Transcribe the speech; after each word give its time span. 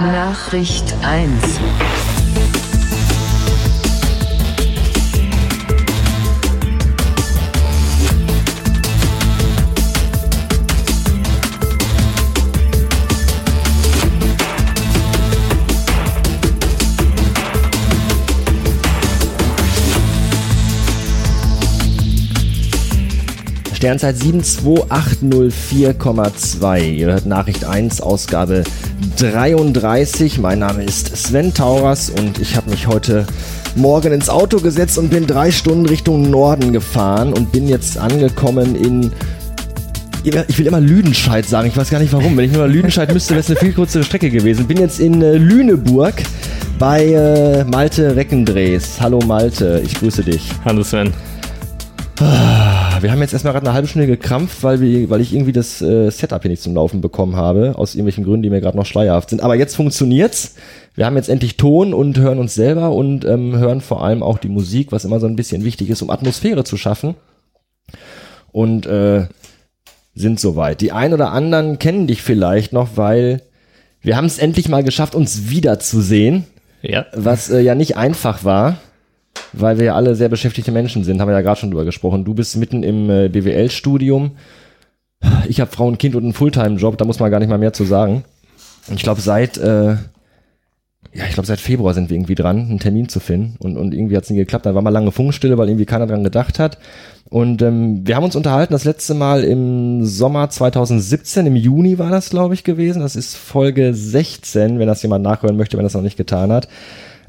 Nachricht 0.00 0.94
1. 1.02 1.30
Sternzeit 23.72 24.16
72804,2. 24.16 26.80
Ihr 26.80 27.06
hört 27.06 27.26
Nachricht 27.26 27.64
1, 27.64 28.00
Ausgabe 28.00 28.64
33. 29.18 30.38
Mein 30.38 30.60
Name 30.60 30.84
ist 30.84 31.16
Sven 31.16 31.52
Tauras 31.52 32.10
und 32.10 32.38
ich 32.38 32.56
habe 32.56 32.70
mich 32.70 32.86
heute 32.86 33.26
Morgen 33.74 34.12
ins 34.12 34.28
Auto 34.28 34.58
gesetzt 34.58 34.98
und 34.98 35.10
bin 35.10 35.26
drei 35.26 35.50
Stunden 35.50 35.86
Richtung 35.86 36.30
Norden 36.30 36.72
gefahren 36.72 37.32
und 37.32 37.52
bin 37.52 37.68
jetzt 37.68 37.98
angekommen 37.98 38.74
in 38.74 39.12
ich 40.24 40.58
will 40.58 40.66
immer 40.66 40.80
Lüdenscheid 40.80 41.46
sagen, 41.46 41.68
ich 41.68 41.76
weiß 41.76 41.88
gar 41.88 42.00
nicht 42.00 42.12
warum. 42.12 42.36
Wenn 42.36 42.46
ich 42.46 42.52
nur 42.52 42.66
Lüdenscheid 42.66 43.12
müsste, 43.12 43.30
wäre 43.30 43.40
es 43.40 43.46
eine 43.48 43.60
viel 43.60 43.72
kürzere 43.72 44.02
Strecke 44.02 44.28
gewesen. 44.28 44.66
Bin 44.66 44.78
jetzt 44.78 44.98
in 44.98 45.22
äh, 45.22 45.36
Lüneburg 45.36 46.14
bei 46.80 47.04
äh, 47.06 47.62
Malte 47.62 48.16
Reckendrees. 48.16 49.00
Hallo 49.00 49.20
Malte, 49.24 49.80
ich 49.84 49.94
grüße 49.94 50.24
dich. 50.24 50.50
Hallo 50.64 50.82
Sven. 50.82 51.12
Wir 53.06 53.12
haben 53.12 53.20
jetzt 53.20 53.34
erstmal 53.34 53.52
gerade 53.52 53.66
eine 53.66 53.74
halbe 53.74 53.86
Stunde 53.86 54.08
gekrampft, 54.08 54.64
weil, 54.64 54.80
wir, 54.80 55.08
weil 55.08 55.20
ich 55.20 55.32
irgendwie 55.32 55.52
das 55.52 55.80
äh, 55.80 56.10
Setup 56.10 56.42
hier 56.42 56.50
nicht 56.50 56.64
zum 56.64 56.74
Laufen 56.74 57.00
bekommen 57.00 57.36
habe, 57.36 57.74
aus 57.76 57.94
irgendwelchen 57.94 58.24
Gründen, 58.24 58.42
die 58.42 58.50
mir 58.50 58.60
gerade 58.60 58.76
noch 58.76 58.84
schleierhaft 58.84 59.30
sind. 59.30 59.42
Aber 59.42 59.54
jetzt 59.54 59.76
funktioniert's. 59.76 60.56
Wir 60.96 61.06
haben 61.06 61.14
jetzt 61.14 61.28
endlich 61.28 61.56
Ton 61.56 61.94
und 61.94 62.18
hören 62.18 62.40
uns 62.40 62.56
selber 62.56 62.90
und 62.90 63.24
ähm, 63.24 63.56
hören 63.58 63.80
vor 63.80 64.02
allem 64.02 64.24
auch 64.24 64.38
die 64.38 64.48
Musik, 64.48 64.90
was 64.90 65.04
immer 65.04 65.20
so 65.20 65.28
ein 65.28 65.36
bisschen 65.36 65.62
wichtig 65.62 65.88
ist, 65.88 66.02
um 66.02 66.10
Atmosphäre 66.10 66.64
zu 66.64 66.76
schaffen. 66.76 67.14
Und 68.50 68.86
äh, 68.86 69.28
sind 70.16 70.40
soweit. 70.40 70.80
Die 70.80 70.90
ein 70.90 71.14
oder 71.14 71.30
anderen 71.30 71.78
kennen 71.78 72.08
dich 72.08 72.22
vielleicht 72.22 72.72
noch, 72.72 72.96
weil 72.96 73.40
wir 74.00 74.16
haben 74.16 74.26
es 74.26 74.38
endlich 74.38 74.68
mal 74.68 74.82
geschafft, 74.82 75.14
uns 75.14 75.48
wiederzusehen. 75.48 76.42
Ja. 76.82 77.06
Was 77.14 77.50
äh, 77.50 77.60
ja 77.60 77.76
nicht 77.76 77.96
einfach 77.96 78.42
war 78.42 78.78
weil 79.56 79.78
wir 79.78 79.86
ja 79.86 79.94
alle 79.94 80.14
sehr 80.14 80.28
beschäftigte 80.28 80.72
Menschen 80.72 81.04
sind, 81.04 81.20
haben 81.20 81.28
wir 81.28 81.34
ja 81.34 81.40
gerade 81.40 81.58
schon 81.58 81.70
drüber 81.70 81.84
gesprochen. 81.84 82.24
Du 82.24 82.34
bist 82.34 82.56
mitten 82.56 82.82
im 82.82 83.10
äh, 83.10 83.28
BWL-Studium. 83.28 84.32
Ich 85.48 85.60
habe 85.60 85.70
Frau 85.70 85.86
und 85.86 85.98
Kind 85.98 86.14
und 86.14 86.24
einen 86.24 86.32
Fulltime-Job, 86.32 86.98
da 86.98 87.04
muss 87.04 87.18
man 87.18 87.30
gar 87.30 87.40
nicht 87.40 87.48
mal 87.48 87.58
mehr 87.58 87.72
zu 87.72 87.84
sagen. 87.84 88.24
Ich 88.94 89.02
glaube, 89.02 89.20
seit, 89.20 89.56
äh, 89.56 89.96
ja, 91.14 91.24
ich 91.26 91.32
glaube, 91.32 91.46
seit 91.46 91.58
Februar 91.58 91.94
sind 91.94 92.10
wir 92.10 92.16
irgendwie 92.16 92.34
dran, 92.34 92.58
einen 92.58 92.78
Termin 92.78 93.08
zu 93.08 93.18
finden. 93.18 93.56
Und, 93.58 93.76
und 93.76 93.94
irgendwie 93.94 94.16
hat 94.16 94.24
es 94.24 94.30
nie 94.30 94.36
geklappt. 94.36 94.66
Dann 94.66 94.74
war 94.74 94.82
mal 94.82 94.90
lange 94.90 95.10
Funkstille, 95.10 95.56
weil 95.58 95.68
irgendwie 95.68 95.86
keiner 95.86 96.06
dran 96.06 96.22
gedacht 96.22 96.58
hat. 96.58 96.78
Und 97.28 97.62
ähm, 97.62 98.06
wir 98.06 98.14
haben 98.14 98.24
uns 98.24 98.36
unterhalten 98.36 98.72
das 98.72 98.84
letzte 98.84 99.14
Mal 99.14 99.42
im 99.42 100.04
Sommer 100.04 100.48
2017, 100.48 101.46
im 101.46 101.56
Juni 101.56 101.98
war 101.98 102.10
das, 102.10 102.30
glaube 102.30 102.54
ich, 102.54 102.62
gewesen. 102.62 103.00
Das 103.00 103.16
ist 103.16 103.36
Folge 103.36 103.94
16, 103.94 104.78
wenn 104.78 104.86
das 104.86 105.02
jemand 105.02 105.24
nachhören 105.24 105.56
möchte, 105.56 105.76
wenn 105.76 105.84
das 105.84 105.94
noch 105.94 106.02
nicht 106.02 106.16
getan 106.16 106.52
hat. 106.52 106.68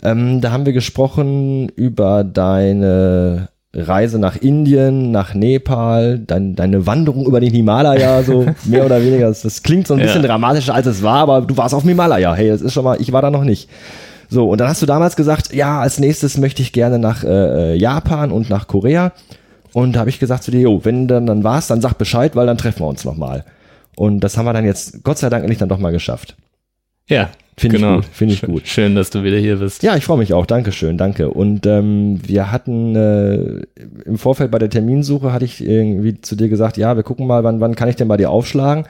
Ähm, 0.04 0.42
da 0.42 0.52
haben 0.52 0.66
wir 0.66 0.74
gesprochen 0.74 1.70
über 1.70 2.24
deine 2.24 3.50
Reise 3.74 4.18
nach 4.18 4.36
Indien, 4.36 5.12
nach 5.12 5.34
Nepal, 5.34 6.20
dein, 6.20 6.56
deine 6.56 6.88
Wanderung 6.88 7.26
über 7.26 7.40
den 7.40 7.54
Himalaya, 7.54 8.24
so 8.24 8.46
mehr 8.66 8.86
oder 8.86 9.02
weniger. 9.02 9.28
Das, 9.28 9.42
das 9.42 9.62
klingt 9.64 9.88
so 9.88 9.94
ein 9.94 10.00
bisschen 10.00 10.22
ja. 10.22 10.28
dramatischer, 10.28 10.74
als 10.74 10.88
es 10.88 11.04
war, 11.04 11.20
aber 11.20 11.42
du 11.42 11.56
warst 11.58 11.76
auf 11.76 11.84
dem 11.84 11.90
Himalaya. 11.90 12.34
Hey, 12.34 12.50
das 12.50 12.62
ist 12.62 12.74
schon 12.74 12.84
mal, 12.84 13.00
ich 13.00 13.12
war 13.12 13.22
da 13.22 13.30
noch 13.30 13.44
nicht. 13.44 13.70
So, 14.30 14.50
und 14.50 14.60
dann 14.60 14.68
hast 14.68 14.82
du 14.82 14.86
damals 14.86 15.16
gesagt, 15.16 15.54
ja, 15.54 15.80
als 15.80 16.00
nächstes 16.00 16.38
möchte 16.38 16.62
ich 16.62 16.74
gerne 16.74 17.00
nach 17.00 17.24
äh, 17.24 17.76
Japan 17.76 18.32
und 18.32 18.50
nach 18.50 18.68
Korea. 18.68 19.14
Und 19.74 19.94
da 19.94 20.00
habe 20.02 20.10
ich 20.10 20.20
gesagt 20.20 20.44
zu 20.44 20.52
dir, 20.52 20.62
jo, 20.62 20.84
wenn 20.84 21.08
dann, 21.08 21.28
dann 21.28 21.44
war's, 21.44 21.68
dann 21.68 21.82
sag 21.82 21.94
Bescheid, 21.94 22.36
weil 22.36 22.48
dann 22.48 22.58
treffen 22.58 22.82
wir 22.82 22.88
uns 22.88 23.06
nochmal. 23.06 23.46
Und 23.96 24.22
das 24.22 24.38
haben 24.38 24.46
wir 24.46 24.54
dann 24.54 24.66
jetzt, 24.66 25.04
Gott 25.04 25.18
sei 25.18 25.30
Dank, 25.30 25.44
endlich 25.44 25.60
dann 25.60 25.70
doch 25.70 25.78
mal 25.78 25.92
geschafft. 25.92 26.36
Ja, 27.08 27.30
Finde 27.60 27.78
genau. 27.78 28.00
ich 28.00 28.06
gut. 28.06 28.14
Finde 28.14 28.34
ich 28.36 28.42
gut. 28.44 28.68
Schön, 28.68 28.94
dass 28.94 29.10
du 29.10 29.24
wieder 29.24 29.38
hier 29.38 29.56
bist. 29.56 29.82
Ja, 29.82 29.96
ich 29.96 30.06
freue 30.06 30.20
mich 30.20 30.32
auch. 30.32 30.46
Dankeschön, 30.46 30.98
danke. 30.98 31.32
Und 31.32 31.66
ähm, 31.66 32.20
wir 32.24 32.52
hatten 32.52 32.96
äh, 32.96 33.62
im 34.06 34.20
Vorfeld 34.20 34.52
bei 34.52 34.60
der 34.60 34.70
Terminsuche 34.70 35.34
hatte 35.34 35.46
ich 35.46 35.66
irgendwie 35.66 36.22
zu 36.22 36.36
dir 36.36 36.50
gesagt, 36.50 36.78
ja, 36.78 36.96
wir 36.96 37.02
gucken 37.02 37.26
mal, 37.26 37.44
wann, 37.44 37.60
wann 37.60 37.76
kann 37.76 37.90
ich 37.90 37.96
denn 37.96 38.08
bei 38.08 38.18
dir 38.18 38.30
aufschlagen? 38.30 38.86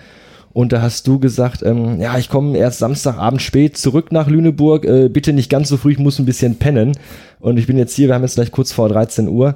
Und 0.52 0.74
da 0.74 0.82
hast 0.82 1.08
du 1.08 1.18
gesagt, 1.18 1.64
ähm, 1.64 2.02
ja, 2.02 2.18
ich 2.18 2.28
komme 2.28 2.58
erst 2.58 2.80
Samstagabend 2.80 3.42
spät 3.42 3.78
zurück 3.78 4.12
nach 4.12 4.28
Lüneburg. 4.28 4.84
Äh, 4.84 5.08
bitte 5.08 5.32
nicht 5.32 5.50
ganz 5.50 5.70
so 5.70 5.78
früh, 5.78 5.94
ich 5.94 6.00
muss 6.00 6.20
ein 6.20 6.26
bisschen 6.26 6.56
pennen. 6.56 6.92
Und 7.40 7.58
ich 7.58 7.68
bin 7.68 7.78
jetzt 7.78 7.96
hier, 7.96 8.08
wir 8.08 8.16
haben 8.16 8.24
jetzt 8.24 8.36
gleich 8.36 8.52
kurz 8.52 8.74
vor 8.74 8.90
13 8.90 9.30
Uhr. 9.30 9.56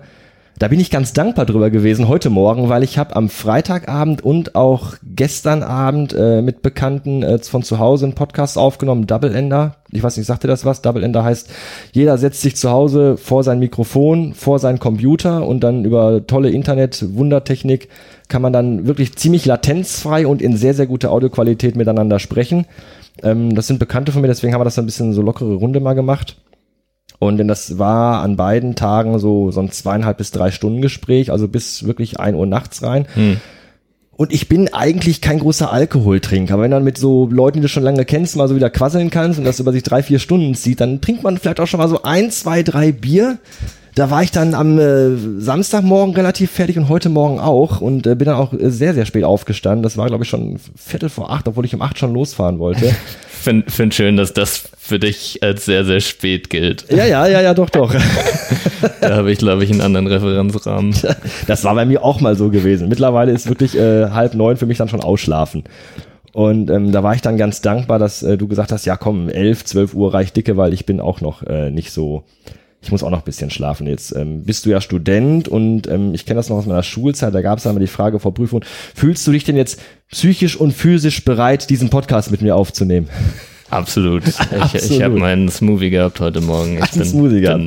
Da 0.62 0.68
bin 0.68 0.80
ich 0.80 0.92
ganz 0.92 1.12
dankbar 1.12 1.48
drüber 1.48 1.72
gewesen 1.72 2.08
heute 2.08 2.30
Morgen, 2.30 2.70
weil 2.70 2.84
ich 2.84 3.00
habe 3.00 3.16
am 3.16 3.30
Freitagabend 3.30 4.24
und 4.24 4.54
auch 4.54 4.94
gestern 5.04 5.64
Abend 5.64 6.14
äh, 6.14 6.44
mit 6.44 6.62
Bekannten 6.62 7.24
äh, 7.24 7.40
von 7.40 7.64
zu 7.64 7.80
Hause 7.80 8.06
einen 8.06 8.14
Podcast 8.14 8.60
aufgenommen, 8.60 9.08
Double 9.08 9.34
Ender. 9.34 9.78
Ich 9.92 10.04
weiß 10.04 10.18
nicht, 10.18 10.28
sagte 10.28 10.48
das 10.48 10.64
was? 10.64 10.84
Double 10.84 11.04
Ender 11.04 11.24
heißt, 11.24 11.50
jeder 11.94 12.20
setzt 12.20 12.42
sich 12.42 12.58
zu 12.58 12.70
Hause 12.70 13.18
vor 13.18 13.44
sein 13.44 13.58
Mikrofon, 13.58 14.36
vor 14.36 14.60
seinen 14.60 14.78
Computer 14.78 15.48
und 15.48 15.64
dann 15.64 15.84
über 15.84 16.28
tolle 16.28 16.52
Internet-Wundertechnik 16.52 17.90
kann 18.28 18.44
man 18.44 18.54
dann 18.54 18.86
wirklich 18.86 19.16
ziemlich 19.16 19.48
latenzfrei 19.48 20.28
und 20.28 20.44
in 20.44 20.58
sehr, 20.58 20.76
sehr 20.76 20.86
guter 20.86 21.12
Audioqualität 21.12 21.76
miteinander 21.76 22.20
sprechen. 22.20 22.68
Ähm, 23.24 23.56
das 23.56 23.66
sind 23.66 23.80
Bekannte 23.80 24.12
von 24.12 24.22
mir, 24.22 24.28
deswegen 24.28 24.54
haben 24.54 24.62
wir 24.62 24.66
das 24.66 24.78
ein 24.78 24.86
bisschen 24.86 25.14
so 25.14 25.24
lockere 25.24 25.56
Runde 25.56 25.80
mal 25.80 25.94
gemacht. 25.94 26.36
Und 27.22 27.38
denn 27.38 27.48
das 27.48 27.78
war 27.78 28.24
an 28.24 28.36
beiden 28.36 28.74
Tagen 28.74 29.20
so, 29.20 29.52
so 29.52 29.62
ein 29.62 29.70
zweieinhalb 29.70 30.18
bis 30.18 30.32
drei 30.32 30.50
Stunden 30.50 30.82
Gespräch, 30.82 31.32
also 31.32 31.48
bis 31.48 31.86
wirklich 31.86 32.20
ein 32.20 32.34
Uhr 32.34 32.48
nachts 32.48 32.82
rein. 32.82 33.06
Hm. 33.14 33.38
Und 34.18 34.34
ich 34.34 34.50
bin 34.50 34.74
eigentlich 34.74 35.22
kein 35.22 35.38
großer 35.38 35.72
Alkoholtrinker. 35.72 36.56
Aber 36.56 36.64
wenn 36.64 36.72
dann 36.72 36.84
mit 36.84 36.98
so 36.98 37.28
Leuten, 37.28 37.60
die 37.60 37.62
du 37.62 37.68
schon 37.68 37.84
lange 37.84 38.06
kennst, 38.06 38.36
mal 38.38 38.48
so 38.48 38.56
wieder 38.56 38.72
quasseln 38.72 39.12
kannst 39.12 39.38
und 39.38 39.46
das 39.46 39.60
über 39.60 39.72
sich 39.72 39.84
drei, 39.84 40.02
vier 40.02 40.18
Stunden 40.18 40.56
zieht, 40.56 40.82
dann 40.82 41.00
trinkt 41.00 41.22
man 41.22 41.38
vielleicht 41.38 41.60
auch 41.60 41.68
schon 41.68 41.80
mal 41.80 41.90
so 41.90 42.02
ein, 42.02 42.32
zwei, 42.32 42.64
drei 42.64 42.92
Bier. 42.92 43.38
Da 43.96 44.10
war 44.10 44.24
ich 44.24 44.32
dann 44.32 44.54
am 44.54 44.80
äh, 44.80 45.18
Samstagmorgen 45.40 46.16
relativ 46.16 46.52
fertig 46.52 46.78
und 46.78 46.88
heute 46.88 47.10
Morgen 47.10 47.40
auch 47.40 47.82
und 47.82 48.08
äh, 48.08 48.16
bin 48.16 48.26
dann 48.26 48.36
auch 48.36 48.54
äh, 48.54 48.70
sehr, 48.70 48.94
sehr 48.94 49.06
spät 49.06 49.26
aufgestanden. 49.26 49.84
Das 49.84 49.98
war, 49.98 50.08
glaube 50.08 50.24
ich, 50.24 50.30
schon 50.30 50.60
Viertel 50.78 51.10
vor 51.10 51.32
acht, 51.32 51.48
obwohl 51.48 51.66
ich 51.66 51.76
um 51.76 51.82
acht 51.82 51.98
schon 51.98 52.14
losfahren 52.14 52.60
wollte. 52.60 52.96
Finde 53.42 53.72
find 53.72 53.94
schön, 53.96 54.18
dass 54.18 54.34
das 54.34 54.70
für 54.78 55.00
dich 55.00 55.42
als 55.42 55.66
sehr, 55.66 55.84
sehr 55.84 56.00
spät 56.00 56.52
gilt. 56.52 56.86
Ja, 56.92 57.06
ja, 57.06 57.26
ja, 57.26 57.42
ja, 57.42 57.56
doch, 57.56 57.72
doch. 57.72 57.92
da 59.02 59.16
habe 59.16 59.32
ich, 59.32 59.40
glaube 59.40 59.64
ich, 59.64 59.72
einen 59.72 59.82
anderen 59.82 60.06
Referenzrahmen. 60.06 60.96
Das 61.48 61.64
war 61.64 61.74
bei 61.74 61.86
mir 61.86 62.04
auch 62.04 62.22
mal 62.22 62.36
so 62.36 62.50
gewesen. 62.50 62.88
Mittlerweile 62.88 63.32
ist 63.32 63.50
wirklich 63.50 63.76
äh, 63.76 64.12
halb 64.12 64.36
neun 64.36 64.58
für 64.58 64.68
mich 64.68 64.78
dann 64.78 64.90
schon 64.90 65.02
ausschlafen. 65.02 65.64
Und 66.34 66.70
ähm, 66.70 66.92
da 66.92 67.02
war 67.02 67.16
ich 67.16 67.22
dann 67.22 67.38
ganz 67.38 67.62
dankbar, 67.62 67.98
dass 67.98 68.22
äh, 68.22 68.38
du 68.38 68.48
gesagt 68.48 68.72
hast, 68.72 68.86
ja 68.86 68.96
komm, 68.96 69.28
elf, 69.28 69.66
zwölf 69.66 69.96
Uhr 69.96 70.14
reicht 70.14 70.38
dicke, 70.38 70.56
weil 70.56 70.72
ich 70.74 70.86
bin 70.86 71.00
auch 71.00 71.20
noch 71.20 71.42
äh, 71.44 71.72
nicht 71.72 71.92
so 71.92 72.24
ich 72.82 72.92
muss 72.92 73.04
auch 73.04 73.10
noch 73.10 73.20
ein 73.20 73.26
bisschen 73.26 73.52
schlafen. 73.52 73.88
Jetzt 73.88 74.16
ähm, 74.16 74.44
bist 74.44 74.66
du 74.66 74.70
ja 74.70 74.82
Student 74.82 75.48
und 75.48 75.88
ähm, 75.88 76.14
ich 76.14 76.26
kenne 76.26 76.38
das 76.38 76.50
noch 76.50 76.58
aus 76.58 76.66
meiner 76.66 76.84
Schulzeit, 76.84 77.34
da 77.34 77.42
gab 77.42 77.60
es 77.60 77.68
einmal 77.68 77.82
die 77.82 77.88
Frage 77.88 78.20
vor 78.20 78.34
Prüfung, 78.34 78.64
fühlst 78.96 79.26
du 79.28 79.32
dich 79.32 79.44
denn 79.44 79.56
jetzt 79.56 79.80
psychisch 80.10 80.56
und 80.56 80.72
physisch 80.72 81.24
bereit, 81.24 81.70
diesen 81.70 81.90
Podcast 81.90 82.32
mit 82.32 82.42
mir 82.42 82.56
aufzunehmen? 82.56 83.08
Absolut. 83.70 84.28
Ich, 84.28 84.38
Absolut. 84.40 84.92
ich 84.92 85.02
habe 85.02 85.18
meinen 85.18 85.50
Smoothie 85.50 85.92
gehabt 85.92 86.20
heute 86.20 86.42
Morgen. 86.42 86.78
Ich 86.78 86.84
Ach, 86.84 86.92
bin, 86.92 87.06
Smoothie 87.06 87.42
gehabt. 87.42 87.64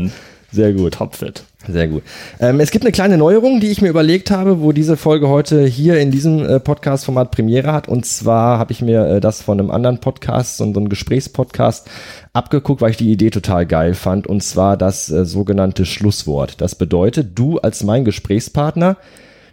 Sehr 0.52 0.72
gut. 0.72 0.94
Topfit. 0.94 1.44
Sehr 1.66 1.88
gut. 1.88 2.02
Ähm, 2.40 2.60
es 2.60 2.70
gibt 2.70 2.84
eine 2.84 2.92
kleine 2.92 3.16
Neuerung, 3.16 3.60
die 3.60 3.70
ich 3.70 3.80
mir 3.80 3.88
überlegt 3.88 4.30
habe, 4.30 4.60
wo 4.60 4.72
diese 4.72 4.96
Folge 4.96 5.28
heute 5.28 5.64
hier 5.64 5.98
in 5.98 6.10
diesem 6.10 6.44
äh, 6.44 6.60
Podcast-Format 6.60 7.30
Premiere 7.30 7.72
hat. 7.72 7.88
Und 7.88 8.04
zwar 8.04 8.58
habe 8.58 8.72
ich 8.72 8.82
mir 8.82 9.06
äh, 9.06 9.20
das 9.20 9.40
von 9.42 9.58
einem 9.58 9.70
anderen 9.70 9.98
Podcast, 9.98 10.58
so, 10.58 10.70
so 10.72 10.78
einem 10.78 10.88
Gesprächspodcast, 10.88 11.88
abgeguckt, 12.32 12.82
weil 12.82 12.90
ich 12.90 12.96
die 12.98 13.10
Idee 13.10 13.30
total 13.30 13.64
geil 13.64 13.94
fand. 13.94 14.26
Und 14.26 14.42
zwar 14.42 14.76
das 14.76 15.10
äh, 15.10 15.24
sogenannte 15.24 15.86
Schlusswort. 15.86 16.60
Das 16.60 16.74
bedeutet, 16.74 17.38
du 17.38 17.58
als 17.58 17.82
mein 17.82 18.04
Gesprächspartner 18.04 18.96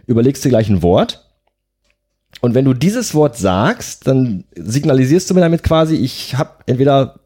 überlegst 0.06 0.44
dir 0.44 0.50
gleich 0.50 0.68
ein 0.68 0.82
Wort. 0.82 1.26
Und 2.40 2.54
wenn 2.54 2.64
du 2.64 2.74
dieses 2.74 3.14
Wort 3.14 3.36
sagst, 3.36 4.06
dann 4.06 4.44
signalisierst 4.54 5.30
du 5.30 5.34
mir 5.34 5.40
damit 5.40 5.62
quasi, 5.62 5.96
ich 5.96 6.36
habe 6.36 6.50
entweder 6.66 7.21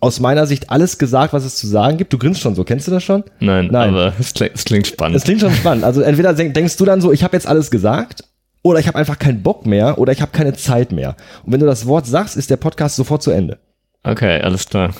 aus 0.00 0.20
meiner 0.20 0.46
Sicht 0.46 0.70
alles 0.70 0.98
gesagt, 0.98 1.32
was 1.32 1.44
es 1.44 1.56
zu 1.56 1.66
sagen 1.66 1.96
gibt. 1.96 2.12
Du 2.12 2.18
grinst 2.18 2.40
schon 2.40 2.54
so, 2.54 2.64
kennst 2.64 2.86
du 2.86 2.90
das 2.90 3.02
schon? 3.02 3.24
Nein, 3.40 3.68
Nein. 3.70 3.90
aber 3.90 4.12
es 4.18 4.34
klingt, 4.34 4.54
es 4.54 4.64
klingt 4.64 4.86
spannend. 4.86 5.16
Es 5.16 5.24
klingt 5.24 5.40
schon 5.40 5.54
spannend. 5.54 5.84
Also 5.84 6.02
entweder 6.02 6.34
denkst 6.34 6.76
du 6.76 6.84
dann 6.84 7.00
so, 7.00 7.12
ich 7.12 7.24
habe 7.24 7.36
jetzt 7.36 7.46
alles 7.46 7.70
gesagt, 7.70 8.24
oder 8.62 8.78
ich 8.80 8.88
habe 8.88 8.98
einfach 8.98 9.18
keinen 9.18 9.42
Bock 9.42 9.64
mehr, 9.64 9.98
oder 9.98 10.12
ich 10.12 10.20
habe 10.20 10.32
keine 10.32 10.52
Zeit 10.52 10.92
mehr. 10.92 11.16
Und 11.44 11.52
wenn 11.52 11.60
du 11.60 11.66
das 11.66 11.86
Wort 11.86 12.06
sagst, 12.06 12.36
ist 12.36 12.50
der 12.50 12.56
Podcast 12.56 12.96
sofort 12.96 13.22
zu 13.22 13.30
Ende. 13.30 13.58
Okay, 14.02 14.40
alles 14.40 14.68
klar. 14.68 14.90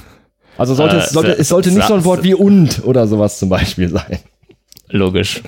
Also 0.58 0.74
sollte, 0.74 0.96
äh, 0.96 1.00
es, 1.00 1.10
sollte, 1.10 1.32
es 1.32 1.48
sollte 1.48 1.70
nicht 1.70 1.86
so 1.86 1.94
ein 1.94 2.04
Wort 2.04 2.24
wie 2.24 2.34
und 2.34 2.84
oder 2.84 3.06
sowas 3.06 3.38
zum 3.38 3.48
Beispiel 3.48 3.88
sein. 3.88 4.18
Logisch. 4.88 5.42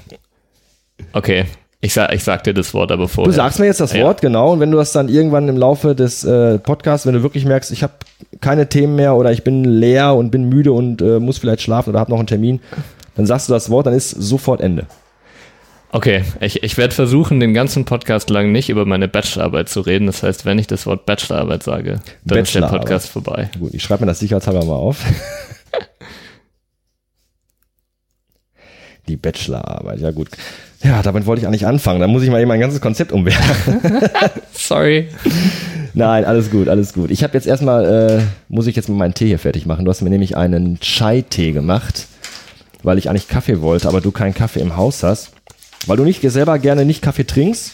Okay. 1.13 1.47
Ich, 1.81 1.95
sag, 1.95 2.13
ich 2.13 2.25
sag 2.25 2.43
dir 2.43 2.55
das 2.55 2.75
Wort 2.75 2.91
aber 2.91 3.07
vorher. 3.07 3.31
Du 3.31 3.37
sagst 3.37 3.61
mir 3.61 3.67
jetzt 3.67 3.81
das 3.81 3.93
Ja. 3.93 4.05
Wort, 4.05 4.21
genau. 4.21 4.53
Und 4.53 4.61
wenn 4.61 4.71
du 4.71 4.77
das 4.79 4.93
dann 4.93 5.09
irgendwann 5.09 5.49
im 5.49 5.57
Laufe 5.57 5.95
des 5.95 6.25
äh, 6.25 6.59
Podcasts, 6.59 7.07
wenn 7.07 7.15
du 7.15 7.23
wirklich 7.23 7.45
merkst, 7.45 7.71
ich 7.71 7.85
habe 7.85 7.93
keine 8.41 8.69
Themen 8.69 8.97
mehr 8.97 9.15
oder 9.15 9.31
ich 9.31 9.45
bin 9.45 9.65
leer 9.65 10.15
und 10.15 10.31
bin 10.31 10.49
müde 10.49 10.73
und 10.73 11.01
äh, 11.03 11.21
muss 11.21 11.39
vielleicht 11.39 11.63
schlafen 11.63 11.91
oder 11.91 12.01
habe 12.01 12.11
noch 12.11 12.19
einen 12.19 12.27
Termin, 12.27 12.61
dann 13.15 13.27
sagst 13.27 13.49
du 13.49 13.53
das 13.53 13.71
Wort, 13.71 13.87
dann 13.87 13.95
ist 13.95 14.11
sofort 14.11 14.61
Ende. 14.61 14.87
Okay, 15.91 16.23
ich, 16.41 16.63
ich 16.65 16.77
werde 16.77 16.95
versuchen, 16.95 17.41
den 17.41 17.55
ganzen 17.55 17.85
Podcast 17.87 18.29
lang 18.29 18.53
nicht 18.53 18.69
über 18.69 18.85
meine 18.85 19.09
Bachelorarbeit 19.09 19.69
zu 19.71 19.81
reden. 19.81 20.07
Das 20.07 20.23
heißt, 20.23 20.45
wenn 20.45 20.59
ich 20.59 20.67
das 20.67 20.85
Wort 20.85 21.07
Bachelorarbeit 21.07 21.63
sage, 21.63 22.01
dann 22.25 22.39
ist 22.39 22.55
der. 22.55 22.63
Podcast 22.63 23.09
vorbei. 23.09 23.51
Gut, 23.59 23.73
ich 23.73 23.83
schreibe 23.83 24.03
mir 24.03 24.09
das 24.09 24.19
sicherheitshalber 24.19 24.65
mal 24.65 24.75
auf. 24.75 24.99
Die 29.09 29.17
Bachelorarbeit, 29.17 30.01
ja 30.01 30.11
gut. 30.11 30.29
Ja, 30.83 31.03
damit 31.03 31.27
wollte 31.27 31.41
ich 31.41 31.49
eigentlich 31.49 31.67
anfangen. 31.67 32.01
Da 32.01 32.07
muss 32.07 32.23
ich 32.23 32.31
mal 32.31 32.41
eben 32.41 32.49
mein 32.49 32.61
ganzes 32.61 32.81
Konzept 32.81 33.11
umwerfen. 33.11 33.81
Sorry. 34.53 35.09
Nein, 35.95 36.25
alles 36.25 36.51
gut, 36.51 36.69
alles 36.69 36.93
gut. 36.93 37.11
Ich 37.11 37.25
habe 37.25 37.35
jetzt 37.35 37.47
erstmal, 37.47 38.21
äh, 38.21 38.23
muss 38.49 38.67
ich 38.69 38.77
jetzt 38.77 38.89
mal 38.89 38.95
meinen 38.95 39.15
Tee 39.15 39.27
hier 39.27 39.39
fertig 39.39 39.67
machen. 39.67 39.85
Du 39.85 39.91
hast 39.91 40.03
mir 40.03 40.11
nämlich 40.11 40.37
einen 40.37 40.79
Chai-Tee 40.79 41.53
gemacht, 41.53 42.07
weil 42.85 42.99
ich 42.99 43.11
eigentlich 43.11 43.27
Kaffee 43.27 43.61
wollte, 43.61 43.89
aber 43.89 44.01
du 44.01 44.13
keinen 44.13 44.35
Kaffee 44.35 44.61
im 44.61 44.77
Haus 44.77 45.03
hast. 45.03 45.33
Weil 45.87 45.97
du 45.97 46.05
nicht 46.05 46.21
selber 46.31 46.59
gerne 46.59 46.85
nicht 46.85 47.03
Kaffee 47.03 47.25
trinkst. 47.25 47.73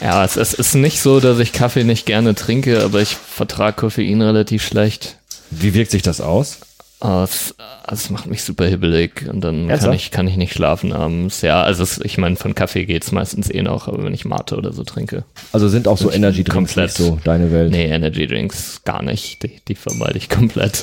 Ja, 0.00 0.24
es, 0.24 0.36
es 0.36 0.54
ist 0.54 0.74
nicht 0.74 1.00
so, 1.00 1.20
dass 1.20 1.38
ich 1.38 1.52
Kaffee 1.52 1.84
nicht 1.84 2.06
gerne 2.06 2.34
trinke, 2.34 2.82
aber 2.82 3.00
ich 3.00 3.16
vertrage 3.16 3.76
Koffein 3.76 4.22
relativ 4.22 4.64
schlecht. 4.64 5.16
Wie 5.50 5.74
wirkt 5.74 5.90
sich 5.90 6.02
das 6.02 6.20
aus? 6.20 6.58
Ah, 7.00 7.22
Es, 7.22 7.54
es 7.92 8.10
macht 8.10 8.26
mich 8.26 8.42
super 8.42 8.66
hibbelig 8.66 9.28
und 9.32 9.40
dann 9.42 9.62
kann 9.62 9.70
Ernsthaft? 9.70 9.94
ich, 9.94 10.10
kann 10.10 10.26
ich 10.26 10.36
nicht 10.36 10.52
schlafen 10.52 10.92
abends. 10.92 11.42
Ja, 11.42 11.62
also 11.62 11.84
es, 11.84 12.00
ich 12.02 12.18
meine, 12.18 12.34
von 12.34 12.56
Kaffee 12.56 12.86
geht's 12.86 13.12
meistens 13.12 13.48
eh 13.50 13.62
noch, 13.62 13.86
aber 13.86 14.02
wenn 14.02 14.14
ich 14.14 14.24
Mate 14.24 14.56
oder 14.56 14.72
so 14.72 14.82
trinke. 14.82 15.22
Also 15.52 15.68
sind 15.68 15.86
auch 15.86 15.96
so 15.96 16.10
Energy 16.10 16.42
Drinks 16.42 16.74
komplett. 16.74 16.86
nicht 16.88 16.96
so 16.96 17.18
deine 17.22 17.52
Welt. 17.52 17.70
Nee, 17.70 17.86
Energy 17.86 18.26
Drinks 18.26 18.82
gar 18.84 19.02
nicht. 19.04 19.42
Die, 19.44 19.60
die 19.68 19.76
vermeide 19.76 20.18
ich 20.18 20.28
komplett. 20.28 20.82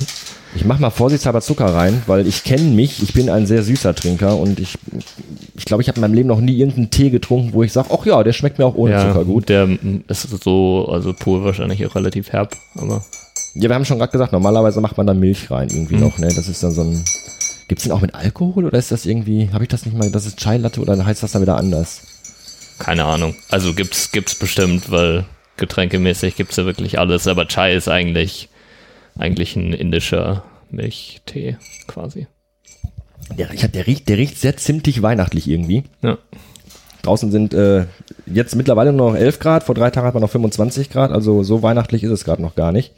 Ich 0.55 0.63
mach 0.63 0.79
mal 0.79 0.89
vorsichtshalber 0.89 1.41
Zucker 1.41 1.65
rein, 1.65 2.01
weil 2.07 2.25
ich 2.25 2.45
kenne 2.45 2.63
mich, 2.63 3.03
ich 3.03 3.13
bin 3.13 3.29
ein 3.29 3.45
sehr 3.45 3.61
süßer 3.61 3.93
Trinker 3.93 4.37
und 4.37 4.57
ich 4.61 4.77
ich 5.57 5.65
glaube, 5.65 5.81
ich 5.83 5.89
habe 5.89 5.97
in 5.97 6.01
meinem 6.01 6.13
Leben 6.13 6.29
noch 6.29 6.39
nie 6.39 6.57
irgendeinen 6.57 6.91
Tee 6.91 7.09
getrunken, 7.09 7.51
wo 7.51 7.61
ich 7.63 7.73
sage, 7.73 7.89
ach 7.91 8.05
ja, 8.05 8.23
der 8.23 8.31
schmeckt 8.31 8.57
mir 8.57 8.65
auch 8.65 8.75
ohne 8.75 8.97
Zucker 9.01 9.25
gut. 9.25 9.49
Der 9.49 9.67
ist 10.07 10.29
so, 10.43 10.87
also 10.89 11.11
pur 11.11 11.43
wahrscheinlich 11.43 11.85
auch 11.85 11.95
relativ 11.95 12.29
herb, 12.31 12.55
aber 12.77 13.03
Ja, 13.53 13.69
wir 13.69 13.75
haben 13.75 13.85
schon 13.85 13.97
gerade 13.99 14.11
gesagt, 14.11 14.33
normalerweise 14.33 14.81
macht 14.81 14.97
man 14.97 15.07
da 15.07 15.13
Milch 15.13 15.49
rein 15.51 15.69
irgendwie 15.69 15.95
Mhm. 15.95 16.01
noch, 16.01 16.17
ne? 16.17 16.27
Das 16.35 16.47
ist 16.47 16.61
dann 16.63 16.71
so 16.71 16.81
ein 16.83 17.03
Gibt's 17.67 17.83
den 17.83 17.93
auch 17.93 18.01
mit 18.01 18.13
Alkohol 18.13 18.65
oder 18.65 18.77
ist 18.77 18.91
das 18.91 19.05
irgendwie, 19.07 19.49
habe 19.51 19.63
ich 19.63 19.69
das 19.69 19.85
nicht 19.85 19.97
mal, 19.97 20.11
das 20.11 20.27
ist 20.27 20.37
Chai 20.39 20.57
Latte 20.57 20.81
oder 20.81 21.03
heißt 21.03 21.23
das 21.23 21.31
dann 21.31 21.41
wieder 21.41 21.57
anders? 21.57 22.01
keine 22.77 23.05
Ahnung. 23.05 23.33
Also 23.49 23.73
gibt's, 23.73 24.11
gibt's 24.11 24.35
bestimmt, 24.35 24.91
weil 24.91 25.23
getränkemäßig 25.57 26.35
gibt's 26.35 26.57
ja 26.57 26.65
wirklich 26.65 26.99
alles, 26.99 27.25
aber 27.25 27.47
Chai 27.47 27.73
ist 27.73 27.87
eigentlich, 27.87 28.49
eigentlich 29.17 29.55
ein 29.55 29.71
indischer 29.73 30.43
Milchtee 30.69 31.57
quasi. 31.87 32.27
Der, 33.37 33.51
ich 33.53 33.63
hab, 33.63 33.71
der, 33.71 33.87
riecht, 33.87 34.09
der 34.09 34.17
riecht 34.17 34.37
sehr 34.39 34.57
zimtig 34.57 35.01
weihnachtlich 35.01 35.47
irgendwie. 35.47 35.83
Ja. 36.03 36.17
Draußen 37.01 37.31
sind 37.31 37.53
äh, 37.53 37.85
jetzt 38.25 38.55
mittlerweile 38.55 38.91
nur 38.91 39.11
noch 39.13 39.17
11 39.17 39.39
Grad, 39.39 39.63
vor 39.63 39.73
drei 39.73 39.89
Tagen 39.89 40.05
hat 40.07 40.13
man 40.13 40.21
noch 40.21 40.29
25 40.29 40.89
Grad, 40.89 41.11
also 41.11 41.43
so 41.43 41.63
weihnachtlich 41.63 42.03
ist 42.03 42.11
es 42.11 42.25
gerade 42.25 42.41
noch 42.41 42.55
gar 42.55 42.71
nicht. 42.73 42.91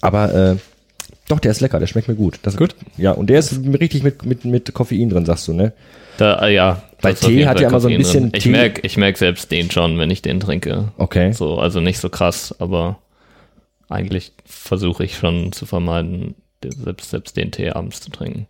Aber 0.00 0.34
äh, 0.34 0.56
doch, 1.28 1.40
der 1.40 1.50
ist 1.50 1.60
lecker, 1.60 1.78
der 1.80 1.86
schmeckt 1.86 2.08
mir 2.08 2.14
gut. 2.14 2.38
Das, 2.42 2.56
Gut. 2.56 2.74
Ja, 2.96 3.12
und 3.12 3.28
der 3.28 3.40
ist 3.40 3.58
richtig 3.80 4.02
mit, 4.02 4.24
mit, 4.24 4.44
mit 4.44 4.72
Koffein 4.74 5.08
drin, 5.10 5.26
sagst 5.26 5.48
du, 5.48 5.52
ne? 5.52 5.72
Da, 6.18 6.46
äh, 6.46 6.54
ja. 6.54 6.82
Bei 7.02 7.12
Tee 7.12 7.46
hat 7.46 7.60
ja 7.60 7.68
immer 7.68 7.80
so 7.80 7.88
ein 7.88 7.98
bisschen 7.98 8.30
drin. 8.30 8.32
Ich 8.34 8.44
Tee- 8.44 8.50
merk, 8.50 8.84
ich 8.84 8.96
merk 8.96 9.18
selbst 9.18 9.50
den 9.50 9.70
schon, 9.70 9.98
wenn 9.98 10.10
ich 10.10 10.22
den 10.22 10.40
trinke. 10.40 10.92
Okay. 10.98 11.32
So, 11.32 11.58
also 11.58 11.80
nicht 11.80 11.98
so 11.98 12.08
krass, 12.08 12.54
aber 12.58 12.98
eigentlich 13.88 14.32
versuche 14.44 15.04
ich 15.04 15.16
schon 15.16 15.52
zu 15.52 15.66
vermeiden, 15.66 16.34
selbst, 16.62 17.10
selbst 17.10 17.36
den 17.36 17.50
Tee 17.50 17.70
abends 17.70 18.00
zu 18.00 18.10
trinken. 18.10 18.46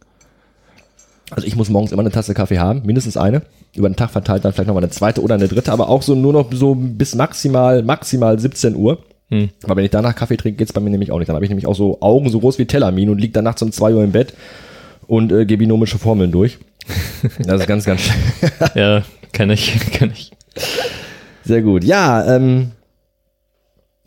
Also 1.31 1.47
ich 1.47 1.57
muss 1.57 1.71
morgens 1.71 1.93
immer 1.93 2.03
eine 2.03 2.13
Tasse 2.13 2.35
Kaffee 2.35 2.59
haben, 2.59 2.83
mindestens 2.85 3.17
eine. 3.17 3.43
Über 3.75 3.89
den 3.89 3.97
Tag 3.97 4.11
verteilt 4.11 4.45
dann 4.45 4.53
vielleicht 4.53 4.69
nochmal 4.69 4.85
eine 4.85 4.93
zweite 4.93 5.23
oder 5.23 5.35
eine 5.35 5.49
dritte, 5.49 5.73
aber 5.73 5.89
auch 5.89 6.03
so 6.03 6.15
nur 6.15 6.33
noch 6.33 6.53
so 6.53 6.75
bis 6.77 7.15
maximal, 7.15 7.83
maximal 7.83 8.39
17 8.39 8.77
Uhr. 8.77 9.03
Hm. 9.31 9.51
Aber 9.65 9.77
wenn 9.77 9.85
ich 9.85 9.91
danach 9.91 10.15
Kaffee 10.15 10.37
trinke, 10.37 10.59
geht's 10.59 10.73
bei 10.73 10.81
mir 10.81 10.91
nämlich 10.91 11.11
auch 11.11 11.19
nicht. 11.19 11.29
Dann 11.29 11.35
habe 11.35 11.45
ich 11.45 11.51
nämlich 11.51 11.67
auch 11.67 11.75
so 11.75 12.01
Augen 12.01 12.29
so 12.29 12.41
groß 12.41 12.59
wie 12.59 12.67
Telamin 12.67 13.11
und 13.11 13.19
lieg 13.19 13.33
dann 13.33 13.45
nachts 13.45 13.63
um 13.63 13.73
2 13.73 13.95
Uhr 13.95 14.05
im 14.05 14.13
Bett 14.13 14.35
und 15.07 15.33
äh, 15.33 15.47
gebe 15.47 15.61
binomische 15.61 15.99
Formeln 15.99 16.33
durch. 16.33 16.59
Das 17.39 17.63
ist 17.63 17.67
ganz, 17.67 17.85
ganz 17.85 18.03
schön. 18.03 18.51
Ja, 18.75 19.03
kann 19.33 19.51
ich, 19.51 19.75
kann 19.93 20.13
ich. 20.13 20.31
Sehr 21.45 21.63
gut. 21.63 21.83
Ja, 21.83 22.37
ähm, 22.37 22.73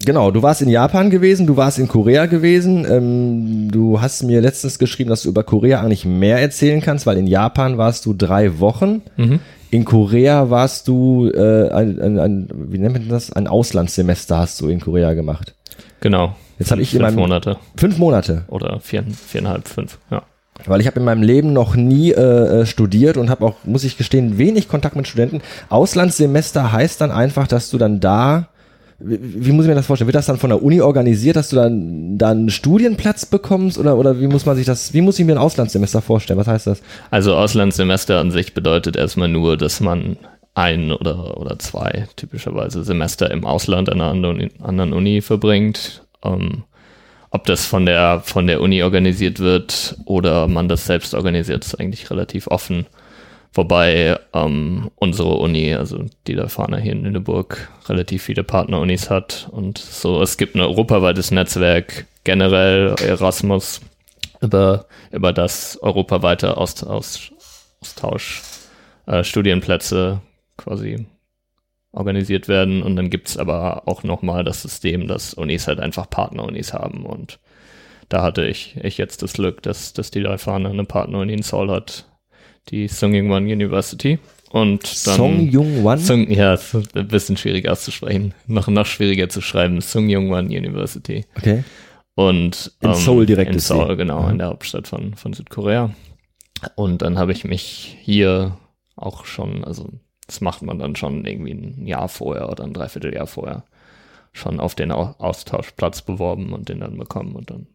genau, 0.06 0.32
du 0.32 0.42
warst 0.42 0.62
in 0.62 0.70
Japan 0.70 1.10
gewesen, 1.10 1.48
du 1.48 1.58
warst 1.58 1.80
in 1.80 1.88
Korea 1.88 2.26
gewesen. 2.26 2.86
Ähm, 2.90 3.72
du 3.72 4.00
hast 4.00 4.24
mir 4.24 4.42
letztens 4.42 4.80
geschrieben, 4.80 5.10
dass 5.10 5.24
du 5.24 5.30
über 5.30 5.44
Korea 5.44 5.82
eigentlich 5.82 6.06
mehr 6.06 6.40
erzählen 6.40 6.82
kannst, 6.82 7.06
weil 7.06 7.18
in 7.18 7.28
Japan 7.28 7.78
warst 7.78 8.06
du 8.06 8.14
drei 8.14 8.60
Wochen. 8.60 9.02
Mhm. 9.18 9.40
In 9.72 9.86
Korea 9.86 10.50
warst 10.50 10.88
du, 10.88 11.30
äh, 11.30 11.70
ein, 11.70 12.02
ein, 12.02 12.20
ein, 12.20 12.48
wie 12.52 12.80
nennt 12.80 12.94
man 12.94 13.10
das? 13.10 13.32
Ein 13.32 13.48
Auslandssemester 13.48 14.38
hast 14.38 14.60
du 14.62 14.68
in 14.68 14.80
Korea 14.80 15.14
gemacht. 15.14 15.54
Genau. 16.02 16.36
Jetzt 16.58 16.72
habe 16.72 16.82
ich 16.82 16.94
in 16.94 17.00
Fünf 17.00 17.12
meinem 17.12 17.20
Monate 17.20 17.58
fünf 17.78 17.98
Monate, 17.98 18.44
oder 18.48 18.80
vier, 18.82 19.04
viereinhalb, 19.04 19.68
fünf. 19.68 19.98
Ja. 20.12 20.24
weil 20.66 20.82
ich 20.82 20.88
habe 20.88 21.00
in 21.00 21.06
meinem 21.06 21.22
Leben 21.22 21.54
noch 21.54 21.76
nie 21.76 22.12
äh, 22.12 22.62
äh, 22.62 22.66
studiert 22.66 23.16
und 23.16 23.30
habe 23.30 23.46
auch, 23.46 23.56
muss 23.64 23.84
ich 23.84 23.98
gestehen, 23.98 24.38
wenig 24.38 24.68
Kontakt 24.68 24.96
mit 24.96 25.08
Studenten. 25.08 25.42
Auslandssemester 25.70 26.72
heißt 26.72 27.00
dann 27.00 27.12
einfach, 27.12 27.48
dass 27.48 27.70
du 27.70 27.78
dann 27.78 28.00
da 28.00 28.50
wie, 29.00 29.46
wie 29.46 29.52
muss 29.52 29.66
ich 29.66 29.70
mir 29.70 29.76
das 29.76 29.86
vorstellen? 29.86 30.08
Wird 30.08 30.16
das 30.16 30.26
dann 30.26 30.38
von 30.38 30.50
der 30.50 30.62
Uni 30.62 30.82
organisiert, 30.82 31.36
dass 31.36 31.50
du 31.50 31.56
dann, 31.56 32.18
dann 32.18 32.38
einen 32.38 32.50
Studienplatz 32.50 33.26
bekommst 33.26 33.78
oder, 33.78 33.98
oder 33.98 34.20
wie 34.20 34.28
muss 34.28 34.46
man 34.46 34.56
sich 34.56 34.66
das, 34.66 34.94
wie 34.94 35.02
muss 35.02 35.20
ich 35.20 35.26
mir 35.26 35.34
ein 35.34 35.38
Auslandssemester 35.38 36.02
vorstellen? 36.02 36.40
Was 36.40 36.48
heißt 36.48 36.68
das? 36.68 36.82
Also 37.10 37.36
Auslandssemester 37.36 38.20
an 38.20 38.32
sich 38.32 38.54
bedeutet 38.54 38.96
erstmal 38.96 39.30
nur, 39.30 39.58
dass 39.58 39.80
man 39.80 40.18
ein 40.54 40.92
oder, 40.92 41.38
oder 41.38 41.58
zwei 41.60 42.08
typischerweise 42.16 42.84
Semester 42.84 43.32
im 43.32 43.46
Ausland 43.46 43.90
an 43.90 44.02
einer 44.02 44.50
anderen, 44.62 44.94
Uni 44.94 45.22
verbringt. 45.22 46.04
Ähm, 46.24 46.64
ob 47.32 47.46
das 47.46 47.66
von 47.66 47.86
der, 47.86 48.22
von 48.26 48.48
der 48.48 48.60
Uni 48.60 48.82
organisiert 48.84 49.40
wird 49.40 49.98
oder 50.06 50.48
man 50.48 50.68
das 50.68 50.86
selbst 50.86 51.14
organisiert, 51.14 51.64
ist 51.64 51.80
eigentlich 51.80 52.10
relativ 52.10 52.48
offen. 52.48 52.88
Wobei 53.54 54.20
ähm, 54.34 54.92
unsere 54.96 55.36
Uni, 55.36 55.74
also 55.74 56.06
die 56.28 56.36
Fahner 56.48 56.80
hier 56.80 56.92
in 56.92 57.04
Lüneburg, 57.04 57.70
relativ 57.88 58.24
viele 58.24 58.44
Partnerunis 58.44 59.10
hat 59.10 59.50
und 59.52 59.80
so. 59.80 60.22
Es 60.22 60.38
gibt 60.38 60.56
ein 60.56 60.62
europaweites 60.62 61.32
Netzwerk, 61.32 62.06
generell 62.24 62.96
Erasmus, 63.02 63.82
über, 64.42 64.86
über 65.12 65.34
das 65.34 65.78
europaweite 65.82 66.58
Aust, 66.58 66.86
Aust, 66.86 67.32
Austausch, 67.82 68.42
äh, 69.08 69.24
Studienplätze 69.24 70.22
quasi 70.58 71.08
organisiert 71.92 72.48
werden. 72.48 72.84
Und 72.84 72.96
dann 72.96 73.10
gibt's 73.10 73.38
aber 73.38 73.88
auch 73.88 74.04
nochmal 74.04 74.44
das 74.44 74.62
System, 74.62 75.08
dass 75.08 75.34
Unis 75.34 75.68
halt 75.68 75.80
einfach 75.80 76.10
Partnerunis 76.10 76.74
haben. 76.74 77.06
Und 77.06 77.40
da 78.10 78.22
hatte 78.22 78.46
ich, 78.46 78.78
ich 78.84 78.98
jetzt 78.98 79.24
das 79.24 79.34
Glück, 79.34 79.62
dass, 79.64 79.94
dass 79.94 80.12
die 80.12 80.20
Leifahne 80.20 80.70
eine 80.70 80.86
Partneruni 80.86 81.34
in 81.34 81.42
Seoul 81.42 81.72
hat, 81.72 82.06
die 82.72 82.88
Sungkyunkwan 82.88 83.44
University. 83.46 84.20
Und 84.52 84.84
dann 85.06 85.16
Song 85.16 85.40
Jung 85.50 85.84
Wan? 85.84 86.00
Sung, 86.00 86.30
ja, 86.32 86.56
ist 86.56 86.74
ein 86.96 87.08
bisschen 87.08 87.38
schwierig 87.38 87.70
auszusprechen. 87.70 88.34
Noch, 88.48 88.68
noch 88.68 88.86
schwieriger 88.88 89.30
zu 89.30 89.42
schreiben. 89.42 89.80
Sungkyunkwan 89.82 90.48
University. 90.48 91.26
Okay. 91.38 91.64
Und 92.16 92.72
In 92.82 92.94
Seoul 92.96 93.26
direkt 93.26 93.54
In. 93.54 93.60
Seoul, 93.60 93.96
genau, 93.96 94.24
Mhm. 94.24 94.30
in 94.32 94.38
der 94.40 94.48
Hauptstadt 94.48 94.88
von, 94.88 95.14
von 95.14 95.34
Südkorea. 95.34 95.92
Und 96.76 97.02
dann 97.02 97.18
habe 97.18 97.32
ich 97.32 97.44
mich 97.46 97.98
hier 98.02 98.58
auch 98.96 99.26
schon, 99.26 99.64
also 99.64 99.88
das 100.28 100.42
macht 100.42 100.62
man 100.62 100.80
dann 100.80 100.96
schon 100.96 101.26
irgendwie 101.26 101.54
ein 101.54 101.88
Jahr 101.88 102.10
vorher 102.10 102.50
oder 102.50 102.64
ein 102.66 102.74
Dreivierteljahr 102.74 103.28
vorher, 103.28 103.64
schon 104.34 104.60
auf 104.60 104.76
den 104.76 104.92
Au 104.92 105.16
Austauschplatz 105.20 106.02
beworben 106.02 106.52
und 106.54 106.68
den 106.70 106.82
dann 106.82 106.98
bekommen. 106.98 107.36
Und 107.36 107.50
dann 107.52 107.68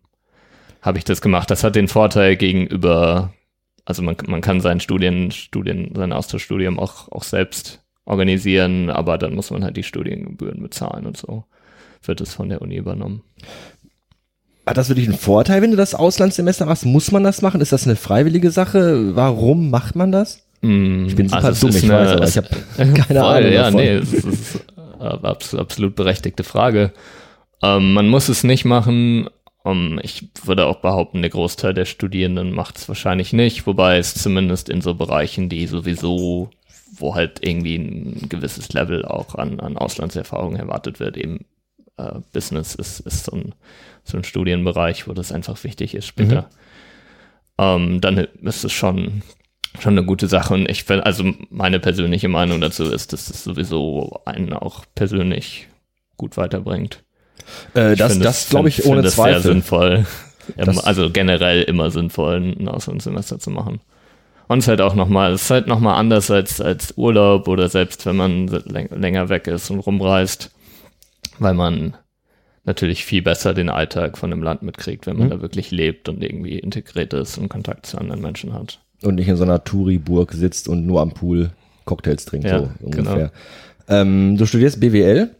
habe 0.82 0.98
ich 0.98 1.04
das 1.04 1.22
gemacht. 1.22 1.50
Das 1.50 1.64
hat 1.64 1.76
den 1.76 1.88
Vorteil 1.88 2.36
gegenüber, 2.36 3.32
also 3.84 4.02
man, 4.02 4.16
man 4.26 4.40
kann 4.40 4.60
sein 4.60 4.80
Studien, 4.80 5.30
Studien, 5.30 5.92
sein 5.94 6.12
Austauschstudium 6.12 6.78
auch, 6.78 7.10
auch 7.12 7.22
selbst 7.24 7.80
organisieren, 8.06 8.90
aber 8.90 9.18
dann 9.18 9.34
muss 9.34 9.50
man 9.50 9.64
halt 9.64 9.76
die 9.76 9.82
Studiengebühren 9.82 10.62
bezahlen 10.62 11.06
und 11.06 11.16
so 11.16 11.44
wird 12.04 12.20
es 12.20 12.34
von 12.34 12.48
der 12.50 12.60
Uni 12.60 12.76
übernommen. 12.76 13.22
Hat 14.66 14.76
das 14.78 14.88
wirklich 14.88 15.08
einen 15.08 15.18
Vorteil, 15.18 15.60
wenn 15.62 15.70
du 15.70 15.76
das 15.76 15.94
Auslandssemester 15.94 16.64
machst? 16.66 16.86
Muss 16.86 17.12
man 17.12 17.22
das 17.24 17.42
machen? 17.42 17.60
Ist 17.60 17.72
das 17.72 17.84
eine 17.86 17.96
freiwillige 17.96 18.50
Sache? 18.50 19.14
Warum 19.14 19.70
macht 19.70 19.94
man 19.94 20.10
das? 20.12 20.46
Ich 20.62 20.68
bin 21.16 21.28
super 21.28 21.44
Also 21.44 21.66
dumm, 21.66 21.76
ich 21.76 21.84
eine- 21.84 21.92
weiß, 21.92 22.12
aber 22.16 22.26
ich 22.28 22.36
habe 22.38 22.48
keine 22.76 23.20
Voll, 23.20 23.34
Ahnung 23.36 23.52
ja, 23.52 23.62
davon. 23.64 23.80
nee, 23.80 23.88
es 23.96 24.12
ist 24.14 24.64
äh, 24.98 25.02
abs 25.02 25.54
absolut 25.54 25.94
berechtigte 25.94 26.42
Frage. 26.44 26.92
Ähm, 27.62 27.92
man 27.92 28.08
muss 28.08 28.30
es 28.30 28.44
nicht 28.44 28.64
machen. 28.64 29.28
Ähm, 29.64 30.00
ich 30.02 30.28
würde 30.44 30.66
auch 30.66 30.80
behaupten, 30.80 31.22
der 31.22 31.30
Großteil 31.30 31.74
der 31.74 31.84
Studierenden 31.84 32.52
macht 32.52 32.78
es 32.78 32.88
wahrscheinlich 32.88 33.32
nicht, 33.32 33.66
wobei 33.66 33.98
es 33.98 34.14
zumindest 34.14 34.68
in 34.68 34.80
so 34.80 34.94
Bereichen, 34.94 35.48
die 35.48 35.66
sowieso 35.66 36.50
wo 37.00 37.14
halt 37.14 37.40
irgendwie 37.42 37.76
ein 37.76 38.28
gewisses 38.28 38.72
Level 38.72 39.04
auch 39.04 39.34
an, 39.34 39.60
an 39.60 39.76
Auslandserfahrung 39.76 40.56
erwartet 40.56 41.00
wird. 41.00 41.16
Eben 41.16 41.44
äh, 41.96 42.20
Business 42.32 42.74
ist, 42.74 43.00
ist 43.00 43.24
so, 43.24 43.32
ein, 43.32 43.54
so 44.04 44.16
ein 44.16 44.24
Studienbereich, 44.24 45.08
wo 45.08 45.12
das 45.12 45.32
einfach 45.32 45.62
wichtig 45.64 45.94
ist 45.94 46.06
später. 46.06 46.42
Mhm. 46.42 46.46
Ähm, 47.58 48.00
dann 48.00 48.18
ist 48.18 48.64
es 48.64 48.72
schon, 48.72 49.22
schon 49.78 49.94
eine 49.94 50.04
gute 50.04 50.28
Sache. 50.28 50.54
Und 50.54 50.68
ich 50.70 50.84
finde, 50.84 51.06
also 51.06 51.24
meine 51.50 51.80
persönliche 51.80 52.28
Meinung 52.28 52.60
dazu 52.60 52.84
ist, 52.84 53.12
dass 53.12 53.30
es 53.30 53.44
sowieso 53.44 54.20
einen 54.24 54.52
auch 54.52 54.84
persönlich 54.94 55.68
gut 56.16 56.36
weiterbringt. 56.36 57.03
Äh, 57.74 57.96
das 57.96 58.18
das 58.18 58.48
glaube 58.48 58.68
ich, 58.68 58.86
ohne 58.86 59.02
das 59.02 59.14
Zweifel. 59.14 59.42
sehr 59.42 59.52
sinnvoll. 59.52 60.06
also 60.82 61.10
generell 61.10 61.62
immer 61.62 61.90
sinnvoll, 61.90 62.36
ein 62.36 62.68
Auslandssemester 62.68 63.38
zu 63.38 63.50
machen. 63.50 63.80
Und 64.46 64.58
es 64.58 64.64
ist 64.64 64.68
halt 64.68 64.80
auch 64.80 64.94
nochmal, 64.94 65.32
es 65.32 65.42
ist 65.42 65.50
halt 65.50 65.66
nochmal 65.66 65.98
anders 65.98 66.30
als, 66.30 66.60
als 66.60 66.94
Urlaub 66.96 67.48
oder 67.48 67.68
selbst 67.68 68.04
wenn 68.04 68.16
man 68.16 68.46
länger 68.46 69.28
weg 69.28 69.46
ist 69.46 69.70
und 69.70 69.80
rumreist, 69.80 70.50
weil 71.38 71.54
man 71.54 71.96
natürlich 72.64 73.04
viel 73.04 73.22
besser 73.22 73.54
den 73.54 73.68
Alltag 73.68 74.18
von 74.18 74.30
dem 74.30 74.42
Land 74.42 74.62
mitkriegt, 74.62 75.06
wenn 75.06 75.16
man 75.16 75.28
mhm. 75.28 75.32
da 75.32 75.42
wirklich 75.42 75.70
lebt 75.70 76.08
und 76.08 76.22
irgendwie 76.22 76.58
integriert 76.58 77.12
ist 77.14 77.38
und 77.38 77.48
Kontakt 77.48 77.86
zu 77.86 77.98
anderen 77.98 78.20
Menschen 78.20 78.52
hat. 78.52 78.80
Und 79.02 79.16
nicht 79.16 79.28
in 79.28 79.36
so 79.36 79.44
einer 79.44 79.64
Touri-Burg 79.64 80.32
sitzt 80.32 80.68
und 80.68 80.86
nur 80.86 81.00
am 81.00 81.12
Pool 81.12 81.50
Cocktails 81.84 82.24
trinkt, 82.24 82.46
ja, 82.46 82.60
so 82.60 82.70
ungefähr. 82.80 83.14
Genau. 83.14 83.30
Ähm, 83.88 84.36
du 84.38 84.46
studierst 84.46 84.80
BWL? 84.80 85.30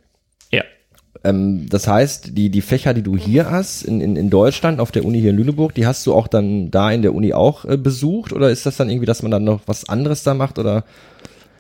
Ähm, 1.24 1.66
das 1.68 1.88
heißt, 1.88 2.36
die, 2.36 2.50
die 2.50 2.60
Fächer, 2.60 2.94
die 2.94 3.02
du 3.02 3.16
hier 3.16 3.50
hast 3.50 3.82
in, 3.82 4.00
in, 4.00 4.14
in 4.16 4.30
Deutschland 4.30 4.78
auf 4.78 4.92
der 4.92 5.04
Uni 5.04 5.20
hier 5.20 5.30
in 5.30 5.36
Lüneburg, 5.36 5.74
die 5.74 5.86
hast 5.86 6.06
du 6.06 6.14
auch 6.14 6.28
dann 6.28 6.70
da 6.70 6.92
in 6.92 7.02
der 7.02 7.14
Uni 7.14 7.32
auch 7.32 7.64
äh, 7.64 7.76
besucht? 7.78 8.32
Oder 8.32 8.50
ist 8.50 8.66
das 8.66 8.76
dann 8.76 8.90
irgendwie, 8.90 9.06
dass 9.06 9.22
man 9.22 9.30
dann 9.30 9.44
noch 9.44 9.62
was 9.66 9.88
anderes 9.88 10.22
da 10.22 10.34
macht? 10.34 10.58
Oder? 10.58 10.84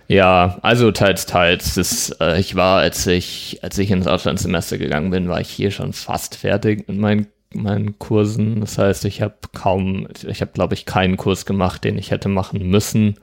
Ja, 0.06 0.58
also 0.60 0.92
teils, 0.92 1.24
teils. 1.24 1.74
Das, 1.74 2.14
äh, 2.20 2.38
ich 2.38 2.54
war, 2.56 2.80
als 2.80 3.06
ich, 3.06 3.60
als 3.62 3.78
ich 3.78 3.90
ins 3.90 4.06
Auslandssemester 4.06 4.76
gegangen 4.76 5.10
bin, 5.10 5.28
war 5.28 5.40
ich 5.40 5.48
hier 5.48 5.70
schon 5.70 5.94
fast 5.94 6.36
fertig 6.36 6.86
mit 6.86 6.98
meinen, 6.98 7.26
meinen 7.54 7.98
Kursen. 7.98 8.60
Das 8.60 8.76
heißt, 8.76 9.06
ich 9.06 9.22
habe 9.22 9.34
kaum, 9.54 10.06
ich 10.28 10.42
habe, 10.42 10.52
glaube 10.52 10.74
ich, 10.74 10.84
keinen 10.84 11.16
Kurs 11.16 11.46
gemacht, 11.46 11.84
den 11.84 11.96
ich 11.96 12.10
hätte 12.10 12.28
machen 12.28 12.68
müssen, 12.68 13.14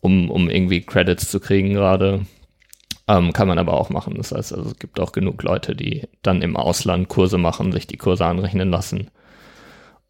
um, 0.00 0.30
um 0.30 0.50
irgendwie 0.50 0.80
Credits 0.80 1.30
zu 1.30 1.38
kriegen 1.38 1.74
gerade. 1.74 2.26
Ähm, 3.06 3.32
kann 3.32 3.48
man 3.48 3.58
aber 3.58 3.74
auch 3.74 3.90
machen. 3.90 4.14
Das 4.16 4.32
heißt, 4.32 4.54
also, 4.54 4.70
es 4.70 4.78
gibt 4.78 4.98
auch 4.98 5.12
genug 5.12 5.42
Leute, 5.42 5.76
die 5.76 6.08
dann 6.22 6.40
im 6.42 6.56
Ausland 6.56 7.08
Kurse 7.08 7.36
machen, 7.36 7.72
sich 7.72 7.86
die 7.86 7.98
Kurse 7.98 8.24
anrechnen 8.24 8.70
lassen. 8.70 9.10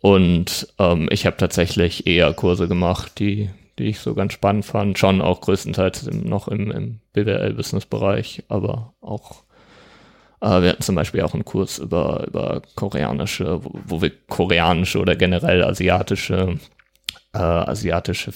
Und 0.01 0.69
ähm, 0.79 1.09
ich 1.11 1.27
habe 1.27 1.37
tatsächlich 1.37 2.07
eher 2.07 2.33
Kurse 2.35 2.69
gemacht, 2.69 3.19
die, 3.19 3.51
die 3.79 3.87
ich 3.87 4.01
so 4.01 4.15
ganz 4.15 4.33
spannend 4.35 4.65
fand. 4.65 4.99
Schon 4.99 5.21
auch 5.23 5.41
größtenteils 5.41 6.07
im, 6.07 6.25
noch 6.25 6.47
im, 6.47 6.71
im 6.71 7.01
BWL-Business-Bereich, 7.15 8.45
aber 8.49 8.93
auch 9.01 9.45
äh, 10.45 10.63
wir 10.63 10.71
hatten 10.71 10.83
zum 10.83 10.95
Beispiel 10.95 11.23
auch 11.23 11.35
einen 11.35 11.45
Kurs 11.45 11.79
über, 11.79 12.27
über 12.27 12.63
koreanische, 12.75 13.65
wo, 13.65 13.71
wo 13.87 14.03
wir 14.03 14.13
koreanische 14.29 15.01
oder 15.01 15.17
generell 15.17 15.65
asiatische, 15.65 16.59
äh, 17.33 17.39
asiatische 17.39 18.33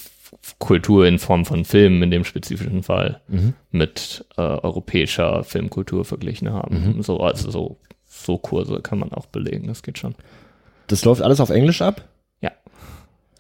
Kultur 0.59 1.07
in 1.07 1.19
Form 1.19 1.45
von 1.45 1.65
Filmen 1.65 2.03
in 2.03 2.11
dem 2.11 2.25
spezifischen 2.25 2.83
Fall 2.83 3.21
mhm. 3.29 3.55
mit 3.71 4.27
äh, 4.37 4.43
europäischer 4.43 5.45
Filmkultur 5.45 6.05
verglichen 6.05 6.53
haben. 6.53 6.97
Mhm. 6.97 7.03
So, 7.03 7.21
also 7.21 7.51
so, 7.51 7.77
so 8.07 8.39
Kurse 8.39 8.81
kann 8.81 8.99
man 8.99 9.13
auch 9.13 9.27
belegen, 9.27 9.69
das 9.69 9.83
geht 9.83 9.99
schon. 9.99 10.15
Das 10.87 11.05
läuft 11.05 11.23
alles 11.23 11.41
auf 11.41 11.51
Englisch 11.51 11.83
ab? 11.83 12.05
Ja. 12.41 12.51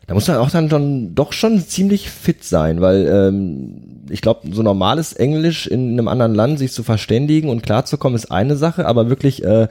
Da 0.06 0.14
muss 0.14 0.28
man 0.28 0.38
auch 0.38 0.50
dann 0.50 0.70
schon, 0.70 1.14
doch 1.14 1.32
schon 1.32 1.60
ziemlich 1.60 2.10
fit 2.10 2.44
sein, 2.44 2.80
weil 2.80 3.06
ähm, 3.06 4.06
ich 4.10 4.20
glaube, 4.20 4.52
so 4.52 4.62
normales 4.62 5.12
Englisch 5.12 5.66
in 5.66 5.92
einem 5.92 6.08
anderen 6.08 6.34
Land 6.34 6.58
sich 6.58 6.72
zu 6.72 6.82
verständigen 6.82 7.50
und 7.50 7.62
klarzukommen 7.62 8.16
ist 8.16 8.30
eine 8.30 8.56
Sache, 8.56 8.86
aber 8.86 9.08
wirklich 9.08 9.44
äh, 9.44 9.68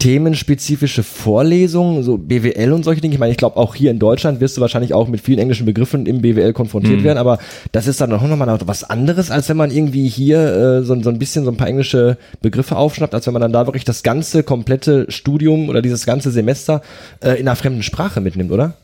themenspezifische 0.00 1.02
Vorlesungen, 1.02 2.02
so 2.02 2.18
BWL 2.18 2.72
und 2.72 2.84
solche 2.84 3.00
Dinge. 3.00 3.14
Ich 3.14 3.20
meine, 3.20 3.30
ich 3.30 3.38
glaube, 3.38 3.56
auch 3.56 3.74
hier 3.74 3.90
in 3.90 4.00
Deutschland 4.00 4.40
wirst 4.40 4.56
du 4.56 4.60
wahrscheinlich 4.60 4.94
auch 4.94 5.06
mit 5.06 5.20
vielen 5.20 5.38
englischen 5.38 5.66
Begriffen 5.66 6.06
im 6.06 6.22
BWL 6.22 6.52
konfrontiert 6.52 7.00
mhm. 7.00 7.04
werden, 7.04 7.18
aber 7.18 7.38
das 7.70 7.86
ist 7.86 8.00
dann 8.00 8.10
noch 8.10 8.26
nochmal 8.26 8.58
was 8.64 8.82
anderes, 8.82 9.30
als 9.30 9.48
wenn 9.48 9.56
man 9.56 9.70
irgendwie 9.70 10.08
hier 10.08 10.38
äh, 10.80 10.82
so, 10.82 11.00
so 11.00 11.10
ein 11.10 11.18
bisschen 11.18 11.44
so 11.44 11.50
ein 11.50 11.56
paar 11.56 11.68
englische 11.68 12.16
Begriffe 12.40 12.76
aufschnappt, 12.76 13.14
als 13.14 13.26
wenn 13.26 13.34
man 13.34 13.42
dann 13.42 13.52
da 13.52 13.66
wirklich 13.66 13.84
das 13.84 14.02
ganze 14.02 14.42
komplette 14.42 15.06
Studium 15.10 15.68
oder 15.68 15.82
dieses 15.82 16.06
ganze 16.06 16.30
Semester 16.30 16.82
äh, 17.22 17.32
in 17.32 17.46
einer 17.46 17.56
fremden 17.56 17.82
Sprache 17.82 18.20
mitnimmt, 18.20 18.50
oder? 18.50 18.74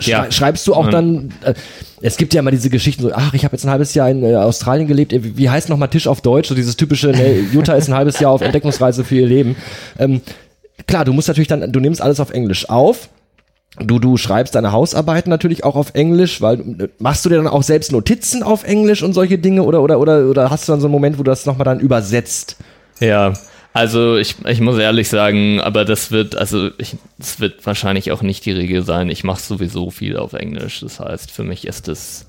ja. 0.00 0.30
Schreibst 0.30 0.66
du 0.66 0.74
auch 0.74 0.90
dann, 0.90 1.32
äh, 1.42 1.54
es 2.02 2.16
gibt 2.16 2.34
ja 2.34 2.40
immer 2.40 2.50
diese 2.50 2.70
Geschichten 2.70 3.02
so, 3.02 3.12
ach, 3.12 3.34
ich 3.34 3.44
habe 3.44 3.56
jetzt 3.56 3.64
ein 3.64 3.70
halbes 3.70 3.94
Jahr 3.94 4.10
in 4.10 4.22
äh, 4.22 4.34
Australien 4.36 4.86
gelebt, 4.86 5.12
wie, 5.12 5.36
wie 5.36 5.50
heißt 5.50 5.68
nochmal 5.68 5.88
Tisch 5.88 6.06
auf 6.06 6.20
Deutsch, 6.20 6.48
so 6.48 6.54
dieses 6.54 6.76
typische, 6.76 7.08
ne, 7.08 7.46
Utah 7.52 7.74
ist 7.74 7.88
ein 7.88 7.94
halbes 7.94 8.20
Jahr 8.20 8.30
auf 8.30 8.42
Entdeckungsreise 8.42 9.04
für 9.04 9.16
ihr 9.16 9.26
Leben. 9.26 9.56
Ähm, 9.98 10.20
klar, 10.86 11.04
du 11.04 11.12
musst 11.12 11.28
natürlich 11.28 11.48
dann, 11.48 11.72
du 11.72 11.80
nimmst 11.80 12.02
alles 12.02 12.20
auf 12.20 12.30
Englisch 12.30 12.68
auf. 12.68 13.08
Du, 13.78 13.98
du 13.98 14.16
schreibst 14.16 14.54
deine 14.54 14.72
Hausarbeiten 14.72 15.28
natürlich 15.28 15.62
auch 15.62 15.76
auf 15.76 15.94
Englisch, 15.94 16.40
weil 16.40 16.88
machst 16.98 17.24
du 17.24 17.28
dir 17.28 17.36
dann 17.36 17.46
auch 17.46 17.62
selbst 17.62 17.92
Notizen 17.92 18.42
auf 18.42 18.64
Englisch 18.64 19.02
und 19.02 19.12
solche 19.12 19.38
Dinge 19.38 19.64
oder, 19.64 19.82
oder, 19.82 20.00
oder, 20.00 20.26
oder 20.30 20.50
hast 20.50 20.66
du 20.66 20.72
dann 20.72 20.80
so 20.80 20.86
einen 20.86 20.92
Moment, 20.92 21.18
wo 21.18 21.22
du 21.22 21.30
das 21.30 21.44
nochmal 21.44 21.66
dann 21.66 21.80
übersetzt? 21.80 22.56
Ja, 23.00 23.34
also 23.74 24.16
ich, 24.16 24.36
ich 24.46 24.60
muss 24.60 24.78
ehrlich 24.78 25.10
sagen, 25.10 25.60
aber 25.60 25.84
das 25.84 26.10
wird, 26.10 26.36
also 26.36 26.70
ich, 26.78 26.96
das 27.18 27.40
wird 27.40 27.66
wahrscheinlich 27.66 28.10
auch 28.12 28.22
nicht 28.22 28.46
die 28.46 28.52
Regel 28.52 28.82
sein. 28.82 29.10
Ich 29.10 29.22
mache 29.22 29.42
sowieso 29.42 29.90
viel 29.90 30.16
auf 30.16 30.32
Englisch. 30.32 30.80
Das 30.80 30.98
heißt, 30.98 31.30
für 31.30 31.44
mich 31.44 31.66
ist 31.66 31.86
es 31.86 32.25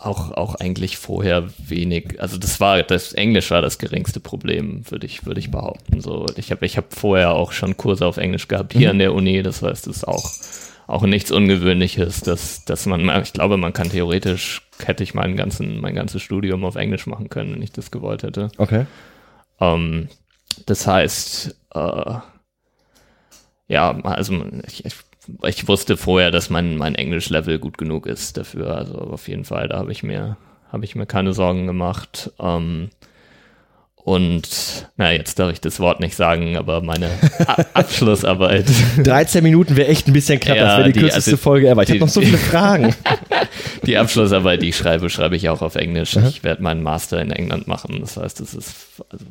auch, 0.00 0.32
auch 0.32 0.54
eigentlich 0.54 0.96
vorher 0.96 1.48
wenig, 1.58 2.20
also 2.20 2.38
das 2.38 2.58
war, 2.58 2.82
das 2.82 3.12
Englisch 3.12 3.50
war 3.50 3.60
das 3.60 3.78
geringste 3.78 4.18
Problem, 4.18 4.90
würde 4.90 5.06
ich, 5.06 5.26
würde 5.26 5.40
ich 5.40 5.50
behaupten. 5.50 6.00
So, 6.00 6.26
ich 6.36 6.50
habe 6.50 6.64
ich 6.64 6.76
hab 6.76 6.94
vorher 6.94 7.32
auch 7.32 7.52
schon 7.52 7.76
Kurse 7.76 8.06
auf 8.06 8.16
Englisch 8.16 8.48
gehabt 8.48 8.72
hier 8.72 8.88
mhm. 8.88 8.90
an 8.92 8.98
der 8.98 9.14
Uni, 9.14 9.42
das 9.42 9.62
heißt, 9.62 9.86
es 9.86 9.98
ist 9.98 10.08
auch, 10.08 10.30
auch 10.86 11.02
nichts 11.02 11.30
Ungewöhnliches, 11.30 12.20
dass, 12.22 12.64
dass 12.64 12.86
man, 12.86 13.22
ich 13.22 13.32
glaube, 13.32 13.58
man 13.58 13.72
kann 13.72 13.90
theoretisch, 13.90 14.62
hätte 14.84 15.04
ich 15.04 15.14
meinen 15.14 15.36
ganzen, 15.36 15.80
mein 15.80 15.94
ganzes 15.94 16.22
Studium 16.22 16.64
auf 16.64 16.76
Englisch 16.76 17.06
machen 17.06 17.28
können, 17.28 17.54
wenn 17.54 17.62
ich 17.62 17.72
das 17.72 17.90
gewollt 17.90 18.22
hätte. 18.22 18.50
Okay. 18.56 18.86
Ähm, 19.60 20.08
das 20.66 20.86
heißt, 20.86 21.56
äh, 21.74 22.14
ja, 23.68 24.00
also 24.02 24.44
ich, 24.66 24.84
ich 24.84 24.94
ich 25.44 25.68
wusste 25.68 25.96
vorher, 25.96 26.30
dass 26.30 26.50
mein, 26.50 26.76
mein 26.76 26.94
Englisch-Level 26.94 27.58
gut 27.58 27.78
genug 27.78 28.06
ist 28.06 28.36
dafür. 28.36 28.76
Also 28.76 28.94
auf 28.94 29.28
jeden 29.28 29.44
Fall, 29.44 29.68
da 29.68 29.78
habe 29.78 29.92
ich 29.92 30.02
mir, 30.02 30.36
habe 30.72 30.84
ich 30.84 30.94
mir 30.94 31.06
keine 31.06 31.32
Sorgen 31.32 31.66
gemacht. 31.66 32.32
Ähm, 32.40 32.90
und 34.02 34.88
na, 34.96 35.12
jetzt 35.12 35.38
darf 35.38 35.52
ich 35.52 35.60
das 35.60 35.78
Wort 35.78 36.00
nicht 36.00 36.16
sagen, 36.16 36.56
aber 36.56 36.80
meine 36.80 37.10
A 37.46 37.64
Abschlussarbeit. 37.74 38.64
13 39.02 39.42
Minuten 39.42 39.76
wäre 39.76 39.88
echt 39.88 40.08
ein 40.08 40.14
bisschen 40.14 40.40
knapp, 40.40 40.56
ja, 40.56 40.64
das 40.64 40.78
wäre 40.78 40.86
die, 40.88 40.92
die, 40.94 41.00
kürzeste 41.00 41.32
also, 41.32 41.42
Folge 41.42 41.68
ever. 41.68 41.82
Ich 41.82 41.90
habe 41.90 42.00
noch 42.00 42.08
so 42.08 42.22
viele 42.22 42.38
Fragen. 42.38 42.94
die 43.86 43.98
Abschlussarbeit, 43.98 44.62
die 44.62 44.70
ich 44.70 44.76
schreibe, 44.76 45.10
schreibe 45.10 45.36
ich 45.36 45.50
auch 45.50 45.60
auf 45.60 45.74
Englisch. 45.74 46.16
Mhm. 46.16 46.26
Ich 46.26 46.42
werde 46.42 46.62
meinen 46.62 46.82
Master 46.82 47.20
in 47.20 47.30
England 47.30 47.68
machen. 47.68 47.98
Das 48.00 48.16
heißt, 48.16 48.40
es 48.40 48.54
ist 48.54 48.74
also, 49.10 49.26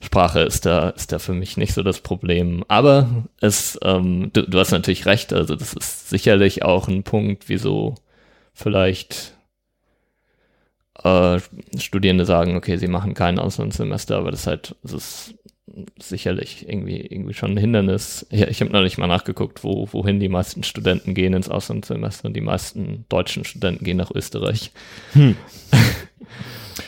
Sprache 0.00 0.40
ist 0.40 0.64
da, 0.64 0.90
ist 0.90 1.12
da 1.12 1.18
für 1.18 1.34
mich 1.34 1.56
nicht 1.56 1.74
so 1.74 1.82
das 1.82 2.00
Problem. 2.00 2.64
Aber 2.68 3.26
es, 3.40 3.78
ähm, 3.82 4.30
du, 4.32 4.48
du 4.48 4.58
hast 4.58 4.70
natürlich 4.70 5.06
recht, 5.06 5.32
also 5.32 5.56
das 5.56 5.74
ist 5.74 6.08
sicherlich 6.08 6.62
auch 6.64 6.88
ein 6.88 7.02
Punkt, 7.02 7.48
wieso 7.48 7.96
vielleicht 8.54 9.36
äh, 11.04 11.38
Studierende 11.78 12.24
sagen, 12.24 12.56
okay, 12.56 12.76
sie 12.76 12.88
machen 12.88 13.14
kein 13.14 13.38
Auslandssemester, 13.38 14.16
aber 14.16 14.30
das 14.30 14.46
halt, 14.46 14.74
das 14.82 14.92
ist 14.92 15.34
sicherlich 15.98 16.68
irgendwie, 16.68 17.00
irgendwie 17.00 17.34
schon 17.34 17.52
ein 17.52 17.56
Hindernis. 17.56 18.26
Ja, 18.30 18.48
ich 18.48 18.60
habe 18.60 18.72
noch 18.72 18.82
nicht 18.82 18.98
mal 18.98 19.06
nachgeguckt, 19.06 19.64
wo, 19.64 19.88
wohin 19.92 20.20
die 20.20 20.28
meisten 20.28 20.62
Studenten 20.62 21.14
gehen 21.14 21.34
ins 21.34 21.48
Auslandssemester 21.48 22.28
und 22.28 22.34
die 22.34 22.40
meisten 22.40 23.04
deutschen 23.08 23.44
Studenten 23.44 23.84
gehen 23.84 23.96
nach 23.96 24.10
Österreich. 24.10 24.72
Hm. 25.12 25.36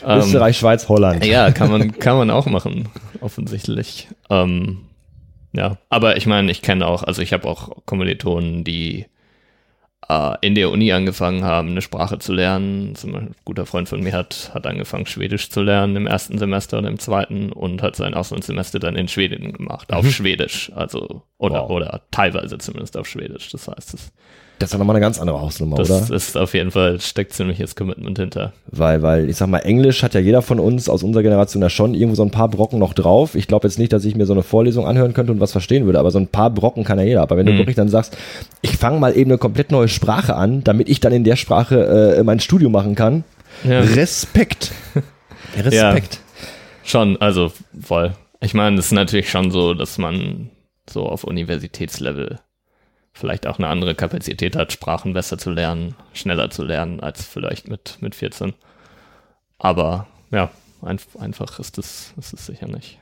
Ähm, 0.05 0.19
Österreich, 0.19 0.57
Schweiz, 0.57 0.89
Holland. 0.89 1.25
Ja, 1.25 1.51
kann 1.51 1.69
man, 1.69 1.91
kann 1.99 2.17
man 2.17 2.29
auch 2.29 2.45
machen, 2.45 2.89
offensichtlich. 3.21 4.07
Ähm, 4.29 4.79
ja, 5.53 5.77
aber 5.89 6.17
ich 6.17 6.25
meine, 6.25 6.51
ich 6.51 6.61
kenne 6.61 6.87
auch, 6.87 7.03
also 7.03 7.21
ich 7.21 7.31
habe 7.31 7.47
auch 7.47 7.85
Kommilitonen, 7.85 8.63
die 8.63 9.05
äh, 10.09 10.35
in 10.41 10.55
der 10.55 10.69
Uni 10.71 10.91
angefangen 10.91 11.43
haben, 11.43 11.69
eine 11.69 11.81
Sprache 11.81 12.19
zu 12.19 12.33
lernen. 12.33 12.95
Zum 12.95 13.11
Beispiel, 13.11 13.29
ein 13.29 13.35
guter 13.45 13.65
Freund 13.65 13.89
von 13.89 14.01
mir 14.01 14.13
hat, 14.13 14.51
hat 14.53 14.67
angefangen, 14.67 15.05
Schwedisch 15.05 15.49
zu 15.49 15.61
lernen 15.61 15.95
im 15.95 16.07
ersten 16.07 16.37
Semester 16.37 16.77
und 16.77 16.85
im 16.85 16.99
zweiten 16.99 17.51
und 17.51 17.81
hat 17.81 17.95
sein 17.95 18.13
Auslandssemester 18.13 18.79
dann 18.79 18.95
in 18.95 19.07
Schweden 19.07 19.53
gemacht, 19.53 19.91
mhm. 19.91 19.97
auf 19.97 20.09
Schwedisch, 20.09 20.71
also 20.75 21.23
oder, 21.37 21.63
wow. 21.63 21.69
oder 21.69 22.01
teilweise 22.11 22.57
zumindest 22.57 22.97
auf 22.97 23.07
Schwedisch. 23.07 23.49
Das 23.51 23.67
heißt, 23.67 23.93
es 23.93 24.11
das 24.59 24.69
ist 24.69 24.73
ja 24.73 24.79
nochmal 24.79 24.95
eine 24.95 25.03
ganz 25.03 25.19
andere 25.19 25.41
Hausnummer, 25.41 25.75
das 25.75 25.89
oder? 25.89 25.99
Das 25.99 26.09
ist 26.09 26.37
auf 26.37 26.53
jeden 26.53 26.71
Fall, 26.71 26.99
steckt 27.01 27.33
ziemliches 27.33 27.75
Commitment 27.75 28.17
hinter. 28.17 28.53
Weil, 28.67 29.01
weil, 29.01 29.29
ich 29.29 29.35
sag 29.35 29.47
mal, 29.47 29.59
Englisch 29.59 30.03
hat 30.03 30.13
ja 30.13 30.19
jeder 30.19 30.41
von 30.41 30.59
uns 30.59 30.87
aus 30.89 31.03
unserer 31.03 31.23
Generation 31.23 31.61
ja 31.61 31.69
schon 31.69 31.93
irgendwo 31.93 32.15
so 32.15 32.23
ein 32.23 32.31
paar 32.31 32.49
Brocken 32.49 32.79
noch 32.79 32.93
drauf. 32.93 33.35
Ich 33.35 33.47
glaube 33.47 33.67
jetzt 33.67 33.77
nicht, 33.77 33.91
dass 33.91 34.05
ich 34.05 34.15
mir 34.15 34.25
so 34.25 34.33
eine 34.33 34.43
Vorlesung 34.43 34.85
anhören 34.85 35.13
könnte 35.13 35.31
und 35.31 35.39
was 35.39 35.51
verstehen 35.51 35.85
würde, 35.85 35.99
aber 35.99 36.11
so 36.11 36.19
ein 36.19 36.27
paar 36.27 36.49
Brocken 36.49 36.83
kann 36.83 36.99
ja 36.99 37.05
jeder. 37.05 37.21
Aber 37.21 37.35
wenn 37.35 37.45
du 37.45 37.53
mhm. 37.53 37.57
wirklich 37.57 37.75
dann 37.75 37.89
sagst, 37.89 38.15
ich 38.61 38.77
fange 38.77 38.99
mal 38.99 39.17
eben 39.17 39.31
eine 39.31 39.37
komplett 39.37 39.71
neue 39.71 39.87
Sprache 39.87 40.35
an, 40.35 40.63
damit 40.63 40.87
ich 40.87 40.99
dann 40.99 41.13
in 41.13 41.23
der 41.23 41.35
Sprache 41.35 42.15
äh, 42.17 42.23
mein 42.23 42.39
Studium 42.39 42.71
machen 42.71 42.95
kann, 42.95 43.23
Ja. 43.63 43.81
Respekt. 43.81 44.71
Respekt. 45.57 45.73
Ja, 45.73 45.99
schon, 46.83 47.17
also 47.17 47.51
voll. 47.79 48.13
Ich 48.39 48.53
meine, 48.53 48.79
es 48.79 48.87
ist 48.87 48.91
natürlich 48.91 49.29
schon 49.29 49.51
so, 49.51 49.73
dass 49.73 49.97
man 49.97 50.49
so 50.89 51.05
auf 51.05 51.23
Universitätslevel 51.23 52.39
vielleicht 53.13 53.47
auch 53.47 53.59
eine 53.59 53.67
andere 53.67 53.95
Kapazität 53.95 54.55
hat, 54.55 54.71
Sprachen 54.71 55.13
besser 55.13 55.37
zu 55.37 55.51
lernen, 55.51 55.95
schneller 56.13 56.49
zu 56.49 56.63
lernen 56.63 56.99
als 56.99 57.23
vielleicht 57.25 57.69
mit, 57.69 57.97
mit 58.01 58.15
14. 58.15 58.53
Aber 59.59 60.07
ja, 60.31 60.49
ein, 60.81 60.99
einfach 61.19 61.59
ist 61.59 61.77
es, 61.77 62.13
ist 62.17 62.33
es 62.33 62.45
sicher 62.45 62.67
nicht. 62.67 62.99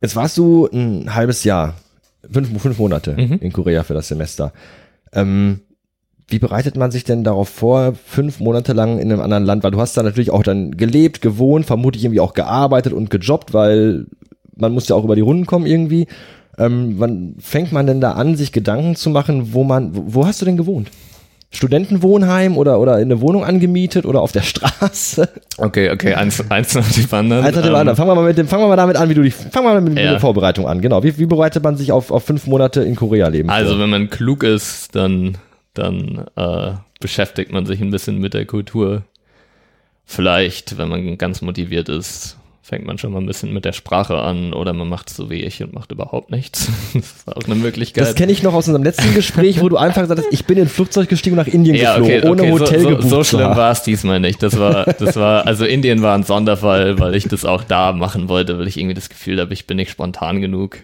Jetzt 0.00 0.16
warst 0.16 0.36
du 0.36 0.68
ein 0.72 1.14
halbes 1.14 1.44
Jahr, 1.44 1.74
fünf, 2.28 2.60
fünf 2.60 2.78
Monate 2.78 3.12
mhm. 3.12 3.38
in 3.40 3.52
Korea 3.52 3.84
für 3.84 3.94
das 3.94 4.08
Semester. 4.08 4.52
Ähm, 5.12 5.60
wie 6.28 6.38
bereitet 6.38 6.76
man 6.76 6.90
sich 6.90 7.04
denn 7.04 7.24
darauf 7.24 7.48
vor, 7.48 7.94
fünf 7.94 8.40
Monate 8.40 8.72
lang 8.72 8.98
in 8.98 9.12
einem 9.12 9.20
anderen 9.20 9.44
Land? 9.44 9.62
Weil 9.62 9.70
du 9.70 9.80
hast 9.80 9.96
da 9.96 10.02
natürlich 10.02 10.30
auch 10.30 10.42
dann 10.42 10.76
gelebt, 10.76 11.20
gewohnt, 11.20 11.66
vermutlich 11.66 12.04
irgendwie 12.04 12.20
auch 12.20 12.32
gearbeitet 12.32 12.94
und 12.94 13.10
gejobbt, 13.10 13.52
weil 13.52 14.06
man 14.56 14.72
muss 14.72 14.88
ja 14.88 14.96
auch 14.96 15.04
über 15.04 15.14
die 15.14 15.20
Runden 15.20 15.46
kommen 15.46 15.66
irgendwie. 15.66 16.06
Ähm, 16.64 16.94
wann 16.98 17.34
fängt 17.38 17.72
man 17.72 17.86
denn 17.86 18.00
da 18.00 18.12
an, 18.12 18.36
sich 18.36 18.52
Gedanken 18.52 18.96
zu 18.96 19.10
machen, 19.10 19.52
wo 19.52 19.64
man, 19.64 19.90
wo, 19.92 20.26
hast 20.26 20.40
du 20.40 20.44
denn 20.44 20.56
gewohnt? 20.56 20.88
Studentenwohnheim 21.50 22.56
oder, 22.56 22.80
oder 22.80 22.96
in 22.96 23.12
eine 23.12 23.20
Wohnung 23.20 23.44
angemietet 23.44 24.06
oder 24.06 24.22
auf 24.22 24.32
der 24.32 24.42
Straße? 24.42 25.28
Okay, 25.58 25.90
okay, 25.90 26.14
eins, 26.14 26.42
eins 26.50 26.74
nach 26.74 26.90
dem 26.90 27.08
anderen. 27.12 27.44
Eins 27.44 27.56
nach 27.56 27.62
dem 27.62 27.70
ähm, 27.70 27.76
anderen. 27.76 27.96
Fangen 27.96 28.10
wir 28.10 28.14
mal 28.14 28.24
mit 28.26 28.38
dem, 28.38 28.48
fangen 28.48 28.62
wir 28.64 28.68
mal 28.68 28.76
damit 28.76 28.96
an, 28.96 29.08
wie 29.08 29.14
du 29.14 29.22
dich, 29.22 29.34
fangen 29.34 29.66
wir 29.66 29.74
mal 29.74 29.80
mit, 29.80 29.96
ja. 29.98 30.04
mit 30.04 30.12
der 30.12 30.20
Vorbereitung 30.20 30.66
an. 30.66 30.80
Genau. 30.80 31.02
Wie, 31.02 31.18
wie 31.18 31.26
bereitet 31.26 31.62
man 31.62 31.76
sich 31.76 31.92
auf, 31.92 32.10
auf 32.10 32.24
fünf 32.24 32.46
Monate 32.46 32.82
in 32.82 32.96
Korea 32.96 33.28
leben? 33.28 33.50
Also, 33.50 33.72
vor? 33.72 33.80
wenn 33.80 33.90
man 33.90 34.08
klug 34.08 34.42
ist, 34.42 34.94
dann, 34.94 35.36
dann, 35.74 36.24
äh, 36.36 36.72
beschäftigt 37.02 37.52
man 37.52 37.66
sich 37.66 37.82
ein 37.82 37.90
bisschen 37.90 38.18
mit 38.18 38.32
der 38.32 38.46
Kultur. 38.46 39.02
Vielleicht, 40.06 40.78
wenn 40.78 40.88
man 40.88 41.18
ganz 41.18 41.42
motiviert 41.42 41.90
ist, 41.90 42.38
fängt 42.64 42.86
man 42.86 42.96
schon 42.96 43.12
mal 43.12 43.20
ein 43.20 43.26
bisschen 43.26 43.52
mit 43.52 43.64
der 43.64 43.72
Sprache 43.72 44.18
an 44.18 44.52
oder 44.52 44.72
man 44.72 44.88
macht 44.88 45.10
so 45.10 45.28
wie 45.30 45.42
ich 45.42 45.62
und 45.64 45.72
macht 45.72 45.90
überhaupt 45.90 46.30
nichts. 46.30 46.68
das 46.94 47.02
ist 47.02 47.36
auch 47.36 47.44
eine 47.44 47.56
Möglichkeit. 47.56 48.04
Das 48.04 48.14
kenne 48.14 48.30
ich 48.30 48.44
noch 48.44 48.54
aus 48.54 48.68
unserem 48.68 48.84
letzten 48.84 49.12
Gespräch, 49.14 49.60
wo 49.60 49.68
du 49.68 49.76
einfach 49.78 50.02
gesagt 50.02 50.20
hast, 50.20 50.32
ich 50.32 50.44
bin 50.44 50.56
in 50.58 50.64
ein 50.64 50.68
Flugzeug 50.68 51.08
gestiegen 51.08 51.36
und 51.36 51.44
nach 51.44 51.52
Indien 51.52 51.74
ja, 51.74 51.98
geflogen, 51.98 52.18
okay, 52.18 52.28
ohne 52.28 52.42
okay, 52.42 52.52
Hotel 52.52 52.80
so, 52.80 52.88
gebucht. 52.88 53.08
So 53.08 53.24
schlimm 53.24 53.56
war 53.56 53.72
es 53.72 53.82
diesmal 53.82 54.20
nicht. 54.20 54.42
Das 54.42 54.58
war, 54.58 54.84
das 54.84 55.16
war, 55.16 55.44
also 55.46 55.64
Indien 55.64 56.02
war 56.02 56.14
ein 56.14 56.22
Sonderfall, 56.22 57.00
weil 57.00 57.16
ich 57.16 57.24
das 57.24 57.44
auch 57.44 57.64
da 57.64 57.92
machen 57.92 58.28
wollte, 58.28 58.56
weil 58.58 58.68
ich 58.68 58.78
irgendwie 58.78 58.94
das 58.94 59.08
Gefühl 59.08 59.40
habe, 59.40 59.52
ich 59.52 59.66
bin 59.66 59.76
nicht 59.76 59.90
spontan 59.90 60.40
genug. 60.40 60.78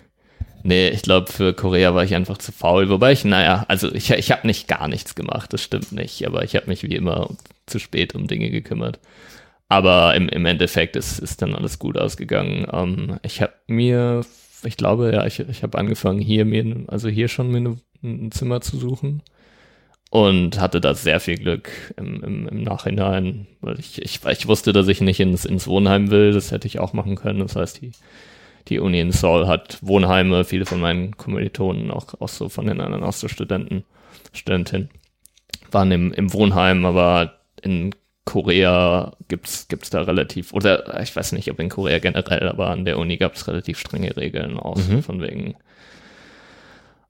Nee, 0.65 0.89
ich 0.89 1.03
glaube, 1.03 1.31
für 1.31 1.55
Korea 1.55 1.95
war 1.95 2.03
ich 2.03 2.17
einfach 2.17 2.39
zu 2.39 2.51
faul. 2.51 2.89
Wobei 2.89 3.13
ich, 3.13 3.25
naja, 3.25 3.65
also 3.69 3.95
ich, 3.95 4.11
ich 4.11 4.33
habe 4.33 4.47
nicht 4.49 4.67
gar 4.67 4.89
nichts 4.89 5.15
gemacht, 5.15 5.53
das 5.53 5.63
stimmt 5.63 5.93
nicht. 5.93 6.27
Aber 6.27 6.43
ich 6.43 6.57
habe 6.57 6.67
mich 6.67 6.83
wie 6.83 6.97
immer 6.97 7.31
zu 7.67 7.79
spät 7.79 8.17
um 8.17 8.27
Dinge 8.27 8.51
gekümmert. 8.51 8.99
Aber 9.69 10.15
im, 10.15 10.29
im 10.29 10.47
Endeffekt 10.47 10.97
ist, 10.97 11.19
ist 11.19 11.43
dann 11.43 11.55
alles 11.55 11.79
gut 11.79 11.99
ausgegangen. 11.99 12.67
Ähm, 12.73 13.19
ich 13.23 13.43
habe 13.43 13.53
mir, 13.67 14.25
ich 14.65 14.77
glaube, 14.77 15.13
ja, 15.13 15.27
ich, 15.27 15.41
ich 15.41 15.63
habe 15.63 15.77
angefangen, 15.79 16.21
hier 16.21 16.45
mir, 16.47 16.85
also 16.89 17.09
hier 17.09 17.29
schon 17.29 17.51
mir 17.51 17.77
ein 18.03 18.33
Zimmer 18.33 18.61
zu 18.61 18.79
suchen. 18.79 19.23
Und 20.11 20.59
hatte 20.59 20.81
da 20.81 20.95
sehr 20.95 21.21
viel 21.21 21.37
Glück 21.37 21.69
im, 21.99 22.25
im, 22.25 22.49
im 22.49 22.63
Nachhinein, 22.63 23.47
weil 23.61 23.79
ich, 23.79 24.01
ich, 24.01 24.25
ich 24.25 24.49
wusste, 24.49 24.73
dass 24.73 24.89
ich 24.89 25.03
nicht 25.03 25.21
ins, 25.21 25.45
ins 25.45 25.67
Wohnheim 25.67 26.11
will. 26.11 26.33
Das 26.33 26.51
hätte 26.51 26.67
ich 26.67 26.79
auch 26.79 26.95
machen 26.95 27.15
können. 27.15 27.41
Das 27.41 27.57
heißt, 27.57 27.83
die, 27.83 27.93
die 28.69 28.79
Uni 28.79 29.01
in 29.01 29.13
Seoul 29.13 29.47
hat 29.47 29.79
Wohnheime. 29.83 30.45
Viele 30.45 30.65
von 30.65 30.81
meinen 30.81 31.15
Kommilitonen, 31.19 31.91
auch, 31.91 32.19
auch 32.21 32.29
so 32.31 32.49
von 32.49 32.67
den 32.67 32.81
anderen 32.81 33.05
Austauschstudenten, 33.05 33.85
Studentinnen, 34.33 34.89
waren 35.71 35.93
im, 35.93 36.11
im 36.15 36.33
Wohnheim, 36.33 36.87
aber 36.87 37.35
in 37.61 37.95
Korea 38.29 39.13
gibt's 39.29 39.69
gibt's 39.69 39.89
da 39.89 40.03
relativ, 40.03 40.53
oder 40.53 41.01
ich 41.01 41.17
weiß 41.17 41.33
nicht, 41.33 41.51
ob 41.51 41.59
in 41.61 41.71
Korea 41.71 41.99
generell, 41.99 42.47
aber 42.47 42.69
an 42.69 42.85
der 42.85 42.99
Uni 42.99 43.17
gab 43.17 43.35
es 43.35 43.49
relativ 43.49 43.79
strenge 43.79 44.15
Regeln 44.19 44.59
auch, 44.59 44.77
mhm. 44.77 45.03
von 45.03 45.23
wegen 45.23 45.57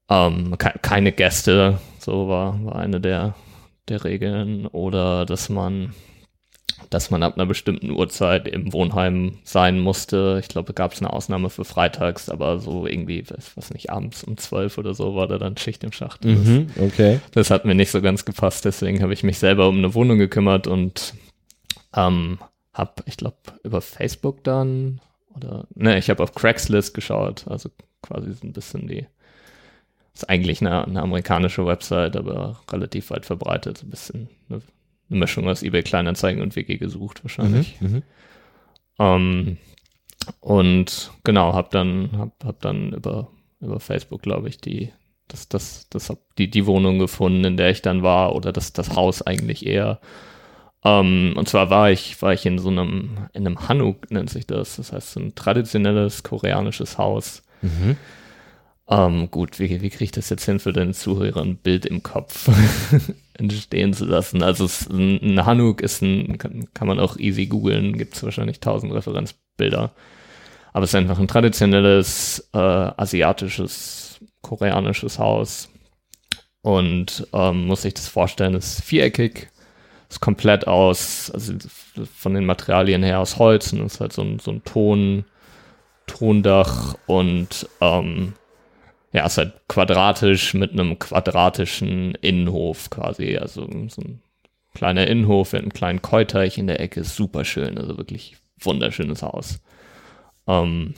ähm, 0.09 0.57
ke 0.59 0.75
keine 0.81 1.11
Gäste, 1.11 1.81
so 1.99 2.29
war, 2.29 2.65
war 2.65 2.77
eine 2.77 3.01
der, 3.01 3.35
der 3.89 4.05
Regeln, 4.05 4.69
oder 4.69 5.27
dass 5.27 5.49
man 5.49 5.93
dass 6.91 7.11
man 7.11 7.23
ab 7.23 7.35
einer 7.35 7.47
bestimmten 7.47 7.91
Uhrzeit 7.91 8.49
im 8.49 8.73
Wohnheim 8.73 9.39
sein 9.45 9.81
musste. 9.81 10.39
Ich 10.41 10.49
glaube, 10.49 10.73
gab 10.73 10.93
es 10.93 11.01
eine 11.01 11.13
Ausnahme 11.13 11.51
für 11.51 11.65
freitags, 11.65 12.29
aber 12.29 12.59
so 12.59 12.87
irgendwie, 12.87 13.25
was 13.55 13.71
nicht, 13.71 13.91
abends 13.91 14.25
um 14.25 14.37
zwölf 14.37 14.79
oder 14.79 14.95
so 14.95 15.15
war 15.15 15.27
da 15.27 15.39
dann 15.39 15.57
Schicht 15.57 15.85
im 15.85 15.93
Schacht. 15.93 16.25
Mhm, 16.25 16.71
okay. 16.81 17.21
Das 17.33 17.51
hat 17.51 17.65
mir 17.65 17.75
nicht 17.75 17.91
so 17.91 18.01
ganz 18.01 18.25
gepasst, 18.25 18.65
deswegen 18.65 19.03
habe 19.03 19.13
ich 19.13 19.23
mich 19.23 19.39
selber 19.39 19.69
um 19.69 19.79
eine 19.79 19.95
Wohnung 19.95 20.19
gekümmert 20.19 20.67
und 20.67 21.15
ähm, 21.95 22.39
habe, 22.73 23.03
ich 23.07 23.17
glaube, 23.17 23.37
über 23.63 23.81
Facebook 23.81 24.45
dann 24.45 25.01
oder 25.35 25.67
ne, 25.75 25.99
ich 25.99 26.11
habe 26.11 26.23
auf 26.23 26.35
Craigslist 26.35 26.95
geschaut, 26.95 27.45
also 27.49 27.71
quasi 28.03 28.33
so 28.33 28.47
ein 28.47 28.53
bisschen 28.53 28.89
die 28.89 29.07
ist 30.15 30.29
eigentlich 30.29 30.61
eine, 30.61 30.85
eine 30.85 31.01
amerikanische 31.01 31.65
Website, 31.65 32.17
aber 32.17 32.61
relativ 32.73 33.11
weit 33.11 33.25
verbreitet, 33.25 33.79
so 33.79 33.87
ein 33.87 33.91
bisschen 33.91 34.29
eine 34.49 34.63
eine 35.11 35.19
Mischung 35.19 35.49
aus 35.49 35.63
eBay 35.63 35.83
Kleinanzeigen 35.83 36.43
und 36.43 36.57
WG 36.57 36.77
gesucht 36.77 37.25
wahrscheinlich. 37.25 37.81
Mhm, 37.81 37.89
mhm, 37.89 38.03
ähm, 38.99 39.57
und 40.41 41.13
genau, 41.25 41.55
habe 41.55 41.69
dann 41.71 42.11
hab, 42.17 42.45
hab 42.45 42.61
dann 42.61 42.93
über 42.93 43.29
über 43.61 43.81
Facebook, 43.81 44.23
glaube 44.23 44.49
ich, 44.49 44.59
die 44.59 44.93
das 45.29 45.49
das 45.49 45.89
das 45.91 46.11
hab 46.11 46.19
die 46.37 46.51
die 46.51 46.67
Wohnung 46.67 46.99
gefunden, 46.99 47.45
in 47.45 47.57
der 47.57 47.71
ich 47.71 47.83
dann 47.83 48.03
war 48.03 48.35
oder 48.35 48.53
das 48.53 48.73
das 48.73 48.95
Haus 48.95 49.23
eigentlich 49.23 49.67
eher. 49.67 50.01
Um, 50.81 50.91
ähm, 50.91 51.35
und 51.37 51.49
zwar 51.49 51.71
war 51.71 51.91
ich, 51.91 52.23
war 52.23 52.33
ich 52.33 52.47
in 52.47 52.59
so 52.59 52.69
einem, 52.69 53.27
in 53.33 53.45
einem 53.45 53.69
Hanuk 53.69 54.13
nennt 54.13 54.31
sich 54.31 54.47
das. 54.47 54.77
Das 54.77 54.93
heißt, 54.93 55.13
so 55.13 55.21
ein 55.21 55.35
traditionelles 55.35 56.23
koreanisches 56.23 56.99
Haus. 56.99 57.43
Mhm. 57.63 57.97
Um, 58.91 59.31
gut, 59.31 59.59
wie, 59.59 59.83
wie 59.83 59.91
kriege 59.91 60.05
ich 60.05 60.13
das 60.13 60.31
jetzt 60.31 60.47
hin 60.47 60.61
für 60.61 60.73
den 60.73 60.95
Zuhörer 60.95 61.43
ein 61.43 61.59
Bild 61.59 61.85
im 61.85 62.03
Kopf 62.03 62.49
entstehen 63.35 63.93
zu 63.93 64.07
lassen? 64.07 64.43
Also 64.43 64.65
es, 64.65 64.89
ein 64.89 65.45
Hanuk 65.45 65.83
ist 65.83 66.01
ein, 66.01 66.39
kann, 66.39 66.73
kann 66.73 66.89
man 66.89 66.99
auch 66.99 67.19
easy 67.19 67.45
googeln, 67.45 67.99
gibt 67.99 68.17
es 68.17 68.23
wahrscheinlich 68.23 68.61
tausend 68.61 68.95
Referenzbilder. 68.95 69.93
Aber 70.73 70.85
es 70.85 70.91
ist 70.91 70.95
einfach 70.95 71.19
ein 71.19 71.29
traditionelles 71.29 72.49
äh, 72.55 72.59
asiatisches, 72.59 74.21
koreanisches 74.41 75.19
Haus. 75.19 75.69
Und 76.63 77.27
ähm, 77.35 77.67
muss 77.67 77.83
sich 77.83 77.93
das 77.93 78.09
vorstellen, 78.09 78.55
ist 78.55 78.83
viereckig, 78.83 79.51
ist 80.09 80.21
komplett 80.21 80.67
aus, 80.67 81.31
also 81.31 81.53
von 82.17 82.33
den 82.33 82.47
Materialien 82.47 83.03
her 83.03 83.21
aus 83.21 83.39
Holz 83.39 83.71
und 83.75 83.85
ist 83.85 84.01
halt 84.01 84.15
so 84.15 84.23
ein, 84.23 84.39
so 84.39 84.51
ein 84.51 84.65
Ton, 84.65 85.27
Tondach 86.07 86.97
und 87.07 87.69
ähm, 87.83 88.33
ja, 89.13 89.27
ist 89.27 89.39
halt 89.39 89.53
quadratisch 89.69 90.55
mit 90.55 90.73
einem 90.73 90.99
quadratischen 90.99 92.15
Innenhof 92.17 92.91
quasi. 92.91 93.39
Also 93.39 93.69
so 93.89 94.03
ein 94.03 94.23
kleiner 94.75 95.07
Innenhof 95.07 95.53
mit 95.53 95.63
einem 95.63 95.73
kleinen 95.73 96.03
Keuteich 96.03 96.59
in 96.59 96.67
der 96.67 96.81
Ecke 96.81 97.05
super 97.05 97.45
schön. 97.45 97.79
Also 97.79 97.97
wirklich 97.97 98.37
wunderschönes 98.61 99.23
Haus. 99.23 99.61
Ähm, 100.47 100.95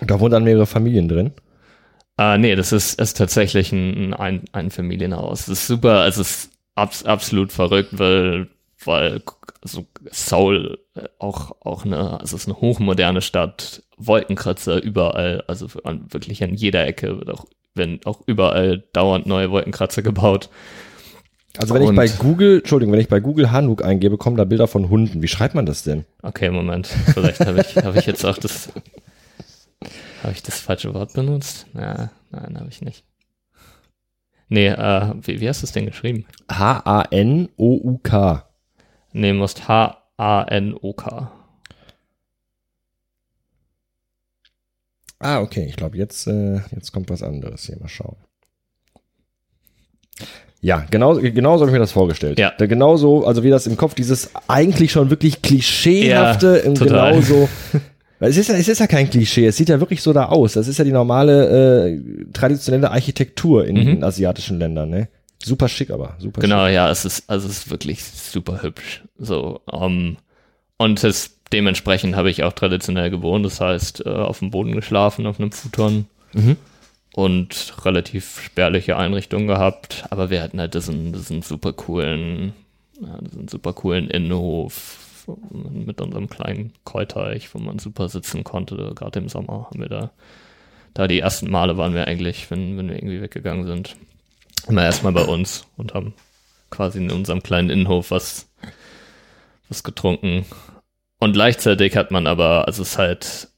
da 0.00 0.20
wohnen 0.20 0.32
dann 0.32 0.44
mehrere 0.44 0.66
Familien 0.66 1.08
drin? 1.08 1.32
Äh, 2.18 2.38
nee, 2.38 2.54
das 2.56 2.72
ist, 2.72 3.00
ist 3.00 3.16
tatsächlich 3.16 3.72
ein, 3.72 4.12
ein, 4.14 4.44
ein 4.52 4.70
Familienhaus. 4.70 5.46
Das 5.46 5.60
ist 5.60 5.66
super, 5.66 6.00
also 6.00 6.20
es 6.20 6.30
ist 6.30 6.50
abs 6.74 7.04
absolut 7.04 7.52
verrückt, 7.52 7.98
weil, 7.98 8.48
weil 8.84 9.22
also 9.62 9.86
Seoul 10.10 10.78
äh, 10.94 11.08
auch, 11.18 11.56
auch 11.60 11.84
eine, 11.84 12.20
also 12.20 12.36
es 12.36 12.42
ist 12.42 12.48
eine 12.48 12.60
hochmoderne 12.60 13.20
Stadt, 13.20 13.82
Wolkenkratzer 13.98 14.82
überall, 14.82 15.42
also 15.46 15.66
an, 15.84 16.06
wirklich 16.10 16.42
an 16.42 16.54
jeder 16.54 16.86
Ecke 16.86 17.18
wird 17.18 17.30
auch, 17.30 17.46
wenn 17.74 18.00
auch 18.04 18.22
überall 18.26 18.84
dauernd 18.92 19.26
neue 19.26 19.50
Wolkenkratzer 19.50 20.02
gebaut. 20.02 20.48
Also 21.58 21.74
wenn 21.74 21.82
Und, 21.82 21.90
ich 21.90 21.96
bei 21.96 22.08
Google, 22.08 22.58
Entschuldigung, 22.58 22.92
wenn 22.92 23.00
ich 23.00 23.08
bei 23.08 23.20
Google 23.20 23.50
Hanuk 23.50 23.84
eingebe, 23.84 24.16
kommen 24.16 24.36
da 24.36 24.44
Bilder 24.44 24.68
von 24.68 24.88
Hunden. 24.88 25.22
Wie 25.22 25.28
schreibt 25.28 25.54
man 25.54 25.66
das 25.66 25.82
denn? 25.82 26.04
Okay, 26.22 26.50
Moment. 26.50 26.86
Vielleicht 26.86 27.40
habe 27.40 27.60
ich, 27.60 27.76
hab 27.76 27.96
ich 27.96 28.06
jetzt 28.06 28.24
auch 28.24 28.38
das, 28.38 28.70
habe 30.22 30.32
ich 30.32 30.42
das 30.42 30.60
falsche 30.60 30.94
Wort 30.94 31.14
benutzt? 31.14 31.66
Na, 31.72 32.10
nein, 32.30 32.58
habe 32.58 32.68
ich 32.68 32.80
nicht. 32.80 33.04
Nee, 34.48 34.68
äh, 34.68 35.14
wie, 35.20 35.40
wie 35.40 35.48
hast 35.48 35.62
du 35.62 35.66
es 35.66 35.72
denn 35.72 35.86
geschrieben? 35.86 36.24
H-A-N-O-U-K. 36.50 38.44
Nee, 39.12 39.32
musst 39.32 39.68
H-A-N-O-K. 39.68 41.30
Ah, 45.18 45.40
okay. 45.40 45.66
Ich 45.68 45.76
glaube, 45.76 45.96
jetzt, 45.96 46.26
äh, 46.26 46.60
jetzt 46.74 46.92
kommt 46.92 47.10
was 47.10 47.22
anderes 47.22 47.66
hier. 47.66 47.76
Mal 47.78 47.88
schauen. 47.88 48.16
Ja, 50.60 50.84
genau, 50.90 51.14
genau 51.14 51.56
so 51.56 51.62
habe 51.62 51.70
ich 51.70 51.72
mir 51.72 51.78
das 51.78 51.92
vorgestellt. 51.92 52.38
Ja. 52.38 52.52
Genau 52.58 52.96
so, 52.96 53.24
also 53.24 53.44
wie 53.44 53.50
das 53.50 53.66
im 53.66 53.76
Kopf, 53.76 53.94
dieses 53.94 54.30
eigentlich 54.48 54.90
schon 54.90 55.08
wirklich 55.10 55.40
klischeehafte, 55.40 56.62
ja, 56.64 56.72
genau 56.72 57.20
so. 57.20 57.48
Es 58.20 58.36
ist, 58.36 58.48
ja, 58.48 58.56
es 58.56 58.66
ist 58.66 58.80
ja 58.80 58.88
kein 58.88 59.08
Klischee, 59.08 59.46
es 59.46 59.56
sieht 59.56 59.68
ja 59.68 59.78
wirklich 59.78 60.02
so 60.02 60.12
da 60.12 60.24
aus. 60.24 60.54
Das 60.54 60.66
ist 60.66 60.78
ja 60.78 60.84
die 60.84 60.90
normale 60.90 61.86
äh, 61.86 62.00
traditionelle 62.32 62.90
Architektur 62.90 63.64
in, 63.64 63.76
mhm. 63.76 63.88
in 63.88 64.04
asiatischen 64.04 64.58
Ländern, 64.58 64.90
ne? 64.90 65.08
Super 65.40 65.68
schick, 65.68 65.90
aber 65.90 66.16
super 66.18 66.40
Genau, 66.40 66.66
schick. 66.66 66.74
ja, 66.74 66.90
es 66.90 67.04
ist, 67.04 67.30
also 67.30 67.46
es 67.46 67.58
ist 67.58 67.70
wirklich 67.70 68.02
super 68.02 68.60
hübsch. 68.62 69.04
So, 69.18 69.60
um, 69.66 70.16
und 70.78 71.04
es, 71.04 71.37
dementsprechend 71.52 72.16
habe 72.16 72.30
ich 72.30 72.42
auch 72.44 72.52
traditionell 72.52 73.10
gewohnt, 73.10 73.44
das 73.44 73.60
heißt, 73.60 74.06
äh, 74.06 74.10
auf 74.10 74.40
dem 74.40 74.50
Boden 74.50 74.72
geschlafen, 74.72 75.26
auf 75.26 75.38
einem 75.38 75.52
Futon. 75.52 76.06
Mhm. 76.32 76.56
Und 77.14 77.74
relativ 77.84 78.40
spärliche 78.40 78.96
Einrichtungen 78.96 79.48
gehabt, 79.48 80.04
aber 80.10 80.30
wir 80.30 80.42
hatten 80.42 80.60
halt 80.60 80.74
diesen, 80.74 81.12
diesen 81.12 81.42
super 81.42 81.72
coolen, 81.72 82.52
ja, 83.00 83.18
diesen 83.22 83.48
super 83.48 83.72
coolen 83.72 84.08
Innenhof 84.08 85.08
mit 85.50 86.00
unserem 86.00 86.28
kleinen 86.28 86.72
Keuteich, 86.84 87.52
wo 87.54 87.58
man 87.58 87.78
super 87.78 88.08
sitzen 88.08 88.44
konnte. 88.44 88.92
Gerade 88.94 89.18
im 89.18 89.28
Sommer 89.28 89.66
haben 89.66 89.80
wir 89.80 89.88
da, 89.88 90.10
da 90.94 91.08
die 91.08 91.20
ersten 91.20 91.50
Male 91.50 91.76
waren 91.76 91.94
wir 91.94 92.06
eigentlich, 92.06 92.50
wenn, 92.50 92.78
wenn 92.78 92.88
wir 92.88 92.96
irgendwie 92.96 93.20
weggegangen 93.20 93.66
sind, 93.66 93.96
immer 94.68 94.84
erstmal 94.84 95.12
bei 95.12 95.24
uns 95.24 95.66
und 95.76 95.94
haben 95.94 96.14
quasi 96.70 96.98
in 96.98 97.10
unserem 97.10 97.42
kleinen 97.42 97.70
Innenhof 97.70 98.10
was, 98.10 98.48
was 99.68 99.82
getrunken. 99.82 100.44
Und 101.18 101.32
gleichzeitig 101.32 101.96
hat 101.96 102.10
man 102.10 102.26
aber, 102.26 102.66
also 102.66 102.82
es 102.82 102.90
ist 102.90 102.98
halt, 102.98 103.48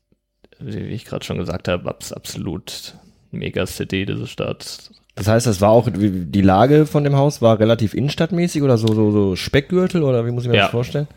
wie 0.59 0.79
ich 0.79 1.05
gerade 1.05 1.25
schon 1.25 1.39
gesagt 1.39 1.69
habe, 1.69 1.89
abs 1.89 2.13
absolut 2.13 2.95
Megacity, 3.33 4.07
diese 4.07 4.27
Stadt. 4.27 4.91
Das 5.15 5.29
heißt, 5.29 5.47
das 5.47 5.61
war 5.61 5.71
auch, 5.71 5.89
die 5.93 6.41
Lage 6.41 6.87
von 6.87 7.05
dem 7.05 7.17
Haus 7.17 7.43
war 7.43 7.59
relativ 7.61 7.93
innenstadtmäßig 7.95 8.63
oder 8.63 8.79
so, 8.79 8.89
so, 8.95 9.11
so 9.11 9.37
Speckgürtel 9.37 10.03
oder 10.03 10.25
wie 10.27 10.31
muss 10.31 10.45
ich 10.45 10.51
mir 10.51 10.57
Ja. 10.57 10.63
das 10.63 10.71
vorstellen? 10.71 11.09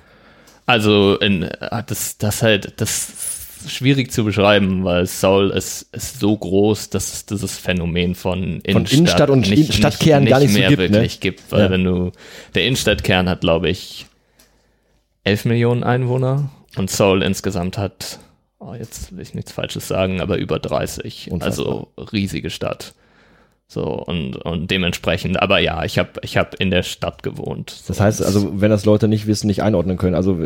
Also 0.66 1.18
in, 1.18 1.46
ah, 1.60 1.82
das, 1.82 2.18
das 2.18 2.42
halt, 2.42 2.74
das 2.82 3.10
ist 3.10 3.72
schwierig 3.72 4.12
zu 4.12 4.24
beschreiben, 4.26 4.84
weil 4.84 5.06
Seoul 5.06 5.50
ist, 5.52 5.84
ist 5.94 6.20
so 6.20 6.36
groß, 6.38 6.90
dass 6.90 7.14
es 7.14 7.26
dieses 7.26 7.58
Phänomen 7.58 8.16
von 8.16 8.60
Innenstadt, 8.62 8.92
Innenstadt 8.94 9.30
und 9.30 9.46
Stadtkern 9.48 10.26
gar 10.26 10.40
nicht 10.40 10.52
so 10.54 10.60
mehr 10.60 10.70
gibt, 10.70 10.82
ne? 10.82 10.90
wirklich 10.92 11.20
gibt, 11.22 11.52
weil 11.52 11.62
Ja. 11.62 11.70
wenn 11.70 11.84
du, 11.84 12.12
der 12.56 12.66
Innenstadtkern 12.66 13.30
hat, 13.30 13.42
glaube 13.42 13.70
ich, 13.70 14.06
11 15.24 15.46
Millionen 15.46 15.84
Einwohner 15.84 16.50
und 16.78 16.90
Seoul 16.90 17.24
insgesamt 17.24 17.78
hat, 17.78 18.20
oh, 18.60 18.74
jetzt 18.74 19.16
will 19.16 19.22
ich 19.22 19.34
nichts 19.34 19.52
Falsches 19.52 19.88
sagen, 19.88 20.22
aber 20.22 20.38
über 20.38 20.60
30. 20.60 21.32
Unfassbar. 21.32 21.66
Also 21.66 21.88
riesige 22.12 22.50
Stadt. 22.50 22.94
So, 23.74 23.86
und, 23.86 24.36
und 24.36 24.70
dementsprechend, 24.70 25.42
aber 25.42 25.58
ja, 25.58 25.84
ich 25.84 25.98
habe 25.98 26.12
ich 26.22 26.38
hab 26.38 26.54
in 26.60 26.70
der 26.70 26.84
Stadt 26.84 27.24
gewohnt. 27.24 27.72
So, 27.72 27.86
Das 27.88 28.00
heißt, 28.00 28.24
also, 28.24 28.62
wenn 28.62 28.70
das 28.70 28.86
Leute 28.86 29.08
nicht 29.08 29.26
wissen, 29.26 29.48
nicht 29.48 29.64
einordnen 29.64 29.98
können, 29.98 30.14
also 30.14 30.38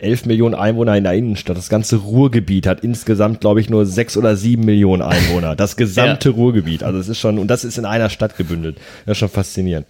11 0.00 0.26
Millionen 0.26 0.56
Einwohner 0.56 0.96
in 0.96 1.04
der 1.04 1.12
Innenstadt, 1.12 1.56
das 1.56 1.68
ganze 1.68 1.96
Ruhrgebiet 1.98 2.66
hat 2.66 2.80
insgesamt, 2.80 3.40
glaube 3.40 3.60
ich, 3.60 3.70
nur 3.70 3.86
6 3.86 4.16
oder 4.16 4.34
7 4.34 4.64
Millionen 4.64 5.02
Einwohner. 5.02 5.54
Das 5.54 5.76
gesamte 5.76 6.30
Ruhrgebiet. 6.30 6.82
Also 6.82 6.98
es 6.98 7.08
ist 7.08 7.20
schon, 7.20 7.38
und 7.38 7.46
das 7.48 7.62
ist 7.62 7.78
in 7.78 7.84
einer 7.84 8.10
Stadt 8.10 8.36
gebündelt. 8.36 8.78
Das 9.06 9.12
ist 9.12 9.18
schon 9.18 9.28
faszinierend. 9.28 9.86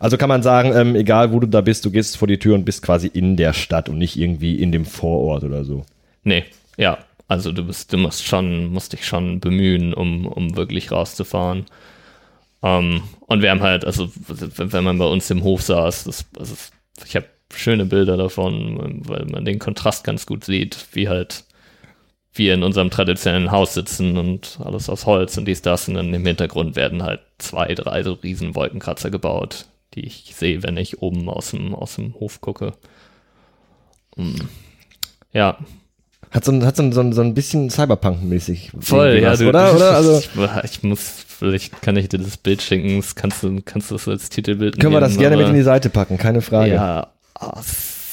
Also 0.00 0.16
kann 0.16 0.30
man 0.30 0.42
sagen, 0.42 0.72
ähm, 0.74 0.96
egal 0.96 1.30
wo 1.30 1.38
du 1.40 1.46
da 1.46 1.60
bist, 1.60 1.84
du 1.84 1.90
gehst 1.90 2.16
vor 2.16 2.26
die 2.26 2.38
Tür 2.38 2.54
und 2.54 2.64
bist 2.64 2.82
quasi 2.82 3.06
in 3.06 3.36
der 3.36 3.52
Stadt 3.52 3.88
und 3.90 3.98
nicht 3.98 4.16
irgendwie 4.16 4.60
in 4.60 4.72
dem 4.72 4.86
Vorort 4.86 5.44
oder 5.44 5.64
so. 5.64 5.84
Nee, 6.24 6.44
ja. 6.76 6.98
Also 7.28 7.52
du 7.52 7.64
bist, 7.64 7.92
du 7.92 7.98
musst 7.98 8.26
schon, 8.26 8.72
musst 8.72 8.92
dich 8.92 9.06
schon 9.06 9.38
bemühen, 9.38 9.94
um, 9.94 10.26
um 10.26 10.56
wirklich 10.56 10.90
rauszufahren. 10.90 11.66
Ähm, 12.62 13.02
und 13.26 13.42
wir 13.42 13.50
haben 13.50 13.60
halt, 13.60 13.84
also 13.84 14.10
wenn, 14.26 14.72
wenn 14.72 14.84
man 14.84 14.98
bei 14.98 15.04
uns 15.04 15.30
im 15.30 15.44
Hof 15.44 15.62
saß, 15.62 16.04
das, 16.04 16.24
also 16.36 16.54
ich 17.04 17.14
habe 17.14 17.26
schöne 17.54 17.84
Bilder 17.84 18.16
davon, 18.16 19.02
weil 19.06 19.26
man 19.26 19.44
den 19.44 19.58
Kontrast 19.58 20.02
ganz 20.02 20.26
gut 20.26 20.44
sieht, 20.44 20.88
wie 20.92 21.08
halt 21.08 21.44
wir 22.32 22.54
in 22.54 22.62
unserem 22.62 22.90
traditionellen 22.90 23.50
Haus 23.50 23.74
sitzen 23.74 24.16
und 24.16 24.58
alles 24.64 24.88
aus 24.88 25.04
Holz 25.06 25.36
und 25.36 25.46
dies, 25.46 25.62
das 25.62 25.88
und 25.88 25.94
dann 25.94 26.14
im 26.14 26.24
Hintergrund 26.24 26.74
werden 26.74 27.02
halt 27.02 27.20
zwei, 27.38 27.74
drei 27.74 28.02
so 28.02 28.14
riesen 28.14 28.54
Wolkenkratzer 28.54 29.10
gebaut, 29.10 29.66
die 29.94 30.06
ich 30.06 30.32
sehe, 30.36 30.62
wenn 30.62 30.76
ich 30.76 31.02
oben 31.02 31.28
aus 31.28 31.50
dem, 31.50 31.74
aus 31.74 31.96
dem 31.96 32.14
Hof 32.14 32.40
gucke. 32.40 32.72
Mm. 34.16 34.36
Ja, 35.32 35.58
Hat 36.30 36.44
so 36.44 36.52
ein, 36.52 36.64
hat 36.64 36.76
so 36.76 36.82
ein, 36.82 36.92
so 36.92 37.00
ein, 37.00 37.12
so 37.12 37.22
ein 37.22 37.34
bisschen 37.34 37.70
Cyberpunk-mäßig. 37.70 38.72
Voll, 38.80 39.20
ja, 39.20 39.32
was, 39.32 39.38
du, 39.40 39.48
oder? 39.48 39.74
Oder? 39.74 39.92
Also, 39.94 40.18
ich, 40.18 40.30
ich 40.64 40.82
muss, 40.82 41.24
vielleicht 41.26 41.82
kann 41.82 41.96
ich 41.96 42.08
dir 42.08 42.18
das 42.18 42.36
Bild 42.36 42.62
schicken, 42.62 42.96
das 42.96 43.14
kannst 43.14 43.42
du, 43.42 43.60
kannst 43.64 43.90
du 43.90 43.94
das 43.94 44.08
als 44.08 44.28
Titelbild 44.28 44.78
können 44.78 44.92
wir 44.92 45.00
das 45.00 45.12
nehmen, 45.12 45.20
gerne 45.20 45.36
mit 45.36 45.48
in 45.48 45.54
die 45.54 45.62
Seite 45.62 45.90
packen, 45.90 46.18
keine 46.18 46.40
Frage. 46.40 46.72
Ja, 46.72 47.08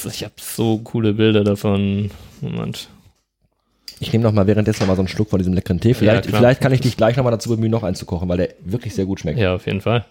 ich 0.05 0.23
habe 0.23 0.33
so 0.37 0.77
coole 0.79 1.13
Bilder 1.13 1.43
davon. 1.43 2.11
Moment. 2.41 2.89
Ich 3.99 4.13
nehme 4.13 4.23
noch 4.23 4.31
mal 4.31 4.45
währenddessen 4.45 4.81
noch 4.81 4.87
mal 4.87 4.95
so 4.95 5.01
einen 5.01 5.07
Schluck 5.07 5.29
von 5.29 5.39
diesem 5.39 5.53
leckeren 5.53 5.79
Tee. 5.79 5.95
Vielleicht, 5.95 6.27
klar. 6.27 6.39
vielleicht 6.39 6.61
kann 6.61 6.71
ich 6.71 6.81
dich 6.81 6.97
gleich 6.97 7.17
noch 7.17 7.23
mal 7.23 7.31
dazu 7.31 7.49
bemühen, 7.49 7.71
noch 7.71 7.83
einen 7.83 7.95
zu 7.95 8.05
kochen, 8.05 8.29
weil 8.29 8.37
der 8.37 8.49
wirklich 8.63 8.93
sehr 8.93 9.05
gut 9.05 9.21
schmeckt. 9.21 9.39
Ja, 9.39 9.55
auf 9.55 9.65
jeden 9.65 9.81
Fall. 9.81 10.05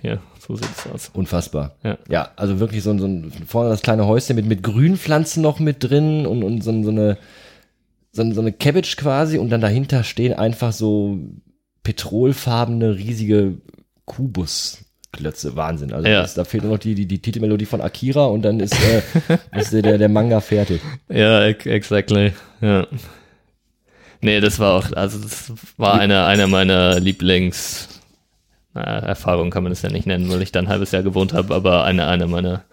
Hier, 0.00 0.20
so 0.38 0.54
sieht's 0.54 0.86
aus. 0.92 1.10
Unfassbar. 1.12 1.76
Ja. 1.82 1.98
Ja, 2.08 2.30
also 2.36 2.60
wirklich 2.60 2.82
so 2.82 2.90
ein, 2.90 2.98
so 3.00 3.06
ein 3.06 3.32
vorne 3.46 3.70
das 3.70 3.82
kleine 3.82 4.06
Häuschen 4.06 4.36
mit, 4.36 4.46
mit 4.46 4.62
Grünpflanzen 4.62 5.42
noch 5.42 5.58
mit 5.58 5.82
drin 5.82 6.24
und, 6.26 6.42
und 6.44 6.62
so, 6.62 6.70
so 6.82 6.90
eine 6.90 7.18
so, 8.12 8.32
so 8.32 8.40
eine 8.40 8.52
Cabbage 8.52 8.96
quasi 8.96 9.38
und 9.38 9.50
dann 9.50 9.60
dahinter 9.60 10.02
stehen 10.04 10.32
einfach 10.34 10.72
so 10.72 11.18
petrolfarbene 11.82 12.96
riesige 12.96 13.58
Kubusklötze. 14.04 15.56
Wahnsinn. 15.56 15.92
Also 15.92 16.08
Ja. 16.08 16.22
das, 16.22 16.34
da 16.34 16.44
fehlt 16.44 16.62
nur 16.64 16.72
noch 16.72 16.78
die, 16.78 16.94
die, 16.94 17.06
die 17.06 17.20
Titelmelodie 17.20 17.66
von 17.66 17.80
Akira 17.80 18.26
und 18.26 18.42
dann 18.42 18.60
ist, 18.60 18.74
äh, 18.74 19.02
ist 19.58 19.72
der, 19.72 19.98
der, 19.98 20.08
Manga 20.08 20.40
fertig. 20.40 20.80
Ja, 21.08 21.44
ex- 21.46 21.66
exactly. 21.66 22.32
Ja. 22.60 22.86
Nee, 24.20 24.40
das 24.40 24.58
war 24.58 24.74
auch, 24.74 24.92
also 24.92 25.18
das 25.18 25.52
war 25.76 25.94
eine, 26.00 26.24
eine 26.24 26.46
meiner 26.48 26.98
Lieblings, 26.98 27.97
na, 28.78 28.98
Erfahrungen 28.98 29.50
kann 29.50 29.62
man 29.62 29.72
das 29.72 29.82
ja 29.82 29.90
nicht 29.90 30.06
nennen, 30.06 30.30
weil 30.30 30.42
ich 30.42 30.52
da 30.52 30.60
ein 30.60 30.68
halbes 30.68 30.92
Jahr 30.92 31.02
gewohnt 31.02 31.32
habe, 31.32 31.54
aber 31.54 31.84
eine, 31.84 32.06
eine 32.06 32.26
meiner, 32.26 32.64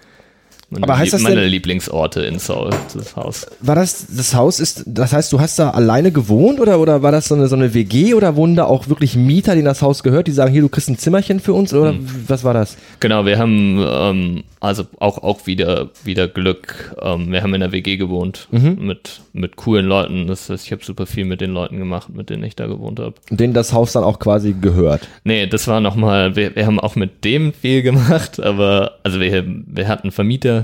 meine, 0.69 0.83
Aber 0.83 0.97
heißt 0.97 1.13
das 1.13 1.21
meine 1.21 1.41
denn- 1.41 1.49
Lieblingsorte 1.49 2.21
in 2.21 2.39
Seoul, 2.39 2.71
das 2.93 3.15
Haus. 3.15 3.45
War 3.61 3.75
das, 3.75 4.07
das 4.15 4.33
Haus 4.35 4.59
ist, 4.59 4.83
das 4.87 5.13
heißt, 5.13 5.31
du 5.31 5.39
hast 5.39 5.59
da 5.59 5.69
alleine 5.71 6.11
gewohnt 6.11 6.59
oder, 6.59 6.79
oder 6.79 7.01
war 7.03 7.11
das 7.11 7.27
so 7.27 7.35
eine, 7.35 7.47
so 7.47 7.55
eine 7.55 7.73
WG 7.73 8.13
oder 8.13 8.35
wohnen 8.35 8.55
da 8.55 8.65
auch 8.65 8.87
wirklich 8.89 9.15
Mieter, 9.15 9.53
denen 9.53 9.65
das 9.65 9.81
Haus 9.81 10.03
gehört, 10.03 10.27
die 10.27 10.31
sagen, 10.31 10.51
hier, 10.51 10.61
du 10.61 10.69
kriegst 10.69 10.89
ein 10.89 10.97
Zimmerchen 10.97 11.39
für 11.39 11.53
uns 11.53 11.73
oder 11.73 11.93
was 12.27 12.43
war 12.43 12.53
das? 12.53 12.77
Genau, 12.99 13.25
wir 13.25 13.37
haben 13.37 13.83
ähm, 13.87 14.43
also 14.59 14.85
auch, 14.99 15.19
auch 15.19 15.45
wieder, 15.45 15.89
wieder 16.03 16.27
Glück. 16.27 16.95
Ähm, 17.01 17.31
wir 17.31 17.43
haben 17.43 17.53
in 17.53 17.59
der 17.61 17.71
WG 17.71 17.97
gewohnt 17.97 18.47
mit, 18.51 19.21
mit 19.33 19.55
coolen 19.57 19.85
Leuten. 19.85 20.25
Das 20.25 20.49
heißt, 20.49 20.65
ich 20.65 20.71
habe 20.71 20.83
super 20.83 21.05
viel 21.05 21.25
mit 21.25 21.39
den 21.41 21.51
Leuten 21.51 21.77
gemacht, 21.77 22.09
mit 22.09 22.29
denen 22.31 22.43
ich 22.43 22.55
da 22.55 22.65
gewohnt 22.65 22.99
habe. 22.99 23.13
Und 23.29 23.39
denen 23.39 23.53
das 23.53 23.73
Haus 23.73 23.91
dann 23.91 24.03
auch 24.03 24.17
quasi 24.17 24.55
gehört. 24.59 25.07
Nee, 25.23 25.45
das 25.45 25.67
war 25.67 25.81
nochmal, 25.81 26.35
wir, 26.35 26.55
wir 26.55 26.65
haben 26.65 26.79
auch 26.79 26.95
mit 26.95 27.23
dem 27.23 27.53
viel 27.53 27.83
gemacht, 27.83 28.39
aber 28.39 28.93
also 29.03 29.19
wir, 29.19 29.43
wir 29.45 29.87
hatten 29.87 30.11
Vermieter, 30.11 30.54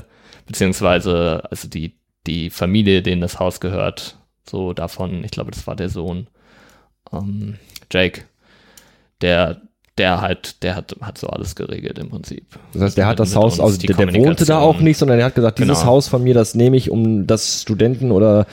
beziehungsweise 0.51 1.43
also 1.49 1.67
die, 1.67 1.95
die 2.27 2.49
Familie, 2.49 3.01
denen 3.01 3.21
das 3.21 3.39
Haus 3.39 3.59
gehört, 3.59 4.17
so 4.49 4.73
davon, 4.73 5.23
ich 5.23 5.31
glaube, 5.31 5.51
das 5.51 5.65
war 5.67 5.75
der 5.75 5.89
Sohn, 5.89 6.27
ähm, 7.13 7.57
Jake, 7.91 8.23
der, 9.21 9.61
der 9.97 10.21
halt, 10.21 10.61
der 10.63 10.75
hat, 10.75 10.95
hat 11.01 11.17
so 11.17 11.27
alles 11.27 11.55
geregelt 11.55 11.99
im 11.99 12.09
Prinzip. 12.09 12.45
Das 12.73 12.81
heißt, 12.81 12.97
der 12.97 13.05
hat 13.07 13.19
Mit- 13.19 13.27
das 13.27 13.35
Haus, 13.35 13.59
uns 13.59 13.59
also 13.59 13.77
der, 13.87 13.95
der 13.95 14.13
wohnte 14.13 14.45
da 14.45 14.59
auch 14.59 14.79
nicht, 14.79 14.97
sondern 14.97 15.19
er 15.19 15.25
hat 15.25 15.35
gesagt, 15.35 15.59
dieses 15.59 15.79
Genau. 15.79 15.91
Haus 15.91 16.07
von 16.07 16.23
mir, 16.23 16.33
das 16.33 16.53
nehme 16.55 16.75
ich, 16.77 16.89
um 16.91 17.27
das 17.27 17.61
Studenten 17.61 18.11
oder 18.11 18.45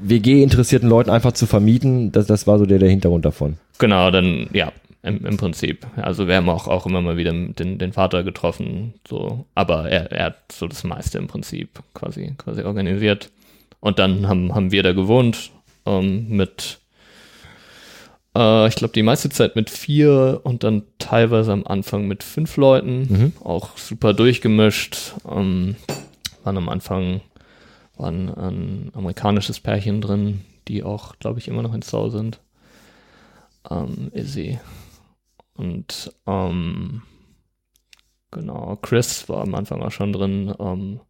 WG-interessierten 0.00 0.88
Leuten 0.88 1.10
einfach 1.10 1.32
zu 1.32 1.46
vermieten. 1.46 2.12
Das, 2.12 2.26
das 2.26 2.46
war 2.46 2.58
so 2.58 2.66
der, 2.66 2.78
der 2.78 2.88
Hintergrund 2.90 3.24
davon. 3.24 3.56
Genau, 3.78 4.10
dann, 4.10 4.48
ja, 4.52 4.72
im, 5.02 5.24
im 5.24 5.36
Prinzip. 5.36 5.86
Also 5.96 6.28
wir 6.28 6.36
haben 6.36 6.48
auch, 6.48 6.68
auch 6.68 6.86
immer 6.86 7.00
mal 7.00 7.16
wieder 7.16 7.32
den, 7.32 7.78
den 7.78 7.92
Vater 7.92 8.22
getroffen, 8.22 8.94
so, 9.08 9.46
aber 9.54 9.88
er, 9.90 10.12
er 10.12 10.26
hat 10.26 10.52
so 10.52 10.68
das 10.68 10.84
meiste 10.84 11.18
im 11.18 11.26
Prinzip 11.26 11.80
quasi, 11.94 12.34
quasi 12.38 12.62
organisiert. 12.62 13.30
Und 13.80 13.98
dann 13.98 14.28
haben, 14.28 14.54
haben 14.54 14.70
wir 14.70 14.82
da 14.82 14.92
gewohnt, 14.92 15.50
ähm, 15.86 16.28
mit, 16.28 16.78
äh, 18.36 18.68
ich 18.68 18.76
glaube, 18.76 18.94
die 18.94 19.02
meiste 19.02 19.28
Zeit 19.28 19.56
mit 19.56 19.70
vier 19.70 20.40
und 20.44 20.62
dann 20.62 20.84
teilweise 20.98 21.52
am 21.52 21.66
Anfang 21.66 22.06
mit 22.06 22.22
fünf 22.22 22.56
Leuten, 22.56 23.32
auch 23.42 23.76
super 23.76 24.14
durchgemischt. 24.14 25.14
Ähm, 25.28 25.74
waren 26.44 26.56
am 26.56 26.68
Anfang, 26.68 27.22
waren 27.96 28.28
ein 28.28 28.90
amerikanisches 28.94 29.58
Pärchen 29.58 30.00
drin, 30.00 30.42
die 30.68 30.84
auch, 30.84 31.18
glaube 31.18 31.40
ich, 31.40 31.48
immer 31.48 31.62
noch 31.62 31.74
in 31.74 31.82
Sau 31.82 32.08
sind 32.08 32.38
ähm, 33.70 34.10
Izzy. 34.12 34.58
Und 35.54 36.12
ähm, 36.26 37.02
genau, 38.30 38.76
Chris 38.76 39.28
war 39.28 39.42
am 39.42 39.54
Anfang 39.54 39.82
auch 39.82 39.92
schon 39.92 40.12
drin. 40.12 40.54
Ähm, 40.58 41.00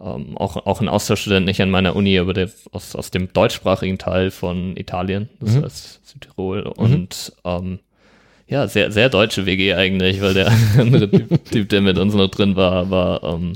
ähm, 0.00 0.36
auch, 0.36 0.56
auch 0.66 0.80
ein 0.80 0.88
Austauschstudent, 0.88 1.46
nicht 1.46 1.60
an 1.62 1.70
meiner 1.70 1.96
Uni, 1.96 2.18
aber 2.18 2.34
der 2.34 2.50
aus, 2.72 2.94
aus 2.94 3.10
dem 3.10 3.32
deutschsprachigen 3.32 3.98
Teil 3.98 4.30
von 4.30 4.76
Italien, 4.76 5.28
das 5.40 5.54
Mhm. 5.56 5.64
heißt 5.64 6.06
Südtirol. 6.06 6.62
Und 6.62 7.32
ähm, 7.44 7.80
ja, 8.46 8.68
sehr, 8.68 8.92
sehr 8.92 9.08
deutsche 9.08 9.46
WG 9.46 9.74
eigentlich, 9.74 10.20
weil 10.20 10.34
der 10.34 10.52
andere 10.78 11.10
typ, 11.10 11.44
typ, 11.50 11.68
der 11.70 11.80
mit 11.80 11.98
uns 11.98 12.14
noch 12.14 12.28
drin 12.28 12.56
war, 12.56 12.90
war 12.90 13.22
ähm, 13.24 13.54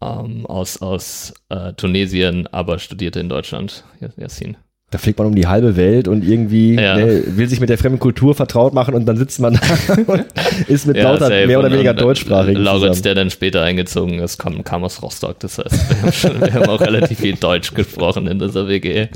ähm, 0.00 0.46
aus, 0.46 0.82
aus 0.82 1.32
äh, 1.48 1.72
Tunesien, 1.74 2.46
aber 2.48 2.78
studierte 2.78 3.20
in 3.20 3.28
Deutschland. 3.28 3.84
Yassin. 4.16 4.56
Da 4.92 4.98
fliegt 4.98 5.18
man 5.18 5.26
um 5.26 5.34
die 5.34 5.46
halbe 5.46 5.74
Welt 5.76 6.06
und 6.06 6.22
irgendwie 6.22 6.74
Ja. 6.76 6.96
ne, 6.96 7.22
will 7.26 7.48
sich 7.48 7.60
mit 7.60 7.70
der 7.70 7.78
fremden 7.78 7.98
Kultur 7.98 8.34
vertraut 8.34 8.74
machen 8.74 8.94
und 8.94 9.06
dann 9.06 9.16
sitzt 9.16 9.40
man 9.40 9.54
da 9.54 9.94
und 10.06 10.24
ist 10.68 10.86
mit 10.86 10.96
lauter 10.98 11.26
safe. 11.26 11.46
mehr 11.46 11.58
oder 11.58 11.68
Und 11.68 11.72
weniger 11.74 11.94
dann 11.94 12.04
Deutschsprachigen 12.04 12.60
Lauritz, 12.62 13.00
der 13.02 13.14
dann 13.14 13.30
später 13.30 13.62
eingezogen 13.62 14.18
ist, 14.20 14.38
kam, 14.38 14.62
kam 14.64 14.84
aus 14.84 15.02
Rostock. 15.02 15.40
Das 15.40 15.58
heißt, 15.58 15.90
wir 15.90 16.02
haben, 16.02 16.12
schon, 16.12 16.40
wir 16.40 16.52
haben 16.52 16.68
auch 16.68 16.80
relativ 16.80 17.18
viel 17.18 17.36
Deutsch 17.36 17.72
gesprochen 17.74 18.26
in 18.26 18.38
dieser 18.38 18.68
WG. 18.68 19.08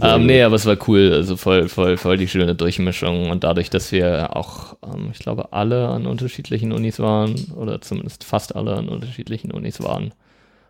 Ähm, 0.00 0.26
nee, 0.26 0.42
aber 0.42 0.54
es 0.54 0.64
war 0.66 0.76
cool. 0.86 1.12
Also 1.12 1.36
voll, 1.36 1.68
voll, 1.68 1.96
voll 1.96 2.16
die 2.16 2.28
schöne 2.28 2.54
Durchmischung. 2.54 3.30
Und 3.30 3.42
dadurch, 3.42 3.68
dass 3.70 3.90
wir 3.90 4.36
auch, 4.36 4.76
ähm, 4.84 5.08
ich 5.12 5.18
glaube, 5.18 5.52
alle 5.52 5.88
an 5.88 6.06
unterschiedlichen 6.06 6.70
Unis 6.70 7.00
waren, 7.00 7.34
oder 7.56 7.80
zumindest 7.80 8.22
fast 8.22 8.54
alle 8.54 8.74
an 8.74 8.88
unterschiedlichen 8.88 9.50
Unis 9.50 9.82
waren, 9.82 10.12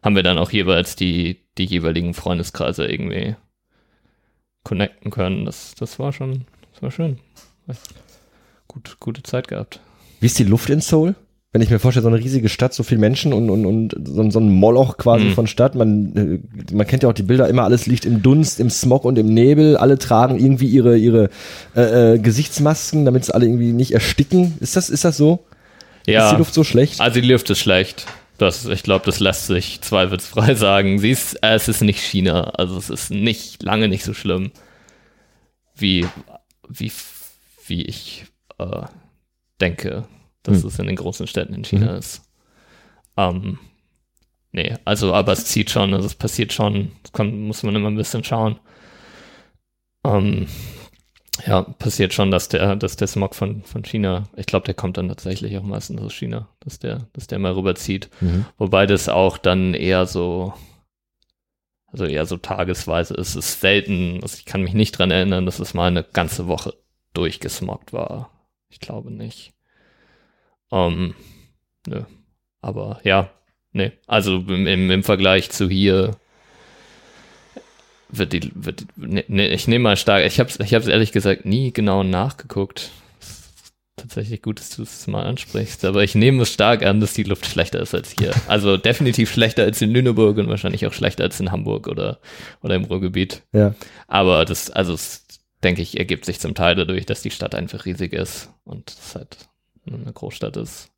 haben 0.03 0.17
wir 0.17 0.23
dann 0.23 0.39
auch 0.39 0.51
jeweils 0.53 0.97
die, 0.97 1.37
die 1.59 1.67
jeweiligen 1.67 2.15
Freundeskreise 2.15 2.87
irgendwie 2.87 3.37
connecten 4.65 5.11
können. 5.11 5.45
Das, 5.45 5.75
das 5.79 5.99
war 5.99 6.13
schon, 6.13 6.45
das 6.73 6.83
war 6.83 6.91
schön. 6.91 7.19
Gut, 8.67 8.97
gute 9.01 9.23
Zeit 9.23 9.49
gehabt. 9.49 9.81
Wie 10.21 10.27
ist 10.27 10.39
die 10.39 10.45
Luft 10.45 10.69
in 10.71 10.81
Seoul? 10.81 11.15
Wenn 11.53 11.63
ich 11.63 11.71
mir 11.71 11.79
vorstelle, 11.79 12.03
so 12.03 12.09
eine 12.09 12.19
riesige 12.19 12.51
Stadt, 12.51 12.75
so 12.75 12.83
viele 12.83 13.01
Menschen 13.01 13.33
und, 13.33 13.49
und, 13.49 13.65
und 13.65 13.95
so, 14.07 14.31
so 14.31 14.39
ein 14.39 14.51
Moloch 14.51 14.99
quasi 14.99 15.25
Mhm. 15.27 15.33
von 15.33 15.47
Stadt. 15.47 15.75
Man, 15.75 16.43
äh, 16.71 16.75
man 16.75 16.87
kennt 16.87 17.03
ja 17.03 17.09
auch 17.09 17.15
die 17.15 17.23
Bilder, 17.23 17.49
immer 17.49 17.65
alles 17.65 17.87
liegt 17.87 18.05
im 18.05 18.23
Dunst, 18.23 18.61
im 18.61 18.69
Smog 18.69 19.07
und 19.07 19.19
im 19.19 19.33
Nebel. 19.33 19.79
Alle 19.79 19.99
tragen 19.99 20.39
irgendwie 20.39 20.67
ihre, 20.67 20.99
ihre 20.99 21.31
äh, 21.75 22.15
äh, 22.15 22.19
Gesichtsmasken, 22.19 23.07
damit 23.07 23.25
sie 23.25 23.35
alle 23.35 23.47
irgendwie 23.47 23.73
nicht 23.73 23.93
ersticken. 23.93 24.59
Ist 24.61 24.77
das, 24.77 24.91
ist 24.91 25.05
das 25.07 25.17
so? 25.17 25.47
Ist 26.07 26.13
Ja. 26.13 26.31
die 26.33 26.37
Luft 26.39 26.53
so 26.53 26.65
schlecht? 26.65 27.01
Also 27.01 27.19
die 27.21 27.27
Luft 27.33 27.49
ist 27.49 27.61
schlecht. 27.61 28.05
Das, 28.39 28.65
ich 28.67 28.83
glaube, 28.85 29.05
das 29.05 29.21
lässt 29.21 29.47
sich 29.49 29.81
zweifelsfrei 29.81 30.55
sagen. 30.57 30.99
Sie 30.99 31.11
ist, 31.11 31.35
äh, 31.43 31.55
es 31.55 31.69
ist 31.69 31.83
nicht 31.83 32.01
China. 32.01 32.51
Also 32.51 32.77
es 32.79 32.89
ist 32.91 33.11
nicht 33.11 33.63
lange 33.63 33.89
nicht 33.89 34.05
so 34.05 34.15
schlimm, 34.15 34.53
wie, 35.75 36.07
wie, 36.69 36.93
wie 37.67 37.83
ich 37.83 38.27
äh, 38.59 38.83
denke, 39.61 40.07
dass 40.43 40.63
Hm. 40.63 40.69
es 40.69 40.79
in 40.79 40.87
den 40.87 40.97
großen 40.97 41.27
Städten 41.27 41.55
in 41.55 41.65
China 41.65 41.93
Mhm. 41.93 41.99
ist. 41.99 42.23
Ähm, 43.17 43.59
nee, 44.53 44.75
also 44.85 45.13
aber 45.13 45.33
es 45.33 45.45
zieht 45.47 45.71
schon, 45.71 45.93
also 45.93 46.07
es 46.07 46.15
passiert 46.15 46.53
schon. 46.53 46.93
Das 47.03 47.13
kann, 47.13 47.43
muss 47.43 47.63
man 47.65 47.75
immer 47.75 47.91
ein 47.91 47.97
bisschen 47.97 48.23
schauen. 48.25 48.59
Ähm, 50.05 50.47
ja, 51.47 51.63
passiert 51.63 52.15
schon, 52.15 52.31
dass 52.31 52.49
der, 52.49 52.77
dass 52.77 52.97
der 52.97 53.07
Smog 53.07 53.35
von, 53.35 53.63
von 53.63 53.85
China, 53.85 54.25
ich 54.37 54.47
glaube, 54.47 54.67
der 54.67 54.75
kommt 54.75 54.97
dann 54.97 55.09
tatsächlich 55.09 55.57
auch 55.57 55.63
meistens 55.63 56.01
aus 56.01 56.15
China, 56.15 56.49
dass 56.61 56.79
der, 56.79 57.09
dass 57.13 57.27
der 57.27 57.39
mal 57.39 57.53
rüberzieht. 57.53 58.11
Mhm. 58.21 58.47
Wobei 58.57 58.87
das 58.87 59.09
auch 59.09 59.39
dann 59.39 59.75
eher 59.75 60.07
so, 60.07 60.53
also 61.87 62.05
eher 62.05 62.27
so 62.27 62.37
tagesweise 62.37 63.15
ist. 63.15 63.31
Es 63.31 63.37
ist 63.37 63.61
selten, 63.61 64.21
also 64.23 64.37
ich 64.39 64.45
kann 64.45 64.63
mich 64.63 64.75
nicht 64.75 64.93
dran 64.93 65.11
erinnern, 65.11 65.47
dass 65.47 65.59
es 65.59 65.75
mal 65.75 65.87
eine 65.87 66.03
ganze 66.03 66.49
Woche 66.49 66.75
durchgesmoggt 67.15 67.93
war. 67.93 68.31
Ich 68.69 68.81
glaube 68.81 69.13
nicht. 69.13 69.53
Ähm, 70.71 71.15
nö. 71.87 72.03
Aber 72.61 73.01
ja, 73.05 73.31
nee. 73.73 73.93
Also 74.07 74.37
im, 74.37 74.67
im, 74.67 74.91
im 74.91 75.03
Vergleich 75.03 75.51
zu 75.51 75.69
hier 75.69 76.17
wird 78.11 78.33
die, 78.33 78.51
wird, 78.55 78.87
nee, 78.97 79.25
nee, 79.29 79.49
ich 79.49 79.69
nehme 79.69 79.85
mal 79.85 79.97
stark, 79.97 80.25
ich 80.25 80.41
habe 80.41 80.51
ich 80.59 80.75
hab's 80.75 80.87
ehrlich 80.87 81.13
gesagt 81.13 81.45
nie 81.45 81.73
genau 81.73 82.03
nachgeguckt. 82.03 82.91
Es 83.21 83.49
Tatsächlich 83.97 84.43
gut, 84.43 84.61
dass 84.61 84.71
du 84.71 84.83
es 84.83 85.07
mal 85.07 85.25
ansprichst, 85.25 85.85
aber 85.85 86.05
ich 86.05 86.15
nehme 86.15 86.43
es 86.43 86.53
stark 86.53 86.85
an, 86.85 87.01
dass 87.01 87.15
die 87.15 87.25
Luft 87.25 87.47
schlechter 87.47 87.81
ist 87.81 87.95
als 87.95 88.15
hier. 88.19 88.33
Also 88.47 88.77
definitiv 88.77 89.31
schlechter 89.31 89.65
als 89.65 89.83
in 89.83 89.91
Lüneburg 89.91 90.39
und 90.39 90.49
wahrscheinlich 90.49 90.87
auch 90.87 90.93
schlechter 90.93 91.25
als 91.25 91.41
in 91.41 91.51
Hamburg 91.51 91.89
oder, 91.89 92.21
oder 92.63 92.77
im 92.77 92.85
Ruhrgebiet. 92.85 93.43
Ja. 93.53 93.75
Aber 94.07 94.45
das, 94.45 94.71
also 94.71 94.95
es, 94.95 95.27
denke 95.65 95.83
ich, 95.83 95.99
ergibt 95.99 96.25
sich 96.25 96.39
zum 96.39 96.55
Teil 96.55 96.77
dadurch, 96.77 97.07
dass 97.07 97.23
die 97.23 97.33
Stadt 97.33 97.55
einfach 97.55 97.87
riesig 97.87 98.13
ist 98.13 98.51
und 98.65 98.91
es 98.91 99.17
halt 99.17 99.49
eine 99.87 100.13
Großstadt 100.13 100.57
ist. 100.57 100.91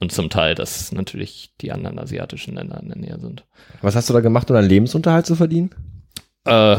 Und 0.00 0.12
zum 0.12 0.30
Teil, 0.30 0.54
dass 0.54 0.92
natürlich 0.92 1.54
die 1.60 1.72
anderen 1.72 1.98
asiatischen 1.98 2.54
Länder 2.54 2.80
in 2.80 2.88
der 2.88 2.98
Nähe 2.98 3.18
sind. 3.18 3.44
Was 3.82 3.96
hast 3.96 4.08
du 4.08 4.14
da 4.14 4.20
gemacht, 4.20 4.48
um 4.48 4.54
deinen 4.54 4.68
Lebensunterhalt 4.68 5.26
zu 5.26 5.34
verdienen? 5.34 5.74
Äh, 6.44 6.78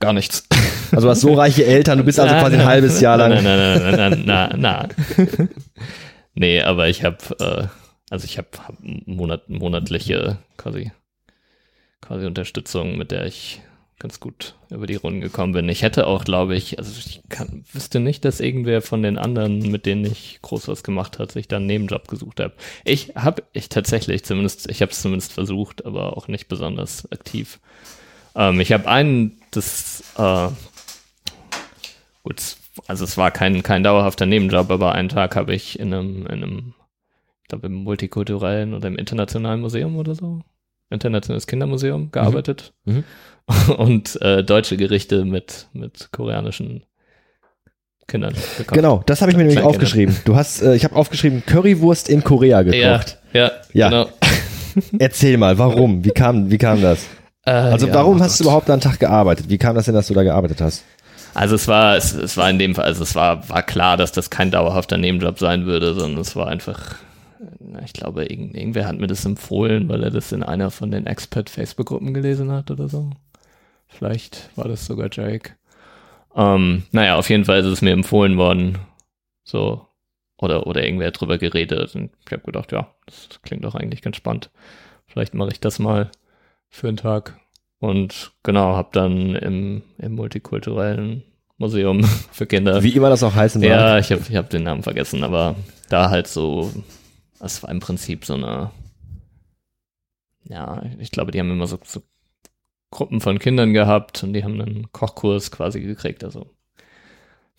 gar 0.00 0.12
nichts. 0.12 0.46
Also 0.90 1.06
du 1.06 1.10
hast 1.10 1.20
so 1.20 1.34
reiche 1.34 1.66
Eltern, 1.66 1.98
du 1.98 2.04
bist 2.04 2.18
also 2.18 2.34
quasi 2.34 2.56
ein 2.56 2.64
halbes 2.64 2.98
Jahr 3.02 3.18
lang. 3.18 3.28
Nein, 3.28 3.44
nein, 3.44 3.58
nein, 3.58 3.96
nein, 3.96 4.24
nein, 4.24 4.58
nein, 4.58 4.94
nein. 5.28 5.48
nee, 6.34 6.62
aber 6.62 6.88
ich 6.88 7.04
habe, 7.04 7.18
äh, 7.40 7.66
also 8.08 8.24
ich 8.24 8.38
habe 8.38 8.48
hab 8.66 8.76
Monat, 8.80 9.50
monatliche 9.50 10.38
quasi, 10.56 10.92
quasi 12.00 12.24
Unterstützung, 12.24 12.96
mit 12.96 13.10
der 13.10 13.26
ich 13.26 13.60
ganz 13.98 14.20
gut 14.20 14.54
über 14.70 14.86
die 14.86 14.94
Runden 14.94 15.20
gekommen 15.20 15.52
bin. 15.52 15.68
Ich 15.68 15.82
hätte 15.82 16.06
auch, 16.06 16.24
glaube 16.24 16.54
ich, 16.54 16.78
also 16.78 16.92
ich 16.98 17.20
kann, 17.28 17.64
wüsste 17.72 18.00
nicht, 18.00 18.24
dass 18.24 18.40
irgendwer 18.40 18.80
von 18.80 19.02
den 19.02 19.18
anderen, 19.18 19.58
mit 19.70 19.86
denen 19.86 20.04
ich 20.04 20.38
groß 20.40 20.68
was 20.68 20.82
gemacht 20.82 21.18
hat, 21.18 21.32
sich 21.32 21.48
dann 21.48 21.62
einen 21.62 21.66
Nebenjob 21.66 22.06
gesucht 22.06 22.40
hat. 22.40 22.54
Ich 22.84 23.12
habe, 23.16 23.42
ich 23.52 23.68
tatsächlich 23.68 24.24
zumindest, 24.24 24.70
ich 24.70 24.82
habe 24.82 24.92
es 24.92 25.02
zumindest 25.02 25.32
versucht, 25.32 25.84
aber 25.84 26.16
auch 26.16 26.28
nicht 26.28 26.48
besonders 26.48 27.10
aktiv. 27.10 27.60
Ähm, 28.38 28.60
ich 28.60 28.72
habe 28.72 28.88
einen, 28.88 29.38
das, 29.50 30.02
äh, 30.16 30.48
gut, 32.22 32.56
also 32.86 33.04
es 33.04 33.16
war 33.18 33.30
kein, 33.30 33.62
kein 33.62 33.82
dauerhafter 33.82 34.24
Nebenjob, 34.26 34.70
aber 34.70 34.92
einen 34.92 35.08
Tag 35.08 35.36
habe 35.36 35.54
ich 35.54 35.78
in 35.78 35.92
einem, 35.92 36.26
in 36.26 36.42
einem, 36.44 36.74
ich 37.42 37.48
glaube 37.48 37.66
im 37.66 37.74
multikulturellen 37.74 38.74
oder 38.74 38.88
im 38.88 38.96
internationalen 38.96 39.60
Museum 39.60 39.96
oder 39.96 40.14
so, 40.14 40.40
internationales 40.90 41.46
Kindermuseum 41.46 42.10
gearbeitet 42.12 42.72
Mhm. 42.84 43.04
und 43.78 44.20
äh, 44.20 44.44
deutsche 44.44 44.76
Gerichte 44.76 45.24
mit, 45.24 45.68
mit 45.72 46.10
koreanischen 46.12 46.84
Kindern 48.06 48.34
gekocht. 48.58 48.74
Genau, 48.74 49.02
das 49.06 49.20
habe 49.22 49.30
ich 49.30 49.36
mir 49.38 49.44
nämlich 49.44 49.64
aufgeschrieben. 49.64 50.16
Du 50.26 50.36
hast, 50.36 50.60
äh, 50.62 50.74
ich 50.74 50.84
habe 50.84 50.94
aufgeschrieben, 50.96 51.42
Currywurst 51.46 52.08
in 52.10 52.22
Korea 52.24 52.60
Ja, 52.60 52.98
gekocht. 52.98 53.18
ja, 53.32 53.50
Ja. 53.72 53.88
genau. 53.88 54.08
Erzähl 54.98 55.38
mal, 55.38 55.58
warum? 55.58 56.04
Wie 56.04 56.10
kam, 56.10 56.50
wie 56.50 56.58
kam 56.58 56.80
das? 56.82 57.06
Äh, 57.48 57.72
Also 57.72 57.86
ja, 57.88 57.94
warum 57.94 58.18
oh 58.18 58.20
hast 58.20 58.38
du 58.40 58.44
Gott. 58.44 58.50
überhaupt 58.50 58.70
einen 58.70 58.80
Tag 58.80 58.98
gearbeitet? 59.00 59.48
Wie 59.48 59.58
kam 59.58 59.74
das 59.74 59.86
denn, 59.86 59.94
dass 59.94 60.08
du 60.08 60.14
da 60.14 60.22
gearbeitet 60.22 60.60
hast? 60.60 60.84
Also 61.34 61.54
es 61.54 61.68
war, 61.68 61.96
es, 61.96 62.12
es 62.12 62.36
war 62.36 62.48
in 62.50 62.58
dem 62.58 62.74
Fall, 62.74 62.84
also 62.84 63.02
es 63.02 63.14
war, 63.14 63.48
war 63.48 63.62
klar, 63.62 63.96
dass 63.96 64.12
das 64.12 64.30
kein 64.30 64.50
dauerhafter 64.50 64.96
Nebenjob 64.96 65.38
sein 65.38 65.66
würde, 65.66 65.94
sondern 65.94 66.20
es 66.20 66.34
war 66.34 66.48
einfach, 66.48 66.96
ich 67.84 67.92
glaube, 67.92 68.24
irgend, 68.24 68.56
irgendwer 68.56 68.86
hat 68.86 68.98
mir 68.98 69.06
das 69.06 69.24
empfohlen, 69.24 69.88
weil 69.88 70.02
er 70.02 70.10
das 70.10 70.32
in 70.32 70.42
einer 70.42 70.70
von 70.70 70.90
den 70.90 71.06
Expert-Facebook-Gruppen 71.06 72.12
gelesen 72.14 72.50
hat 72.50 72.70
oder 72.70 72.88
so. 72.88 73.10
Vielleicht 73.86 74.50
war 74.56 74.68
das 74.68 74.84
sogar 74.86 75.08
Jake. 75.12 75.52
Ähm, 76.34 76.84
naja, 76.92 77.16
auf 77.16 77.30
jeden 77.30 77.44
Fall 77.44 77.60
ist 77.60 77.66
es 77.66 77.82
mir 77.82 77.92
empfohlen 77.92 78.36
worden. 78.36 78.78
So. 79.44 79.86
Oder, 80.40 80.66
oder 80.66 80.84
irgendwer 80.84 81.08
hat 81.08 81.20
drüber 81.20 81.38
geredet 81.38 81.94
und 81.96 82.10
ich 82.24 82.32
habe 82.32 82.42
gedacht, 82.42 82.70
ja, 82.72 82.88
das 83.06 83.40
klingt 83.42 83.64
doch 83.64 83.74
eigentlich 83.74 84.02
ganz 84.02 84.16
spannend. 84.16 84.50
Vielleicht 85.06 85.34
mache 85.34 85.50
ich 85.52 85.60
das 85.60 85.78
mal 85.78 86.10
für 86.68 86.88
einen 86.88 86.96
Tag. 86.96 87.38
Und 87.78 88.32
genau, 88.42 88.76
habe 88.76 88.88
dann 88.92 89.34
im, 89.36 89.82
im 89.98 90.14
multikulturellen 90.14 91.22
Museum 91.58 92.02
für 92.32 92.46
Kinder. 92.46 92.82
Wie 92.82 92.94
immer 92.94 93.10
das 93.10 93.22
auch 93.22 93.34
heißen 93.34 93.60
mag. 93.60 93.70
Ja, 93.70 93.98
ich 93.98 94.10
habe 94.10 94.22
ich 94.28 94.36
hab 94.36 94.50
den 94.50 94.64
Namen 94.64 94.82
vergessen, 94.82 95.24
aber 95.24 95.56
da 95.88 96.10
halt 96.10 96.26
so, 96.26 96.72
das 97.38 97.62
war 97.62 97.70
im 97.70 97.80
Prinzip 97.80 98.24
so 98.24 98.34
eine, 98.34 98.70
ja, 100.44 100.82
ich 100.98 101.10
glaube, 101.10 101.30
die 101.30 101.38
haben 101.38 101.50
immer 101.50 101.66
so, 101.66 101.78
so 101.84 102.02
Gruppen 102.90 103.20
von 103.20 103.38
Kindern 103.38 103.74
gehabt 103.74 104.22
und 104.22 104.32
die 104.32 104.44
haben 104.44 104.60
einen 104.60 104.90
Kochkurs 104.92 105.50
quasi 105.50 105.80
gekriegt, 105.80 106.24
also. 106.24 106.50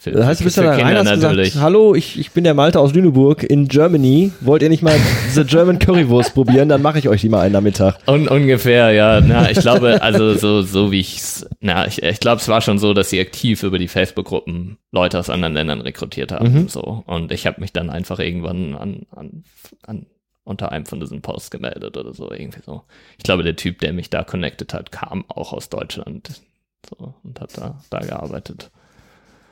Für, 0.02 0.12
Das 0.12 0.26
heißt, 0.26 0.40
du 0.40 0.44
bist 0.46 0.56
für 0.56 0.64
da 0.64 0.72
rein, 0.72 0.96
hast 0.96 1.04
natürlich. 1.20 1.50
gesagt, 1.50 1.62
hallo, 1.62 1.94
ich, 1.94 2.18
ich 2.18 2.32
bin 2.32 2.46
der 2.46 2.54
Malte 2.54 2.80
aus 2.80 2.94
Lüneburg 2.94 3.44
in 3.44 3.68
Germany. 3.68 4.32
Wollt 4.40 4.64
ihr 4.64 4.70
nicht 4.70 4.82
mal 4.82 4.96
diese 5.28 5.44
German 5.44 5.78
Currywurst 5.78 6.34
probieren? 6.34 6.70
Dann 6.70 6.82
mache 6.82 7.00
ich 7.00 7.10
euch 7.10 7.20
die 7.20 7.28
mal 7.28 7.42
einen 7.42 7.52
Nachmittag. 7.52 7.98
Un 8.08 8.30
ungefähr, 8.30 8.92
ja. 8.92 9.20
Na, 9.20 9.52
ich 9.52 9.60
glaube, 9.60 10.02
also 10.02 10.36
so, 10.36 10.62
so 10.62 10.94
wie 10.94 11.02
ich's, 11.02 11.46
na, 11.60 11.86
ich, 11.86 12.02
ich 12.02 12.22
glaube, 12.22 12.40
es 12.40 12.48
war 12.48 12.62
schon 12.62 12.80
so, 12.80 12.94
dass 12.94 13.10
sie 13.10 13.20
aktiv 13.20 13.62
über 13.64 13.78
die 13.78 13.90
Facebook-Gruppen 13.90 14.78
Leute 14.94 15.20
aus 15.20 15.30
anderen 15.30 15.54
Ländern 15.54 15.82
rekrutiert 15.82 16.32
haben. 16.32 16.54
Mhm. 16.54 16.68
So. 16.70 17.04
Und 17.06 17.34
ich 17.34 17.46
habe 17.46 17.60
mich 17.60 17.74
dann 17.74 17.90
einfach 17.90 18.20
irgendwann 18.20 18.76
an, 18.76 19.06
an, 19.14 19.44
an 19.86 20.06
unter 20.46 20.72
einem 20.72 20.86
von 20.86 21.02
diesen 21.02 21.22
Posts 21.22 21.52
gemeldet 21.52 21.98
oder 21.98 22.14
so, 22.14 22.32
irgendwie 22.32 22.62
so. 22.66 22.84
Ich 23.18 23.26
glaube, 23.26 23.44
der 23.44 23.58
Typ, 23.58 23.80
der 23.80 23.92
mich 23.92 24.10
da 24.10 24.24
connected 24.24 24.74
hat, 24.74 24.94
kam 24.94 25.26
auch 25.28 25.52
aus 25.52 25.68
Deutschland. 25.68 26.42
So, 26.90 27.16
und 27.22 27.42
hat 27.42 27.58
da, 27.58 27.82
da 27.90 28.00
gearbeitet. 28.00 28.72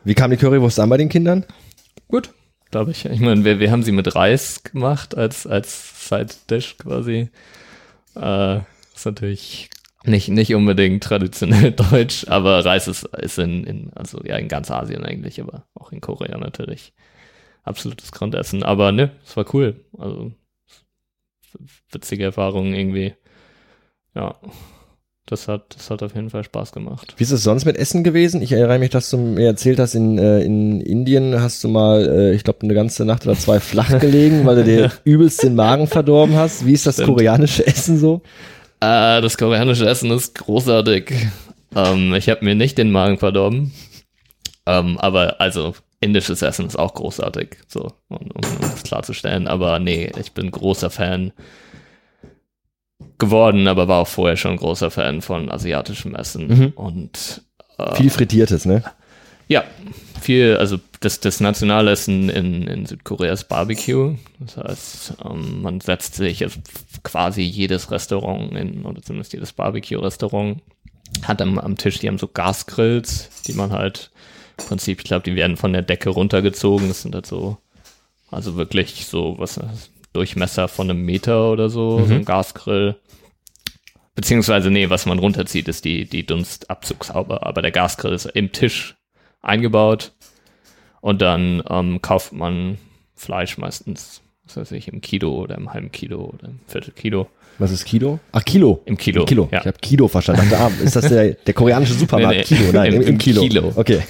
Wie 0.08 0.15
kam 0.15 0.32
die 0.32 0.38
Currywurst 0.38 0.80
an 0.80 0.88
bei 0.88 0.96
den 0.96 1.10
Kindern? 1.10 1.43
Gut, 2.08 2.34
glaube 2.72 2.91
ich. 2.91 3.04
Ich 3.04 3.20
meine, 3.20 3.43
wir, 3.43 3.60
wir 3.60 3.72
haben 3.72 3.84
sie 3.84 3.91
mit 3.91 4.15
Reis 4.15 4.63
gemacht 4.63 5.17
als, 5.17 5.46
als 5.46 6.08
Side-Dish 6.08 6.78
quasi. 6.78 7.30
Äh, 8.15 8.60
ist 8.96 9.06
natürlich 9.06 9.70
nicht, 10.06 10.30
nicht 10.30 10.56
unbedingt 10.56 11.04
traditionell 11.04 11.72
deutsch, 11.91 12.26
aber 12.30 12.63
Reis 12.63 12.88
ist, 12.88 13.04
ist 13.04 13.38
in, 13.38 13.65
in, 13.65 13.91
also 13.96 14.22
ja, 14.24 14.38
in 14.38 14.48
ganz 14.48 14.72
Asien 14.72 15.04
eigentlich, 15.04 15.41
aber 15.41 15.67
auch 15.74 15.91
in 15.91 16.00
Korea 16.00 16.38
natürlich 16.38 16.93
absolutes 17.63 18.13
Grundessen. 18.13 18.63
Aber 18.63 18.93
ne, 18.93 19.12
es 19.26 19.36
war 19.36 19.54
cool. 19.54 19.84
Also 19.98 20.32
witzige 21.91 22.24
Erfahrung 22.24 22.74
irgendwie. 22.74 23.13
Ja. 24.15 24.39
Das 25.28 25.48
hat, 25.48 25.76
das 25.76 25.90
hat 25.90 26.02
auf 26.02 26.16
jeden 26.16 26.30
Fall 26.30 26.44
Spaß 26.44 26.72
gemacht. 26.72 27.13
Wie 27.18 27.24
ist 27.24 27.32
es 27.32 27.44
sonst 27.44 27.66
mit 27.66 27.78
Essen 27.78 28.04
gewesen? 28.04 28.42
Ich 28.42 28.54
erinnere 28.54 28.80
mich, 28.80 28.90
dass 28.90 29.10
du 29.10 29.18
mir 29.18 29.46
erzählt 29.46 29.78
hast, 29.78 29.94
in, 29.94 30.18
äh, 30.18 30.40
in 30.42 30.82
Indien 30.82 31.40
hast 31.40 31.63
du 31.63 31.68
mal, 31.68 32.08
äh, 32.08 32.34
ich 32.34 32.44
glaube, 32.44 32.62
eine 32.63 32.74
ganze 32.74 33.04
Nacht 33.06 33.26
oder 33.26 33.36
zwei 33.36 33.60
flach 33.60 34.00
gelegen, 34.00 34.46
weil 34.46 34.56
du 34.56 34.63
dir 34.63 34.92
übelst 35.04 35.44
den 35.44 35.56
Magen 35.56 35.88
verdorben 35.88 36.36
hast. 36.36 36.66
Wie 36.66 36.74
ist 36.74 36.88
das 36.88 36.96
Stimmt. 36.96 37.10
koreanische 37.10 37.68
Essen 37.68 38.00
so? 38.00 38.22
Äh, 38.80 39.22
das 39.22 39.38
koreanische 39.38 39.88
Essen 39.88 40.12
ist 40.12 40.34
großartig. 40.36 41.13
Ähm, 41.76 42.13
ich 42.13 42.30
habe 42.30 42.46
mir 42.46 42.56
nicht 42.56 42.78
den 42.78 42.92
Magen 42.92 43.18
verdorben. 43.18 43.74
Ähm, 44.66 44.98
aber 44.98 45.42
also 45.42 45.76
indisches 46.00 46.42
Essen 46.42 46.68
ist 46.68 46.78
auch 46.78 46.94
großartig, 46.94 47.58
so, 47.68 47.92
um, 48.08 48.18
um 48.18 48.42
das 48.62 48.84
klarzustellen. 48.84 49.48
Aber 49.48 49.80
nee, 49.80 50.12
ich 50.20 50.32
bin 50.32 50.52
großer 50.52 50.90
Fan 50.90 51.34
geworden, 53.18 53.68
aber 53.68 53.88
war 53.88 54.02
auch 54.02 54.08
vorher 54.08 54.38
schon 54.38 54.58
großer 54.58 54.92
Fan 54.92 55.22
von 55.22 55.52
asiatischem 55.52 56.16
Essen. 56.16 56.48
Mhm. 56.48 56.68
Und 56.76 57.42
äh, 57.78 57.96
Viel 57.96 58.10
Frittiertes, 58.10 58.66
ne? 58.66 58.84
ja, 59.48 59.64
viel, 60.22 60.58
also 60.58 60.78
das, 61.00 61.20
das 61.20 61.40
Nationalessen 61.40 62.30
in, 62.30 62.68
in 62.68 62.86
Südkorea 62.86 63.32
ist 63.34 63.46
Barbecue. 63.46 64.16
Das 64.40 64.58
heißt, 64.58 65.14
ähm, 65.26 65.62
man 65.62 65.80
setzt 65.80 66.16
sich 66.16 66.44
also 66.44 66.60
quasi 67.04 67.42
jedes 67.42 67.92
Restaurant 67.92 68.54
in, 68.54 68.84
oder 68.84 69.02
zumindest 69.02 69.34
jedes 69.34 69.54
Barbecue-Restaurant 69.54 70.62
hat 71.24 71.42
am, 71.42 71.58
am 71.58 71.78
Tisch, 71.78 72.00
die 72.00 72.08
haben 72.08 72.18
so 72.18 72.28
Gasgrills, 72.28 73.30
die 73.48 73.54
man 73.54 73.72
halt 73.72 74.12
im 74.58 74.66
Prinzip, 74.66 75.00
ich 75.00 75.06
glaube, 75.06 75.24
die 75.24 75.36
werden 75.36 75.56
von 75.56 75.72
der 75.72 75.84
Decke 75.84 76.10
runtergezogen. 76.10 76.88
Das 76.88 77.04
sind 77.04 77.16
halt 77.16 77.26
so, 77.26 77.58
also 78.32 78.56
wirklich 78.58 79.06
so, 79.06 79.36
was 79.38 79.58
ist 79.58 79.64
das? 79.64 79.90
Durchmesser 80.14 80.68
von 80.68 80.90
einem 80.90 81.04
Meter 81.04 81.52
oder 81.52 81.70
so, 81.70 82.04
so 82.04 82.14
ein 82.14 82.26
Gasgrill. 82.26 82.96
Beziehungsweise, 84.18 84.72
nee, 84.72 84.90
was 84.90 85.06
man 85.06 85.20
runterzieht, 85.20 85.68
ist 85.68 85.86
die, 85.86 86.06
die 86.06 86.26
Dunstabzugshaube, 86.26 87.46
aber 87.46 87.62
der 87.62 87.70
Gasgrill 87.72 88.14
ist 88.14 88.26
im 88.26 88.52
Tisch 88.52 88.96
eingebaut 89.44 90.12
und 91.02 91.22
dann 91.22 91.62
ähm, 91.70 92.02
kauft 92.02 92.34
man 92.34 92.80
Fleisch 93.16 93.60
meistens, 93.60 94.22
was 94.44 94.58
weiß 94.58 94.72
ich, 94.72 94.88
im 94.88 95.02
Kilo 95.02 95.36
oder 95.36 95.56
im 95.56 95.72
halben 95.72 95.92
Kilo 95.92 96.34
oder 96.34 96.48
im 96.48 96.60
Viertelkilo. 96.66 97.28
Was 97.60 97.70
ist 97.72 97.86
Kilo? 97.86 98.20
Ach, 98.32 98.44
Kilo. 98.44 98.82
Im 98.86 98.98
Kilo, 98.98 99.24
Kilo. 99.26 99.50
ja. 99.52 99.60
Ich 99.60 99.68
habe 99.68 99.78
Kilo 99.80 100.08
verstanden. 100.08 100.52
Ah, 100.52 100.72
ist 100.84 100.96
das 100.96 101.10
der, 101.10 101.36
der 101.36 101.54
koreanische 101.54 101.94
Supermarkt? 101.94 102.50
Nee, 102.50 102.58
nee. 102.58 102.58
Kilo, 102.64 102.72
nein, 102.74 102.94
im, 102.94 102.96
Im- 102.96 103.02
im, 103.04 103.08
im 103.10 103.18
Kilo. 103.20 103.42
Kilo. 103.44 103.72
Okay. 103.76 104.02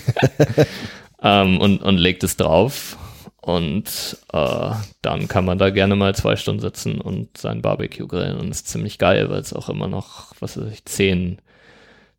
ähm, 1.21 1.59
und, 1.59 1.83
und 1.83 1.97
legt 1.97 2.23
es 2.23 2.37
drauf. 2.37 2.97
Und 3.47 4.17
äh, 4.33 4.71
dann 5.01 5.29
kann 5.29 5.45
man 5.45 5.57
da 5.57 5.69
gerne 5.69 5.95
mal 5.95 6.13
zwei 6.13 6.35
Stunden 6.35 6.59
sitzen 6.59 6.99
und 6.99 7.37
sein 7.37 7.61
Barbecue 7.61 8.05
grillen. 8.05 8.37
Und 8.37 8.49
es 8.49 8.57
ist 8.57 8.67
ziemlich 8.67 8.97
geil, 8.97 9.29
weil 9.29 9.39
es 9.39 9.53
auch 9.53 9.69
immer 9.69 9.87
noch, 9.87 10.33
was 10.41 10.57
weiß 10.57 10.69
ich, 10.69 10.83
zehn, 10.83 11.41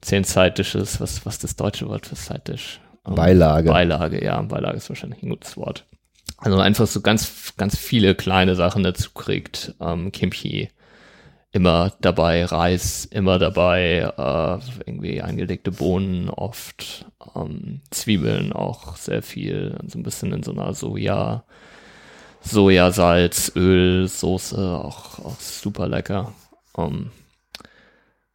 zehn 0.01 0.25
Side-Dishes, 0.25 1.03
was, 1.03 1.27
was 1.27 1.35
ist 1.35 1.45
das 1.45 1.57
deutsche 1.57 1.87
Wort 1.87 2.07
für 2.07 2.17
Side-Dish? 2.17 2.81
Ähm, 3.07 3.15
Beilage. 3.15 3.69
Beilage, 3.69 4.25
ja, 4.25 4.41
Beilage 4.41 4.79
ist 4.79 4.89
wahrscheinlich 4.89 5.23
ein 5.23 5.29
gutes 5.29 5.59
Wort. 5.59 5.85
Also 6.39 6.59
einfach 6.61 6.87
so 6.87 7.03
ganz, 7.03 7.53
ganz 7.59 7.77
viele 7.77 8.15
kleine 8.15 8.55
Sachen 8.55 8.83
dazu 8.83 9.11
kriegt. 9.11 9.75
Ähm, 9.83 10.13
Kimchi 10.13 10.71
immer 11.53 11.93
dabei, 12.01 12.45
Reis 12.45 13.05
immer 13.07 13.39
dabei, 13.39 14.01
äh, 14.17 14.59
irgendwie 14.87 15.23
eingelegte 15.23 15.73
Bohnen 15.73 16.29
oft, 16.31 17.07
ähm, 17.35 17.81
Zwiebeln 17.91 18.53
auch 18.53 18.97
sehr 18.97 19.23
viel, 19.23 19.79
so 19.87 19.99
ein 19.99 20.03
bisschen 20.03 20.33
in 20.33 20.43
so 20.43 20.53
einer 20.53 20.75
Soja, 20.75 21.45
Sojasalz, 22.43 23.53
Öl, 23.57 24.09
Soße, 24.09 24.59
auch, 24.85 25.19
auch 25.25 25.41
super 25.41 25.89
lecker. 25.89 26.33
Ähm, 26.77 27.11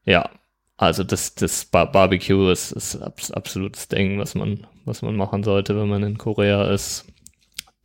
ja, 0.06 0.30
also 0.78 1.04
das, 1.04 1.36
das 1.36 1.66
Bar 1.66 1.92
Barbecue 1.92 2.50
ist, 2.50 2.72
ist 2.72 2.96
abs 2.98 3.32
absolutes 3.32 3.88
Ding, 3.88 4.20
was 4.20 4.36
man, 4.36 4.68
was 4.86 5.02
man 5.02 5.16
machen 5.16 5.44
sollte, 5.44 5.78
wenn 5.80 5.88
man 5.88 6.04
in 6.04 6.18
Korea 6.18 6.72
ist. 6.72 7.06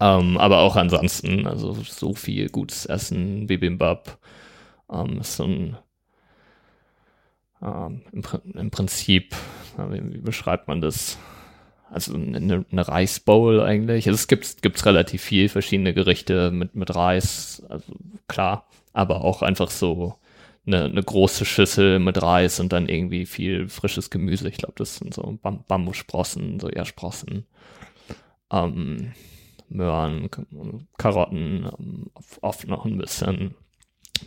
Ähm, 0.01 0.39
aber 0.39 0.59
auch 0.61 0.77
ansonsten, 0.77 1.47
also 1.47 1.75
so 1.75 2.15
viel 2.15 2.49
gutes 2.49 2.87
Essen, 2.87 3.47
Bibimbap, 3.47 4.19
ähm, 4.91 5.21
ist 5.21 5.37
so 5.37 5.45
ein 5.45 5.79
ähm, 7.63 8.03
im, 8.13 8.23
im 8.55 8.71
Prinzip, 8.71 9.35
wie, 9.77 10.15
wie 10.15 10.19
beschreibt 10.19 10.69
man 10.69 10.81
das? 10.81 11.19
Also 11.91 12.15
eine, 12.15 12.67
eine 12.71 12.89
Reisbowl 12.89 13.63
eigentlich. 13.63 14.07
Also 14.07 14.17
es 14.17 14.29
gibt 14.29 14.61
gibt's 14.63 14.85
relativ 14.85 15.23
viel 15.23 15.49
verschiedene 15.49 15.95
Gerichte 15.95 16.51
mit 16.51 16.75
mit 16.75 16.95
Reis, 16.95 17.63
also 17.69 17.95
klar, 18.29 18.69
aber 18.93 19.25
auch 19.25 19.41
einfach 19.43 19.71
so 19.71 20.15
eine, 20.67 20.85
eine 20.85 21.03
große 21.03 21.45
Schüssel 21.47 21.99
mit 21.99 22.21
Reis 22.23 22.61
und 22.61 22.73
dann 22.73 22.89
irgendwie 22.89 23.25
viel 23.27 23.69
frisches 23.69 24.11
Gemüse. 24.11 24.49
Ich 24.49 24.59
glaube, 24.59 24.75
das 24.77 24.97
sind 24.97 25.15
so 25.15 25.39
Bam 25.43 25.65
Bambussprossen, 25.67 26.61
Sojasprossen, 26.61 27.47
ähm, 28.53 29.13
Möhren, 29.71 30.29
Karotten, 30.99 31.71
ähm, 31.79 32.11
oft 32.43 32.67
noch 32.69 32.85
ein 32.85 32.99
bisschen 32.99 33.55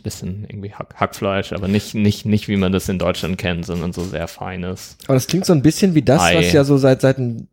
bisschen 0.00 0.44
irgendwie 0.48 0.72
Hack, 0.72 0.94
Hackfleisch, 0.96 1.52
aber 1.52 1.68
nicht, 1.68 1.94
nicht, 1.94 2.24
nicht 2.26 2.48
wie 2.48 2.56
man 2.56 2.72
das 2.72 2.88
in 2.88 2.98
Deutschland 2.98 3.38
kennt, 3.38 3.66
sondern 3.66 3.92
so 3.92 4.02
sehr 4.04 4.28
feines. 4.28 4.96
Aber 5.06 5.14
das 5.14 5.26
klingt 5.26 5.44
so 5.46 5.52
ein 5.52 5.62
bisschen 5.62 5.94
wie 5.94 6.02
das, 6.02 6.22
Ei. 6.22 6.36
was 6.38 6.52
ja 6.52 6.64
so 6.64 6.76
seit, 6.78 7.00
seit, 7.00 7.18
ein- 7.18 7.48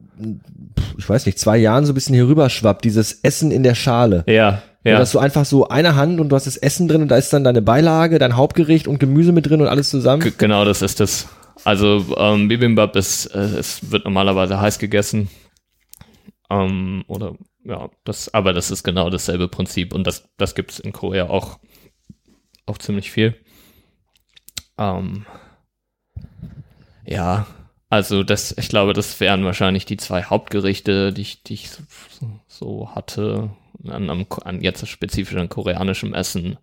ich 0.97 1.08
weiß 1.08 1.25
nicht, 1.25 1.39
zwei 1.39 1.58
Jahren 1.58 1.86
so 1.86 1.91
ein 1.91 1.95
bisschen 1.95 2.15
hier 2.15 2.28
rüber 2.28 2.49
schwappt, 2.49 2.84
dieses 2.86 3.13
Essen 3.23 3.52
in 3.52 3.63
der 3.63 3.75
Schale. 3.75 4.23
Ja, 4.28 4.62
Ja. 4.84 4.97
Dass 4.99 5.12
du 5.12 5.19
einfach 5.19 5.45
so 5.45 5.67
eine 5.67 5.95
Hand 5.95 6.19
und 6.21 6.30
du 6.30 6.36
hast 6.36 6.47
das 6.47 6.56
Essen 6.58 6.88
drin 6.88 7.02
und 7.02 7.10
da 7.10 7.17
ist 7.17 7.32
dann 7.34 7.43
deine 7.43 7.62
Beilage, 7.62 8.17
dein 8.19 8.36
Hauptgericht 8.38 8.88
und 8.88 8.99
Gemüse 8.99 9.32
mit 9.34 9.47
drin 9.49 9.62
und 9.62 9.67
alles 9.67 9.89
zusammen. 9.89 10.23
G- 10.23 10.32
Genau, 10.38 10.63
das 10.65 10.82
ist 10.82 10.99
das. 11.02 11.28
Also 11.65 12.06
ähm, 12.17 12.47
Bibimbap 12.47 12.95
ist, 12.95 13.25
äh, 13.28 13.39
es 13.60 13.91
wird 13.91 14.06
normalerweise 14.06 14.62
heiß 14.62 14.80
gegessen. 14.80 15.30
Ähm, 16.49 17.04
oder 17.08 17.36
ja, 17.65 17.89
das, 18.06 18.34
aber 18.34 18.54
das 18.54 18.71
ist 18.71 18.84
genau 18.84 19.10
dasselbe 19.10 19.47
Prinzip 19.49 19.93
und 19.93 20.08
das, 20.08 20.23
das 20.38 20.56
gibt 20.56 20.71
es 20.71 20.80
in 20.80 20.93
Korea 20.93 21.30
auch, 21.30 21.60
auch 22.69 22.77
ziemlich 22.77 23.12
viel. 23.12 23.36
Ähm, 24.77 25.25
ja, 27.05 27.47
also 27.89 28.23
das, 28.23 28.55
ich 28.58 28.69
glaube, 28.69 28.93
das 28.93 29.19
wären 29.19 29.43
wahrscheinlich 29.45 29.86
die 29.86 29.97
zwei 29.97 30.23
Hauptgerichte, 30.23 31.12
die 31.12 31.21
ich, 31.21 31.43
die 31.43 31.55
ich 31.55 31.69
so, 31.71 31.82
so 32.47 32.95
hatte, 32.95 33.49
an, 33.88 34.10
am- 34.10 34.25
an 34.43 34.62
jetzt 34.62 34.88
spezifisch 34.88 35.36
an 35.38 35.49
koreanischem 35.49 36.13
Essen. 36.13 36.58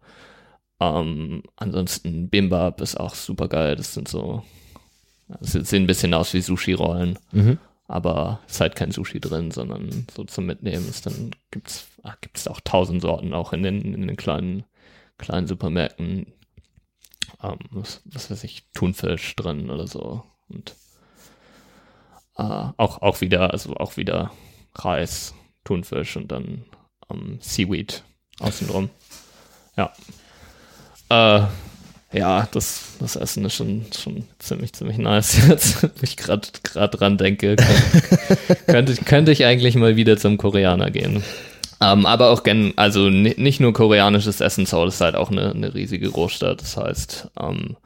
Ähm, 0.78 1.42
ansonsten 1.56 2.28
Bimbap 2.28 2.80
ist 2.80 2.98
auch 3.00 3.14
super 3.14 3.48
geil. 3.48 3.76
Das 3.76 3.94
sind 3.94 4.08
so, 4.08 4.44
das 5.40 5.52
sehen 5.52 5.84
ein 5.84 5.88
bisschen 5.88 6.14
aus 6.14 6.32
wie 6.34 6.42
Sushi-Rollen, 6.42 7.18
Mhm. 7.32 7.58
aber 7.88 8.40
ist 8.46 8.60
halt 8.60 8.76
kein 8.76 8.92
Sushi 8.92 9.18
drin, 9.18 9.50
sondern 9.50 10.06
so 10.14 10.22
zum 10.24 10.46
Mitnehmen 10.46 10.88
ist 10.88 11.06
dann 11.06 11.32
gibt's, 11.50 11.88
ach, 12.04 12.20
gibt's 12.20 12.46
auch 12.46 12.60
tausend 12.62 13.02
Sorten 13.02 13.32
auch 13.32 13.52
in 13.52 13.62
den, 13.62 13.94
in 13.94 14.06
den 14.06 14.16
kleinen, 14.16 14.64
kleinen 15.18 15.46
Supermärkten. 15.46 16.32
Ähm, 17.42 17.58
was, 17.70 18.02
was 18.04 18.30
weiß 18.30 18.44
ich, 18.44 18.64
Thunfisch 18.72 19.34
drin 19.36 19.68
oder 19.70 19.86
so 19.86 20.22
und 20.48 20.74
äh, 22.38 22.42
auch, 22.76 23.02
auch 23.02 23.20
wieder, 23.20 23.52
also 23.52 23.74
auch 23.76 23.96
wieder 23.96 24.30
Reis, 24.74 25.34
Thunfisch 25.64 26.16
und 26.16 26.30
dann 26.30 26.64
ähm, 27.10 27.38
Seaweed 27.40 28.04
außenrum. 28.40 28.90
Ja. 29.76 29.92
Äh, 31.08 31.46
ja, 32.12 32.48
das, 32.52 32.94
das 33.00 33.16
Essen 33.16 33.44
ist 33.44 33.54
schon, 33.54 33.86
schon 33.92 34.26
ziemlich, 34.38 34.72
ziemlich 34.72 34.96
nice 34.98 35.46
jetzt, 35.48 35.82
wo 35.82 35.88
ich 36.02 36.16
gerade 36.16 36.46
gerade 36.62 36.96
dran 36.96 37.18
denke. 37.18 37.56
Könnte, 37.56 38.56
könnte, 38.66 38.92
ich- 38.92 39.04
könnte 39.04 39.32
ich 39.32 39.44
eigentlich 39.44 39.74
mal 39.74 39.96
wieder 39.96 40.16
zum 40.16 40.36
Koreaner 40.38 40.90
gehen. 40.90 41.22
Ähm, 41.80 42.06
aber 42.06 42.30
auch 42.30 42.42
gen, 42.42 42.72
also 42.76 43.10
ni- 43.10 43.34
nicht 43.36 43.60
nur 43.60 43.72
koreanisches 43.72 44.40
Essen, 44.40 44.64
Seoul 44.66 44.88
ist 44.88 45.00
halt 45.00 45.14
auch 45.14 45.30
eine, 45.30 45.52
eine 45.52 45.74
riesige 45.74 46.10
Großstadt. 46.10 46.60
Das 46.62 46.76
heißt, 46.76 47.28
ähm, 47.40 47.76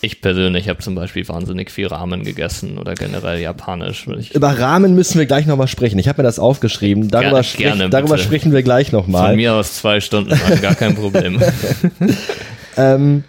ich 0.00 0.20
persönlich 0.20 0.68
habe 0.68 0.80
zum 0.80 0.94
Beispiel 0.94 1.26
wahnsinnig 1.28 1.70
viel 1.70 1.86
Ramen 1.88 2.22
gegessen 2.24 2.78
oder 2.78 2.94
generell 2.94 3.40
japanisch. 3.40 4.06
Ich 4.18 4.34
Über 4.34 4.58
Rahmen 4.58 4.94
müssen 4.94 5.18
wir 5.18 5.26
gleich 5.26 5.46
nochmal 5.46 5.66
sprechen. 5.66 5.98
Ich 5.98 6.06
habe 6.08 6.22
mir 6.22 6.28
das 6.28 6.38
aufgeschrieben. 6.38 7.08
Darüber, 7.08 7.30
Gerne, 7.30 7.44
sprech, 7.44 7.64
gerne, 7.64 7.90
darüber 7.90 8.18
sprechen 8.18 8.52
wir 8.52 8.62
gleich 8.62 8.90
von 8.90 9.00
nochmal. 9.00 9.34
mir 9.34 9.54
aus 9.54 9.74
zwei 9.74 10.00
Stunden 10.00 10.30
lang, 10.30 10.60
gar 10.60 10.74
kein 10.74 10.94
Problem. 10.94 11.40
Ähm, 12.76 13.24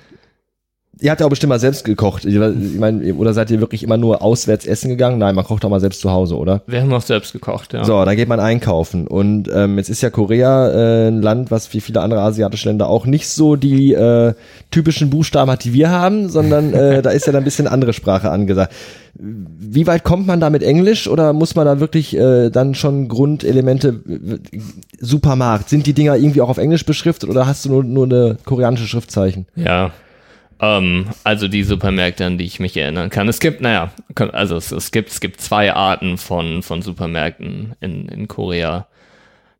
ihr 1.01 1.11
habt 1.11 1.21
ja 1.21 1.25
auch 1.25 1.29
bestimmt 1.29 1.49
mal 1.49 1.59
selbst 1.59 1.85
gekocht. 1.85 2.25
Ich 2.25 2.37
meine, 2.37 3.13
oder 3.13 3.33
seid 3.33 3.49
ihr 3.51 3.59
wirklich 3.59 3.83
immer 3.83 3.97
nur 3.97 4.21
auswärts 4.21 4.65
essen 4.65 4.89
gegangen? 4.89 5.17
Nein, 5.17 5.35
man 5.35 5.45
kocht 5.45 5.63
auch 5.63 5.69
mal 5.69 5.79
selbst 5.79 6.01
zu 6.01 6.11
Hause, 6.11 6.35
oder? 6.37 6.61
Wir 6.67 6.81
haben 6.81 6.91
auch 6.93 7.01
selbst 7.01 7.31
gekocht, 7.31 7.73
ja. 7.73 7.83
So, 7.85 8.03
da 8.03 8.15
geht 8.15 8.27
man 8.27 8.39
einkaufen. 8.39 9.07
Und 9.07 9.49
ähm, 9.53 9.77
jetzt 9.77 9.89
ist 9.89 10.01
ja 10.01 10.09
Korea 10.09 10.69
äh, 10.69 11.07
ein 11.07 11.21
Land, 11.21 11.51
was 11.51 11.73
wie 11.73 11.81
viele 11.81 12.01
andere 12.01 12.21
asiatische 12.21 12.67
Länder 12.67 12.89
auch 12.89 13.05
nicht 13.05 13.29
so 13.29 13.55
die 13.55 13.93
äh, 13.93 14.33
typischen 14.71 15.09
Buchstaben 15.09 15.49
hat, 15.49 15.63
die 15.63 15.73
wir 15.73 15.89
haben, 15.89 16.29
sondern 16.29 16.73
äh, 16.73 17.01
da 17.01 17.11
ist 17.11 17.25
ja 17.25 17.31
dann 17.31 17.43
ein 17.43 17.45
bisschen 17.45 17.67
andere 17.67 17.93
Sprache 17.93 18.29
angesagt. 18.29 18.73
Wie 19.13 19.87
weit 19.87 20.03
kommt 20.03 20.27
man 20.27 20.39
da 20.39 20.49
mit 20.49 20.63
Englisch 20.63 21.07
oder 21.07 21.33
muss 21.33 21.55
man 21.55 21.65
da 21.65 21.79
wirklich 21.79 22.15
äh, 22.15 22.49
dann 22.49 22.75
schon 22.75 23.07
Grundelemente 23.07 24.01
Supermarkt? 24.99 25.69
Sind 25.69 25.87
die 25.87 25.93
Dinger 25.93 26.15
irgendwie 26.15 26.41
auch 26.41 26.49
auf 26.49 26.57
Englisch 26.57 26.85
beschriftet 26.85 27.29
oder 27.29 27.47
hast 27.47 27.65
du 27.65 27.69
nur, 27.69 27.83
nur 27.83 28.05
eine 28.05 28.37
koreanische 28.45 28.87
Schriftzeichen? 28.87 29.47
Ja. 29.55 29.91
Ähm, 30.61 31.07
also 31.23 31.47
die 31.47 31.63
Supermärkte, 31.63 32.25
an 32.25 32.37
die 32.37 32.45
ich 32.45 32.59
mich 32.59 32.75
erinnern 32.75 33.09
kann. 33.09 33.27
Es 33.27 33.39
gibt, 33.39 33.61
naja, 33.61 33.91
also 34.33 34.57
es, 34.57 34.71
es 34.71 34.91
gibt, 34.91 35.09
es 35.09 35.19
gibt 35.19 35.41
zwei 35.41 35.73
Arten 35.73 36.17
von, 36.17 36.63
von 36.63 36.81
Supermärkten 36.81 37.75
in, 37.79 38.07
in 38.09 38.27
Korea. 38.27 38.87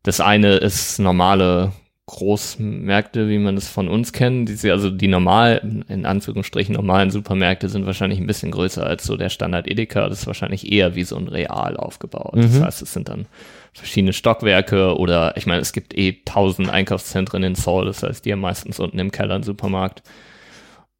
Das 0.02 0.20
eine 0.20 0.56
ist 0.56 0.98
normale 0.98 1.72
Großmärkte, 2.06 3.28
wie 3.28 3.38
man 3.38 3.56
es 3.56 3.68
von 3.68 3.88
uns 3.88 4.12
kennt. 4.12 4.48
Die, 4.62 4.70
also 4.70 4.90
die 4.90 5.06
normal, 5.06 5.84
in 5.88 6.04
Anführungsstrichen 6.04 6.74
normalen 6.74 7.10
Supermärkte 7.10 7.68
sind 7.68 7.86
wahrscheinlich 7.86 8.18
ein 8.18 8.26
bisschen 8.26 8.50
größer 8.50 8.84
als 8.84 9.04
so 9.04 9.16
der 9.16 9.28
Standard 9.28 9.68
Edeka. 9.68 10.08
Das 10.08 10.20
ist 10.20 10.26
wahrscheinlich 10.26 10.72
eher 10.72 10.96
wie 10.96 11.04
so 11.04 11.16
ein 11.16 11.28
Real 11.28 11.76
aufgebaut. 11.76 12.34
Mhm. 12.34 12.42
Das 12.42 12.60
heißt, 12.62 12.82
es 12.82 12.92
sind 12.92 13.08
dann 13.08 13.26
verschiedene 13.72 14.12
Stockwerke 14.12 14.96
oder 14.98 15.36
ich 15.36 15.46
meine, 15.46 15.60
es 15.60 15.72
gibt 15.72 15.96
eh 15.96 16.16
tausend 16.24 16.68
Einkaufszentren 16.68 17.44
in 17.44 17.54
Seoul. 17.54 17.86
Das 17.86 18.02
heißt, 18.02 18.24
die 18.24 18.32
haben 18.32 18.40
meistens 18.40 18.80
unten 18.80 18.98
im 18.98 19.12
Keller 19.12 19.36
einen 19.36 19.44
Supermarkt. 19.44 20.02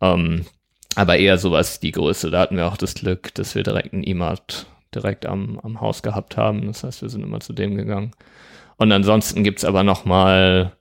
Ähm, 0.00 0.46
aber 0.96 1.18
eher 1.18 1.38
sowas 1.38 1.80
die 1.80 1.92
Größe. 1.92 2.30
Da 2.30 2.40
hatten 2.40 2.56
wir 2.56 2.66
auch 2.66 2.76
das 2.76 2.94
Glück, 2.94 3.34
dass 3.34 3.54
wir 3.54 3.62
direkt 3.62 3.92
einen 3.92 4.06
E-Mart 4.06 4.66
direkt 4.94 5.26
am, 5.26 5.58
am 5.60 5.80
Haus 5.80 6.02
gehabt 6.02 6.36
haben. 6.36 6.66
Das 6.66 6.82
heißt, 6.82 7.02
wir 7.02 7.08
sind 7.08 7.22
immer 7.22 7.40
zu 7.40 7.52
dem 7.52 7.76
gegangen. 7.76 8.12
Und 8.76 8.90
ansonsten 8.92 9.44
gibt's 9.44 9.64
aber 9.64 9.82
noch 9.82 10.04
mal 10.04 10.72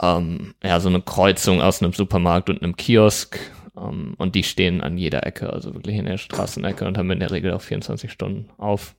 ähm, 0.00 0.54
ja, 0.62 0.80
so 0.80 0.88
eine 0.88 1.02
Kreuzung 1.02 1.60
aus 1.60 1.82
einem 1.82 1.92
Supermarkt 1.92 2.50
und 2.50 2.62
einem 2.62 2.76
Kiosk. 2.76 3.38
Ähm, 3.76 4.14
und 4.18 4.34
die 4.34 4.44
stehen 4.44 4.80
an 4.80 4.96
jeder 4.96 5.26
Ecke, 5.26 5.52
also 5.52 5.74
wirklich 5.74 5.96
in 5.96 6.06
der 6.06 6.18
Straßenecke 6.18 6.86
und 6.86 6.98
haben 6.98 7.10
in 7.10 7.20
der 7.20 7.30
Regel 7.30 7.52
auch 7.52 7.62
24 7.62 8.12
Stunden 8.12 8.50
auf. 8.58 8.94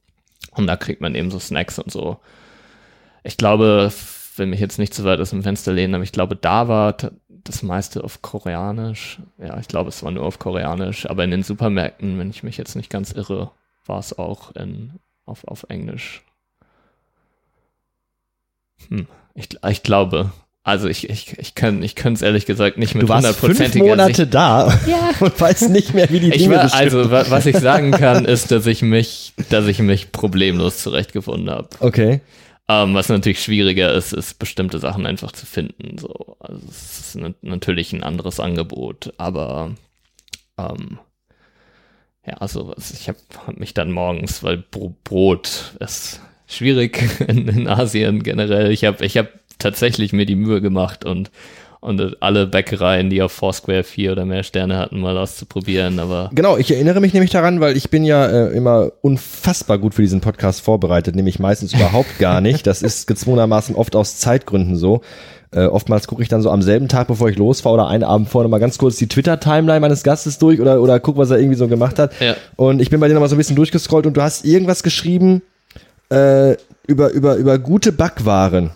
Und 0.52 0.68
da 0.68 0.76
kriegt 0.76 1.02
man 1.02 1.16
eben 1.16 1.32
so 1.32 1.40
Snacks 1.40 1.80
und 1.80 1.92
so. 1.92 2.18
Ich 3.24 3.38
glaube, 3.38 3.92
will 4.36 4.48
mich 4.48 4.60
jetzt 4.60 4.80
nicht 4.80 4.94
zu 4.94 5.04
weit 5.04 5.20
aus 5.20 5.30
dem 5.30 5.44
Fenster 5.44 5.72
lehnen, 5.72 5.96
aber 5.96 6.04
ich 6.04 6.12
glaube, 6.12 6.36
da 6.36 6.68
war 6.68 6.98
das 7.44 7.64
meiste 7.64 8.04
auf 8.04 8.22
Koreanisch. 8.22 9.20
Ja, 9.38 9.60
ich 9.60 9.68
glaube, 9.68 9.90
es 9.90 10.04
war 10.04 10.12
nur 10.12 10.24
auf 10.24 10.40
Koreanisch, 10.40 11.10
aber 11.10 11.24
in 11.24 11.32
den 11.32 11.44
Supermärkten, 11.44 12.18
wenn 12.18 12.30
ich 12.30 12.44
mich 12.44 12.58
jetzt 12.58 12.76
nicht 12.76 12.90
ganz 12.90 13.12
irre, 13.12 13.52
war 13.86 14.00
es 14.00 14.18
auch 14.18 14.56
in, 14.56 15.00
auf, 15.26 15.46
auf 15.48 15.66
Englisch. 15.70 16.24
Hm, 18.90 19.08
ich, 19.36 19.50
ich 19.68 19.84
glaube, 19.84 20.32
also 20.66 20.88
ich, 20.88 21.10
ich, 21.10 21.38
ich 21.38 21.56
kann 21.56 21.84
ich 21.84 21.96
es 22.02 22.22
ehrlich 22.22 22.46
gesagt 22.46 22.78
nicht 22.78 22.96
mit 22.96 23.10
hundertprozentiger. 23.10 23.96
Du 23.96 23.98
warst 23.98 24.16
fünf 24.16 24.24
Monate 24.24 24.28
da 24.28 24.80
ja. 24.88 25.10
und 25.20 25.40
weißt 25.40 25.70
nicht 25.70 25.94
mehr, 25.94 26.10
wie 26.10 26.22
die 26.22 26.30
Dinge 26.30 26.56
war, 26.56 26.74
Also 26.74 27.12
was 27.12 27.46
ich 27.46 27.58
sagen 27.58 27.92
kann, 27.92 28.24
ist, 28.24 28.52
dass 28.52 28.66
ich 28.66 28.82
mich, 28.82 29.34
dass 29.50 29.68
ich 29.68 29.80
mich 29.80 30.14
problemlos 30.14 30.78
zurechtgefunden 30.78 31.50
habe. 31.50 31.68
Okay. 31.82 32.22
Ähm, 32.70 32.94
was 32.94 33.10
natürlich 33.10 33.42
schwieriger 33.42 33.94
ist, 33.94 34.14
ist 34.14 34.40
bestimmte 34.40 34.80
Sachen 34.80 35.06
einfach 35.06 35.32
zu 35.34 35.46
finden. 35.46 35.98
So, 35.98 36.38
also 36.40 36.62
es 36.70 37.16
ist 37.16 37.20
natürlich 37.42 37.92
ein 37.92 38.04
anderes 38.04 38.40
Angebot, 38.40 39.14
aber 39.18 39.76
ähm, 40.58 41.00
ja, 42.26 42.36
also 42.36 42.74
ich 42.78 43.10
habe 43.10 43.18
hab 43.46 43.60
mich 43.60 43.74
dann 43.74 43.92
morgens, 43.92 44.44
weil 44.44 44.58
Brot 44.58 45.76
ist 45.80 46.22
schwierig 46.48 47.20
in, 47.28 47.48
in 47.50 47.68
Asien 47.68 48.24
generell. 48.24 48.72
Ich 48.72 48.86
habe 48.86 49.06
ich 49.06 49.18
hab 49.18 49.28
tatsächlich 49.60 50.14
mir 50.14 50.26
die 50.26 50.36
Mühe 50.36 50.62
gemacht 50.62 51.04
und 51.04 51.32
und 51.84 52.18
alle 52.22 52.48
Bäckereien, 52.48 53.10
die 53.10 53.22
auf 53.22 53.34
Foursquare 53.34 53.84
vier 53.84 54.14
oder 54.14 54.26
mehr 54.26 54.44
Sterne 54.44 54.78
hatten, 54.78 55.02
mal 55.02 55.18
auszuprobieren. 55.18 56.00
Aber 56.00 56.30
genau, 56.34 56.58
ich 56.58 56.72
erinnere 56.72 57.02
mich 57.02 57.14
nämlich 57.14 57.32
daran, 57.32 57.60
weil 57.60 57.76
ich 57.76 57.90
bin 57.90 58.06
ja 58.06 58.26
äh, 58.26 58.56
immer 58.56 58.92
unfassbar 59.02 59.78
gut 59.78 59.94
für 59.94 60.02
diesen 60.02 60.22
Podcast 60.22 60.62
vorbereitet, 60.62 61.16
nämlich 61.16 61.40
meistens 61.40 61.74
überhaupt 61.76 62.20
gar 62.20 62.40
nicht. 62.40 62.66
Das 62.68 62.82
ist 62.82 63.06
gezwungenermaßen 63.08 63.76
oft 63.76 63.96
aus 63.96 64.18
Zeitgründen 64.18 64.78
so. 64.78 65.02
Äh, 65.52 65.66
oftmals 65.66 66.08
gucke 66.08 66.24
ich 66.24 66.30
dann 66.30 66.42
so 66.42 66.50
am 66.50 66.62
selben 66.62 66.88
Tag, 66.88 67.08
bevor 67.08 67.30
ich 67.30 67.38
losfahre 67.38 67.76
oder 67.76 67.88
einen 67.88 68.04
Abend 68.04 68.30
vorher 68.30 68.50
mal 68.50 68.60
ganz 68.60 68.78
kurz 68.78 68.96
die 68.96 69.08
Twitter-Timeline 69.08 69.82
meines 69.82 70.04
Gastes 70.04 70.40
durch 70.40 70.62
oder, 70.62 70.82
oder 70.82 71.00
guck, 71.00 71.18
was 71.18 71.30
er 71.30 71.38
irgendwie 71.38 71.58
so 71.58 71.68
gemacht 71.68 72.00
hat. 72.00 72.14
Ja. 72.22 72.36
Und 72.56 72.82
ich 72.82 72.90
bin 72.90 73.02
bei 73.02 73.08
dir 73.08 73.14
nochmal 73.14 73.30
so 73.30 73.36
ein 73.36 73.38
bisschen 73.38 73.58
durchgescrollt 73.58 74.08
und 74.08 74.16
du 74.16 74.22
hast 74.22 74.46
irgendwas 74.46 74.84
geschrieben 74.84 75.42
äh, 76.10 76.56
über, 76.88 77.12
über, 77.12 77.36
über 77.36 77.60
gute 77.60 77.92
Backwaren. 77.92 78.72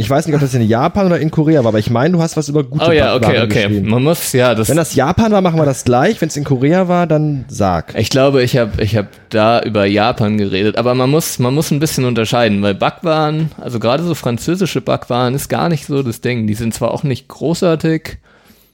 Ich 0.00 0.08
weiß 0.08 0.26
nicht, 0.26 0.34
ob 0.36 0.40
das 0.40 0.54
in 0.54 0.62
Japan 0.62 1.06
oder 1.06 1.18
in 1.18 1.32
Korea 1.32 1.64
war, 1.64 1.70
aber 1.70 1.80
ich 1.80 1.90
meine, 1.90 2.12
du 2.12 2.22
hast 2.22 2.36
was 2.36 2.48
über 2.48 2.62
gute 2.62 2.86
Oh 2.86 2.92
ja, 2.92 3.16
okay, 3.16 3.42
okay. 3.42 3.64
Geschrieben. 3.64 3.90
Man 3.90 4.04
muss 4.04 4.32
ja 4.32 4.54
das. 4.54 4.68
Wenn 4.68 4.76
das 4.76 4.94
Japan 4.94 5.32
war, 5.32 5.40
machen 5.40 5.58
wir 5.58 5.64
das 5.64 5.82
gleich. 5.82 6.20
Wenn 6.20 6.28
es 6.28 6.36
in 6.36 6.44
Korea 6.44 6.86
war, 6.86 7.08
dann 7.08 7.46
sag. 7.48 7.96
Ich 7.98 8.08
glaube, 8.08 8.44
ich 8.44 8.56
habe 8.56 8.80
ich 8.80 8.96
hab 8.96 9.08
da 9.30 9.60
über 9.60 9.86
Japan 9.86 10.38
geredet, 10.38 10.78
aber 10.78 10.94
man 10.94 11.10
muss 11.10 11.40
man 11.40 11.52
muss 11.52 11.72
ein 11.72 11.80
bisschen 11.80 12.04
unterscheiden, 12.04 12.62
weil 12.62 12.76
Backwaren, 12.76 13.50
also 13.60 13.80
gerade 13.80 14.04
so 14.04 14.14
französische 14.14 14.80
Backwaren, 14.80 15.34
ist 15.34 15.48
gar 15.48 15.68
nicht 15.68 15.86
so 15.86 16.00
das 16.04 16.20
Ding. 16.20 16.46
Die 16.46 16.54
sind 16.54 16.74
zwar 16.74 16.92
auch 16.92 17.02
nicht 17.02 17.26
großartig, 17.26 18.18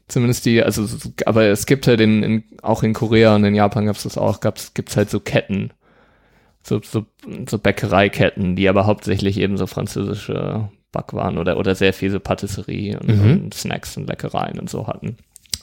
zumindest 0.09 0.45
die, 0.45 0.63
also 0.63 0.87
aber 1.25 1.45
es 1.45 1.65
gibt 1.65 1.87
halt 1.87 2.03
in, 2.03 2.23
in 2.23 2.45
auch 2.61 2.83
in 2.83 2.93
Korea 2.93 3.35
und 3.35 3.45
in 3.45 3.55
Japan 3.55 3.87
gab's 3.87 4.03
das 4.03 4.19
auch, 4.19 4.41
gab's 4.41 4.75
gibt's 4.75 4.95
halt 4.95 5.09
so 5.09 5.21
Ketten. 5.21 5.71
So, 6.63 6.83
so, 6.83 7.07
so 7.49 7.59
Bäckereiketten, 7.59 8.57
die 8.57 8.69
aber 8.69 8.85
hauptsächlich 8.85 9.39
eben 9.39 9.57
so 9.57 9.67
französische 9.67 10.69
Backwaren 10.95 11.37
oder, 11.37 11.59
oder 11.59 11.75
sehr 11.75 11.93
viel 11.93 12.11
so 12.11 12.21
Patisserie 12.21 12.99
und, 12.99 13.09
mhm. 13.09 13.45
und 13.45 13.55
Snacks 13.55 13.97
und 13.97 14.09
Leckereien 14.09 14.59
und 14.59 14.71
so 14.71 14.87
hatten. 14.87 15.17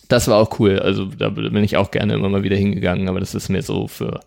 Das 0.07 0.27
war 0.27 0.37
auch 0.37 0.59
cool. 0.59 0.77
Also 0.77 1.05
da 1.05 1.29
bin 1.29 1.63
ich 1.63 1.77
auch 1.77 1.89
gerne 1.89 2.13
immer 2.13 2.29
mal 2.29 2.43
wieder 2.43 2.57
hingegangen, 2.57 3.07
aber 3.07 3.19
das 3.21 3.33
ist 3.33 3.49
mir 3.49 3.61
so 3.61 3.87
für, 3.87 4.19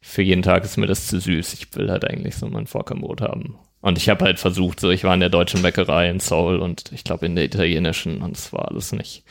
für 0.00 0.22
jeden 0.22 0.42
Tag 0.42 0.62
ist 0.64 0.76
mir 0.76 0.86
das 0.86 1.06
zu 1.06 1.18
süß. 1.18 1.54
Ich 1.54 1.74
will 1.74 1.90
halt 1.90 2.04
eigentlich 2.04 2.36
so 2.36 2.46
mein 2.46 2.66
Vollkornbrot 2.66 3.22
haben. 3.22 3.56
Und 3.80 3.98
ich 3.98 4.08
habe 4.08 4.24
halt 4.24 4.38
versucht, 4.38 4.78
so 4.80 4.90
ich 4.90 5.04
war 5.04 5.14
in 5.14 5.20
der 5.20 5.28
deutschen 5.28 5.62
Bäckerei 5.62 6.10
in 6.10 6.20
Seoul 6.20 6.58
und 6.58 6.92
ich 6.92 7.04
glaube 7.04 7.26
in 7.26 7.34
der 7.34 7.44
italienischen 7.44 8.20
und 8.20 8.36
es 8.36 8.52
war 8.52 8.68
alles 8.68 8.92
nicht 8.92 9.24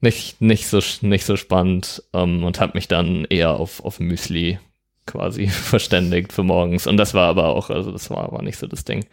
nicht 0.00 0.40
nicht 0.40 0.68
so 0.68 0.80
nicht 1.00 1.24
so 1.24 1.36
spannend 1.36 2.02
um, 2.12 2.38
ähm, 2.38 2.44
und 2.44 2.60
habe 2.60 2.72
mich 2.74 2.86
dann 2.88 3.24
eher 3.24 3.52
auf 3.52 3.84
auf 3.84 3.98
Müsli 3.98 4.58
quasi 5.06 5.46
verständigt 5.48 6.32
für 6.32 6.42
morgens 6.42 6.86
und 6.86 6.96
das 6.96 7.14
war 7.14 7.28
aber 7.28 7.46
auch 7.46 7.70
also 7.70 7.90
das 7.90 8.10
war 8.10 8.24
aber 8.24 8.42
nicht 8.42 8.58
so 8.58 8.66
das 8.66 8.84
Ding. 8.84 9.06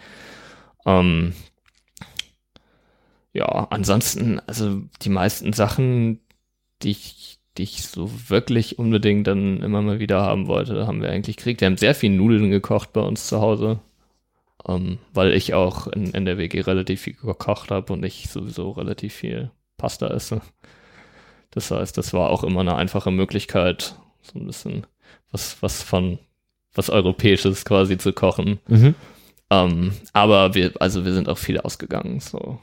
Ähm, 0.85 1.33
ja, 3.33 3.67
ansonsten, 3.69 4.39
also 4.47 4.81
die 5.01 5.09
meisten 5.09 5.51
Sachen, 5.53 6.21
die 6.81 6.91
ich, 6.91 7.39
die 7.57 7.63
ich 7.63 7.83
so 7.83 8.09
wirklich 8.29 8.79
unbedingt 8.79 9.27
dann 9.27 9.61
immer 9.61 9.81
mal 9.81 9.99
wieder 9.99 10.21
haben 10.21 10.47
wollte, 10.47 10.87
haben 10.87 11.01
wir 11.01 11.09
eigentlich 11.09 11.37
gekriegt. 11.37 11.61
Wir 11.61 11.65
haben 11.65 11.77
sehr 11.77 11.95
viel 11.95 12.11
Nudeln 12.11 12.49
gekocht 12.51 12.93
bei 12.93 13.01
uns 13.01 13.27
zu 13.27 13.41
Hause, 13.41 13.79
ähm, 14.67 14.99
weil 15.13 15.33
ich 15.33 15.53
auch 15.53 15.87
in, 15.87 16.11
in 16.11 16.25
der 16.25 16.37
WG 16.37 16.61
relativ 16.61 17.01
viel 17.01 17.13
gekocht 17.15 17.71
habe 17.71 17.91
und 17.91 18.03
ich 18.05 18.29
sowieso 18.29 18.71
relativ 18.71 19.13
viel 19.13 19.51
Pasta 19.77 20.07
esse. 20.07 20.41
Das 21.51 21.71
heißt, 21.71 21.97
das 21.97 22.13
war 22.13 22.29
auch 22.29 22.43
immer 22.43 22.61
eine 22.61 22.75
einfache 22.75 23.11
Möglichkeit, 23.11 23.95
so 24.21 24.39
ein 24.39 24.45
bisschen 24.45 24.87
was, 25.31 25.61
was 25.61 25.83
von 25.83 26.19
was 26.73 26.89
Europäisches 26.89 27.65
quasi 27.65 27.97
zu 27.97 28.13
kochen. 28.13 28.59
Mhm. 28.67 28.95
Ähm, 29.49 29.93
aber 30.13 30.55
wir, 30.55 30.73
also 30.79 31.05
wir 31.05 31.13
sind 31.13 31.29
auch 31.29 31.37
viel 31.37 31.59
ausgegangen. 31.59 32.19
So, 32.19 32.59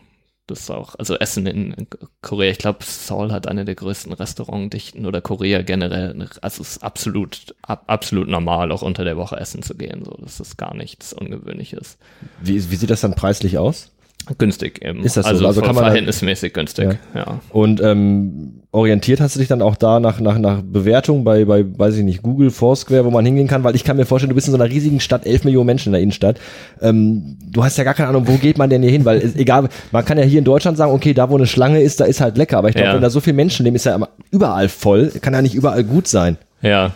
das 0.46 0.70
auch, 0.70 0.96
also 0.98 1.16
Essen 1.16 1.46
in, 1.46 1.86
Korea. 2.20 2.50
Ich 2.50 2.58
glaube, 2.58 2.84
Seoul 2.84 3.32
hat 3.32 3.46
eine 3.46 3.64
der 3.64 3.74
größten 3.74 4.12
Restaurantdichten 4.12 5.06
oder 5.06 5.20
Korea 5.20 5.62
generell. 5.62 6.28
Also 6.40 6.62
es 6.62 6.76
ist 6.76 6.82
absolut, 6.82 7.54
ab, 7.62 7.84
absolut 7.86 8.28
normal, 8.28 8.72
auch 8.72 8.82
unter 8.82 9.04
der 9.04 9.16
Woche 9.16 9.36
essen 9.36 9.62
zu 9.62 9.76
gehen. 9.76 10.04
So, 10.04 10.16
das 10.20 10.40
ist 10.40 10.56
gar 10.56 10.74
nichts 10.74 11.12
Ungewöhnliches. 11.12 11.98
Wie, 12.40 12.70
wie 12.70 12.76
sieht 12.76 12.90
das 12.90 13.02
dann 13.02 13.14
preislich 13.14 13.58
aus? 13.58 13.91
Günstig 14.38 14.84
eben. 14.84 15.02
Ist 15.02 15.16
das 15.16 15.26
also 15.26 15.40
so? 15.40 15.46
Also 15.46 15.60
kann 15.62 15.74
man 15.74 15.84
verhältnismäßig 15.84 16.52
günstig, 16.52 16.98
ja. 17.14 17.20
ja. 17.20 17.40
Und 17.50 17.80
ähm, 17.82 18.62
orientiert 18.70 19.20
hast 19.20 19.34
du 19.34 19.40
dich 19.40 19.48
dann 19.48 19.62
auch 19.62 19.76
da 19.76 20.00
nach, 20.00 20.20
nach, 20.20 20.38
nach 20.38 20.62
Bewertung 20.62 21.24
bei, 21.24 21.44
bei, 21.44 21.64
weiß 21.66 21.96
ich 21.96 22.04
nicht, 22.04 22.22
Google, 22.22 22.50
Foursquare, 22.50 23.04
wo 23.04 23.10
man 23.10 23.24
hingehen 23.24 23.48
kann? 23.48 23.64
Weil 23.64 23.74
ich 23.74 23.84
kann 23.84 23.96
mir 23.96 24.06
vorstellen, 24.06 24.30
du 24.30 24.34
bist 24.34 24.46
in 24.48 24.52
so 24.52 24.60
einer 24.60 24.70
riesigen 24.70 25.00
Stadt, 25.00 25.26
elf 25.26 25.44
Millionen 25.44 25.66
Menschen 25.66 25.88
in 25.88 25.92
der 25.92 26.02
Innenstadt. 26.02 26.40
Ähm, 26.80 27.38
du 27.44 27.64
hast 27.64 27.76
ja 27.78 27.84
gar 27.84 27.94
keine 27.94 28.08
Ahnung, 28.08 28.26
wo 28.28 28.36
geht 28.36 28.58
man 28.58 28.70
denn 28.70 28.82
hier 28.82 28.90
hin? 28.90 29.04
Weil 29.04 29.32
egal, 29.36 29.68
man 29.90 30.04
kann 30.04 30.18
ja 30.18 30.24
hier 30.24 30.38
in 30.38 30.44
Deutschland 30.44 30.76
sagen, 30.76 30.92
okay, 30.92 31.14
da 31.14 31.28
wo 31.28 31.36
eine 31.36 31.46
Schlange 31.46 31.82
ist, 31.82 32.00
da 32.00 32.04
ist 32.04 32.20
halt 32.20 32.38
lecker. 32.38 32.58
Aber 32.58 32.68
ich 32.68 32.74
glaube, 32.74 32.88
ja. 32.88 32.94
wenn 32.94 33.02
da 33.02 33.10
so 33.10 33.20
viele 33.20 33.34
Menschen 33.34 33.64
leben, 33.64 33.76
ist 33.76 33.86
ja 33.86 33.98
überall 34.30 34.68
voll. 34.68 35.12
Kann 35.20 35.34
ja 35.34 35.42
nicht 35.42 35.54
überall 35.54 35.84
gut 35.84 36.08
sein. 36.08 36.38
Ja. 36.62 36.92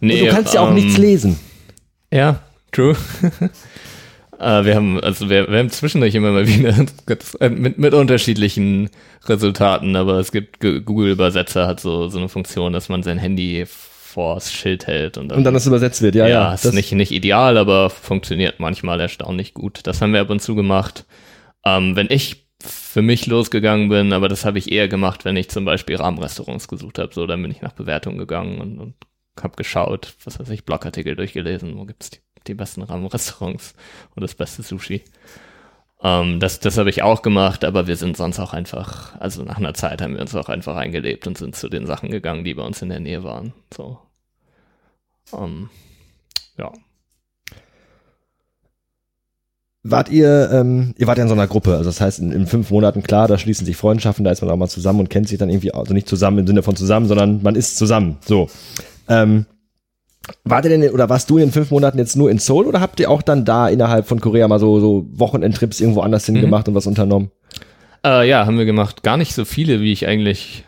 Nee, 0.00 0.22
Und 0.22 0.28
du 0.28 0.34
kannst 0.34 0.54
ja 0.54 0.60
auch 0.62 0.68
ähm, 0.68 0.74
nichts 0.74 0.98
lesen. 0.98 1.38
Ja, 2.10 2.40
true. 2.72 2.96
Äh, 4.44 4.64
wir 4.66 4.74
haben, 4.74 5.00
also 5.00 5.30
wir, 5.30 5.48
wir 5.48 5.58
haben 5.58 5.70
zwischendurch 5.70 6.14
immer 6.14 6.30
mal 6.30 6.46
wieder 6.46 6.74
mit, 7.50 7.78
mit 7.78 7.94
unterschiedlichen 7.94 8.90
Resultaten, 9.24 9.96
aber 9.96 10.18
es 10.18 10.32
gibt 10.32 10.60
Google 10.60 11.12
Übersetzer 11.12 11.66
hat 11.66 11.80
so, 11.80 12.08
so 12.08 12.18
eine 12.18 12.28
Funktion, 12.28 12.74
dass 12.74 12.90
man 12.90 13.02
sein 13.02 13.18
Handy 13.18 13.64
vors 13.66 14.52
Schild 14.52 14.86
hält 14.86 15.16
und 15.16 15.28
dann, 15.28 15.38
und 15.38 15.44
dann 15.44 15.54
das 15.54 15.66
übersetzt 15.66 16.02
wird, 16.02 16.14
ja. 16.14 16.26
Ja, 16.26 16.34
ja 16.48 16.54
ist 16.54 16.72
nicht, 16.72 16.92
nicht 16.92 17.10
ideal, 17.10 17.56
aber 17.56 17.88
funktioniert 17.88 18.60
manchmal 18.60 19.00
erstaunlich 19.00 19.54
gut. 19.54 19.80
Das 19.84 20.02
haben 20.02 20.12
wir 20.12 20.20
ab 20.20 20.30
und 20.30 20.42
zu 20.42 20.54
gemacht. 20.54 21.06
Ähm, 21.64 21.96
wenn 21.96 22.08
ich 22.10 22.46
für 22.60 23.02
mich 23.02 23.26
losgegangen 23.26 23.88
bin, 23.88 24.12
aber 24.12 24.28
das 24.28 24.44
habe 24.44 24.58
ich 24.58 24.70
eher 24.70 24.88
gemacht, 24.88 25.24
wenn 25.24 25.36
ich 25.36 25.50
zum 25.50 25.64
Beispiel 25.64 25.96
Rahmenrestaurants 25.96 26.68
gesucht 26.68 26.98
habe. 26.98 27.12
So, 27.12 27.26
dann 27.26 27.42
bin 27.42 27.50
ich 27.50 27.62
nach 27.62 27.72
Bewertungen 27.72 28.18
gegangen 28.18 28.60
und, 28.60 28.78
und 28.78 28.94
habe 29.42 29.56
geschaut, 29.56 30.14
was 30.24 30.38
weiß 30.38 30.50
ich, 30.50 30.64
Blogartikel 30.64 31.16
durchgelesen, 31.16 31.76
wo 31.76 31.84
gibt's 31.84 32.10
die 32.10 32.23
die 32.46 32.54
besten 32.54 32.82
Rahmenrestaurants 32.82 33.74
und 34.14 34.22
das 34.22 34.34
beste 34.34 34.62
Sushi. 34.62 35.02
Ähm, 36.02 36.38
das 36.38 36.60
das 36.60 36.76
habe 36.76 36.90
ich 36.90 37.02
auch 37.02 37.22
gemacht, 37.22 37.64
aber 37.64 37.86
wir 37.86 37.96
sind 37.96 38.16
sonst 38.16 38.38
auch 38.38 38.52
einfach, 38.52 39.18
also 39.20 39.42
nach 39.42 39.56
einer 39.56 39.74
Zeit 39.74 40.02
haben 40.02 40.14
wir 40.14 40.20
uns 40.20 40.34
auch 40.34 40.48
einfach 40.48 40.76
eingelebt 40.76 41.26
und 41.26 41.38
sind 41.38 41.56
zu 41.56 41.68
den 41.68 41.86
Sachen 41.86 42.10
gegangen, 42.10 42.44
die 42.44 42.54
bei 42.54 42.62
uns 42.62 42.82
in 42.82 42.90
der 42.90 43.00
Nähe 43.00 43.24
waren. 43.24 43.54
So. 43.74 43.98
Ähm, 45.32 45.70
ja. 46.58 46.72
Wart 49.86 50.08
ihr, 50.08 50.50
ähm, 50.50 50.94
ihr 50.96 51.06
wart 51.06 51.18
ja 51.18 51.24
in 51.24 51.28
so 51.28 51.34
einer 51.34 51.46
Gruppe, 51.46 51.72
also 51.72 51.90
das 51.90 52.00
heißt 52.00 52.18
in, 52.18 52.32
in, 52.32 52.46
fünf 52.46 52.70
Monaten, 52.70 53.02
klar, 53.02 53.28
da 53.28 53.36
schließen 53.36 53.66
sich 53.66 53.76
Freundschaften, 53.76 54.24
da 54.24 54.30
ist 54.30 54.40
man 54.40 54.50
auch 54.50 54.56
mal 54.56 54.68
zusammen 54.68 55.00
und 55.00 55.10
kennt 55.10 55.28
sich 55.28 55.38
dann 55.38 55.50
irgendwie, 55.50 55.74
also 55.74 55.92
nicht 55.92 56.08
zusammen 56.08 56.38
im 56.38 56.46
Sinne 56.46 56.62
von 56.62 56.74
zusammen, 56.74 57.06
sondern 57.06 57.42
man 57.42 57.54
ist 57.54 57.76
zusammen, 57.76 58.16
so. 58.24 58.48
Ähm, 59.08 59.44
wart 60.44 60.64
ihr 60.64 60.70
denn, 60.70 60.90
oder 60.90 61.08
warst 61.08 61.30
du 61.30 61.38
in 61.38 61.52
fünf 61.52 61.70
Monaten 61.70 61.98
jetzt 61.98 62.16
nur 62.16 62.30
in 62.30 62.38
Seoul 62.38 62.66
oder 62.66 62.80
habt 62.80 63.00
ihr 63.00 63.10
auch 63.10 63.22
dann 63.22 63.44
da 63.44 63.68
innerhalb 63.68 64.06
von 64.06 64.20
Korea 64.20 64.48
mal 64.48 64.58
so, 64.58 64.80
so 64.80 65.06
Wochenendtrips 65.12 65.80
irgendwo 65.80 66.00
anders 66.00 66.26
hin 66.26 66.36
mhm. 66.36 66.42
gemacht 66.42 66.68
und 66.68 66.74
was 66.74 66.86
unternommen? 66.86 67.30
Äh, 68.04 68.28
ja, 68.28 68.46
haben 68.46 68.58
wir 68.58 68.66
gemacht. 68.66 69.02
Gar 69.02 69.16
nicht 69.16 69.34
so 69.34 69.44
viele, 69.44 69.80
wie 69.80 69.92
ich 69.92 70.06
eigentlich 70.06 70.64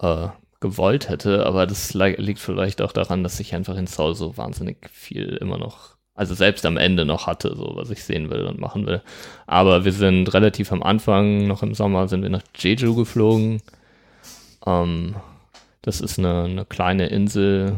äh, 0.00 0.28
gewollt 0.60 1.08
hätte, 1.08 1.46
aber 1.46 1.66
das 1.66 1.94
liegt 1.94 2.40
vielleicht 2.40 2.82
auch 2.82 2.92
daran, 2.92 3.22
dass 3.22 3.40
ich 3.40 3.54
einfach 3.54 3.76
in 3.76 3.86
Seoul 3.86 4.14
so 4.14 4.36
wahnsinnig 4.36 4.88
viel 4.90 5.36
immer 5.40 5.58
noch 5.58 5.98
also 6.18 6.34
selbst 6.34 6.66
am 6.66 6.76
Ende 6.76 7.04
noch 7.04 7.28
hatte, 7.28 7.54
so 7.54 7.74
was 7.76 7.90
ich 7.90 8.02
sehen 8.02 8.28
will 8.28 8.42
und 8.42 8.58
machen 8.58 8.86
will. 8.86 9.02
Aber 9.46 9.84
wir 9.84 9.92
sind 9.92 10.34
relativ 10.34 10.72
am 10.72 10.82
Anfang, 10.82 11.46
noch 11.46 11.62
im 11.62 11.74
Sommer, 11.74 12.08
sind 12.08 12.24
wir 12.24 12.28
nach 12.28 12.42
Jeju 12.56 12.96
geflogen. 12.96 13.62
Ähm, 14.66 15.14
das 15.82 16.00
ist 16.00 16.18
eine, 16.18 16.42
eine 16.42 16.64
kleine 16.64 17.06
Insel, 17.06 17.76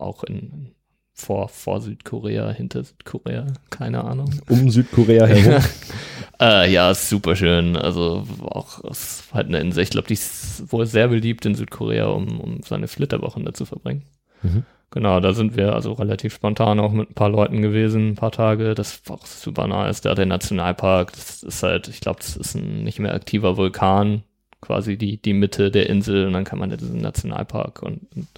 auch 0.00 0.24
in, 0.24 0.74
vor, 1.12 1.48
vor 1.48 1.80
Südkorea, 1.80 2.50
hinter 2.50 2.84
Südkorea, 2.84 3.46
keine 3.70 4.04
Ahnung. 4.04 4.40
Um 4.48 4.70
Südkorea 4.70 5.26
herum. 5.26 5.62
äh, 6.40 6.70
ja, 6.72 6.90
ist 6.90 7.08
super 7.08 7.36
schön. 7.36 7.76
Also 7.76 8.24
auch 8.42 8.80
ist 8.84 9.32
halt 9.32 9.46
eine 9.46 9.60
Insel. 9.60 9.82
Ich 9.82 9.90
glaube, 9.90 10.08
die 10.08 10.14
ist 10.14 10.72
wohl 10.72 10.86
sehr 10.86 11.08
beliebt 11.08 11.46
in 11.46 11.54
Südkorea, 11.54 12.06
um, 12.06 12.40
um 12.40 12.62
seine 12.62 12.88
Flitterwochen 12.88 13.44
da 13.44 13.54
zu 13.54 13.64
verbringen. 13.64 14.02
Mhm. 14.42 14.64
Genau, 14.94 15.18
da 15.18 15.32
sind 15.32 15.56
wir 15.56 15.74
also 15.74 15.92
relativ 15.92 16.34
spontan 16.34 16.78
auch 16.78 16.92
mit 16.92 17.10
ein 17.10 17.14
paar 17.14 17.28
Leuten 17.28 17.62
gewesen, 17.62 18.10
ein 18.10 18.14
paar 18.14 18.30
Tage. 18.30 18.74
Das 18.74 19.02
war 19.08 19.16
auch 19.16 19.26
super 19.26 19.66
nice. 19.66 20.02
Da 20.02 20.14
der 20.14 20.26
Nationalpark, 20.26 21.10
das 21.12 21.42
ist 21.42 21.64
halt, 21.64 21.88
ich 21.88 22.00
glaube, 22.00 22.20
das 22.20 22.36
ist 22.36 22.54
ein 22.54 22.84
nicht 22.84 23.00
mehr 23.00 23.12
aktiver 23.12 23.56
Vulkan, 23.56 24.22
quasi 24.60 24.96
die, 24.96 25.20
die 25.20 25.32
Mitte 25.32 25.72
der 25.72 25.90
Insel 25.90 26.28
und 26.28 26.32
dann 26.32 26.44
kann 26.44 26.60
man 26.60 26.70
in 26.70 26.78
diesen 26.78 27.00
Nationalpark 27.00 27.82
und, 27.82 28.06
und 28.14 28.28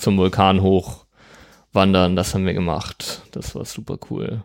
zum 0.00 0.16
Vulkan 0.16 0.62
hoch 0.62 1.06
wandern. 1.72 2.16
Das 2.16 2.34
haben 2.34 2.46
wir 2.46 2.54
gemacht. 2.54 3.22
Das 3.32 3.54
war 3.54 3.64
super 3.64 3.98
cool. 4.10 4.42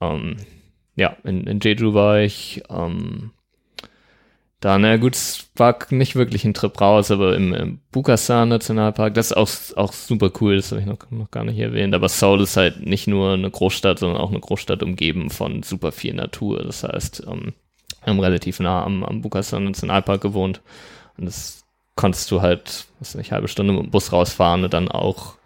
Ähm, 0.00 0.36
ja, 0.96 1.16
in, 1.24 1.46
in 1.46 1.60
Jeju 1.60 1.94
war 1.94 2.20
ich. 2.20 2.62
Ähm, 2.68 3.30
da, 4.62 4.78
na 4.78 4.96
gut, 4.96 5.16
es 5.16 5.50
war 5.56 5.76
nicht 5.90 6.14
wirklich 6.14 6.44
ein 6.44 6.54
Trip 6.54 6.80
raus, 6.80 7.10
aber 7.10 7.34
im, 7.34 7.52
im 7.52 7.80
Bukasan 7.90 8.48
Nationalpark, 8.48 9.12
das 9.12 9.32
ist 9.32 9.36
auch, 9.36 9.48
auch 9.76 9.92
super 9.92 10.30
cool, 10.40 10.54
das 10.54 10.70
habe 10.70 10.80
ich 10.80 10.86
noch, 10.86 10.98
noch 11.10 11.32
gar 11.32 11.42
nicht 11.42 11.58
erwähnt. 11.58 11.96
Aber 11.96 12.08
Seoul 12.08 12.42
ist 12.42 12.56
halt 12.56 12.86
nicht 12.86 13.08
nur 13.08 13.32
eine 13.32 13.50
Großstadt, 13.50 13.98
sondern 13.98 14.20
auch 14.20 14.30
eine 14.30 14.38
Großstadt 14.38 14.84
umgeben 14.84 15.30
von 15.30 15.64
super 15.64 15.90
viel 15.90 16.14
Natur. 16.14 16.62
Das 16.62 16.84
heißt, 16.84 17.24
ähm, 17.26 17.54
wir 18.04 18.12
haben 18.12 18.20
relativ 18.20 18.60
nah 18.60 18.84
am, 18.84 19.02
am 19.02 19.20
Bukasan 19.20 19.64
Nationalpark 19.64 20.20
gewohnt 20.20 20.60
und 21.18 21.24
das 21.26 21.61
konntest 22.02 22.32
du 22.32 22.42
halt, 22.42 22.86
was 22.98 23.14
nicht, 23.14 23.30
halbe 23.30 23.46
Stunde 23.46 23.72
mit 23.72 23.84
dem 23.84 23.90
Bus 23.92 24.10
rausfahren 24.10 24.64
und 24.64 24.74
dann 24.74 24.88
auch 24.88 25.36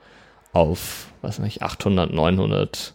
auf, 0.55 1.09
was 1.21 1.39
nicht, 1.39 1.61
800, 1.61 2.11
900, 2.11 2.95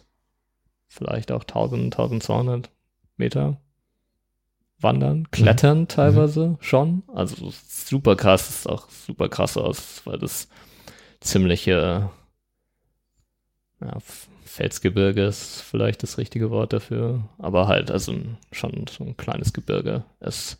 vielleicht 0.88 1.30
auch 1.30 1.42
1000, 1.42 1.94
1200 1.94 2.70
Meter 3.16 3.58
Wandern, 4.80 5.18
mhm. 5.18 5.30
Klettern 5.30 5.78
mhm. 5.82 5.88
teilweise 5.88 6.56
schon. 6.58 7.04
Also 7.14 7.52
super 7.68 8.16
krass, 8.16 8.50
ist 8.50 8.68
auch 8.68 8.88
super 8.90 9.28
krass 9.28 9.56
aus, 9.56 10.02
weil 10.06 10.18
das 10.18 10.48
ziemliche 11.20 12.10
ja, 13.80 13.96
Felsgebirge 14.44 15.22
ist 15.22 15.60
vielleicht 15.60 16.02
das 16.02 16.18
richtige 16.18 16.50
Wort 16.50 16.72
dafür, 16.72 17.28
aber 17.38 17.68
halt 17.68 17.92
also 17.92 18.12
schon 18.50 18.86
so 18.90 19.04
ein 19.04 19.16
kleines 19.16 19.52
Gebirge 19.52 20.02
ist. 20.18 20.58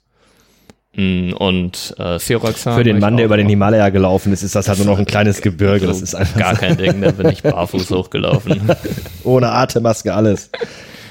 Mm, 0.94 1.32
und 1.32 1.94
äh, 1.98 2.18
Seoraksan. 2.18 2.76
Für 2.76 2.84
den 2.84 2.98
Mann, 2.98 3.16
der 3.16 3.26
über 3.26 3.36
den 3.36 3.48
Himalaya 3.48 3.88
gelaufen 3.88 4.32
ist, 4.32 4.42
ist 4.42 4.54
das 4.54 4.68
halt 4.68 4.78
nur 4.78 4.86
noch 4.86 4.98
ein 4.98 5.06
kleines 5.06 5.40
Gebirge. 5.40 5.86
Das 5.86 6.02
ist 6.02 6.14
einfach 6.14 6.38
gar 6.38 6.54
kein 6.54 6.76
Ding, 6.76 7.00
da 7.00 7.10
bin 7.12 7.30
ich 7.30 7.42
barfuß 7.42 7.90
hochgelaufen. 7.92 8.70
Ohne 9.24 9.50
Atemmaske, 9.50 10.12
alles. 10.12 10.50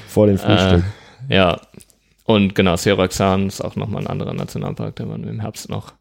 Vor 0.06 0.28
dem 0.28 0.38
Frühstück. 0.38 0.84
Äh, 1.28 1.36
ja, 1.36 1.60
und 2.24 2.54
genau, 2.54 2.76
Seoraksan 2.76 3.48
ist 3.48 3.60
auch 3.60 3.76
nochmal 3.76 4.02
ein 4.02 4.06
anderer 4.06 4.34
Nationalpark, 4.34 4.96
der 4.96 5.06
wir 5.06 5.14
im 5.14 5.40
Herbst 5.40 5.68
noch. 5.68 5.94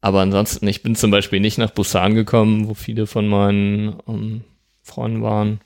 Aber 0.00 0.20
ansonsten, 0.20 0.66
ich 0.66 0.82
bin 0.82 0.96
zum 0.96 1.10
Beispiel 1.10 1.40
nicht 1.40 1.58
nach 1.58 1.70
Busan 1.70 2.14
gekommen, 2.14 2.68
wo 2.68 2.74
viele 2.74 3.06
von 3.06 3.28
meinen 3.28 3.90
um, 4.06 4.16
ähm, 4.16 4.44
Freunden 4.82 5.22
waren. 5.22 5.60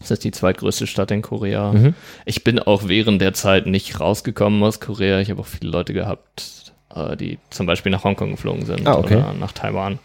Das 0.00 0.10
ist 0.10 0.24
die 0.24 0.30
zweitgrößte 0.30 0.86
Stadt 0.86 1.10
in 1.10 1.22
Korea. 1.22 1.72
Mhm. 1.72 1.94
Ich 2.24 2.42
bin 2.42 2.58
auch 2.58 2.88
während 2.88 3.20
der 3.20 3.34
Zeit 3.34 3.66
nicht 3.66 4.00
rausgekommen 4.00 4.62
aus 4.62 4.80
Korea. 4.80 5.20
Ich 5.20 5.30
habe 5.30 5.40
auch 5.40 5.46
viele 5.46 5.70
Leute 5.70 5.92
gehabt, 5.92 6.72
äh, 6.94 7.16
die 7.16 7.38
zum 7.50 7.66
Beispiel 7.66 7.92
nach 7.92 8.02
Hongkong 8.02 8.32
geflogen 8.32 8.64
sind 8.64 8.88
ah, 8.88 8.98
okay. 8.98 9.16
oder 9.16 9.34
nach 9.34 9.52
Taiwan. 9.52 9.98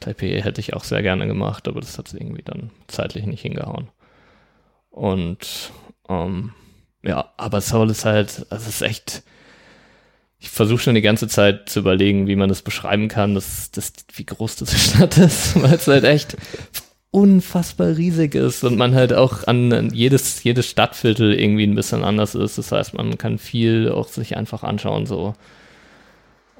Taipei 0.00 0.42
hätte 0.42 0.60
ich 0.60 0.74
auch 0.74 0.82
sehr 0.82 1.02
gerne 1.02 1.28
gemacht, 1.28 1.68
aber 1.68 1.80
das 1.80 1.96
hat 1.96 2.12
irgendwie 2.12 2.42
dann 2.42 2.70
zeitlich 2.88 3.24
nicht 3.24 3.42
hingehauen. 3.42 3.88
Und 4.90 5.70
ähm, 6.08 6.52
ja, 7.04 7.32
aber 7.36 7.60
Soul 7.60 7.90
ist 7.90 8.04
halt, 8.04 8.46
also 8.50 8.68
es 8.68 8.80
ist 8.80 8.82
echt, 8.82 9.22
ich 10.40 10.50
versuche 10.50 10.80
schon 10.80 10.94
die 10.96 11.00
ganze 11.00 11.28
Zeit 11.28 11.68
zu 11.68 11.78
überlegen, 11.78 12.26
wie 12.26 12.36
man 12.36 12.48
das 12.48 12.62
beschreiben 12.62 13.06
kann, 13.06 13.34
dass, 13.34 13.70
dass, 13.70 13.92
wie 14.14 14.26
groß 14.26 14.56
diese 14.56 14.76
Stadt 14.78 15.16
ist, 15.18 15.60
weil 15.62 15.74
es 15.74 15.86
halt 15.86 16.04
echt 16.04 16.36
unfassbar 17.12 17.98
riesig 17.98 18.34
ist 18.34 18.64
und 18.64 18.78
man 18.78 18.94
halt 18.94 19.12
auch 19.12 19.46
an 19.46 19.90
jedes, 19.92 20.42
jedes 20.42 20.66
Stadtviertel 20.66 21.34
irgendwie 21.34 21.64
ein 21.64 21.74
bisschen 21.74 22.02
anders 22.02 22.34
ist. 22.34 22.56
Das 22.56 22.72
heißt, 22.72 22.94
man 22.94 23.18
kann 23.18 23.38
viel 23.38 23.92
auch 23.92 24.08
sich 24.08 24.36
einfach 24.36 24.62
anschauen, 24.62 25.04
so 25.04 25.34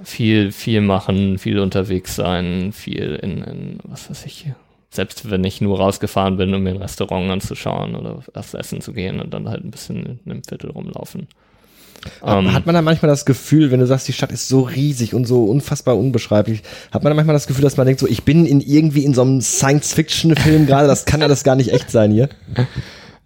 viel, 0.04 0.52
viel 0.52 0.82
machen, 0.82 1.38
viel 1.38 1.58
unterwegs 1.58 2.14
sein, 2.14 2.72
viel 2.72 3.18
in, 3.22 3.42
in 3.42 3.78
was 3.84 4.10
weiß 4.10 4.26
ich, 4.26 4.46
selbst 4.90 5.30
wenn 5.30 5.42
ich 5.42 5.62
nur 5.62 5.78
rausgefahren 5.78 6.36
bin, 6.36 6.52
um 6.52 6.62
mir 6.62 6.70
ein 6.70 6.82
Restaurant 6.82 7.30
anzuschauen 7.30 7.96
oder 7.96 8.22
was 8.34 8.52
essen 8.52 8.82
zu 8.82 8.92
gehen 8.92 9.20
und 9.20 9.32
dann 9.32 9.48
halt 9.48 9.64
ein 9.64 9.70
bisschen 9.70 10.20
in 10.24 10.30
einem 10.30 10.44
Viertel 10.44 10.70
rumlaufen. 10.70 11.28
Um, 12.20 12.52
hat 12.52 12.66
man 12.66 12.74
da 12.74 12.82
manchmal 12.82 13.10
das 13.10 13.24
Gefühl, 13.24 13.70
wenn 13.70 13.80
du 13.80 13.86
sagst, 13.86 14.08
die 14.08 14.12
Stadt 14.12 14.32
ist 14.32 14.48
so 14.48 14.62
riesig 14.62 15.14
und 15.14 15.26
so 15.26 15.44
unfassbar 15.44 15.96
unbeschreiblich, 15.96 16.62
hat 16.90 17.02
man 17.04 17.10
da 17.10 17.14
manchmal 17.14 17.34
das 17.34 17.46
Gefühl, 17.46 17.62
dass 17.62 17.76
man 17.76 17.86
denkt, 17.86 18.00
so, 18.00 18.08
ich 18.08 18.24
bin 18.24 18.46
in 18.46 18.60
irgendwie 18.60 19.04
in 19.04 19.14
so 19.14 19.22
einem 19.22 19.40
Science-Fiction-Film 19.40 20.66
gerade, 20.66 20.88
das 20.88 21.04
kann 21.04 21.20
ja 21.20 21.28
das 21.28 21.44
gar 21.44 21.56
nicht 21.56 21.72
echt 21.72 21.90
sein 21.90 22.12
hier? 22.12 22.28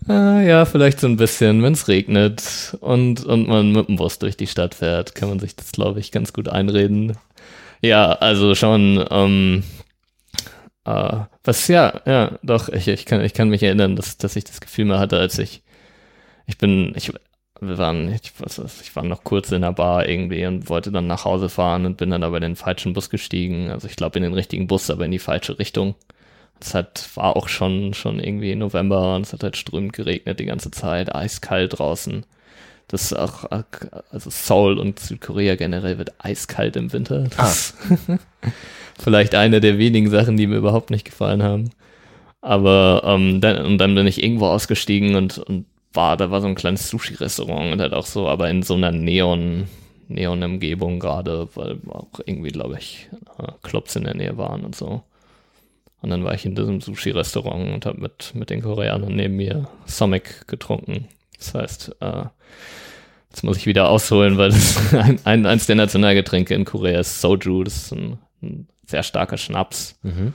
Ah, 0.09 0.41
ja, 0.41 0.65
vielleicht 0.67 1.01
so 1.01 1.09
ein 1.09 1.17
bisschen, 1.17 1.65
wenn 1.65 1.73
es 1.73 1.89
regnet 1.89 2.77
und, 2.81 3.25
und 3.25 3.49
man 3.49 3.73
mit 3.73 3.89
dem 3.89 3.97
Bus 3.97 4.21
durch 4.21 4.37
die 4.37 4.47
Stadt 4.47 4.77
fährt, 4.77 5.17
kann 5.17 5.29
man 5.29 5.41
sich 5.41 5.57
das, 5.57 5.73
glaube 5.73 5.99
ich, 5.99 6.13
ganz 6.13 6.33
gut 6.33 6.49
einreden. 6.49 7.17
Ja, 7.83 8.13
also 8.13 8.55
schon, 8.55 9.05
ähm, 9.11 9.65
äh, 10.85 11.17
was 11.43 11.67
ja, 11.67 12.01
ja, 12.07 12.39
doch, 12.43 12.69
ich, 12.69 12.87
ich, 12.87 13.05
kann, 13.05 13.21
ich 13.23 13.35
kann 13.35 13.49
mich 13.49 13.65
erinnern, 13.65 13.97
dass, 13.97 14.17
dass 14.17 14.37
ich 14.37 14.45
das 14.45 14.61
Gefühl 14.61 14.85
mal 14.85 15.01
hatte, 15.01 15.19
als 15.19 15.39
ich, 15.41 15.63
ich 16.47 16.57
bin, 16.57 16.93
ich, 16.95 17.13
wir 17.61 17.79
waren, 17.79 18.13
ich, 18.13 18.33
was, 18.39 18.61
ich 18.83 18.95
war 18.97 19.05
noch 19.05 19.25
kurz 19.25 19.51
in 19.53 19.63
der 19.63 19.73
Bar 19.73 20.09
irgendwie 20.09 20.45
und 20.47 20.69
wollte 20.69 20.91
dann 20.93 21.07
nach 21.07 21.25
Hause 21.25 21.49
fahren 21.49 21.87
und 21.87 21.97
bin 21.97 22.11
dann 22.11 22.23
aber 22.23 22.37
in 22.37 22.43
den 22.43 22.57
falschen 22.57 22.93
Bus 22.93 23.11
gestiegen. 23.11 23.71
Also 23.71 23.89
ich 23.89 23.97
glaube 23.97 24.19
in 24.19 24.23
den 24.23 24.35
richtigen 24.35 24.67
Bus, 24.67 24.91
aber 24.91 25.05
in 25.05 25.11
die 25.11 25.19
falsche 25.19 25.59
Richtung. 25.59 25.95
Es 26.61 26.75
hat, 26.75 27.09
war 27.15 27.37
auch 27.37 27.49
schon, 27.49 27.95
schon 27.95 28.19
irgendwie 28.19 28.55
November 28.55 29.17
und 29.17 29.27
es 29.27 29.33
hat 29.33 29.43
halt 29.43 29.57
strömend 29.57 29.93
geregnet 29.93 30.41
die 30.41 30.47
ganze 30.47 30.71
Zeit, 30.71 31.15
eiskalt 31.15 31.79
draußen. 31.79 32.25
Das 32.89 33.03
ist 33.03 33.15
auch, 33.15 33.45
also 34.11 34.31
Seoul 34.31 34.79
und 34.79 35.01
Südkorea 35.01 35.57
generell 35.57 35.99
wird 35.99 36.15
eiskalt 36.19 36.77
im 36.77 36.93
Winter. 36.93 37.25
Das 37.37 37.75
ah. 38.09 38.19
vielleicht 38.99 39.35
eine 39.35 39.61
der 39.61 39.79
wenigen 39.79 40.09
Sachen, 40.09 40.37
die 40.37 40.47
mir 40.47 40.57
überhaupt 40.57 40.91
nicht 40.91 41.05
gefallen 41.05 41.43
haben. 41.43 41.71
Aber 42.41 43.03
ähm, 43.05 43.41
dann, 43.41 43.65
und 43.65 43.79
dann 43.79 43.95
bin 43.95 44.07
ich 44.07 44.23
irgendwo 44.23 44.47
ausgestiegen 44.47 45.17
und, 45.17 45.39
und 45.39 45.67
war, 45.97 46.17
da 46.17 46.31
war 46.31 46.41
so 46.41 46.47
ein 46.47 46.55
kleines 46.55 46.89
Sushi-Restaurant 46.89 47.73
und 47.73 47.81
halt 47.81 47.93
auch 47.93 48.07
so, 48.07 48.29
aber 48.29 48.49
in 48.51 48.63
so 48.63 48.75
einer 48.75 48.93
Neon, 48.93 49.67
Neon-Umgebung 50.09 51.01
gerade, 51.01 51.49
weil 51.55 51.79
auch 51.89 52.21
irgendwie, 52.25 52.51
glaube 52.51 52.77
ich, 52.79 53.09
äh, 53.39 53.51
Clubs 53.63 53.97
in 53.97 54.05
der 54.05 54.15
Nähe 54.15 54.37
waren 54.37 54.65
und 54.65 54.77
so. 54.77 55.03
Und 56.03 56.11
dann 56.11 56.25
war 56.25 56.35
ich 56.35 56.45
in 56.45 56.55
diesem 56.55 56.81
Sushi-Restaurant 56.81 57.75
und 57.75 57.87
habe 57.87 58.01
mit, 58.01 58.33
mit 58.35 58.51
den 58.51 58.63
Koreanern 58.63 59.15
neben 59.15 59.37
mir 59.37 59.69
Somic 59.87 60.47
getrunken. 60.47 61.09
Das 61.39 61.55
heißt, 61.55 61.97
äh, 62.01 62.25
jetzt 63.31 63.43
muss 63.43 63.57
ich 63.57 63.67
wieder 63.67 63.89
ausholen, 63.89 64.39
weil 64.39 64.51
das 64.51 64.77
ein, 64.95 65.19
ein, 65.25 65.47
eins 65.47 65.67
der 65.67 65.77
Nationalgetränke 65.77 66.55
in 66.55 66.65
Korea 66.65 67.01
ist 67.01 67.21
Soju. 67.21 67.65
Das 67.65 67.77
ist 67.77 67.93
ein, 67.93 68.19
ein 68.43 68.69
sehr 68.87 69.03
starker 69.03 69.37
Schnaps. 69.37 69.99
Mhm. 70.03 70.33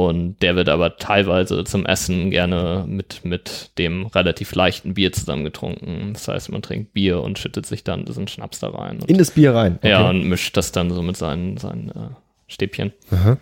Und 0.00 0.40
der 0.40 0.56
wird 0.56 0.70
aber 0.70 0.96
teilweise 0.96 1.62
zum 1.64 1.84
Essen 1.84 2.30
gerne 2.30 2.86
mit, 2.88 3.22
mit 3.22 3.72
dem 3.76 4.06
relativ 4.06 4.54
leichten 4.54 4.94
Bier 4.94 5.12
zusammengetrunken. 5.12 6.14
Das 6.14 6.26
heißt, 6.26 6.50
man 6.50 6.62
trinkt 6.62 6.94
Bier 6.94 7.20
und 7.20 7.38
schüttet 7.38 7.66
sich 7.66 7.84
dann 7.84 8.06
diesen 8.06 8.26
Schnaps 8.26 8.60
da 8.60 8.70
rein. 8.70 9.00
In 9.08 9.18
das 9.18 9.32
Bier 9.32 9.54
rein? 9.54 9.76
Okay. 9.76 9.90
Ja, 9.90 10.08
und 10.08 10.26
mischt 10.26 10.56
das 10.56 10.72
dann 10.72 10.90
so 10.90 11.02
mit 11.02 11.18
seinen, 11.18 11.58
seinen 11.58 11.90
äh, 11.90 12.08
Stäbchen. 12.46 12.94
Aha. 13.10 13.36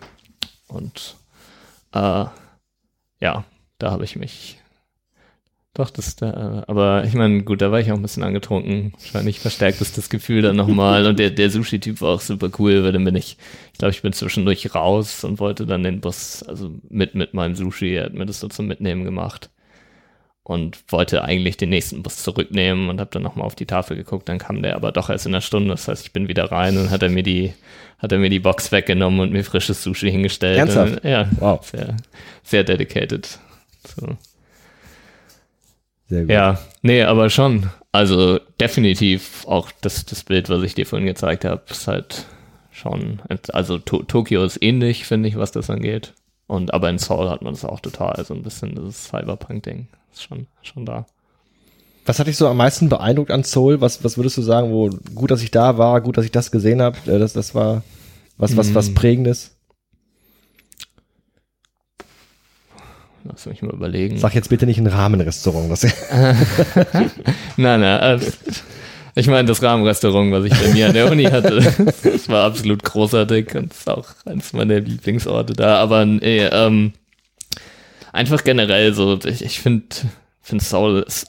Und 0.67 1.15
äh, 1.93 2.25
ja, 3.21 3.45
da 3.77 3.91
habe 3.91 4.03
ich 4.03 4.17
mich 4.17 4.58
doch, 5.79 5.89
das 5.89 6.17
da, 6.17 6.63
aber 6.67 7.05
ich 7.05 7.13
meine, 7.13 7.43
gut, 7.43 7.61
da 7.61 7.71
war 7.71 7.79
ich 7.79 7.89
auch 7.91 7.95
ein 7.95 8.01
bisschen 8.01 8.23
angetrunken. 8.23 8.91
Wahrscheinlich 8.99 9.39
verstärkt 9.39 9.79
es 9.79 9.93
das 9.93 10.09
Gefühl 10.09 10.41
dann 10.41 10.57
nochmal. 10.57 11.05
Und 11.07 11.19
der, 11.19 11.29
der 11.29 11.49
Sushi-Typ 11.49 12.01
war 12.01 12.15
auch 12.15 12.21
super 12.21 12.49
cool, 12.59 12.83
weil 12.83 12.91
dann 12.91 13.05
bin 13.05 13.15
ich, 13.15 13.37
ich 13.71 13.79
glaube, 13.79 13.91
ich 13.91 14.01
bin 14.01 14.11
zwischendurch 14.11 14.75
raus 14.75 15.23
und 15.23 15.39
wollte 15.39 15.65
dann 15.65 15.83
den 15.83 16.01
Bus, 16.01 16.43
also 16.43 16.71
mit, 16.89 17.15
mit 17.15 17.33
meinem 17.33 17.55
Sushi, 17.55 17.95
er 17.95 18.05
hat 18.05 18.13
mir 18.13 18.25
das 18.25 18.41
so 18.41 18.49
zum 18.49 18.67
Mitnehmen 18.67 19.05
gemacht. 19.05 19.49
Und 20.43 20.79
wollte 20.87 21.23
eigentlich 21.23 21.57
den 21.57 21.69
nächsten 21.69 22.03
Bus 22.03 22.23
zurücknehmen 22.23 22.89
und 22.89 22.99
habe 22.99 23.11
dann 23.13 23.21
nochmal 23.21 23.45
auf 23.45 23.55
die 23.55 23.67
Tafel 23.67 23.95
geguckt. 23.95 24.27
Dann 24.27 24.39
kam 24.39 24.61
der 24.63 24.75
aber 24.75 24.91
doch 24.91 25.09
erst 25.09 25.27
in 25.27 25.33
einer 25.33 25.41
Stunde. 25.41 25.69
Das 25.69 25.87
heißt, 25.87 26.03
ich 26.03 26.11
bin 26.11 26.27
wieder 26.27 26.51
rein 26.51 26.75
und 26.77 26.89
hat 26.89 27.03
er 27.03 27.09
mir 27.09 27.23
die, 27.23 27.53
hat 27.99 28.11
er 28.11 28.17
mir 28.17 28.31
die 28.31 28.39
Box 28.39 28.71
weggenommen 28.71 29.19
und 29.19 29.31
mir 29.31 29.43
frisches 29.43 29.83
Sushi 29.83 30.11
hingestellt. 30.11 30.57
Ernsthaft? 30.57 31.03
Und, 31.03 31.09
ja, 31.09 31.29
wow. 31.39 31.63
Sehr, 31.63 31.95
sehr 32.43 32.63
dedicated. 32.63 33.39
So. 33.95 34.17
Sehr 36.09 36.21
gut. 36.21 36.31
Ja, 36.31 36.59
nee, 36.81 37.03
aber 37.03 37.29
schon. 37.29 37.69
Also 37.91 38.39
definitiv 38.59 39.45
auch 39.47 39.71
das, 39.81 40.05
das 40.05 40.23
Bild, 40.23 40.49
was 40.49 40.63
ich 40.63 40.75
dir 40.75 40.85
vorhin 40.85 41.07
gezeigt 41.07 41.45
habe, 41.45 41.61
ist 41.69 41.87
halt 41.87 42.25
schon, 42.71 43.21
also 43.53 43.77
to 43.77 44.03
Tokio 44.03 44.43
ist 44.43 44.61
ähnlich, 44.61 45.05
finde 45.05 45.29
ich, 45.29 45.37
was 45.37 45.51
das 45.51 45.69
angeht. 45.69 46.13
Und 46.47 46.73
aber 46.73 46.89
in 46.89 46.97
Seoul 46.97 47.29
hat 47.29 47.41
man 47.43 47.53
das 47.53 47.63
auch 47.63 47.79
total, 47.79 48.13
so 48.15 48.19
also 48.19 48.33
ein 48.33 48.43
bisschen 48.43 48.75
das 48.75 49.05
Cyberpunk-Ding 49.05 49.87
ist 50.11 50.23
schon, 50.23 50.47
schon 50.63 50.85
da. 50.85 51.05
Was 52.05 52.17
hat 52.17 52.25
dich 52.25 52.37
so 52.37 52.47
am 52.47 52.57
meisten 52.57 52.89
beeindruckt 52.89 53.29
an 53.29 53.43
Seoul? 53.43 53.81
Was, 53.81 54.03
was 54.03 54.17
würdest 54.17 54.37
du 54.37 54.41
sagen, 54.41 54.71
wo 54.71 54.89
gut, 55.13 55.29
dass 55.29 55.43
ich 55.43 55.51
da 55.51 55.77
war, 55.77 56.01
gut, 56.01 56.17
dass 56.17 56.25
ich 56.25 56.31
das 56.31 56.49
gesehen 56.49 56.81
habe? 56.81 56.97
Äh, 57.05 57.19
das, 57.19 57.33
das 57.33 57.53
war 57.53 57.83
was, 58.37 58.57
was, 58.57 58.73
was 58.73 58.89
mm. 58.89 58.95
Prägendes? 58.95 59.58
Lass 63.29 63.45
mich 63.45 63.61
mal 63.61 63.73
überlegen. 63.73 64.17
Sag 64.17 64.33
jetzt 64.33 64.49
bitte 64.49 64.65
nicht 64.65 64.79
ein 64.79 64.87
Rahmenrestaurant. 64.87 65.71
Das 65.71 65.83
nein, 67.57 67.79
nein. 67.81 68.19
Äh, 68.19 68.19
ich 69.15 69.27
meine, 69.27 69.47
das 69.47 69.61
Rahmenrestaurant, 69.61 70.31
was 70.31 70.45
ich 70.45 70.53
bei 70.53 70.73
mir 70.73 70.87
an 70.87 70.93
der 70.93 71.11
Uni 71.11 71.25
hatte, 71.25 71.61
das 72.03 72.27
war 72.27 72.45
absolut 72.45 72.83
großartig 72.83 73.53
und 73.55 73.73
ist 73.73 73.89
auch 73.89 74.07
eines 74.25 74.53
meiner 74.53 74.79
Lieblingsorte 74.79 75.53
da. 75.53 75.75
Aber 75.75 76.05
nee, 76.05 76.43
ähm, 76.43 76.93
einfach 78.11 78.43
generell 78.43 78.93
so, 78.93 79.19
ich, 79.23 79.43
ich 79.43 79.59
finde, 79.59 79.87
find 80.41 80.61
Seoul 80.63 81.03
ist, 81.07 81.27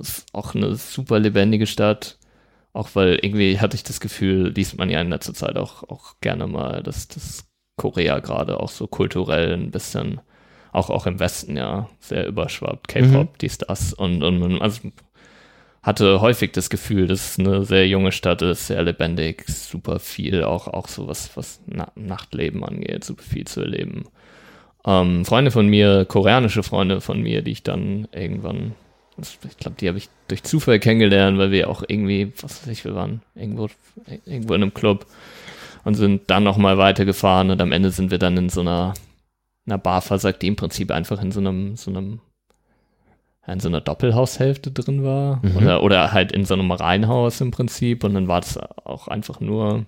ist 0.00 0.26
auch 0.32 0.54
eine 0.54 0.76
super 0.76 1.18
lebendige 1.18 1.66
Stadt. 1.66 2.16
Auch 2.72 2.90
weil 2.94 3.18
irgendwie 3.22 3.58
hatte 3.58 3.76
ich 3.76 3.84
das 3.84 4.00
Gefühl, 4.00 4.52
liest 4.54 4.78
man 4.78 4.90
ja 4.90 5.00
in 5.00 5.10
letzter 5.10 5.34
Zeit 5.34 5.56
auch, 5.56 5.82
auch 5.82 6.14
gerne 6.20 6.46
mal, 6.46 6.82
dass 6.82 7.08
das 7.08 7.44
Korea 7.76 8.20
gerade 8.20 8.60
auch 8.60 8.70
so 8.70 8.86
kulturell 8.86 9.52
ein 9.52 9.70
bisschen 9.70 10.20
auch, 10.76 10.90
auch 10.90 11.06
im 11.06 11.18
Westen 11.18 11.56
ja 11.56 11.88
sehr 12.00 12.26
überschwappt, 12.26 12.88
K-Pop, 12.88 13.32
mhm. 13.32 13.38
dies, 13.40 13.58
das. 13.58 13.94
Und, 13.94 14.22
und 14.22 14.38
man 14.38 14.60
also 14.60 14.92
hatte 15.82 16.20
häufig 16.20 16.52
das 16.52 16.68
Gefühl, 16.68 17.06
dass 17.06 17.30
es 17.30 17.38
eine 17.38 17.64
sehr 17.64 17.88
junge 17.88 18.12
Stadt 18.12 18.42
ist, 18.42 18.66
sehr 18.66 18.82
lebendig, 18.82 19.44
super 19.48 19.98
viel, 19.98 20.44
auch, 20.44 20.68
auch 20.68 20.88
so 20.88 21.08
was, 21.08 21.34
was 21.36 21.60
Na 21.66 21.90
Nachtleben 21.94 22.62
angeht, 22.62 23.04
super 23.04 23.22
viel 23.22 23.46
zu 23.46 23.62
erleben. 23.62 24.04
Ähm, 24.84 25.24
Freunde 25.24 25.50
von 25.50 25.66
mir, 25.66 26.04
koreanische 26.04 26.62
Freunde 26.62 27.00
von 27.00 27.22
mir, 27.22 27.40
die 27.40 27.52
ich 27.52 27.62
dann 27.62 28.06
irgendwann, 28.12 28.74
ich 29.18 29.56
glaube, 29.56 29.76
die 29.80 29.88
habe 29.88 29.96
ich 29.96 30.10
durch 30.28 30.42
Zufall 30.42 30.78
kennengelernt, 30.78 31.38
weil 31.38 31.52
wir 31.52 31.70
auch 31.70 31.84
irgendwie, 31.88 32.32
was 32.42 32.62
weiß 32.62 32.68
ich, 32.68 32.84
wir 32.84 32.94
waren 32.94 33.22
irgendwo, 33.34 33.68
irgendwo 34.26 34.52
in 34.52 34.62
einem 34.62 34.74
Club 34.74 35.06
und 35.84 35.94
sind 35.94 36.28
dann 36.30 36.44
nochmal 36.44 36.76
weitergefahren 36.76 37.50
und 37.50 37.62
am 37.62 37.72
Ende 37.72 37.90
sind 37.90 38.10
wir 38.10 38.18
dann 38.18 38.36
in 38.36 38.50
so 38.50 38.60
einer 38.60 38.92
einer 39.66 39.78
Bar 39.78 40.02
versagt, 40.02 40.42
die 40.42 40.48
im 40.48 40.56
Prinzip 40.56 40.90
einfach 40.90 41.22
in 41.22 41.32
so 41.32 41.40
einem, 41.40 41.76
so 41.76 41.90
einem, 41.90 42.20
in 43.46 43.60
so 43.60 43.68
einer 43.68 43.80
Doppelhaushälfte 43.80 44.70
drin 44.70 45.04
war. 45.04 45.44
Mhm. 45.44 45.56
Oder, 45.56 45.82
oder 45.82 46.12
halt 46.12 46.32
in 46.32 46.44
so 46.44 46.54
einem 46.54 46.70
Reihenhaus 46.70 47.40
im 47.40 47.50
Prinzip. 47.50 48.04
Und 48.04 48.14
dann 48.14 48.28
war 48.28 48.40
das 48.40 48.58
auch 48.84 49.08
einfach 49.08 49.40
nur, 49.40 49.86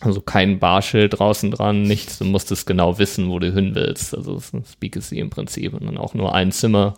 also 0.00 0.20
kein 0.20 0.58
Barschild 0.58 1.18
draußen 1.18 1.50
dran, 1.50 1.82
nichts. 1.82 2.18
Du 2.18 2.24
musstest 2.24 2.66
genau 2.66 2.98
wissen, 2.98 3.28
wo 3.30 3.38
du 3.38 3.52
hin 3.52 3.74
willst. 3.74 4.16
Also 4.16 4.36
es 4.36 4.52
ist 4.52 4.82
ein 4.82 5.18
im 5.18 5.30
Prinzip. 5.30 5.74
Und 5.74 5.86
dann 5.86 5.98
auch 5.98 6.14
nur 6.14 6.34
ein 6.34 6.52
Zimmer 6.52 6.94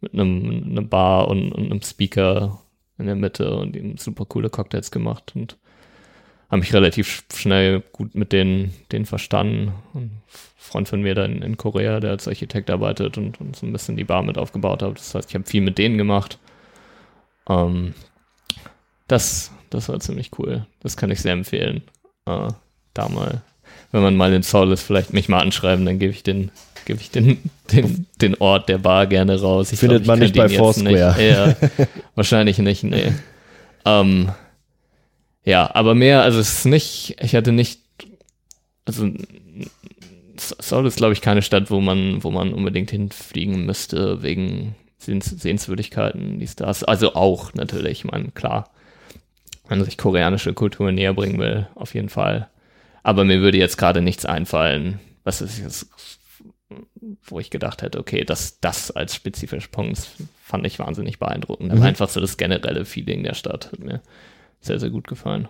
mit 0.00 0.12
einem, 0.12 0.64
einem 0.70 0.88
Bar 0.88 1.28
und, 1.28 1.52
und 1.52 1.66
einem 1.66 1.82
Speaker 1.82 2.60
in 2.98 3.06
der 3.06 3.16
Mitte 3.16 3.54
und 3.56 3.76
ihm 3.76 3.96
super 3.98 4.24
coole 4.24 4.50
Cocktails 4.50 4.90
gemacht 4.90 5.32
und 5.34 5.58
habe 6.48 6.60
mich 6.60 6.72
relativ 6.72 7.24
schnell 7.34 7.82
gut 7.92 8.14
mit 8.14 8.32
denen, 8.32 8.72
denen 8.92 9.04
verstanden. 9.04 9.72
Und 9.94 10.12
Freund 10.66 10.88
von 10.88 11.00
mir 11.00 11.14
da 11.14 11.24
in, 11.24 11.42
in 11.42 11.56
Korea, 11.56 12.00
der 12.00 12.10
als 12.10 12.28
Architekt 12.28 12.70
arbeitet 12.70 13.16
und, 13.18 13.40
und, 13.40 13.56
so 13.56 13.66
ein 13.66 13.72
bisschen 13.72 13.96
die 13.96 14.04
Bar 14.04 14.22
mit 14.22 14.38
aufgebaut 14.38 14.82
hat. 14.82 14.98
Das 14.98 15.14
heißt, 15.14 15.30
ich 15.30 15.34
habe 15.34 15.46
viel 15.46 15.62
mit 15.62 15.78
denen 15.78 15.96
gemacht. 15.96 16.38
Ähm, 17.48 17.94
das, 19.08 19.52
das 19.70 19.88
war 19.88 20.00
ziemlich 20.00 20.30
cool. 20.38 20.66
Das 20.80 20.96
kann 20.96 21.10
ich 21.10 21.20
sehr 21.20 21.32
empfehlen. 21.32 21.82
Äh, 22.26 22.48
da 22.94 23.08
mal, 23.08 23.42
wenn 23.92 24.02
man 24.02 24.16
mal 24.16 24.32
in 24.32 24.42
Seoul 24.42 24.72
ist, 24.72 24.82
vielleicht 24.82 25.12
mich 25.12 25.28
mal 25.28 25.40
anschreiben, 25.40 25.86
dann 25.86 25.98
gebe 25.98 26.12
ich 26.12 26.22
den, 26.22 26.50
gebe 26.84 27.00
ich 27.00 27.10
den, 27.10 27.50
den, 27.72 28.06
den 28.20 28.34
Ort 28.36 28.68
der 28.68 28.78
Bar 28.78 29.06
gerne 29.06 29.40
raus. 29.40 29.72
Ich 29.72 29.78
Findet 29.78 30.04
glaub, 30.04 30.18
man 30.18 30.18
nicht 30.18 30.36
bei 30.36 30.48
Foursquare. 30.48 31.14
Nicht. 31.16 31.30
Ja, 31.30 31.56
wahrscheinlich 32.14 32.58
nicht, 32.58 32.82
nee. 32.82 33.12
Ähm, 33.84 34.32
ja, 35.44 35.72
aber 35.74 35.94
mehr, 35.94 36.22
also 36.22 36.40
es 36.40 36.58
ist 36.58 36.64
nicht, 36.64 37.16
ich 37.20 37.36
hatte 37.36 37.52
nicht, 37.52 37.80
also 38.84 39.08
Seoul 40.40 40.86
ist, 40.86 40.96
glaube 40.96 41.12
ich, 41.12 41.20
keine 41.20 41.42
Stadt, 41.42 41.70
wo 41.70 41.80
man, 41.80 42.22
wo 42.22 42.30
man 42.30 42.52
unbedingt 42.52 42.90
hinfliegen 42.90 43.66
müsste, 43.66 44.22
wegen 44.22 44.74
Sehens 44.98 45.26
Sehenswürdigkeiten, 45.26 46.38
die 46.38 46.46
Stars. 46.46 46.84
Also 46.84 47.14
auch 47.14 47.54
natürlich, 47.54 47.98
ich 47.98 48.04
meine, 48.04 48.30
klar, 48.30 48.70
wenn 49.68 49.78
man 49.78 49.84
sich 49.84 49.98
koreanische 49.98 50.54
Kultur 50.54 50.92
näher 50.92 51.14
bringen 51.14 51.38
will, 51.38 51.68
auf 51.74 51.94
jeden 51.94 52.08
Fall. 52.08 52.48
Aber 53.02 53.24
mir 53.24 53.40
würde 53.40 53.58
jetzt 53.58 53.78
gerade 53.78 54.02
nichts 54.02 54.24
einfallen, 54.24 55.00
was 55.22 55.40
ist 55.40 55.58
jetzt, 55.58 55.88
wo 57.24 57.38
ich 57.38 57.50
gedacht 57.50 57.82
hätte, 57.82 57.98
okay, 57.98 58.24
das, 58.24 58.58
das 58.60 58.90
als 58.90 59.14
spezifischer 59.14 59.68
Punkt 59.68 59.98
fand 60.42 60.66
ich 60.66 60.78
wahnsinnig 60.78 61.18
beeindruckend. 61.18 61.74
Mhm. 61.74 61.82
einfach 61.82 62.08
so 62.08 62.20
das 62.20 62.36
generelle 62.36 62.84
Feeling 62.84 63.22
der 63.22 63.34
Stadt 63.34 63.72
hat 63.72 63.78
mir 63.78 64.00
sehr, 64.60 64.80
sehr 64.80 64.90
gut 64.90 65.06
gefallen. 65.06 65.48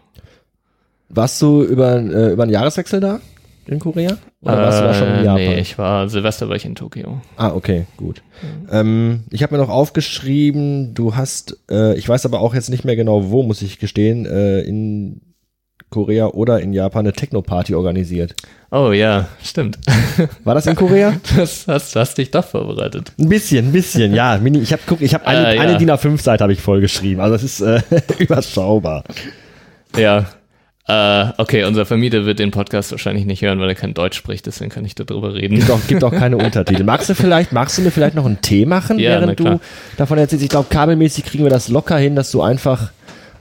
Warst 1.09 1.41
du 1.41 1.62
über, 1.62 1.97
äh, 1.97 2.32
über 2.32 2.43
einen 2.43 2.53
Jahreswechsel 2.53 3.01
da? 3.01 3.20
In 3.68 3.78
Korea? 3.78 4.16
Oder 4.42 4.56
warst 4.58 4.80
du 4.80 4.84
da 4.84 4.94
schon 4.94 5.08
in 5.08 5.14
äh, 5.14 5.24
Japan? 5.24 5.36
Nee, 5.36 5.60
ich 5.60 5.78
war 5.78 6.08
Silvester 6.08 6.48
war 6.48 6.56
ich 6.56 6.64
in 6.64 6.74
Tokio. 6.74 7.20
Ah, 7.36 7.52
okay, 7.52 7.86
gut. 7.96 8.22
Mhm. 8.42 8.68
Ähm, 8.70 9.24
ich 9.30 9.42
habe 9.42 9.54
mir 9.54 9.62
noch 9.62 9.70
aufgeschrieben, 9.70 10.94
du 10.94 11.16
hast, 11.16 11.58
äh, 11.70 11.96
ich 11.96 12.08
weiß 12.08 12.26
aber 12.26 12.40
auch 12.40 12.54
jetzt 12.54 12.70
nicht 12.70 12.84
mehr 12.84 12.96
genau 12.96 13.30
wo, 13.30 13.42
muss 13.42 13.62
ich 13.62 13.78
gestehen, 13.78 14.26
äh, 14.26 14.60
in 14.60 15.20
Korea 15.90 16.26
oder 16.26 16.60
in 16.60 16.72
Japan 16.72 17.06
eine 17.06 17.12
Techno-Party 17.12 17.74
organisiert. 17.74 18.34
Oh 18.70 18.90
ja, 18.90 19.28
stimmt. 19.42 19.78
War 20.44 20.54
das 20.54 20.66
in 20.66 20.74
Korea? 20.74 21.14
Das 21.36 21.68
hast, 21.68 21.94
hast 21.94 22.18
dich 22.18 22.30
doch 22.30 22.44
vorbereitet. 22.44 23.12
Ein 23.18 23.28
bisschen, 23.28 23.68
ein 23.68 23.72
bisschen, 23.72 24.12
ja. 24.12 24.38
Mini, 24.38 24.58
ich 24.58 24.72
habe 24.72 24.82
guck, 24.86 25.00
ich 25.00 25.14
habe 25.14 25.26
eine, 25.26 25.52
äh, 25.52 25.56
ja. 25.56 25.62
eine 25.62 25.78
DIN 25.78 25.90
A5-Seite 25.90 26.42
habe 26.42 26.52
ich 26.52 26.60
vollgeschrieben. 26.60 27.20
Also 27.20 27.34
das 27.34 27.44
ist 27.44 27.60
äh, 27.60 27.80
überschaubar. 28.18 29.04
Ja, 29.96 30.26
Uh, 30.89 31.32
okay, 31.39 31.64
unser 31.64 31.84
Vermieter 31.84 32.26
wird 32.26 32.39
den 32.39 32.53
Podcast 32.53 32.93
wahrscheinlich 32.93 33.24
nicht 33.24 33.43
hören, 33.43 33.59
weil 33.59 33.68
er 33.68 33.74
kein 33.74 33.93
Deutsch 33.93 34.16
spricht, 34.16 34.47
deswegen 34.47 34.70
kann 34.70 34.84
ich 34.84 34.95
darüber 34.95 35.34
reden. 35.34 35.57
Gibt 35.57 35.68
auch, 35.68 35.80
gibt 35.89 36.05
auch 36.05 36.12
keine 36.12 36.37
Untertitel. 36.37 36.84
Magst 36.84 37.09
du 37.09 37.16
vielleicht, 37.16 37.51
magst 37.51 37.76
du 37.76 37.82
mir 37.82 37.91
vielleicht 37.91 38.14
noch 38.14 38.24
einen 38.24 38.41
Tee 38.41 38.66
machen, 38.66 39.01
ja, 39.01 39.11
während 39.11 39.41
du 39.41 39.59
davon 39.97 40.16
erzählst? 40.16 40.45
Ich 40.45 40.49
glaube, 40.49 40.68
kabelmäßig 40.70 41.24
kriegen 41.24 41.43
wir 41.43 41.51
das 41.51 41.66
locker 41.66 41.99
hin, 41.99 42.14
dass 42.14 42.30
du 42.30 42.41
einfach 42.41 42.93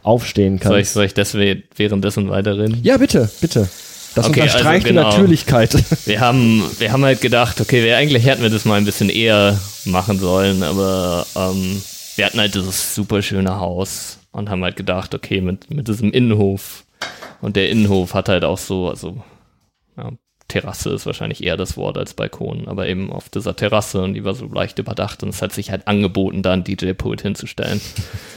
aufstehen 0.01 0.59
kannst. 0.59 0.69
Soll 0.69 0.79
ich, 0.79 0.89
soll 0.89 1.05
ich 1.05 1.13
das 1.13 1.35
währenddessen 1.35 2.29
weiterreden? 2.29 2.79
Ja, 2.81 2.97
bitte, 2.97 3.29
bitte. 3.41 3.69
Das 4.15 4.27
okay, 4.27 4.41
unterstreicht 4.41 4.87
also 4.87 4.95
genau. 4.95 5.09
die 5.09 5.15
Natürlichkeit. 5.17 5.75
Wir 6.05 6.21
haben, 6.21 6.63
wir 6.79 6.91
haben 6.91 7.03
halt 7.03 7.19
gedacht, 7.19 7.59
okay, 7.59 7.83
wir, 7.83 7.97
eigentlich 7.97 8.25
hätten 8.25 8.41
wir 8.41 8.49
das 8.49 8.63
mal 8.63 8.75
ein 8.75 8.85
bisschen 8.85 9.09
eher 9.09 9.59
machen 9.83 10.19
sollen, 10.19 10.63
aber 10.63 11.25
ähm, 11.35 11.81
wir 12.15 12.25
hatten 12.25 12.39
halt 12.39 12.55
dieses 12.55 12.95
super 12.95 13.21
schöne 13.21 13.59
Haus 13.59 14.19
und 14.31 14.49
haben 14.49 14.63
halt 14.63 14.77
gedacht, 14.77 15.13
okay, 15.13 15.41
mit, 15.41 15.69
mit 15.69 15.89
diesem 15.89 16.11
Innenhof 16.11 16.84
und 17.41 17.55
der 17.55 17.69
Innenhof 17.69 18.13
hat 18.13 18.29
halt 18.29 18.43
auch 18.43 18.57
so, 18.57 18.89
also 18.89 19.23
ja, 19.97 20.11
Terrasse 20.47 20.91
ist 20.91 21.05
wahrscheinlich 21.05 21.43
eher 21.43 21.57
das 21.57 21.75
Wort 21.75 21.97
als 21.97 22.13
Balkon, 22.13 22.67
aber 22.67 22.87
eben 22.87 23.11
auf 23.11 23.29
dieser 23.29 23.55
Terrasse 23.55 24.01
und 24.01 24.13
die 24.13 24.23
war 24.23 24.35
so 24.35 24.45
leicht 24.45 24.77
überdacht 24.79 25.23
und 25.23 25.29
es 25.29 25.41
hat 25.41 25.51
sich 25.53 25.71
halt 25.71 25.87
angeboten, 25.87 26.43
da 26.43 26.53
ein 26.53 26.63
DJ-Pult 26.63 27.21
hinzustellen. 27.21 27.81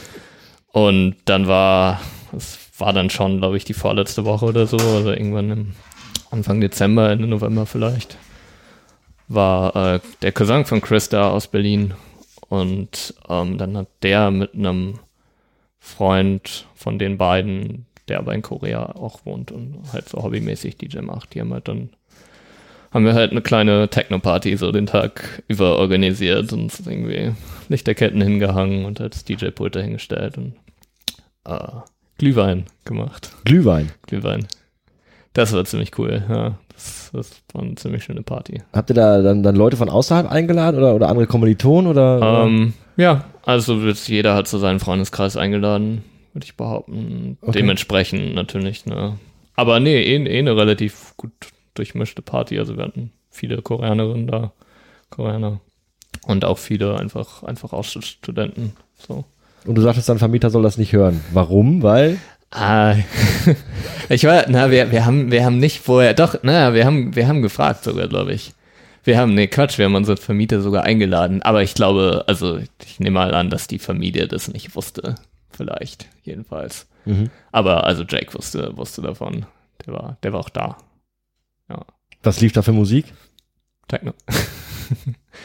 und 0.71 1.15
dann 1.25 1.47
war, 1.47 2.01
es 2.35 2.57
war 2.77 2.93
dann 2.93 3.09
schon, 3.09 3.37
glaube 3.37 3.57
ich, 3.57 3.65
die 3.65 3.73
vorletzte 3.73 4.25
Woche 4.25 4.45
oder 4.45 4.65
so, 4.65 4.77
also 4.77 5.11
irgendwann 5.11 5.51
im 5.51 5.73
Anfang 6.31 6.61
Dezember, 6.61 7.09
Ende 7.09 7.27
November 7.27 7.65
vielleicht. 7.65 8.17
war 9.27 9.75
äh, 9.75 9.99
der 10.21 10.31
Cousin 10.31 10.65
von 10.65 10.81
Chris 10.81 11.09
da 11.09 11.29
aus 11.29 11.47
Berlin. 11.47 11.93
Und 12.49 13.13
ähm, 13.29 13.57
dann 13.57 13.77
hat 13.77 13.87
der 14.01 14.31
mit 14.31 14.55
einem 14.55 14.99
Freund 15.79 16.67
von 16.75 16.99
den 16.99 17.17
beiden, 17.17 17.85
der 18.09 18.19
aber 18.19 18.33
in 18.33 18.41
Korea 18.41 18.95
auch 18.95 19.25
wohnt 19.25 19.51
und 19.51 19.81
halt 19.93 20.09
so 20.09 20.21
hobbymäßig 20.21 20.77
DJ 20.77 20.99
macht, 20.99 21.33
die 21.33 21.41
haben 21.41 21.53
halt 21.53 21.67
dann 21.67 21.89
haben 22.91 23.05
wir 23.05 23.13
halt 23.13 23.31
eine 23.31 23.41
kleine 23.41 23.87
Techno-Party 23.89 24.57
so 24.57 24.71
den 24.71 24.87
Tag 24.87 25.43
über 25.47 25.77
organisiert 25.77 26.51
und 26.53 26.73
irgendwie 26.85 27.33
Lichterketten 27.67 28.21
hingehangen 28.21 28.85
und 28.85 28.99
halt 28.99 29.13
das 29.13 29.25
DJ-Pult 29.25 29.75
dahingestellt 29.75 30.37
und 30.37 30.53
äh, 31.45 31.67
Glühwein 32.17 32.65
gemacht. 32.85 33.31
Glühwein. 33.45 33.91
Glühwein. 34.07 34.47
Das 35.33 35.53
war 35.53 35.63
ziemlich 35.65 35.97
cool, 35.97 36.23
ja. 36.27 36.57
Das, 36.73 37.11
das 37.13 37.31
war 37.53 37.61
eine 37.61 37.75
ziemlich 37.75 38.03
schöne 38.03 38.23
Party. 38.23 38.61
Habt 38.73 38.89
ihr 38.89 38.95
da 38.95 39.21
dann, 39.21 39.43
dann 39.43 39.55
Leute 39.55 39.77
von 39.77 39.89
außerhalb 39.89 40.29
eingeladen 40.29 40.77
oder, 40.77 40.95
oder 40.95 41.09
andere 41.09 41.27
Kommilitonen 41.27 41.91
oder? 41.91 42.45
Ähm, 42.45 42.73
ja, 42.97 43.25
also 43.45 43.75
jeder 43.75 44.35
hat 44.35 44.47
so 44.47 44.57
seinen 44.57 44.79
Freundeskreis 44.79 45.37
eingeladen, 45.37 46.03
würde 46.39 46.45
ich 46.45 46.55
behaupten. 46.55 47.37
Okay. 47.41 47.51
Dementsprechend 47.51 48.33
natürlich, 48.33 48.85
ne. 48.85 49.17
Aber 49.55 49.81
nee, 49.81 50.01
eh, 50.01 50.15
eh 50.15 50.39
eine 50.39 50.55
relativ 50.55 51.13
gut 51.17 51.31
durchmischte 51.73 52.21
Party. 52.21 52.57
Also 52.57 52.77
wir 52.77 52.85
hatten 52.85 53.11
viele 53.29 53.61
Koreanerinnen 53.61 54.27
da, 54.27 54.53
Koreaner. 55.09 55.59
Und 56.25 56.45
auch 56.45 56.57
viele 56.57 56.97
einfach, 56.97 57.43
einfach 57.43 57.73
Austauschstudenten. 57.73 58.73
So. 58.95 59.25
Und 59.65 59.75
du 59.75 59.81
sagtest, 59.81 60.07
dein 60.07 60.17
Vermieter 60.17 60.49
soll 60.49 60.63
das 60.63 60.77
nicht 60.77 60.93
hören. 60.93 61.21
Warum? 61.33 61.83
Weil? 61.83 62.17
Ah, 62.51 62.95
ich 64.09 64.23
war, 64.23 64.45
na, 64.47 64.71
wir, 64.71 64.91
wir 64.91 65.05
haben, 65.05 65.31
wir 65.31 65.43
haben 65.43 65.57
nicht 65.57 65.79
vorher, 65.79 66.13
doch, 66.13 66.37
na, 66.41 66.73
wir 66.73 66.85
haben, 66.85 67.15
wir 67.15 67.27
haben 67.27 67.41
gefragt 67.41 67.83
sogar, 67.83 68.07
glaube 68.07 68.33
ich. 68.33 68.53
Wir 69.03 69.17
haben, 69.17 69.33
nee, 69.33 69.47
Quatsch, 69.47 69.77
wir 69.77 69.85
haben 69.85 69.95
unseren 69.95 70.17
Vermieter 70.17 70.61
sogar 70.61 70.83
eingeladen. 70.83 71.41
Aber 71.41 71.63
ich 71.63 71.73
glaube, 71.73 72.23
also, 72.27 72.59
ich 72.85 72.99
nehme 72.99 73.15
mal 73.15 73.33
an, 73.33 73.49
dass 73.49 73.67
die 73.67 73.79
Familie 73.79 74.27
das 74.27 74.47
nicht 74.47 74.75
wusste. 74.75 75.15
Vielleicht, 75.59 76.07
jedenfalls. 76.23 76.87
Mhm. 77.03 77.29
Aber, 77.51 77.83
also, 77.83 78.03
Jake 78.03 78.33
wusste, 78.33 78.77
wusste 78.77 79.01
davon. 79.01 79.45
Der 79.85 79.93
war, 79.93 80.17
der 80.23 80.31
war 80.31 80.39
auch 80.39 80.47
da. 80.49 80.77
Ja. 81.69 81.85
Was 82.23 82.39
lief 82.39 82.53
da 82.53 82.61
für 82.61 82.71
Musik? 82.71 83.13
Techno. 83.89 84.13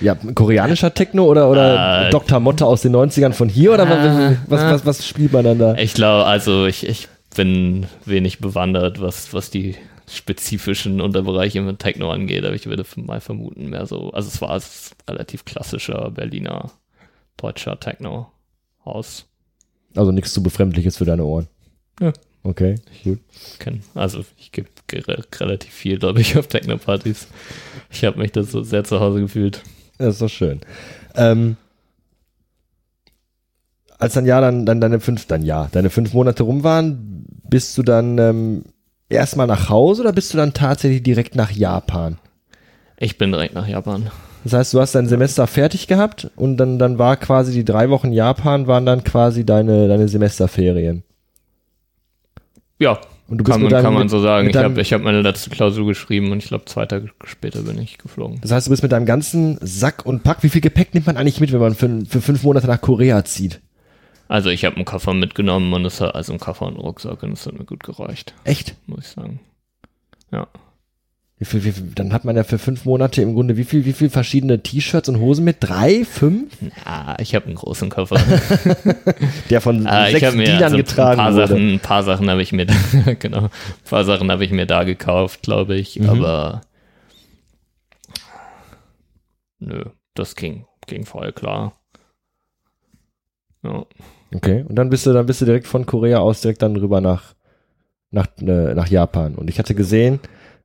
Ja, 0.00 0.14
koreanischer 0.34 0.94
Techno 0.94 1.24
oder, 1.26 1.50
oder 1.50 2.06
Äh, 2.08 2.10
Dr. 2.10 2.40
Motte 2.40 2.64
aus 2.64 2.80
den 2.80 2.96
90ern 2.96 3.32
von 3.34 3.48
hier 3.50 3.74
oder 3.74 3.86
Ah, 3.86 4.36
was, 4.48 4.60
ah. 4.60 4.72
was, 4.72 4.86
was 4.86 5.06
spielt 5.06 5.32
man 5.32 5.44
dann 5.44 5.58
da? 5.58 5.74
Ich 5.76 5.92
glaube, 5.92 6.24
also, 6.24 6.64
ich, 6.64 6.86
ich 6.88 7.08
bin 7.36 7.86
wenig 8.06 8.38
bewandert, 8.38 9.02
was, 9.02 9.34
was 9.34 9.50
die 9.50 9.76
spezifischen 10.08 11.00
Unterbereiche 11.02 11.60
mit 11.60 11.78
Techno 11.78 12.10
angeht, 12.10 12.44
aber 12.44 12.54
ich 12.54 12.66
würde 12.66 12.84
mal 12.96 13.20
vermuten, 13.20 13.68
mehr 13.68 13.84
so, 13.86 14.10
also 14.12 14.28
es 14.28 14.40
war 14.40 14.58
relativ 15.08 15.44
klassischer 15.44 16.10
Berliner, 16.10 16.70
deutscher 17.36 17.78
Techno-Haus. 17.78 19.26
Also 19.94 20.12
nichts 20.12 20.32
zu 20.32 20.42
befremdliches 20.42 20.96
für 20.96 21.04
deine 21.04 21.24
Ohren. 21.24 21.48
Ja. 22.00 22.12
Okay, 22.42 22.74
gut. 23.02 23.20
Also 23.94 24.22
ich 24.36 24.52
gebe 24.52 24.68
relativ 25.40 25.72
viel, 25.72 25.98
glaube 25.98 26.20
ich, 26.20 26.36
auf 26.38 26.46
Techno-Partys. 26.46 27.26
Ich 27.90 28.04
habe 28.04 28.18
mich 28.18 28.32
da 28.32 28.42
so 28.42 28.62
sehr 28.62 28.84
zu 28.84 29.00
Hause 29.00 29.20
gefühlt. 29.20 29.62
Das 29.98 30.14
ist 30.14 30.22
doch 30.22 30.28
schön. 30.28 30.60
Ähm, 31.14 31.56
als 33.98 34.14
dann 34.14 34.26
ja 34.26 34.40
dann, 34.40 34.66
dann 34.66 34.80
deine 34.80 35.00
fünf, 35.00 35.26
dann 35.26 35.42
ja, 35.42 35.68
deine 35.72 35.88
fünf 35.88 36.12
Monate 36.12 36.42
rum 36.42 36.64
waren, 36.64 37.24
bist 37.48 37.78
du 37.78 37.82
dann 37.82 38.18
ähm, 38.18 38.64
erstmal 39.08 39.46
nach 39.46 39.70
Hause 39.70 40.02
oder 40.02 40.12
bist 40.12 40.34
du 40.34 40.36
dann 40.36 40.52
tatsächlich 40.52 41.02
direkt 41.02 41.36
nach 41.36 41.50
Japan? 41.50 42.18
Ich 42.98 43.16
bin 43.16 43.32
direkt 43.32 43.54
nach 43.54 43.66
Japan. 43.66 44.10
Das 44.44 44.52
heißt, 44.52 44.74
du 44.74 44.80
hast 44.80 44.94
dein 44.94 45.08
Semester 45.08 45.46
fertig 45.46 45.86
gehabt 45.86 46.30
und 46.36 46.58
dann, 46.58 46.78
dann 46.78 46.98
war 46.98 47.16
quasi 47.16 47.52
die 47.52 47.64
drei 47.64 47.88
Wochen 47.90 48.12
Japan 48.12 48.66
waren 48.66 48.84
dann 48.84 49.02
quasi 49.02 49.44
deine, 49.44 49.88
deine 49.88 50.06
Semesterferien. 50.06 51.02
Ja, 52.78 53.00
Und 53.28 53.38
du 53.38 53.44
bist 53.44 53.52
kann, 53.52 53.62
mit 53.62 53.70
man, 53.70 53.82
deinem, 53.82 53.84
kann 53.84 53.94
man 53.94 54.08
so 54.08 54.20
sagen. 54.20 54.50
Ich 54.50 54.56
habe 54.56 54.82
hab 54.82 55.02
meine 55.02 55.22
letzte 55.22 55.48
Klausur 55.48 55.86
geschrieben 55.86 56.30
und 56.30 56.38
ich 56.38 56.48
glaube, 56.48 56.66
zwei 56.66 56.84
Tage 56.84 57.10
später 57.24 57.62
bin 57.62 57.80
ich 57.80 57.96
geflogen. 57.96 58.38
Das 58.42 58.50
heißt, 58.52 58.66
du 58.66 58.70
bist 58.70 58.82
mit 58.82 58.92
deinem 58.92 59.06
ganzen 59.06 59.58
Sack 59.62 60.04
und 60.04 60.22
Pack. 60.22 60.42
Wie 60.42 60.50
viel 60.50 60.60
Gepäck 60.60 60.92
nimmt 60.92 61.06
man 61.06 61.16
eigentlich 61.16 61.40
mit, 61.40 61.52
wenn 61.52 61.60
man 61.60 61.74
für, 61.74 62.04
für 62.06 62.20
fünf 62.20 62.42
Monate 62.42 62.66
nach 62.66 62.80
Korea 62.80 63.24
zieht? 63.24 63.60
Also 64.28 64.50
ich 64.50 64.64
habe 64.64 64.76
einen 64.76 64.84
Koffer 64.84 65.14
mitgenommen 65.14 65.72
und 65.72 65.84
es 65.84 66.00
hat 66.00 66.14
also 66.14 66.32
einen 66.32 66.40
Koffer 66.40 66.66
und 66.66 66.74
einen 66.74 66.82
Rucksack 66.82 67.22
und 67.22 67.32
es 67.32 67.46
hat 67.46 67.58
mir 67.58 67.64
gut 67.64 67.82
gereicht, 67.82 68.34
Echt? 68.44 68.74
muss 68.86 69.00
ich 69.00 69.08
sagen. 69.08 69.40
Ja. 70.32 70.48
Wie 71.36 71.44
viel, 71.46 71.64
wie 71.64 71.72
viel, 71.72 71.90
dann 71.96 72.12
hat 72.12 72.24
man 72.24 72.36
ja 72.36 72.44
für 72.44 72.58
fünf 72.58 72.84
Monate 72.84 73.20
im 73.20 73.34
Grunde 73.34 73.56
wie 73.56 73.64
viel, 73.64 73.84
wie 73.84 73.92
viel 73.92 74.08
verschiedene 74.08 74.62
T-Shirts 74.62 75.08
und 75.08 75.18
Hosen 75.18 75.44
mit? 75.44 75.56
Drei, 75.60 76.04
fünf? 76.04 76.56
Ja, 76.84 77.16
ich 77.18 77.34
habe 77.34 77.46
einen 77.46 77.56
großen 77.56 77.90
Koffer. 77.90 78.16
Der 79.50 79.60
von 79.60 79.84
äh, 79.84 80.06
ich 80.06 80.12
sechs 80.12 80.26
habe 80.26 80.36
mir 80.36 80.44
Dienern 80.44 80.62
also 80.62 80.76
ein 80.76 80.84
getragen 80.84 81.16
paar 81.16 81.34
wurde. 81.34 81.48
Sachen, 81.48 81.74
ein 81.74 81.80
paar 81.80 82.02
Sachen 82.04 82.30
habe 82.30 82.40
ich 82.40 82.52
mir, 82.52 82.66
da, 82.66 82.74
genau, 83.18 83.44
ein 83.46 83.50
paar 83.88 84.04
Sachen 84.04 84.30
habe 84.30 84.44
ich 84.44 84.52
mir 84.52 84.66
da 84.66 84.84
gekauft, 84.84 85.42
glaube 85.42 85.74
ich. 85.74 85.98
Mhm. 85.98 86.08
Aber 86.08 86.60
nö, 89.58 89.86
das 90.14 90.36
ging, 90.36 90.66
ging 90.86 91.04
voll 91.04 91.32
klar. 91.32 91.72
Ja. 93.64 93.86
Okay, 94.32 94.64
und 94.68 94.76
dann 94.76 94.88
bist 94.88 95.04
du, 95.06 95.12
dann 95.12 95.26
bist 95.26 95.40
du 95.40 95.46
direkt 95.46 95.66
von 95.66 95.84
Korea 95.84 96.18
aus 96.18 96.42
direkt 96.42 96.62
dann 96.62 96.76
rüber 96.76 97.00
nach, 97.00 97.34
nach, 98.12 98.28
äh, 98.40 98.74
nach 98.74 98.86
Japan. 98.86 99.34
Und 99.34 99.50
ich 99.50 99.58
hatte 99.58 99.74
gesehen, 99.74 100.20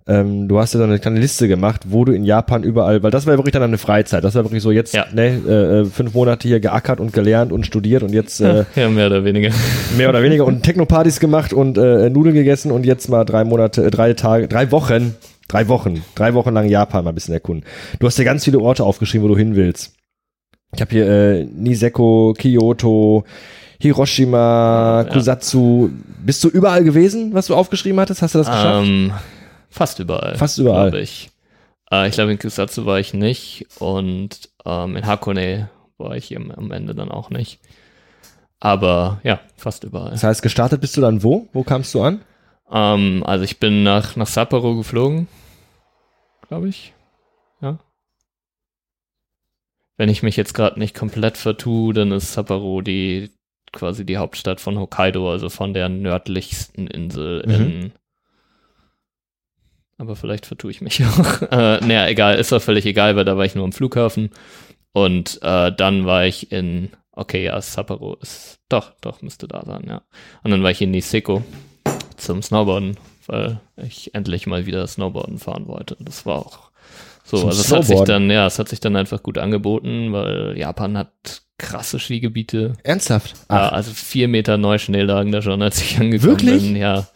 ähm, 0.10 0.48
du 0.48 0.60
hast 0.60 0.74
ja 0.74 0.80
so 0.80 0.84
eine 0.84 0.98
kleine 1.00 1.20
Liste 1.20 1.48
gemacht, 1.48 1.82
wo 1.88 2.04
du 2.04 2.12
in 2.12 2.24
Japan 2.26 2.64
überall, 2.64 3.04
weil 3.04 3.12
das 3.12 3.26
war 3.26 3.34
ja 3.34 3.38
wirklich 3.38 3.54
dann 3.54 3.64
eine 3.64 3.78
Freizeit. 3.78 4.24
Das 4.24 4.36
war 4.36 4.44
wirklich 4.44 4.64
so 4.64 4.72
jetzt, 4.72 4.94
Ja. 4.94 5.06
ne, 5.14 5.40
äh, 5.48 5.80
äh, 5.82 5.86
fünf 5.86 6.14
Monate 6.14 6.48
hier 6.48 6.60
geackert 6.60 7.00
und 7.00 7.14
gelernt 7.14 7.52
und 7.52 7.66
studiert 7.66 8.04
und 8.04 8.12
jetzt 8.12 8.42
äh, 8.42 8.66
ja, 8.76 8.90
mehr 8.90 9.08
oder 9.08 9.24
weniger. 9.24 9.52
mehr 9.98 10.10
oder 10.10 10.22
weniger 10.24 10.46
und 10.46 10.64
Techno-Partys 10.64 11.20
gemacht 11.20 11.54
und 11.54 11.78
äh, 11.78 12.10
Nudeln 12.10 12.36
gegessen 12.36 12.72
und 12.72 12.86
jetzt 12.86 13.08
mal 13.08 13.24
drei 13.24 13.44
Monate, 13.44 13.86
äh, 13.86 13.92
drei 13.92 14.14
Tage, 14.14 14.48
drei 14.48 14.72
Wochen, 14.72 15.16
drei 15.48 15.68
Wochen, 15.68 16.04
drei 16.16 16.34
Wochen 16.34 16.54
lang 16.54 16.68
Japan 16.68 17.04
mal 17.04 17.12
ein 17.12 17.16
bisschen 17.16 17.34
erkunden. 17.36 17.64
Du 18.00 18.08
hast 18.08 18.18
dir 18.18 18.26
ganz 18.26 18.44
viele 18.44 18.60
Orte 18.60 18.84
aufgeschrieben, 18.84 19.24
wo 19.24 19.32
du 19.34 19.38
hin 19.38 19.56
willst. 19.56 19.94
Ich 20.74 20.82
habe 20.82 20.92
hier 20.92 21.08
äh, 21.08 21.46
Niseko, 21.46 22.34
Kyoto, 22.38 23.24
Hiroshima, 23.82 25.04
Ja. 25.08 25.12
Kusatsu. 25.14 25.90
Bist 26.26 26.44
du 26.44 26.50
überall 26.50 26.84
gewesen, 26.84 27.34
was 27.34 27.48
du 27.48 27.56
aufgeschrieben 27.56 28.00
hattest? 28.00 28.22
Hast 28.22 28.36
du 28.36 28.40
das 28.40 28.48
geschafft? 28.48 28.88
Ähm, 28.88 29.12
fast 29.70 30.00
überall. 30.00 30.36
Fast 30.38 30.58
überall. 30.58 30.90
Glaube 30.92 31.04
ich. 31.04 31.30
Äh, 31.92 32.08
ich 32.08 32.14
glaube, 32.14 32.32
in 32.32 32.40
Kusatsu 32.40 32.86
war 32.86 33.00
ich 33.00 33.14
nicht 33.14 33.68
und 33.80 34.50
ähm, 34.66 34.96
in 34.96 35.06
Hakone 35.06 35.70
war 35.98 36.16
ich 36.16 36.36
am, 36.36 36.52
am 36.52 36.72
Ende 36.72 36.96
dann 36.96 37.12
auch 37.12 37.30
nicht. 37.30 37.60
Aber 38.60 39.20
ja, 39.24 39.40
fast 39.56 39.84
überall. 39.84 40.12
Das 40.12 40.24
heißt, 40.24 40.42
gestartet 40.42 40.82
bist 40.82 40.98
du 40.98 41.02
dann 41.02 41.24
wo? 41.24 41.48
Wo 41.54 41.64
kamst 41.64 41.94
du 41.94 42.02
an? 42.02 42.22
Ähm, 42.72 43.24
also 43.26 43.44
ich 43.46 43.60
bin 43.60 43.84
nach, 43.84 44.16
nach 44.16 44.28
Sapporo 44.28 44.76
geflogen, 44.76 45.28
glaube 46.48 46.68
ich. 46.70 46.94
Ja. 47.62 47.80
Wenn 49.98 50.10
ich 50.10 50.24
mich 50.24 50.38
jetzt 50.38 50.54
gerade 50.54 50.80
nicht 50.80 50.96
komplett 50.96 51.38
vertue, 51.38 51.94
dann 51.94 52.12
ist 52.12 52.34
Sapporo 52.34 52.82
die 52.82 53.32
quasi 53.72 54.06
die 54.06 54.18
Hauptstadt 54.18 54.60
von 54.60 54.80
Hokkaido, 54.80 55.30
also 55.32 55.50
von 55.50 55.74
der 55.74 55.90
nördlichsten 55.90 56.88
Insel 56.88 57.44
Mhm. 57.46 57.52
in. 57.54 57.92
Aber 60.00 60.16
vielleicht 60.16 60.46
vertue 60.46 60.72
ich 60.72 60.82
mich 60.82 61.04
auch. 61.06 61.42
äh, 61.44 61.80
naja, 61.86 62.08
egal, 62.08 62.40
ist 62.40 62.52
doch 62.52 62.62
völlig 62.62 62.86
egal, 62.86 63.16
weil 63.16 63.26
da 63.26 63.38
war 63.38 63.46
ich 63.46 63.54
nur 63.54 63.66
am 63.66 63.74
Flughafen. 63.74 64.32
Und 64.94 65.40
äh, 65.44 65.72
dann 65.72 66.06
war 66.06 66.26
ich 66.26 66.52
in, 66.52 66.90
okay, 67.12 67.44
ja, 67.44 67.62
Sapporo 67.62 68.16
ist, 68.22 68.60
doch, 68.70 68.94
doch, 69.02 69.22
müsste 69.22 69.48
da 69.48 69.64
sein, 69.66 69.86
ja. 69.88 70.02
Und 70.42 70.52
dann 70.52 70.64
war 70.64 70.72
ich 70.72 70.82
in 70.82 70.92
Niseko 70.92 71.44
zum 72.18 72.42
Snowboarden, 72.42 72.98
weil 73.28 73.60
ich 73.78 74.16
endlich 74.16 74.48
mal 74.48 74.66
wieder 74.66 74.88
Snowboarden 74.88 75.38
fahren 75.38 75.68
wollte. 75.68 75.96
Das 76.00 76.26
war 76.26 76.40
auch 76.40 76.72
so. 77.24 77.38
Zum 77.38 77.50
also 77.50 77.62
es 77.62 77.72
hat 77.72 77.86
sich 77.86 78.02
dann, 78.02 78.32
ja, 78.32 78.48
es 78.48 78.58
hat 78.58 78.70
sich 78.70 78.80
dann 78.80 78.96
einfach 78.96 79.22
gut 79.22 79.38
angeboten, 79.38 80.12
weil 80.14 80.58
Japan 80.58 80.98
hat 80.98 81.12
krasse 81.58 82.00
Skigebiete. 82.00 82.74
Ernsthaft? 82.84 83.36
Ja, 83.50 83.70
also 83.70 83.92
vier 83.92 84.28
Meter 84.28 84.58
Neuschnee 84.58 85.02
lagen 85.02 85.32
da 85.32 85.42
schon, 85.42 85.62
als 85.62 85.82
ich 85.82 86.00
angekommen 86.00 86.32
Wirklich? 86.32 86.64
bin. 86.64 86.76
Ja. 86.76 87.08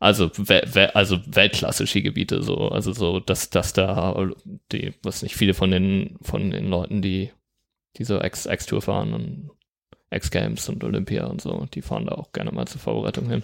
Also, 0.00 0.30
we 0.36 0.62
we 0.72 0.94
also 0.94 1.18
Weltklasse-Skigebiete, 1.26 2.42
so, 2.42 2.68
also 2.68 2.92
so, 2.92 3.18
dass, 3.18 3.50
dass 3.50 3.72
da 3.72 4.28
die, 4.70 4.94
was 5.02 5.22
nicht 5.22 5.34
viele 5.36 5.54
von 5.54 5.70
den, 5.72 6.16
von 6.22 6.50
den 6.50 6.68
Leuten, 6.68 7.02
die, 7.02 7.32
die 7.96 8.04
so 8.04 8.20
X-Tour 8.20 8.80
fahren 8.80 9.12
und 9.12 9.50
X-Games 10.10 10.68
und 10.68 10.84
Olympia 10.84 11.26
und 11.26 11.40
so, 11.40 11.66
die 11.74 11.82
fahren 11.82 12.06
da 12.06 12.12
auch 12.14 12.30
gerne 12.32 12.52
mal 12.52 12.66
zur 12.66 12.80
Vorbereitung 12.80 13.28
hin. 13.28 13.42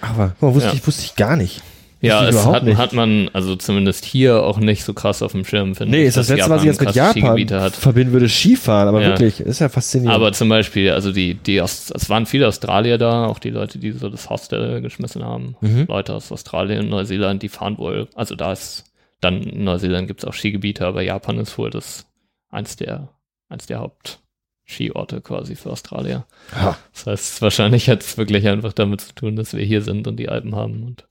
Aber 0.00 0.34
wusste, 0.40 0.70
Ja. 0.70 0.74
ich, 0.74 0.86
wusste 0.86 1.04
ich 1.04 1.16
gar 1.16 1.36
nicht. 1.36 1.60
Ja, 2.02 2.26
es 2.26 2.46
hat, 2.46 2.64
hat 2.76 2.92
man, 2.94 3.28
also 3.34 3.56
zumindest 3.56 4.04
hier 4.06 4.42
auch 4.42 4.58
nicht 4.58 4.84
so 4.84 4.94
krass 4.94 5.22
auf 5.22 5.32
dem 5.32 5.44
Schirm, 5.44 5.74
finde 5.74 5.96
Nee, 5.96 6.02
ich. 6.02 6.08
ist 6.08 6.16
das 6.16 6.28
letzte, 6.30 6.48
was 6.48 6.62
ich 6.62 6.66
jetzt 6.68 6.80
mit 6.80 6.94
Japan 6.94 7.70
verbinden 7.72 8.12
würde, 8.12 8.28
Skifahren, 8.28 8.88
aber 8.88 9.02
Ja. 9.02 9.08
wirklich, 9.08 9.40
ist 9.40 9.58
ja 9.60 9.68
faszinierend. 9.68 10.14
Aber 10.14 10.32
zum 10.32 10.48
Beispiel, 10.48 10.92
also 10.92 11.12
die, 11.12 11.34
die 11.34 11.60
aus, 11.60 11.90
es 11.94 12.08
waren 12.08 12.24
viele 12.24 12.48
Australier 12.48 12.96
da, 12.96 13.26
auch 13.26 13.38
die 13.38 13.50
Leute, 13.50 13.78
die 13.78 13.92
so 13.92 14.08
das 14.08 14.30
Hostel 14.30 14.80
geschmissen 14.80 15.22
haben. 15.24 15.56
Mhm. 15.60 15.84
Leute 15.88 16.14
aus 16.14 16.32
Australien 16.32 16.80
und 16.84 16.88
Neuseeland, 16.88 17.42
die 17.42 17.48
fahren 17.50 17.76
wohl, 17.76 18.08
also 18.14 18.34
da 18.34 18.52
ist 18.52 18.84
dann 19.20 19.42
in 19.42 19.64
Neuseeland 19.64 20.08
gibt 20.08 20.22
es 20.22 20.28
auch 20.28 20.32
Skigebiete, 20.32 20.86
aber 20.86 21.02
Japan 21.02 21.36
ist 21.38 21.58
wohl 21.58 21.68
das 21.68 22.06
eins 22.48 22.76
der, 22.76 23.10
eins 23.50 23.66
der 23.66 23.80
Hauptskiorte 23.80 25.20
quasi 25.20 25.54
für 25.56 25.70
Australier. 25.70 26.24
Ja. 26.54 26.76
Das 26.94 27.06
heißt, 27.06 27.42
wahrscheinlich 27.42 27.90
hat 27.90 28.00
es 28.00 28.16
wirklich 28.16 28.48
einfach 28.48 28.72
damit 28.72 29.02
zu 29.02 29.14
tun, 29.14 29.36
dass 29.36 29.52
wir 29.54 29.62
hier 29.64 29.82
sind 29.82 30.08
und 30.08 30.16
die 30.16 30.30
Alpen 30.30 30.56
haben. 30.56 30.82
Und 30.84 31.04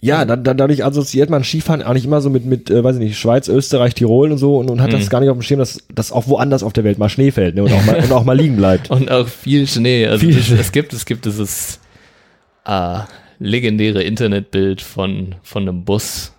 Ja, 0.00 0.24
dann, 0.24 0.44
dann 0.44 0.56
dadurch 0.56 0.84
assoziiert 0.84 1.30
man 1.30 1.42
Skifahren 1.42 1.82
auch 1.82 1.94
nicht 1.94 2.04
immer 2.04 2.20
so 2.20 2.30
mit, 2.30 2.44
mit 2.44 2.70
äh, 2.70 2.84
weiß 2.84 2.96
ich 2.96 3.02
nicht, 3.02 3.18
Schweiz, 3.18 3.48
Österreich, 3.48 3.94
Tirol 3.94 4.30
und 4.30 4.38
so 4.38 4.56
und, 4.58 4.70
und 4.70 4.80
hat 4.80 4.92
das 4.92 5.06
Mhm. 5.06 5.08
gar 5.08 5.20
nicht 5.20 5.30
auf 5.30 5.36
dem 5.36 5.42
Schirm, 5.42 5.58
dass, 5.58 5.80
dass 5.92 6.12
auch 6.12 6.28
woanders 6.28 6.62
auf 6.62 6.72
der 6.72 6.84
Welt 6.84 6.98
mal 6.98 7.08
Schnee 7.08 7.32
fällt 7.32 7.56
ne, 7.56 7.64
und, 7.64 7.72
auch 7.72 7.84
mal, 7.84 7.96
und 7.96 8.12
auch 8.12 8.24
mal 8.24 8.36
liegen 8.36 8.56
bleibt. 8.56 8.88
Und 8.90 9.10
auch 9.10 9.26
viel 9.26 9.66
Schnee. 9.66 10.06
Also 10.06 10.26
Viel 10.26 10.40
Schnee. 10.40 10.58
es 10.60 10.70
gibt, 10.70 10.92
es 10.92 11.06
gibt 11.06 11.24
dieses 11.24 11.80
äh, 12.66 12.98
legendäre 13.40 14.02
Internetbild 14.04 14.80
von, 14.80 15.34
von 15.42 15.62
einem 15.68 15.84
Bus, 15.84 16.32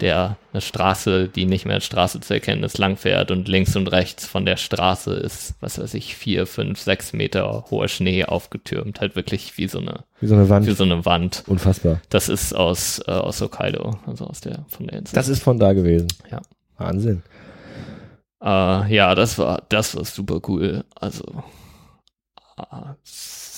der 0.00 0.36
eine 0.52 0.60
Straße, 0.60 1.28
die 1.28 1.44
nicht 1.44 1.64
mehr 1.64 1.76
als 1.76 1.84
Straße 1.84 2.20
zu 2.20 2.34
erkennen 2.34 2.64
ist, 2.64 2.78
langfährt 2.78 3.30
und 3.30 3.46
links 3.46 3.76
und 3.76 3.86
rechts 3.88 4.26
von 4.26 4.44
der 4.44 4.56
Straße 4.56 5.12
ist, 5.14 5.54
was 5.60 5.78
weiß 5.78 5.94
ich, 5.94 6.16
vier, 6.16 6.46
fünf, 6.46 6.80
sechs 6.80 7.12
Meter 7.12 7.66
hoher 7.70 7.86
Schnee 7.88 8.24
aufgetürmt. 8.24 9.00
Halt 9.00 9.14
wirklich 9.14 9.56
wie 9.58 9.68
so 9.68 9.78
eine, 9.78 10.04
Wie 10.20 10.26
so 10.26 10.34
eine 10.34 10.48
Wand. 10.48 10.66
wie 10.66 10.72
so 10.72 10.84
eine 10.84 11.04
Wand. 11.04 11.44
Unfassbar. 11.46 12.00
Das 12.08 12.28
ist 12.28 12.52
aus, 12.52 13.00
äh, 13.06 13.12
aus 13.12 13.40
Hokkaido, 13.40 13.98
also 14.06 14.26
aus 14.26 14.40
der, 14.40 14.64
von 14.68 14.86
der 14.88 14.98
Insel. 14.98 15.14
Das 15.14 15.28
ist 15.28 15.42
von 15.42 15.58
da 15.58 15.72
gewesen. 15.72 16.08
Ja. 16.30 16.40
Wahnsinn. 16.78 17.22
Äh, 18.42 18.92
ja, 18.92 19.14
das 19.14 19.38
war, 19.38 19.62
das 19.68 19.94
war 19.94 20.04
super 20.04 20.40
cool. 20.48 20.84
Also 20.96 21.24
äh, 22.58 22.62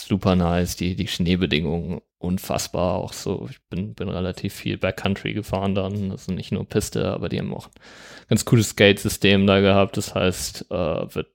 super 0.05 0.36
nice, 0.36 0.76
die, 0.76 0.96
die 0.96 1.09
Schneebedingungen 1.09 2.00
unfassbar 2.18 2.94
auch 2.94 3.12
so. 3.12 3.46
Ich 3.50 3.61
bin, 3.68 3.94
bin 3.94 4.09
relativ 4.09 4.55
viel 4.55 4.78
Backcountry 4.78 5.34
gefahren 5.34 5.74
dann, 5.74 6.11
also 6.11 6.32
nicht 6.32 6.52
nur 6.52 6.68
Piste, 6.68 7.12
aber 7.12 7.28
die 7.28 7.38
haben 7.38 7.55
auch 7.55 7.66
ein 7.66 8.28
ganz 8.28 8.44
cooles 8.44 8.70
Skate-System 8.70 9.46
da 9.46 9.61
gehabt. 9.61 9.96
Das 9.96 10.14
heißt, 10.14 10.70
äh, 10.70 11.14
wird, 11.14 11.28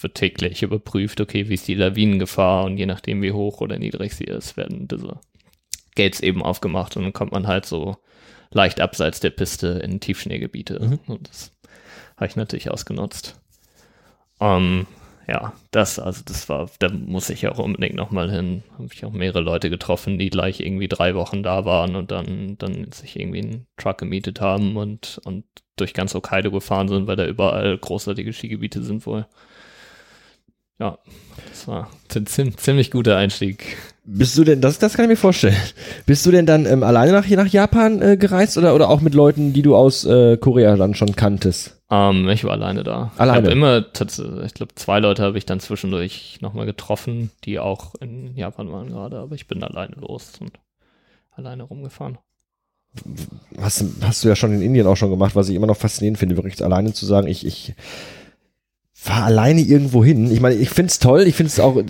wird 0.00 0.14
täglich 0.14 0.62
überprüft, 0.62 1.20
okay, 1.20 1.48
wie 1.48 1.54
ist 1.54 1.68
die 1.68 1.74
Lawinengefahr 1.74 2.64
und 2.64 2.76
je 2.76 2.86
nachdem, 2.86 3.22
wie 3.22 3.32
hoch 3.32 3.60
oder 3.60 3.78
niedrig 3.78 4.14
sie 4.14 4.24
ist, 4.24 4.56
werden 4.56 4.88
diese 4.88 5.20
Gates 5.94 6.20
eben 6.20 6.42
aufgemacht 6.42 6.96
und 6.96 7.04
dann 7.04 7.12
kommt 7.12 7.32
man 7.32 7.46
halt 7.46 7.66
so 7.66 7.96
leicht 8.50 8.80
abseits 8.80 9.20
der 9.20 9.30
Piste 9.30 9.68
in 9.84 10.00
Tiefschneegebiete. 10.00 10.80
Mhm. 10.80 10.98
Und 11.06 11.28
das 11.28 11.52
habe 12.16 12.26
ich 12.26 12.36
natürlich 12.36 12.70
ausgenutzt. 12.70 13.40
Ähm, 14.40 14.86
ja, 15.26 15.52
das, 15.70 15.98
also 15.98 16.22
das 16.24 16.48
war, 16.48 16.68
da 16.78 16.88
muss 16.90 17.30
ich 17.30 17.48
auch 17.48 17.58
unbedingt 17.58 17.94
nochmal 17.94 18.30
hin. 18.30 18.62
Habe 18.74 18.88
ich 18.92 19.04
auch 19.04 19.12
mehrere 19.12 19.40
Leute 19.40 19.70
getroffen, 19.70 20.18
die 20.18 20.30
gleich 20.30 20.60
irgendwie 20.60 20.88
drei 20.88 21.14
Wochen 21.14 21.42
da 21.42 21.64
waren 21.64 21.96
und 21.96 22.10
dann, 22.10 22.56
dann 22.58 22.92
sich 22.92 23.18
irgendwie 23.18 23.42
einen 23.42 23.66
Truck 23.76 23.98
gemietet 23.98 24.40
haben 24.40 24.76
und, 24.76 25.20
und 25.24 25.44
durch 25.76 25.94
ganz 25.94 26.14
Hokkaido 26.14 26.50
gefahren 26.50 26.88
sind, 26.88 27.06
weil 27.06 27.16
da 27.16 27.26
überall 27.26 27.76
großartige 27.78 28.32
Skigebiete 28.32 28.82
sind 28.82 29.06
wohl. 29.06 29.26
Ja, 30.78 30.98
das 31.48 31.68
war 31.68 31.88
ein 32.14 32.26
ziem- 32.26 32.56
ziemlich 32.56 32.90
guter 32.90 33.16
Einstieg. 33.16 33.76
Bist 34.04 34.36
du 34.36 34.44
denn, 34.44 34.60
das, 34.60 34.78
das 34.78 34.94
kann 34.94 35.04
ich 35.04 35.08
mir 35.08 35.16
vorstellen. 35.16 35.56
Bist 36.04 36.26
du 36.26 36.30
denn 36.32 36.46
dann 36.46 36.66
ähm, 36.66 36.82
alleine 36.82 37.12
nach, 37.12 37.28
nach 37.28 37.46
Japan 37.46 38.02
äh, 38.02 38.16
gereist 38.16 38.58
oder, 38.58 38.74
oder 38.74 38.90
auch 38.90 39.00
mit 39.00 39.14
Leuten, 39.14 39.52
die 39.52 39.62
du 39.62 39.76
aus 39.76 40.04
äh, 40.04 40.36
Korea 40.36 40.76
dann 40.76 40.94
schon 40.94 41.14
kanntest? 41.16 41.80
Ähm, 41.94 42.28
ich 42.28 42.44
war 42.44 42.52
alleine 42.52 42.82
da. 42.82 43.12
Alleine? 43.16 43.40
Ich 43.40 43.44
habe 43.44 43.52
immer, 43.52 44.44
ich 44.44 44.54
glaube, 44.54 44.74
zwei 44.74 45.00
Leute 45.00 45.22
habe 45.22 45.38
ich 45.38 45.46
dann 45.46 45.60
zwischendurch 45.60 46.38
nochmal 46.40 46.66
getroffen, 46.66 47.30
die 47.44 47.58
auch 47.58 47.94
in 48.00 48.36
Japan 48.36 48.72
waren 48.72 48.88
gerade, 48.88 49.18
aber 49.18 49.34
ich 49.34 49.46
bin 49.46 49.62
alleine 49.62 49.94
los 49.96 50.32
und 50.40 50.58
alleine 51.30 51.62
rumgefahren. 51.62 52.18
Hast, 53.60 53.84
hast 54.02 54.24
du 54.24 54.28
ja 54.28 54.36
schon 54.36 54.52
in 54.52 54.62
Indien 54.62 54.86
auch 54.86 54.96
schon 54.96 55.10
gemacht, 55.10 55.34
was 55.34 55.48
ich 55.48 55.56
immer 55.56 55.66
noch 55.66 55.76
faszinierend 55.76 56.18
finde, 56.18 56.36
wirklich 56.36 56.62
alleine 56.62 56.92
zu 56.92 57.06
sagen, 57.06 57.26
ich, 57.26 57.44
ich 57.44 57.74
fahr 59.04 59.24
alleine 59.24 59.60
irgendwo 59.60 60.02
hin. 60.02 60.30
Ich 60.32 60.40
meine, 60.40 60.54
ich 60.54 60.70
find's 60.70 60.98
toll, 60.98 61.24
ich 61.26 61.34
find's 61.34 61.60
auch 61.60 61.76
äh, 61.76 61.84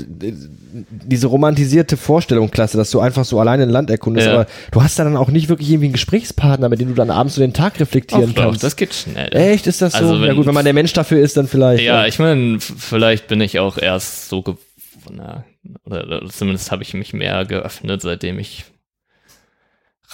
diese 0.73 1.29
romantisierte 1.29 1.97
Vorstellung 1.97 2.51
klasse, 2.51 2.77
dass 2.77 2.91
du 2.91 2.99
einfach 2.99 3.25
so 3.25 3.39
alleine 3.39 3.62
ein 3.62 3.71
Land 3.71 3.89
erkundest, 3.89 4.27
Ja. 4.27 4.33
aber 4.35 4.47
du 4.73 4.83
hast 4.83 4.99
da 4.99 5.05
dann 5.05 5.17
auch 5.17 5.29
nicht 5.29 5.49
wirklich 5.49 5.71
irgendwie 5.71 5.87
einen 5.87 5.93
Gesprächspartner, 5.93 6.69
mit 6.69 6.81
dem 6.81 6.89
du 6.89 6.95
dann 6.95 7.12
abends 7.12 7.37
so 7.37 7.41
den 7.41 7.53
Tag 7.53 7.79
reflektieren 7.79 8.35
doch, 8.35 8.43
kannst. 8.47 8.65
das 8.65 8.75
geht 8.75 8.93
schnell. 8.95 9.29
Echt, 9.33 9.69
ist 9.69 9.81
das 9.81 9.93
so? 9.93 9.99
Also 9.99 10.21
wenn- 10.21 10.27
ja 10.27 10.33
gut, 10.35 10.47
wenn 10.47 10.55
man 10.55 10.65
der 10.65 10.75
Mensch 10.75 10.93
dafür 10.93 11.21
ist, 11.21 11.37
dann 11.37 11.47
vielleicht. 11.47 11.85
Ja, 11.85 12.05
ich 12.07 12.19
meine, 12.19 12.59
vielleicht 12.59 13.29
bin 13.29 13.41
ich 13.41 13.61
auch 13.61 13.79
erst 13.79 14.29
so 14.29 14.43
ge 14.43 14.55
na, 15.12 15.45
oder, 15.85 16.05
oder 16.07 16.29
zumindest 16.31 16.73
habe 16.73 16.83
ich 16.83 16.95
mich 16.95 17.12
mehr 17.12 17.45
geöffnet, 17.45 18.03
seitdem 18.03 18.41
ich 18.41 18.65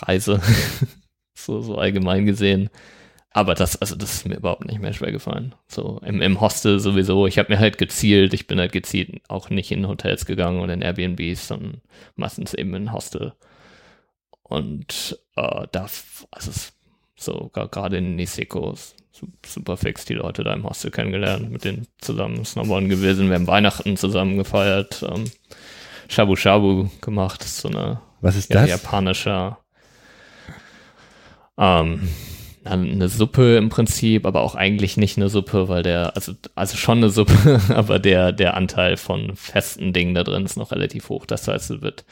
reise. 0.02 0.40
so, 1.34 1.62
so 1.62 1.76
allgemein 1.78 2.26
gesehen. 2.26 2.68
Aber 3.32 3.54
das, 3.54 3.80
also 3.80 3.94
das 3.94 4.14
ist 4.14 4.26
mir 4.26 4.36
überhaupt 4.36 4.64
nicht 4.64 4.80
mehr 4.80 4.92
schwer 4.92 5.12
gefallen. 5.12 5.54
So 5.68 6.00
im, 6.04 6.20
im 6.20 6.40
Hostel 6.40 6.80
sowieso. 6.80 7.26
Ich 7.26 7.38
habe 7.38 7.52
mir 7.52 7.60
halt 7.60 7.78
gezielt, 7.78 8.34
ich 8.34 8.48
bin 8.48 8.58
halt 8.58 8.72
gezielt 8.72 9.20
auch 9.28 9.50
nicht 9.50 9.70
in 9.70 9.86
Hotels 9.86 10.26
gegangen 10.26 10.60
oder 10.60 10.74
in 10.74 10.82
Airbnbs, 10.82 11.46
sondern 11.46 11.80
meistens 12.16 12.54
eben 12.54 12.74
in 12.74 12.92
Hostel. 12.92 13.34
Und 14.42 15.18
äh, 15.36 15.66
da, 15.70 15.86
also 16.32 16.50
es, 16.50 16.72
so 17.14 17.50
gerade 17.52 17.98
in 17.98 18.16
Niseko 18.16 18.74
super 19.46 19.76
fix 19.76 20.04
die 20.06 20.14
Leute 20.14 20.42
da 20.42 20.52
im 20.52 20.64
Hostel 20.64 20.90
kennengelernt, 20.90 21.50
mit 21.50 21.64
denen 21.64 21.86
zusammen 21.98 22.44
Snowboarden 22.44 22.88
gewesen. 22.88 23.28
Wir 23.28 23.36
haben 23.36 23.46
Weihnachten 23.46 23.96
zusammen 23.96 24.38
gefeiert, 24.38 25.04
ähm, 25.08 25.30
Shabu 26.08 26.34
Shabu 26.34 26.88
gemacht, 27.00 27.44
so 27.44 27.68
eine 27.68 28.00
Was 28.20 28.34
ist 28.34 28.52
ja, 28.52 28.62
das? 28.62 28.70
japanischer 28.70 29.58
ähm, 31.58 32.08
eine 32.64 33.08
Suppe 33.08 33.56
im 33.56 33.70
Prinzip, 33.70 34.26
aber 34.26 34.42
auch 34.42 34.54
eigentlich 34.54 34.96
nicht 34.96 35.16
eine 35.16 35.28
Suppe, 35.28 35.68
weil 35.68 35.82
der, 35.82 36.14
also, 36.14 36.32
also 36.54 36.76
schon 36.76 36.98
eine 36.98 37.10
Suppe, 37.10 37.60
aber 37.74 37.98
der, 37.98 38.32
der 38.32 38.54
Anteil 38.54 38.96
von 38.96 39.34
festen 39.36 39.92
Dingen 39.92 40.14
da 40.14 40.24
drin 40.24 40.44
ist 40.44 40.56
noch 40.56 40.72
relativ 40.72 41.08
hoch. 41.08 41.26
Das 41.26 41.48
heißt, 41.48 41.70
es 41.70 41.82
wird, 41.82 42.04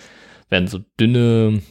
werden 0.49 0.69
so 0.69 0.81
dünne, 0.99 1.63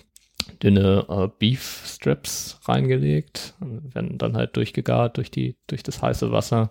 dünne 0.61 1.05
äh, 1.09 1.28
Beef 1.39 1.84
Strips 1.88 2.59
reingelegt, 2.65 3.55
werden 3.59 4.17
dann 4.17 4.38
halt 4.38 4.55
durchgegart 4.55 5.17
durch 5.17 5.32
die, 5.32 5.55
durch 5.67 5.84
das 5.84 6.01
heiße 6.01 6.32
Wasser. 6.32 6.69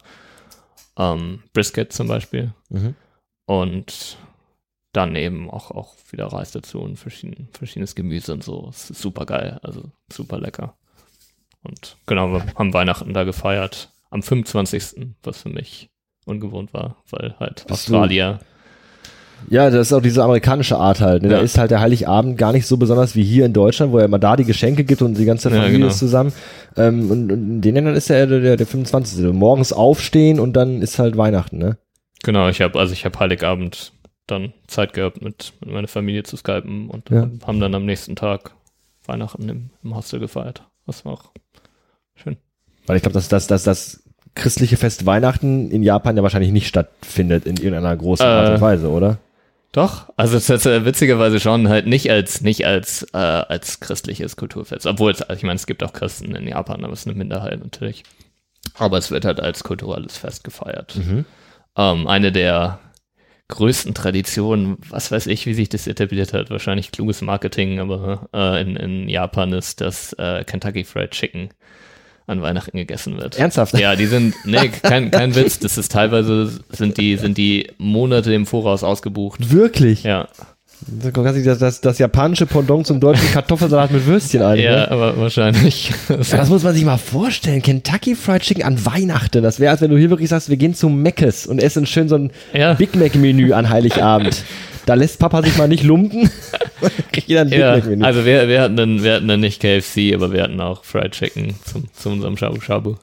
Ähm, 0.97 1.43
Brisket 1.53 1.93
zum 1.93 2.09
Beispiel. 2.09 2.53
Mhm. 2.69 2.95
Und 3.47 4.17
dann 4.93 5.15
eben 5.15 5.51
auch, 5.51 5.71
auch 5.71 5.95
wieder 6.11 6.27
Reis 6.27 6.53
dazu 6.53 6.81
und 6.81 6.97
verschieden, 6.97 7.49
verschiedenes 7.53 7.95
Gemüse 7.95 8.33
und 8.33 8.43
so. 8.43 8.71
Super 8.73 9.27
geil, 9.27 9.59
also 9.63 9.91
super 10.11 10.41
lecker. 10.41 10.77
Und 11.67 11.97
genau, 12.07 12.33
wir 12.33 12.45
haben 12.57 12.73
Weihnachten 12.73 13.13
da 13.13 13.25
gefeiert. 13.25 13.91
Am 14.11 14.23
25. 14.23 15.15
was 15.23 15.43
für 15.43 15.49
mich 15.49 15.91
ungewohnt 16.25 16.73
war, 16.73 16.97
weil 17.11 17.35
halt 17.39 17.65
Bist 17.67 17.89
du- 17.89 17.95
Australier. 17.95 18.41
Ja, 19.51 19.69
das 19.69 19.89
ist 19.89 19.93
auch 19.93 20.01
diese 20.01 20.25
amerikanische 20.25 20.79
Art 20.79 21.01
halt. 21.01 21.23
Ne? 21.23 21.29
Da 21.29 21.37
Ja. 21.37 21.43
ist 21.43 21.59
halt 21.59 21.71
der 21.71 21.81
Heiligabend 21.81 22.39
gar 22.39 22.53
nicht 22.53 22.67
so 22.67 22.79
besonders 22.79 23.15
wie 23.15 23.23
hier 23.23 23.45
in 23.45 23.53
Deutschland, 23.53 23.93
wo 23.93 23.99
ja 23.99 24.07
immer 24.07 24.19
da 24.19 24.35
die 24.35 24.45
Geschenke 24.45 24.83
gibt 24.85 25.03
und 25.03 25.19
die 25.19 25.27
ganze 25.27 25.51
Ja, 25.51 25.57
Familie 25.57 25.77
genau. 25.79 25.89
ist 25.89 25.99
zusammen. 25.99 26.33
Ähm, 26.77 27.11
und, 27.11 27.31
und 27.31 27.31
in 27.31 27.61
den 27.61 27.75
Ländern 27.75 27.95
ist 27.95 28.09
ja 28.09 28.25
der, 28.25 28.41
der, 28.41 28.57
der 28.57 28.67
25. 28.67 29.33
Morgens 29.35 29.73
aufstehen 29.75 30.41
und 30.41 30.55
dann 30.55 30.81
ist 30.81 30.99
halt 30.99 31.17
Weihnachten, 31.19 31.59
ne? 31.59 31.77
Genau, 32.23 32.49
ich 32.49 32.63
habe 32.63 32.79
also 32.79 32.93
ich 32.95 33.05
habe 33.05 33.19
Heiligabend 33.19 33.93
dann 34.27 34.53
Zeit 34.69 34.95
gehabt, 34.95 35.21
mit, 35.23 35.53
mit 35.61 35.71
meiner 35.73 35.87
Familie 35.87 36.23
zu 36.23 36.37
skypen 36.37 36.89
und 36.89 37.11
Ja. 37.11 37.29
haben 37.47 37.61
dann 37.61 37.75
am 37.75 37.85
nächsten 37.85 38.17
Tag 38.17 38.53
Weihnachten 39.05 39.49
im, 39.49 39.71
im 39.85 39.95
Hostel 39.95 40.19
gefeiert. 40.19 40.63
Das 40.87 41.05
war 41.05 41.13
auch 41.13 41.25
schön. 42.17 42.37
Weil 42.87 42.97
ich 42.97 43.03
glaube, 43.03 43.15
dass, 43.15 43.29
dass, 43.29 43.47
dass 43.47 43.65
das 43.65 44.03
christliche 44.35 44.77
Fest 44.77 45.07
Weihnachten 45.07 45.71
in 45.71 45.83
Japan 45.83 46.17
ja 46.17 46.23
wahrscheinlich 46.23 46.53
nicht 46.53 46.69
stattfindet 46.69 47.47
in 47.47 47.57
irgendeiner 47.57 47.97
großen 47.97 48.27
Art 48.27 48.49
Äh, 48.49 48.53
und 48.55 48.61
Weise, 48.61 48.91
oder? 48.91 49.19
Doch, 49.73 50.11
also 50.17 50.37
es 50.37 50.49
ist 50.49 50.67
äh, 50.67 50.85
witzigerweise 50.85 51.41
schon 51.41 51.69
halt 51.69 51.87
nicht 51.87 52.11
als 52.11 52.41
nicht 52.41 52.67
als 52.67 53.03
äh, 53.13 53.19
als 53.19 53.81
christliches 53.81 54.37
Kulturfest, 54.37 54.87
obwohl 54.87 55.11
es, 55.13 55.23
ich 55.35 55.43
meine, 55.43 55.57
es 55.57 55.67
gibt 55.67 55.83
auch 55.83 55.93
Christen 55.93 56.35
in 56.35 56.49
Japan, 56.49 56.85
aber 56.85 56.93
es 56.93 57.01
ist 57.01 57.09
eine 57.09 57.17
Minderheit 57.17 57.63
natürlich. 57.63 58.05
Aber 58.75 58.99
es 58.99 59.11
wird 59.11 59.25
halt 59.25 59.41
als 59.41 59.65
kulturelles 59.65 60.17
Fest 60.17 60.45
gefeiert. 60.45 60.97
Mhm. 60.97 61.25
Ähm, 61.77 62.07
eine 62.07 62.33
der 62.33 62.81
größten 63.49 63.95
Traditionen, 63.95 64.77
was 64.89 65.13
weiß 65.13 65.27
ich, 65.29 65.47
wie 65.47 65.55
sich 65.55 65.69
das 65.69 65.87
etabliert 65.87 66.33
hat, 66.33 66.51
wahrscheinlich 66.51 66.91
kluges 66.91 67.23
Marketing, 67.23 67.79
aber 67.79 68.29
äh, 68.35 68.61
in, 68.61 68.77
in 68.77 69.09
Japan 69.09 69.53
ist, 69.53 69.81
dass 69.81 70.13
äh, 70.15 70.43
Kentucky 70.45 70.85
Fried 70.85 71.13
Chicken 71.13 71.51
an 72.27 72.43
Weihnachten 72.43 72.77
gegessen 72.77 73.19
wird. 73.19 73.39
Ernsthaft? 73.39 73.79
Ja, 73.79 73.95
die 73.97 74.07
sind, 74.07 74.35
nee, 74.45 74.69
kein, 74.83 75.11
kein 75.11 75.35
Witz, 75.35 75.59
das 75.59 75.79
ist 75.79 75.93
teilweise, 75.93 76.51
sind 76.71 76.99
die, 76.99 77.17
sind 77.17 77.39
die 77.39 77.71
Monate 77.79 78.33
im 78.35 78.47
Voraus 78.47 78.83
ausgebucht. 78.83 79.53
Wirklich? 79.53 80.03
Ja, 80.03 80.29
das, 80.87 81.59
das, 81.59 81.81
das 81.81 81.99
japanische 81.99 82.47
Pendant 82.47 82.87
zum 82.87 83.01
deutschen 83.01 83.31
Kartoffelsalat 83.33 83.91
mit 83.93 84.07
Würstchen 84.07 84.43
ein. 84.43 84.59
ja, 84.59 84.73
Ne? 84.77 84.91
aber 84.91 85.17
wahrscheinlich. 85.17 85.91
Ja, 86.09 86.17
das 86.17 86.49
muss 86.49 86.63
man 86.65 86.75
sich 86.75 86.85
mal 86.85 86.99
vorstellen. 86.99 87.63
Kentucky 87.63 88.15
Fried 88.15 88.43
Chicken 88.43 88.63
an 88.65 88.85
Weihnachten. 88.85 89.43
Das 89.43 89.59
wäre, 89.59 89.71
als 89.71 89.81
wenn 89.81 89.91
du 89.91 89.97
hier 89.97 90.11
wirklich 90.11 90.29
sagst, 90.29 90.51
wir 90.51 90.57
gehen 90.57 90.75
zu 90.75 90.89
Meckes 90.89 91.47
und 91.47 91.63
essen 91.63 91.87
schön 91.87 92.09
so 92.09 92.17
ein 92.17 92.31
ja, 92.53 92.75
Big 92.75 92.95
Mac 92.95 93.15
Menü 93.15 93.53
an 93.53 93.71
Heiligabend. 93.71 94.45
Da 94.87 94.95
lässt 94.95 95.19
Papa 95.19 95.43
sich 95.43 95.57
mal 95.59 95.69
nicht 95.69 95.83
lumpen. 95.85 96.31
Ja, 97.27 97.43
also 97.43 98.25
wir, 98.27 98.47
wir, 98.47 98.61
hatten 98.61 98.77
dann, 98.77 99.03
wir 99.03 99.15
hatten 99.15 99.27
dann 99.27 99.41
nicht 99.41 99.61
KFC, 99.61 100.15
aber 100.15 100.33
wir 100.33 100.43
hatten 100.43 100.61
auch 100.61 100.85
Fried 100.85 101.13
Chicken 101.13 101.55
zum, 101.65 101.85
zu 101.95 102.11
unserem 102.11 102.37
Shabu 102.37 102.61
Shabu. 102.61 102.95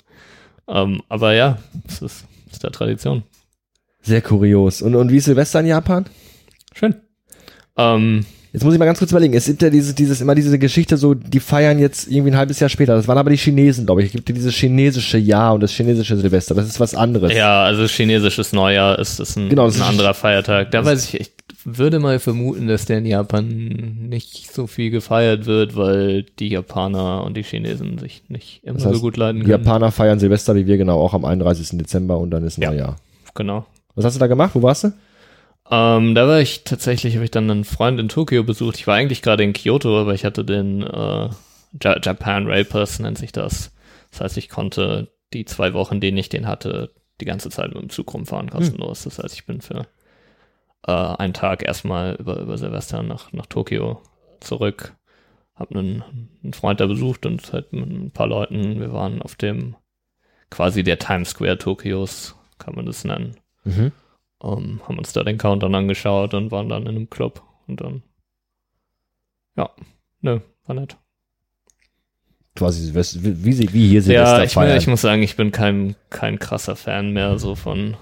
Ähm, 0.70 1.02
aber 1.10 1.34
ja, 1.34 1.58
das 1.88 2.02
ist, 2.02 2.26
ist 2.52 2.64
der 2.64 2.72
Tradition. 2.72 3.24
Sehr 4.02 4.22
kurios. 4.22 4.82
Und, 4.84 4.96
und 4.96 5.12
wie 5.12 5.18
ist 5.18 5.26
Silvester 5.26 5.60
in 5.62 5.66
Japan? 5.66 6.06
Schön. 6.76 6.96
Ähm, 7.76 8.26
Jetzt 8.54 8.64
muss 8.64 8.74
ich 8.76 8.80
mal 8.80 8.86
ganz 8.86 9.00
kurz 9.00 9.10
überlegen. 9.12 9.34
Es 9.34 9.48
gibt 9.48 9.64
ja 9.64 9.72
dieses, 9.72 9.96
dieses, 9.96 10.22
immer 10.22 10.36
diese 10.36 10.60
Geschichte 10.60 10.96
so, 10.96 11.16
die 11.16 11.40
feiern 11.40 11.80
jetzt 11.80 12.08
irgendwie 12.08 12.32
ein 12.32 12.38
halbes 12.38 12.60
Jahr 12.60 12.70
später. 12.70 12.96
Das 12.96 13.08
waren 13.08 13.18
aber 13.18 13.32
die 13.32 13.38
Chinesen, 13.38 13.88
glaube 13.88 14.02
ich. 14.04 14.08
Es 14.08 14.12
gibt 14.14 14.30
ja 14.30 14.36
dieses 14.36 14.54
chinesische 14.54 15.18
Jahr 15.18 15.56
und 15.56 15.62
das 15.64 15.72
chinesische 15.72 16.16
Silvester. 16.16 16.54
Das 16.54 16.68
ist 16.68 16.80
was 16.80 16.94
anderes. 16.94 17.34
ja, 17.34 17.64
also 17.64 17.88
chinesisches 17.88 18.54
Neujahr 18.54 19.00
ist, 19.00 19.20
ist 19.20 19.38
ein, 19.38 19.50
Genau, 19.50 19.64
ein 19.64 19.70
ist- 19.70 19.82
anderer 19.82 20.14
Feiertag. 20.14 20.70
Da 20.70 20.86
weiß 20.86 21.06
ich, 21.06 21.20
ich 21.20 21.32
würde 21.66 22.00
mal 22.00 22.20
vermuten, 22.20 22.68
dass 22.68 22.86
der 22.86 23.00
in 23.00 23.06
Japan 23.06 23.48
nicht 24.10 24.52
so 24.52 24.68
viel 24.68 24.90
gefeiert 24.92 25.46
wird, 25.46 25.76
weil 25.76 26.24
die 26.24 26.50
Japaner 26.50 27.24
und 27.24 27.36
die 27.38 27.44
Chinesen 27.44 27.98
sich 27.98 28.24
nicht 28.30 28.64
immer 28.64 28.76
Das 28.78 28.86
heißt, 28.86 28.96
so 28.96 29.02
gut 29.02 29.18
leiden 29.18 29.42
Die 29.42 29.46
können. 29.50 29.64
Japaner 29.64 29.92
feiern 29.92 30.20
Silvester 30.20 30.56
wie 30.56 30.68
wir 30.68 30.78
genau 30.78 31.00
auch 31.00 31.14
am 31.14 31.26
31. 31.26 31.78
Dezember 31.78 32.18
und 32.18 32.32
dann 32.32 32.44
ist 32.44 32.58
Ja. 32.58 32.70
Neujahr. 32.70 32.96
Genau. 33.36 33.66
Was 33.96 34.06
hast 34.06 34.16
du 34.16 34.20
da 34.20 34.28
gemacht? 34.28 34.52
Wo 34.54 34.62
warst 34.62 34.84
du? 34.86 34.94
Ähm, 35.72 36.14
da 36.14 36.28
war 36.28 36.42
ich 36.42 36.64
tatsächlich, 36.66 37.16
habe 37.16 37.26
ich 37.26 37.32
dann 37.32 37.50
einen 37.50 37.64
Freund 37.64 38.00
in 38.00 38.10
Tokio 38.10 38.44
besucht. 38.44 38.78
Ich 38.78 38.88
war 38.88 38.96
eigentlich 38.96 39.22
gerade 39.22 39.44
in 39.44 39.54
Kyoto, 39.54 40.00
aber 40.00 40.14
ich 40.14 40.26
hatte 40.26 40.44
den 40.44 40.84
äh, 40.84 41.30
ja 41.82 42.00
Japan 42.02 42.46
Rail 42.48 42.66
Pass, 42.66 43.00
nennt 43.00 43.18
sich 43.18 43.32
das. 43.32 43.72
Das 44.12 44.22
heißt, 44.22 44.38
ich 44.38 44.50
konnte 44.50 45.10
die 45.34 45.46
zwei 45.46 45.74
Wochen, 45.74 46.00
denen 46.00 46.18
ich 46.18 46.30
den 46.30 46.48
hatte, 46.48 46.92
die 47.22 47.26
ganze 47.26 47.50
Zeit 47.50 47.74
mit 47.74 47.82
dem 47.82 47.90
Zug 47.90 48.14
rumfahren, 48.14 48.50
kostenlos. 48.50 49.04
Das 49.04 49.20
heißt, 49.20 49.34
ich 49.34 49.46
bin 49.46 49.62
für 49.62 49.88
äh, 50.88 50.92
einen 50.92 51.34
Tag 51.34 51.64
erstmal 51.64 52.16
über, 52.16 52.40
über 52.40 52.58
Silvester 52.58 53.04
nach, 53.04 53.32
nach 53.34 53.46
Tokio 53.46 54.02
zurück. 54.40 54.96
Hab 55.56 55.72
einen, 55.72 56.04
einen 56.44 56.54
Freund 56.54 56.80
da 56.80 56.88
besucht 56.88 57.26
und 57.26 57.54
halt 57.54 57.74
mit 57.74 57.88
ein 57.90 58.12
paar 58.12 58.28
Leuten. 58.28 58.80
Wir 58.80 58.92
waren 58.92 59.22
auf 59.22 59.36
dem 59.36 59.76
quasi 60.50 60.84
der 60.84 61.00
Times 61.00 61.30
Square 61.32 61.58
Tokios, 61.58 62.36
kann 62.58 62.76
man 62.76 62.86
das 62.86 63.04
nennen 63.04 63.36
Mhm. 63.66 63.92
ähm, 64.44 64.82
haben 64.88 64.98
uns 64.98 65.14
da 65.14 65.24
den 65.24 65.38
Countdown 65.38 65.74
angeschaut 65.74 66.34
und 66.34 66.52
waren 66.52 66.68
dann 66.70 66.84
in 66.84 66.90
einem 66.90 67.10
Club 67.10 67.42
und 67.68 67.80
dann, 67.80 68.04
ja, 69.56 69.70
nö, 70.22 70.42
war 70.66 70.76
nett. 70.76 70.98
Quasi 72.56 72.82
Silvester, 72.86 73.20
wie, 73.24 73.54
sie- 73.54 73.74
wie 73.74 73.88
hier 73.88 74.02
Silvester 74.04 74.38
ja, 74.40 74.44
ich, 74.44 74.54
feiern. 74.54 74.78
ich 74.78 74.88
muss 74.88 75.02
sagen, 75.02 75.24
ich 75.24 75.36
bin 75.38 75.52
kein, 75.52 75.96
kein 76.10 76.38
krasser 76.40 76.76
Fan 76.76 77.12
mehr 77.14 77.40
so 77.40 77.56
von 77.56 77.96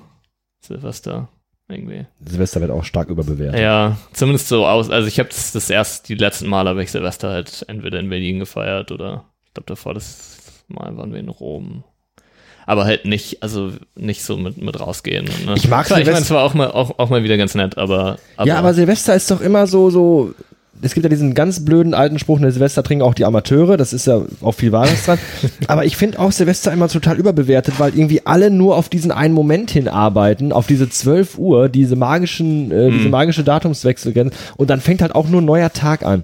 Silvester 0.59 1.29
irgendwie. 1.71 2.05
Silvester 2.25 2.61
wird 2.61 2.71
auch 2.71 2.83
stark 2.83 3.09
überbewertet. 3.09 3.59
Ja, 3.59 3.97
zumindest 4.13 4.47
so 4.47 4.65
aus, 4.65 4.89
also 4.89 5.07
ich 5.07 5.19
habe 5.19 5.29
das, 5.29 5.51
das 5.51 5.69
erst, 5.69 6.09
die 6.09 6.15
letzten 6.15 6.47
Mal 6.47 6.67
habe 6.67 6.83
ich 6.83 6.91
Silvester 6.91 7.29
halt 7.29 7.65
entweder 7.67 7.99
in 7.99 8.09
Berlin 8.09 8.39
gefeiert 8.39 8.91
oder 8.91 9.25
ich 9.47 9.53
glaube 9.53 9.67
davor 9.67 9.93
das 9.93 10.63
Mal 10.67 10.95
waren 10.97 11.11
wir 11.11 11.19
in 11.19 11.29
Rom. 11.29 11.83
Aber 12.65 12.85
halt 12.85 13.05
nicht, 13.05 13.41
also 13.43 13.71
nicht 13.95 14.23
so 14.23 14.37
mit, 14.37 14.57
mit 14.57 14.79
rausgehen. 14.79 15.25
Ne? 15.45 15.55
Ich 15.55 15.67
mag 15.67 15.87
Klar, 15.87 15.99
ich 15.99 16.05
meine, 16.05 16.17
Silvester- 16.17 16.21
es 16.21 16.31
war 16.31 16.43
auch 16.43 16.53
mal, 16.53 16.71
auch, 16.71 16.99
auch 16.99 17.09
mal 17.09 17.23
wieder 17.23 17.35
ganz 17.35 17.55
nett, 17.55 17.77
aber, 17.77 18.17
aber 18.37 18.47
ja, 18.47 18.57
aber 18.59 18.73
Silvester 18.73 19.15
ist 19.15 19.29
doch 19.31 19.41
immer 19.41 19.67
so, 19.67 19.89
so. 19.89 20.33
Es 20.81 20.93
gibt 20.93 21.03
ja 21.03 21.09
diesen 21.09 21.33
ganz 21.33 21.63
blöden 21.63 21.93
alten 21.93 22.17
Spruch, 22.17 22.39
ne, 22.39 22.51
Silvester 22.51 22.81
trinken 22.83 23.03
auch 23.03 23.13
die 23.13 23.25
Amateure, 23.25 23.77
das 23.77 23.93
ist 23.93 24.07
ja 24.07 24.21
auch 24.41 24.53
viel 24.53 24.71
Wahres 24.71 25.05
dran. 25.05 25.19
Aber 25.67 25.85
ich 25.85 25.95
finde 25.95 26.19
auch 26.19 26.31
Silvester 26.31 26.71
immer 26.71 26.87
total 26.87 27.17
überbewertet, 27.17 27.75
weil 27.77 27.95
irgendwie 27.95 28.25
alle 28.25 28.49
nur 28.49 28.75
auf 28.75 28.89
diesen 28.89 29.11
einen 29.11 29.33
Moment 29.33 29.71
hinarbeiten, 29.71 30.51
auf 30.51 30.67
diese 30.67 30.89
12 30.89 31.37
Uhr, 31.37 31.69
diese 31.69 31.95
magischen, 31.95 32.71
äh, 32.71 32.91
diese 32.91 33.09
magische 33.09 33.43
Datumswechsel 33.43 34.31
und 34.57 34.69
dann 34.69 34.81
fängt 34.81 35.01
halt 35.01 35.13
auch 35.13 35.27
nur 35.27 35.41
ein 35.41 35.45
neuer 35.45 35.71
Tag 35.71 36.03
an. 36.03 36.23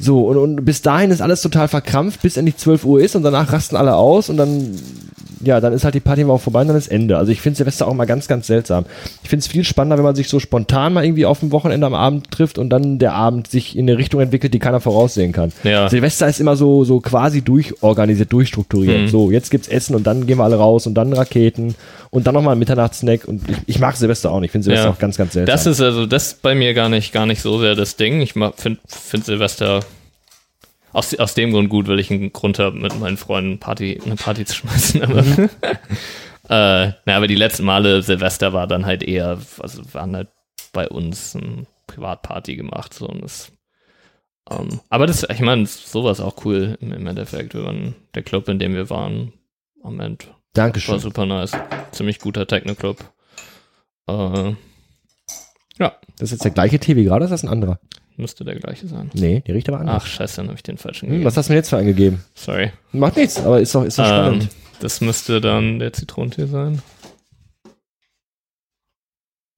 So, 0.00 0.26
und, 0.26 0.38
und 0.38 0.64
bis 0.64 0.80
dahin 0.80 1.10
ist 1.10 1.20
alles 1.20 1.42
total 1.42 1.68
verkrampft, 1.68 2.22
bis 2.22 2.38
endlich 2.38 2.56
12 2.56 2.84
Uhr 2.86 3.00
ist 3.02 3.14
und 3.16 3.22
danach 3.22 3.52
rasten 3.52 3.76
alle 3.76 3.94
aus 3.96 4.30
und 4.30 4.38
dann, 4.38 4.74
ja, 5.40 5.60
dann 5.60 5.72
ist 5.72 5.84
halt 5.84 5.94
die 5.94 6.00
Party 6.00 6.24
mal 6.24 6.34
auch 6.34 6.40
vorbei 6.40 6.60
und 6.62 6.68
dann 6.68 6.76
ist 6.76 6.88
Ende. 6.88 7.16
Also 7.18 7.32
ich 7.32 7.40
finde 7.40 7.56
Silvester 7.56 7.88
auch 7.88 7.94
mal 7.94 8.04
ganz, 8.04 8.28
ganz 8.28 8.46
seltsam. 8.46 8.84
Ich 9.22 9.28
finde 9.28 9.40
es 9.40 9.46
viel 9.46 9.64
spannender, 9.64 9.96
wenn 9.96 10.04
man 10.04 10.14
sich 10.14 10.28
so 10.28 10.38
spontan 10.40 10.92
mal 10.92 11.04
irgendwie 11.04 11.26
auf 11.26 11.40
dem 11.40 11.50
Wochenende 11.52 11.86
am 11.86 11.94
Abend 11.94 12.30
trifft 12.30 12.58
und 12.58 12.70
dann 12.70 12.98
der 12.98 13.14
Abend 13.14 13.48
sich 13.48 13.76
in 13.76 13.88
eine 13.88 13.98
Richtung 13.98 14.20
entwickelt, 14.20 14.52
die 14.54 14.58
keiner 14.58 14.80
voraussehen 14.80 15.32
kann. 15.32 15.52
Ja. 15.64 15.88
Silvester 15.88 16.28
ist 16.28 16.40
immer 16.40 16.56
so, 16.56 16.84
so 16.84 17.00
quasi 17.00 17.42
durchorganisiert, 17.42 18.32
durchstrukturiert. 18.32 19.02
Mhm. 19.02 19.08
So, 19.08 19.30
jetzt 19.30 19.50
gibt's 19.50 19.68
Essen 19.68 19.94
und 19.94 20.06
dann 20.06 20.26
gehen 20.26 20.38
wir 20.38 20.44
alle 20.44 20.56
raus 20.56 20.86
und 20.86 20.94
dann 20.94 21.12
Raketen 21.12 21.74
und 22.10 22.26
dann 22.26 22.34
nochmal 22.34 22.54
ein 22.56 22.58
Mitternachtssnack 22.58 23.26
und 23.26 23.42
ich, 23.48 23.56
ich 23.66 23.78
mag 23.78 23.96
Silvester 23.96 24.30
auch 24.32 24.40
nicht. 24.40 24.48
Ich 24.48 24.52
finde 24.52 24.64
Silvester 24.64 24.86
Ja. 24.86 24.92
auch 24.92 24.98
ganz, 24.98 25.16
ganz 25.16 25.32
seltsam. 25.32 25.54
Das 25.54 25.66
ist 25.66 25.80
also 25.80 26.06
das 26.06 26.26
ist 26.32 26.42
bei 26.42 26.54
mir 26.54 26.74
gar 26.74 26.88
nicht, 26.88 27.12
gar 27.12 27.26
nicht 27.26 27.40
so 27.40 27.58
sehr 27.60 27.74
das 27.74 27.96
Ding. 27.96 28.20
Ich 28.20 28.32
finde 28.32 28.52
find 28.86 29.24
Silvester 29.24 29.80
aus, 30.92 31.14
aus 31.14 31.34
dem 31.34 31.52
Grund 31.52 31.68
gut, 31.68 31.88
weil 31.88 32.00
ich 32.00 32.10
einen 32.10 32.32
Grund 32.32 32.58
habe, 32.58 32.78
mit 32.78 32.98
meinen 32.98 33.16
Freunden 33.16 33.58
Party, 33.58 34.00
eine 34.04 34.16
Party 34.16 34.44
zu 34.44 34.56
schmeißen. 34.56 35.02
Aber, 35.02 35.18
äh, 36.48 36.92
na, 37.04 37.16
aber 37.16 37.26
die 37.26 37.34
letzten 37.36 37.64
Male 37.64 38.02
Silvester 38.02 38.52
war 38.52 38.66
dann 38.66 38.86
halt 38.86 39.02
eher, 39.02 39.38
also 39.58 39.82
waren 39.94 40.16
halt 40.16 40.28
bei 40.72 40.88
uns 40.88 41.36
eine 41.36 41.66
Privatparty 41.86 42.56
gemacht. 42.56 42.94
So, 42.94 43.08
und 43.08 43.22
das, 43.22 43.52
ähm, 44.50 44.80
aber 44.88 45.06
das, 45.06 45.26
ich 45.28 45.40
meine, 45.40 45.66
sowas 45.66 46.20
auch 46.20 46.44
cool 46.44 46.76
im, 46.80 46.92
im 46.92 47.06
Endeffekt. 47.06 47.54
Wir 47.54 47.64
waren 47.64 47.94
der 48.14 48.22
Club, 48.22 48.48
in 48.48 48.58
dem 48.58 48.74
wir 48.74 48.90
waren, 48.90 49.32
am 49.82 50.00
Ende 50.00 50.26
war 50.26 50.36
Dankeschön. 50.54 50.98
super 50.98 51.26
nice. 51.26 51.52
Ziemlich 51.92 52.18
guter 52.18 52.46
Techno-Club. 52.46 52.98
Äh, 54.08 54.54
ja, 55.78 55.92
Das 56.16 56.22
ist 56.22 56.32
jetzt 56.32 56.44
der 56.44 56.50
gleiche 56.50 56.78
Tee 56.80 56.96
wie 56.96 57.04
gerade, 57.04 57.24
ist 57.24 57.30
das 57.30 57.44
ein 57.44 57.48
anderer? 57.48 57.78
Müsste 58.20 58.44
der 58.44 58.54
gleiche 58.56 58.86
sein. 58.86 59.10
Nee, 59.14 59.42
die 59.46 59.52
riecht 59.52 59.68
aber 59.68 59.80
anders. 59.80 60.02
Ach, 60.02 60.06
scheiße, 60.06 60.36
dann 60.36 60.46
habe 60.48 60.56
ich 60.56 60.62
den 60.62 60.76
falschen 60.78 61.06
Hm, 61.06 61.10
gegeben. 61.10 61.24
was 61.26 61.36
hast 61.36 61.48
du 61.48 61.52
mir 61.52 61.58
jetzt 61.58 61.70
für 61.70 61.76
eingegeben? 61.78 62.22
Sorry. 62.34 62.70
Macht 62.92 63.16
nichts, 63.16 63.38
aber 63.38 63.60
ist 63.60 63.74
doch, 63.74 63.84
ist 63.84 63.98
doch 63.98 64.04
Ähm, 64.04 64.10
spannend. 64.10 64.48
das 64.80 65.00
müsste 65.00 65.40
dann 65.40 65.78
der 65.78 65.92
Zitronentee 65.92 66.46
sein. 66.46 66.82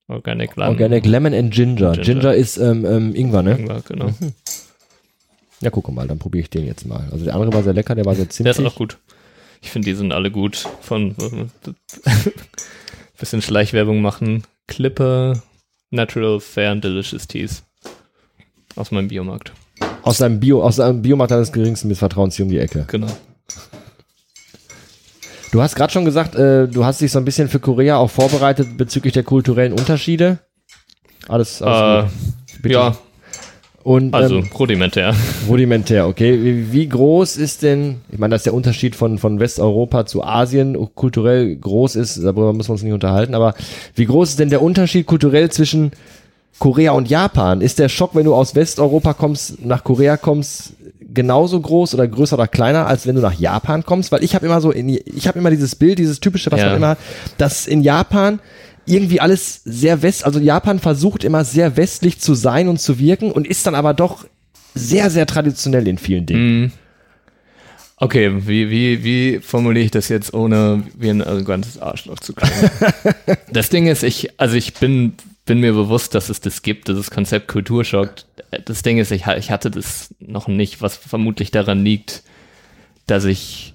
Organic 0.09 0.57
Lemon. 0.57 0.69
Organic 0.75 1.07
Lemon 1.07 1.33
and 1.35 1.53
Ginger. 1.55 1.93
Ginger, 1.93 2.03
Ginger. 2.05 2.35
ist 2.35 2.57
ähm, 2.59 2.85
ähm, 2.85 3.15
Ingwer, 3.15 3.43
ne? 3.43 3.65
Ja, 3.67 3.81
genau. 3.81 4.11
Ja, 5.61 5.71
guck 5.71 5.91
mal, 5.93 6.07
dann 6.09 6.19
probiere 6.19 6.43
ich 6.43 6.51
den 6.51 6.67
jetzt 6.67 6.87
mal. 6.87 7.09
Also 7.13 7.25
der 7.25 7.35
andere 7.35 7.53
war 7.53 7.63
sehr 7.63 7.73
lecker, 7.73 7.95
der 7.95 8.05
war 8.05 8.15
sehr 8.15 8.25
Der 8.27 8.31
ziemlich. 8.31 8.59
ist 8.59 8.65
auch 8.67 8.75
gut. 8.75 8.99
Ich 9.63 9.71
finde, 9.71 9.87
die 9.87 9.95
sind 9.95 10.13
alle 10.13 10.31
gut. 10.31 10.67
Von 10.81 11.15
bisschen 13.19 13.43
Schleichwerbung 13.43 14.03
machen. 14.03 14.43
Clipper 14.67 15.41
Natural 15.91 16.41
Fair 16.41 16.73
and 16.73 16.83
Delicious 16.85 17.29
Teas. 17.29 17.63
Aus 18.77 18.91
meinem 18.91 19.09
Biomarkt. 19.09 19.53
Aus 20.03 20.19
seinem 20.19 20.41
Bio, 20.41 20.63
aus 20.63 20.77
seinem 20.77 21.03
Biomarkt 21.03 21.31
deines 21.31 21.53
geringsten 21.53 21.89
Missvertrauens 21.89 22.37
hier 22.37 22.45
um 22.45 22.51
die 22.51 22.59
Ecke. 22.59 22.85
Genau. 22.89 23.09
Du 25.53 25.61
hast 25.61 25.75
gerade 25.77 25.93
schon 25.93 26.05
gesagt, 26.07 26.35
äh, 26.35 26.67
du 26.67 26.85
hast 26.85 27.01
dich 27.03 27.13
so 27.13 27.19
ein 27.19 27.25
bisschen 27.27 27.49
für 27.49 27.61
Korea 27.61 27.97
auch 27.99 28.11
vorbereitet 28.11 28.79
bezüglich 28.79 29.13
der 29.13 29.23
kulturellen 29.23 29.73
Unterschiede. 29.75 30.39
Alles, 31.29 31.61
alles 31.63 32.11
Äh, 32.11 32.63
gut. 32.63 32.73
ja, 32.73 32.97
Und 33.83 34.15
also 34.15 34.39
ähm, 34.39 34.49
rudimentär. 34.59 35.15
rudimentär, 35.49 36.09
okay. 36.09 36.43
Wie, 36.43 36.73
wie 36.73 36.89
groß 36.89 37.37
ist 37.37 37.63
denn, 37.63 38.01
ich 38.11 38.19
meine, 38.19 38.33
dass 38.35 38.45
der 38.45 38.55
Unterschied 38.55 38.97
von, 38.97 39.19
von 39.19 39.41
Westeuropa 39.41 40.07
zu 40.07 40.25
Asien 40.25 40.75
kulturell 40.95 41.55
groß 41.57 41.97
ist, 41.97 42.17
darüber 42.25 42.55
müssen 42.55 42.71
wir 42.71 42.73
uns 42.75 42.83
nicht 42.83 42.93
unterhalten, 42.95 43.35
aber 43.35 43.55
wie 43.95 44.07
groß 44.07 44.31
ist 44.31 44.39
denn 44.39 44.49
der 44.51 44.63
Unterschied 44.63 45.07
kulturell 45.07 45.51
zwischen 45.51 45.91
Korea 46.59 46.93
und 46.93 47.09
Japan? 47.09 47.61
Ist 47.61 47.79
der 47.79 47.89
Schock, 47.89 48.15
wenn 48.15 48.25
du 48.25 48.35
aus 48.35 48.55
Westeuropa 48.55 49.15
kommst, 49.15 49.65
nach 49.65 49.83
Korea 49.85 50.17
kommst, 50.17 50.75
genauso 51.13 51.61
groß 51.61 51.95
oder 51.95 52.07
größer 52.07 52.37
oder 52.37 52.49
kleiner, 52.49 52.87
als 52.87 53.07
wenn 53.07 53.15
du 53.17 53.21
nach 53.21 53.39
Japan 53.39 53.85
kommst? 53.85 54.13
Weil 54.13 54.23
ich 54.23 54.35
habe 54.35 54.47
immer 54.47 54.61
so, 54.61 54.71
in, 54.71 54.89
ich 54.89 55.27
habe 55.27 55.39
immer 55.39 55.51
dieses 55.51 55.75
Bild, 55.75 55.99
dieses 55.99 56.21
typische, 56.21 56.51
was 56.53 56.61
Ja. 56.61 56.67
man 56.67 56.77
immer 56.77 56.89
hat, 56.91 56.99
dass 57.39 57.67
in 57.67 57.83
Japan 57.83 58.41
irgendwie 58.87 59.21
alles 59.21 59.61
sehr 59.65 60.03
west, 60.03 60.25
also 60.25 60.39
Japan 60.41 60.79
versucht 60.81 61.23
immer 61.25 61.45
sehr 61.45 61.77
westlich 61.77 62.19
zu 62.21 62.35
sein 62.35 62.69
und 62.69 62.81
zu 62.81 62.99
wirken 62.99 63.31
und 63.31 63.47
ist 63.47 63.67
dann 63.67 63.75
aber 63.77 63.95
doch 63.95 64.25
sehr, 64.75 65.11
sehr 65.11 65.27
traditionell 65.27 65.87
in 65.87 65.99
vielen 65.99 66.27
Dingen. 66.27 66.61
Mhm. 66.63 66.73
Okay, 67.99 68.33
wie, 68.49 68.69
wie, 68.69 69.05
wie 69.05 69.39
formuliere 69.39 69.85
ich 69.85 69.91
das 69.93 70.09
jetzt, 70.09 70.35
ohne 70.35 70.83
wie 70.99 71.09
ein 71.11 71.23
arrogantes 71.23 71.81
Arschloch 71.81 72.19
zu 72.19 72.33
klingen? 72.33 72.71
das 73.53 73.69
Ding 73.69 73.87
ist, 73.87 74.03
ich, 74.03 74.41
also 74.41 74.57
ich 74.57 74.75
bin, 74.75 75.13
bin 75.45 75.59
mir 75.59 75.73
bewusst, 75.73 76.15
dass 76.15 76.29
es 76.29 76.41
das 76.41 76.63
gibt, 76.63 76.89
dieses 76.89 77.11
Konzept 77.11 77.49
Kulturschock. 77.49 78.15
Das 78.65 78.83
Ding 78.83 78.99
ist, 78.99 79.11
ich, 79.11 79.27
ich 79.27 79.51
hatte 79.51 79.71
das 79.71 80.15
noch 80.21 80.49
nicht, 80.49 80.81
was 80.81 80.97
vermutlich 80.97 81.51
daran 81.51 81.85
liegt, 81.85 82.23
dass 83.07 83.25
ich, 83.25 83.75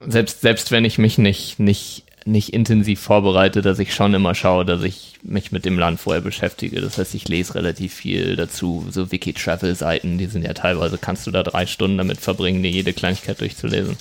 selbst, 0.00 0.40
selbst 0.40 0.70
wenn 0.70 0.84
ich 0.84 0.98
mich 0.98 1.18
nicht, 1.18 1.58
nicht, 1.58 2.04
nicht 2.24 2.54
intensiv 2.54 3.00
vorbereite, 3.00 3.60
dass 3.60 3.78
ich 3.78 3.94
schon 3.94 4.14
immer 4.14 4.34
schaue, 4.34 4.64
dass 4.64 4.82
ich 4.82 5.18
mich 5.22 5.52
mit 5.52 5.64
dem 5.64 5.78
Land 5.78 6.00
vorher 6.00 6.22
beschäftige. 6.22 6.80
Das 6.80 6.96
heißt, 6.98 7.14
ich 7.14 7.28
lese 7.28 7.54
relativ 7.54 7.92
viel 7.94 8.34
dazu, 8.36 8.86
so 8.90 9.12
Wiki-Travel-Seiten, 9.12 10.16
die 10.18 10.26
sind 10.26 10.44
ja 10.44 10.54
teilweise, 10.54 10.98
kannst 10.98 11.26
du 11.26 11.30
da 11.30 11.42
drei 11.42 11.66
Stunden 11.66 11.98
damit 11.98 12.18
verbringen, 12.20 12.62
dir 12.62 12.70
jede 12.70 12.94
Kleinigkeit 12.94 13.40
durchzulesen. 13.40 13.96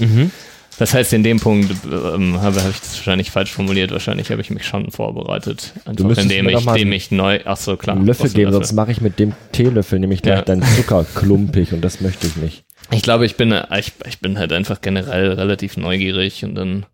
Das 0.78 0.94
heißt, 0.94 1.14
in 1.14 1.24
dem 1.24 1.40
Punkt 1.40 1.72
ähm, 1.86 2.42
habe, 2.42 2.60
habe 2.60 2.72
ich 2.72 2.80
das 2.80 2.98
wahrscheinlich 2.98 3.32
falsch 3.32 3.54
formuliert. 3.54 3.92
Wahrscheinlich 3.92 4.30
habe 4.30 4.42
ich 4.42 4.50
mich 4.50 4.66
schon 4.66 4.92
vorbereitet. 4.92 5.74
Einfach 5.86 6.18
indem 6.18 6.50
ich, 6.50 6.66
indem 6.66 6.92
ich 6.92 7.12
neu. 7.12 7.40
Ach 7.46 7.56
so, 7.56 7.78
klar. 7.78 7.96
Einen 7.96 8.06
Löffel 8.06 8.30
geben, 8.30 8.52
sonst 8.52 8.74
mache 8.74 8.92
ich 8.92 9.00
mit 9.00 9.18
dem 9.18 9.34
Teelöffel 9.54 10.00
nämlich 10.00 10.22
gleich 10.22 10.40
ja. 10.40 10.42
deinen 10.44 10.64
Zucker 10.64 11.06
klumpig 11.16 11.72
und 11.72 11.82
das 11.82 12.02
möchte 12.02 12.28
ich 12.28 12.36
nicht. 12.36 12.66
Ich 12.92 13.02
glaube, 13.02 13.26
ich 13.26 13.36
bin, 13.36 13.54
ich, 13.78 13.94
ich 14.06 14.20
bin 14.20 14.38
halt 14.38 14.52
einfach 14.52 14.82
generell 14.82 15.32
relativ 15.32 15.78
neugierig 15.78 16.44
und 16.44 16.56
dann. 16.56 16.86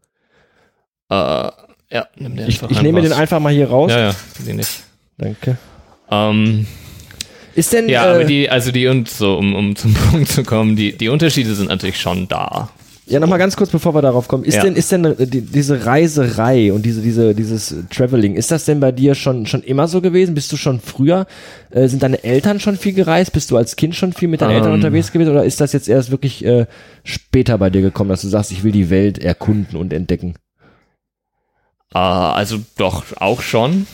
Äh, 1.09 1.51
ja, 1.93 2.07
nimm 2.15 2.35
den 2.35 2.45
einfach. 2.45 2.69
Ich, 2.69 2.77
ich 2.77 2.83
nehme 2.83 3.01
den 3.01 3.13
einfach 3.13 3.39
mal 3.39 3.51
hier 3.51 3.69
raus. 3.69 3.91
Ja, 3.91 3.99
ja, 3.99 4.15
den 4.45 4.57
nicht. 4.57 4.83
Danke. 5.17 5.57
Ähm. 6.09 6.67
Ist 7.55 7.73
denn. 7.73 7.89
Ja, 7.89 8.05
äh, 8.05 8.15
aber 8.15 8.23
die, 8.25 8.49
also 8.49 8.71
die 8.71 8.87
und 8.87 9.09
so, 9.09 9.37
um, 9.37 9.55
um 9.55 9.75
zum 9.75 9.93
Punkt 10.11 10.29
zu 10.29 10.43
kommen, 10.43 10.75
die, 10.75 10.95
die 10.95 11.09
Unterschiede 11.09 11.55
sind 11.55 11.69
natürlich 11.69 11.99
schon 11.99 12.27
da. 12.27 12.69
Ja, 13.11 13.19
nochmal 13.19 13.39
ganz 13.39 13.57
kurz, 13.57 13.69
bevor 13.69 13.93
wir 13.93 14.01
darauf 14.01 14.29
kommen. 14.29 14.45
Ist 14.45 14.55
ja. 14.55 14.63
denn, 14.63 14.77
ist 14.77 14.89
denn 14.89 15.03
äh, 15.03 15.27
die, 15.27 15.41
diese 15.41 15.85
Reiserei 15.85 16.71
und 16.71 16.85
diese, 16.85 17.01
diese, 17.01 17.35
dieses 17.35 17.75
Traveling, 17.89 18.35
ist 18.35 18.51
das 18.51 18.63
denn 18.63 18.79
bei 18.79 18.93
dir 18.93 19.15
schon, 19.15 19.45
schon 19.47 19.63
immer 19.63 19.89
so 19.89 19.99
gewesen? 19.99 20.33
Bist 20.33 20.49
du 20.53 20.55
schon 20.55 20.79
früher, 20.79 21.27
äh, 21.71 21.89
sind 21.89 22.03
deine 22.03 22.23
Eltern 22.23 22.61
schon 22.61 22.77
viel 22.77 22.93
gereist? 22.93 23.33
Bist 23.33 23.51
du 23.51 23.57
als 23.57 23.75
Kind 23.75 23.95
schon 23.95 24.13
viel 24.13 24.29
mit 24.29 24.39
deinen 24.39 24.51
um. 24.51 24.55
Eltern 24.55 24.69
ähm. 24.69 24.75
unterwegs 24.75 25.11
gewesen? 25.11 25.31
Oder 25.31 25.43
ist 25.43 25.59
das 25.59 25.73
jetzt 25.73 25.89
erst 25.89 26.09
wirklich 26.09 26.45
äh, 26.45 26.67
später 27.03 27.57
bei 27.57 27.69
dir 27.69 27.81
gekommen, 27.81 28.09
dass 28.09 28.21
du 28.21 28.29
sagst, 28.29 28.53
ich 28.53 28.63
will 28.63 28.71
die 28.71 28.89
Welt 28.89 29.19
erkunden 29.19 29.77
und 29.77 29.91
entdecken? 29.91 30.35
Uh, 31.93 31.97
also 31.97 32.59
doch, 32.77 33.03
auch 33.17 33.41
schon. 33.41 33.87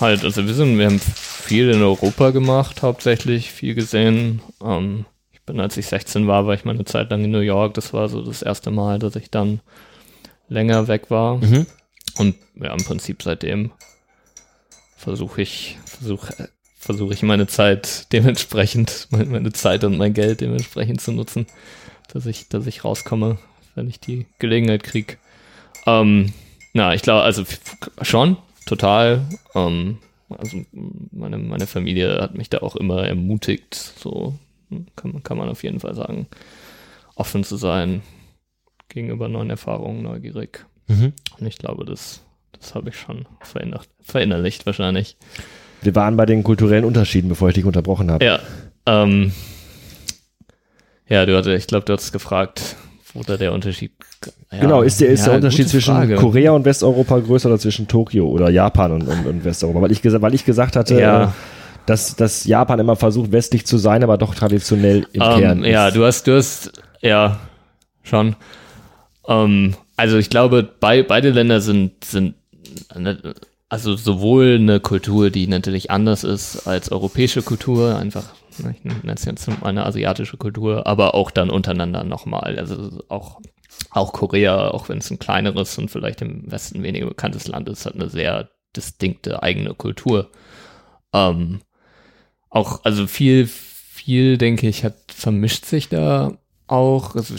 Halt, 0.00 0.24
also 0.24 0.44
wir 0.44 0.54
sind, 0.54 0.76
wir 0.76 0.86
haben 0.86 0.98
viel 0.98 1.70
in 1.70 1.82
Europa 1.82 2.30
gemacht, 2.30 2.82
hauptsächlich, 2.82 3.52
viel 3.52 3.76
gesehen. 3.76 4.40
Um, 4.58 5.06
bin, 5.46 5.60
als 5.60 5.76
ich 5.76 5.86
16 5.86 6.26
war, 6.26 6.46
war 6.46 6.54
ich 6.54 6.64
mal 6.64 6.74
eine 6.74 6.84
Zeit 6.84 7.10
lang 7.10 7.24
in 7.24 7.30
New 7.30 7.40
York. 7.40 7.74
Das 7.74 7.92
war 7.92 8.08
so 8.08 8.22
das 8.22 8.42
erste 8.42 8.70
Mal, 8.70 8.98
dass 8.98 9.16
ich 9.16 9.30
dann 9.30 9.60
länger 10.48 10.88
weg 10.88 11.10
war. 11.10 11.38
Mhm. 11.38 11.66
Und 12.18 12.34
ja, 12.56 12.72
im 12.72 12.84
Prinzip 12.84 13.22
seitdem 13.22 13.70
versuche 14.96 15.42
ich, 15.42 15.78
versuche 15.84 16.48
versuche 16.86 17.14
ich 17.14 17.22
meine 17.22 17.48
Zeit 17.48 18.12
dementsprechend, 18.12 19.08
meine 19.10 19.52
Zeit 19.52 19.82
und 19.84 19.98
mein 19.98 20.14
Geld 20.14 20.40
dementsprechend 20.40 21.00
zu 21.00 21.12
nutzen, 21.12 21.46
dass 22.12 22.26
ich, 22.26 22.48
dass 22.48 22.66
ich 22.66 22.84
rauskomme, 22.84 23.38
wenn 23.74 23.88
ich 23.88 23.98
die 23.98 24.26
Gelegenheit 24.38 24.84
kriege. 24.84 25.16
Ähm, 25.86 26.32
na, 26.72 26.94
ich 26.94 27.02
glaube, 27.02 27.22
also 27.22 27.44
schon, 28.02 28.36
total. 28.66 29.26
Ähm, 29.54 29.98
also 30.28 30.64
meine, 31.10 31.38
meine 31.38 31.66
Familie 31.66 32.20
hat 32.20 32.36
mich 32.36 32.50
da 32.50 32.58
auch 32.58 32.76
immer 32.76 33.06
ermutigt, 33.06 33.74
so 33.74 34.38
kann, 34.96 35.22
kann 35.22 35.38
man 35.38 35.48
auf 35.48 35.62
jeden 35.62 35.80
Fall 35.80 35.94
sagen, 35.94 36.26
offen 37.14 37.44
zu 37.44 37.56
sein 37.56 38.02
gegenüber 38.88 39.28
neuen 39.28 39.50
Erfahrungen, 39.50 40.02
neugierig. 40.02 40.66
Mhm. 40.86 41.12
Und 41.38 41.46
ich 41.46 41.58
glaube, 41.58 41.84
das, 41.84 42.22
das 42.58 42.74
habe 42.74 42.90
ich 42.90 42.96
schon 42.96 43.26
verinnerlicht 44.02 44.66
wahrscheinlich. 44.66 45.16
Wir 45.82 45.94
waren 45.94 46.16
bei 46.16 46.26
den 46.26 46.42
kulturellen 46.42 46.84
Unterschieden, 46.84 47.28
bevor 47.28 47.48
ich 47.48 47.54
dich 47.54 47.64
unterbrochen 47.64 48.10
habe. 48.10 48.24
Ja, 48.24 48.40
ähm, 48.86 49.32
ja, 51.08 51.26
du 51.26 51.36
hatte, 51.36 51.54
ich 51.54 51.66
glaube, 51.66 51.84
du 51.84 51.92
hast 51.92 52.12
gefragt, 52.12 52.76
wo 53.14 53.22
da 53.22 53.36
der 53.36 53.52
Unterschied. 53.52 53.92
Ja, 54.50 54.60
genau, 54.60 54.82
ist 54.82 55.00
der, 55.00 55.08
ist 55.08 55.20
ja, 55.20 55.26
der 55.26 55.34
Unterschied 55.36 55.68
zwischen 55.68 55.94
Frage. 55.94 56.16
Korea 56.16 56.52
und 56.52 56.64
Westeuropa 56.64 57.18
größer 57.18 57.48
oder 57.48 57.58
zwischen 57.58 57.86
Tokio 57.86 58.26
oder 58.28 58.50
Japan 58.50 58.92
und, 58.92 59.06
und, 59.06 59.26
und 59.26 59.44
Westeuropa? 59.44 59.82
Weil 59.82 59.92
ich, 59.92 60.04
weil 60.04 60.34
ich 60.34 60.44
gesagt 60.44 60.76
hatte, 60.76 60.98
ja. 61.00 61.24
Äh, 61.24 61.28
dass, 61.86 62.16
dass 62.16 62.44
Japan 62.44 62.78
immer 62.78 62.96
versucht, 62.96 63.32
westlich 63.32 63.66
zu 63.66 63.78
sein, 63.78 64.02
aber 64.02 64.18
doch 64.18 64.34
traditionell 64.34 65.06
im 65.12 65.22
um, 65.22 65.28
ähm, 65.28 65.38
Kern 65.38 65.64
ist. 65.64 65.72
Ja, 65.72 65.90
du 65.90 66.04
hast, 66.04 66.26
du 66.26 66.36
hast, 66.36 66.72
ja, 67.00 67.38
schon. 68.02 68.36
Um, 69.22 69.34
ähm, 69.34 69.74
also 69.96 70.18
ich 70.18 70.28
glaube, 70.28 70.62
bei, 70.62 71.02
beide 71.02 71.30
Länder 71.30 71.60
sind, 71.60 72.04
sind 72.04 72.34
also 73.68 73.96
sowohl 73.96 74.56
eine 74.56 74.80
Kultur, 74.80 75.30
die 75.30 75.46
natürlich 75.46 75.90
anders 75.90 76.22
ist 76.22 76.66
als 76.66 76.92
europäische 76.92 77.42
Kultur, 77.42 77.96
einfach 77.96 78.34
ne, 78.58 78.74
ich 78.76 78.84
nenne 78.84 79.14
es 79.14 79.24
jetzt 79.24 79.48
eine 79.62 79.86
asiatische 79.86 80.36
Kultur, 80.36 80.86
aber 80.86 81.14
auch 81.14 81.30
dann 81.30 81.50
untereinander 81.50 82.04
nochmal. 82.04 82.58
Also 82.58 83.02
auch, 83.08 83.40
auch 83.90 84.12
Korea, 84.12 84.68
auch 84.68 84.88
wenn 84.88 84.98
es 84.98 85.10
ein 85.10 85.18
kleineres 85.18 85.76
und 85.78 85.90
vielleicht 85.90 86.22
im 86.22 86.50
Westen 86.50 86.82
weniger 86.82 87.06
bekanntes 87.06 87.48
Land 87.48 87.68
ist, 87.68 87.86
hat 87.86 87.94
eine 87.94 88.08
sehr 88.08 88.50
distinkte 88.76 89.42
eigene 89.42 89.74
Kultur. 89.74 90.30
Ähm, 91.12 91.60
auch, 92.50 92.84
also 92.84 93.06
viel, 93.06 93.46
viel, 93.46 94.38
denke 94.38 94.68
ich, 94.68 94.84
hat 94.84 94.96
vermischt 95.08 95.64
sich 95.64 95.88
da 95.88 96.36
auch. 96.66 97.14
Also 97.14 97.34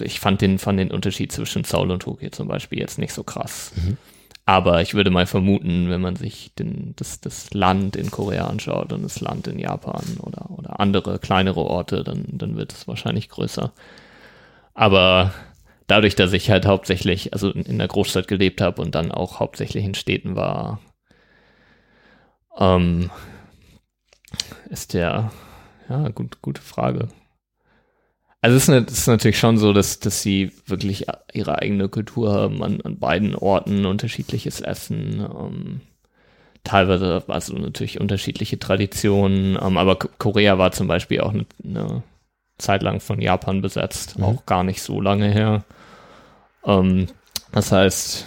ich 0.00 0.20
fand 0.20 0.40
den, 0.40 0.58
fand 0.58 0.78
den 0.78 0.90
Unterschied 0.90 1.32
zwischen 1.32 1.64
Seoul 1.64 1.90
und 1.90 2.00
Tokio 2.00 2.30
zum 2.30 2.48
Beispiel 2.48 2.78
jetzt 2.78 2.98
nicht 2.98 3.12
so 3.12 3.22
krass. 3.22 3.72
Mhm. 3.76 3.96
Aber 4.44 4.82
ich 4.82 4.94
würde 4.94 5.10
mal 5.10 5.26
vermuten, 5.26 5.88
wenn 5.88 6.00
man 6.00 6.16
sich 6.16 6.52
den, 6.54 6.94
das, 6.96 7.20
das 7.20 7.54
Land 7.54 7.94
in 7.94 8.10
Korea 8.10 8.46
anschaut 8.46 8.92
und 8.92 9.04
das 9.04 9.20
Land 9.20 9.46
in 9.46 9.58
Japan 9.58 10.04
oder, 10.20 10.50
oder 10.50 10.80
andere 10.80 11.20
kleinere 11.20 11.60
Orte, 11.60 12.02
dann, 12.02 12.24
dann 12.28 12.56
wird 12.56 12.72
es 12.72 12.88
wahrscheinlich 12.88 13.28
größer. 13.28 13.72
Aber 14.74 15.32
dadurch, 15.86 16.16
dass 16.16 16.32
ich 16.32 16.50
halt 16.50 16.66
hauptsächlich, 16.66 17.32
also 17.32 17.50
in 17.50 17.78
der 17.78 17.88
Großstadt 17.88 18.26
gelebt 18.26 18.60
habe 18.60 18.82
und 18.82 18.94
dann 18.96 19.12
auch 19.12 19.38
hauptsächlich 19.38 19.84
in 19.84 19.94
Städten 19.94 20.34
war, 20.34 20.80
ähm, 22.58 23.10
ist 24.70 24.94
der, 24.94 25.30
ja, 25.88 26.08
gut, 26.08 26.42
gute 26.42 26.62
Frage. 26.62 27.08
Also 28.40 28.56
es 28.56 28.68
ist, 28.68 28.90
ist, 28.90 29.06
natürlich 29.06 29.38
schon 29.38 29.56
so, 29.56 29.72
dass, 29.72 30.00
dass 30.00 30.20
sie 30.20 30.50
wirklich 30.66 31.06
ihre 31.32 31.58
eigene 31.60 31.88
Kultur 31.88 32.32
haben, 32.32 32.62
an, 32.64 32.80
an 32.80 32.98
beiden 32.98 33.36
Orten 33.36 33.86
unterschiedliches 33.86 34.60
Essen, 34.60 35.20
ähm, 35.20 35.80
teilweise 36.64 37.22
also 37.28 37.54
natürlich 37.54 38.00
unterschiedliche 38.00 38.58
Traditionen, 38.58 39.56
ähm, 39.62 39.76
aber 39.76 39.96
Korea 39.96 40.58
war 40.58 40.72
zum 40.72 40.88
Beispiel 40.88 41.20
auch 41.20 41.32
eine, 41.32 41.46
eine 41.64 42.02
Zeit 42.58 42.82
lang 42.82 43.00
von 43.00 43.20
Japan 43.20 43.62
besetzt, 43.62 44.18
mhm. 44.18 44.24
auch 44.24 44.46
gar 44.46 44.64
nicht 44.64 44.82
so 44.82 45.00
lange 45.00 45.30
her. 45.30 45.64
Ähm, 46.64 47.06
das 47.52 47.70
heißt, 47.70 48.26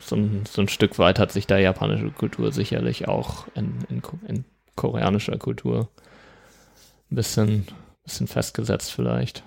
so 0.00 0.16
ein, 0.16 0.44
so 0.46 0.60
ein 0.60 0.68
Stück 0.68 0.98
weit 0.98 1.18
hat 1.18 1.32
sich 1.32 1.46
da 1.46 1.56
japanische 1.56 2.10
Kultur 2.10 2.52
sicherlich 2.52 3.08
auch 3.08 3.46
in, 3.54 3.78
in, 3.88 4.02
in 4.28 4.44
koreanischer 4.76 5.38
Kultur 5.38 5.88
ein 7.10 7.16
bisschen, 7.16 7.66
bisschen 8.04 8.26
festgesetzt 8.26 8.92
vielleicht. 8.92 9.42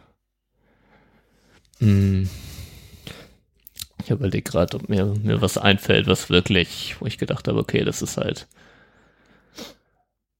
Hm. 1.79 2.29
Ich 4.03 4.11
überlege 4.11 4.43
gerade, 4.43 4.77
ob 4.77 4.87
mir, 4.87 5.05
mir 5.05 5.41
was 5.41 5.57
einfällt, 5.57 6.07
was 6.07 6.29
wirklich, 6.29 6.95
wo 6.99 7.05
ich 7.05 7.17
gedacht 7.17 7.47
habe, 7.47 7.59
okay, 7.59 7.83
das 7.83 8.01
ist 8.01 8.17
halt 8.17 8.47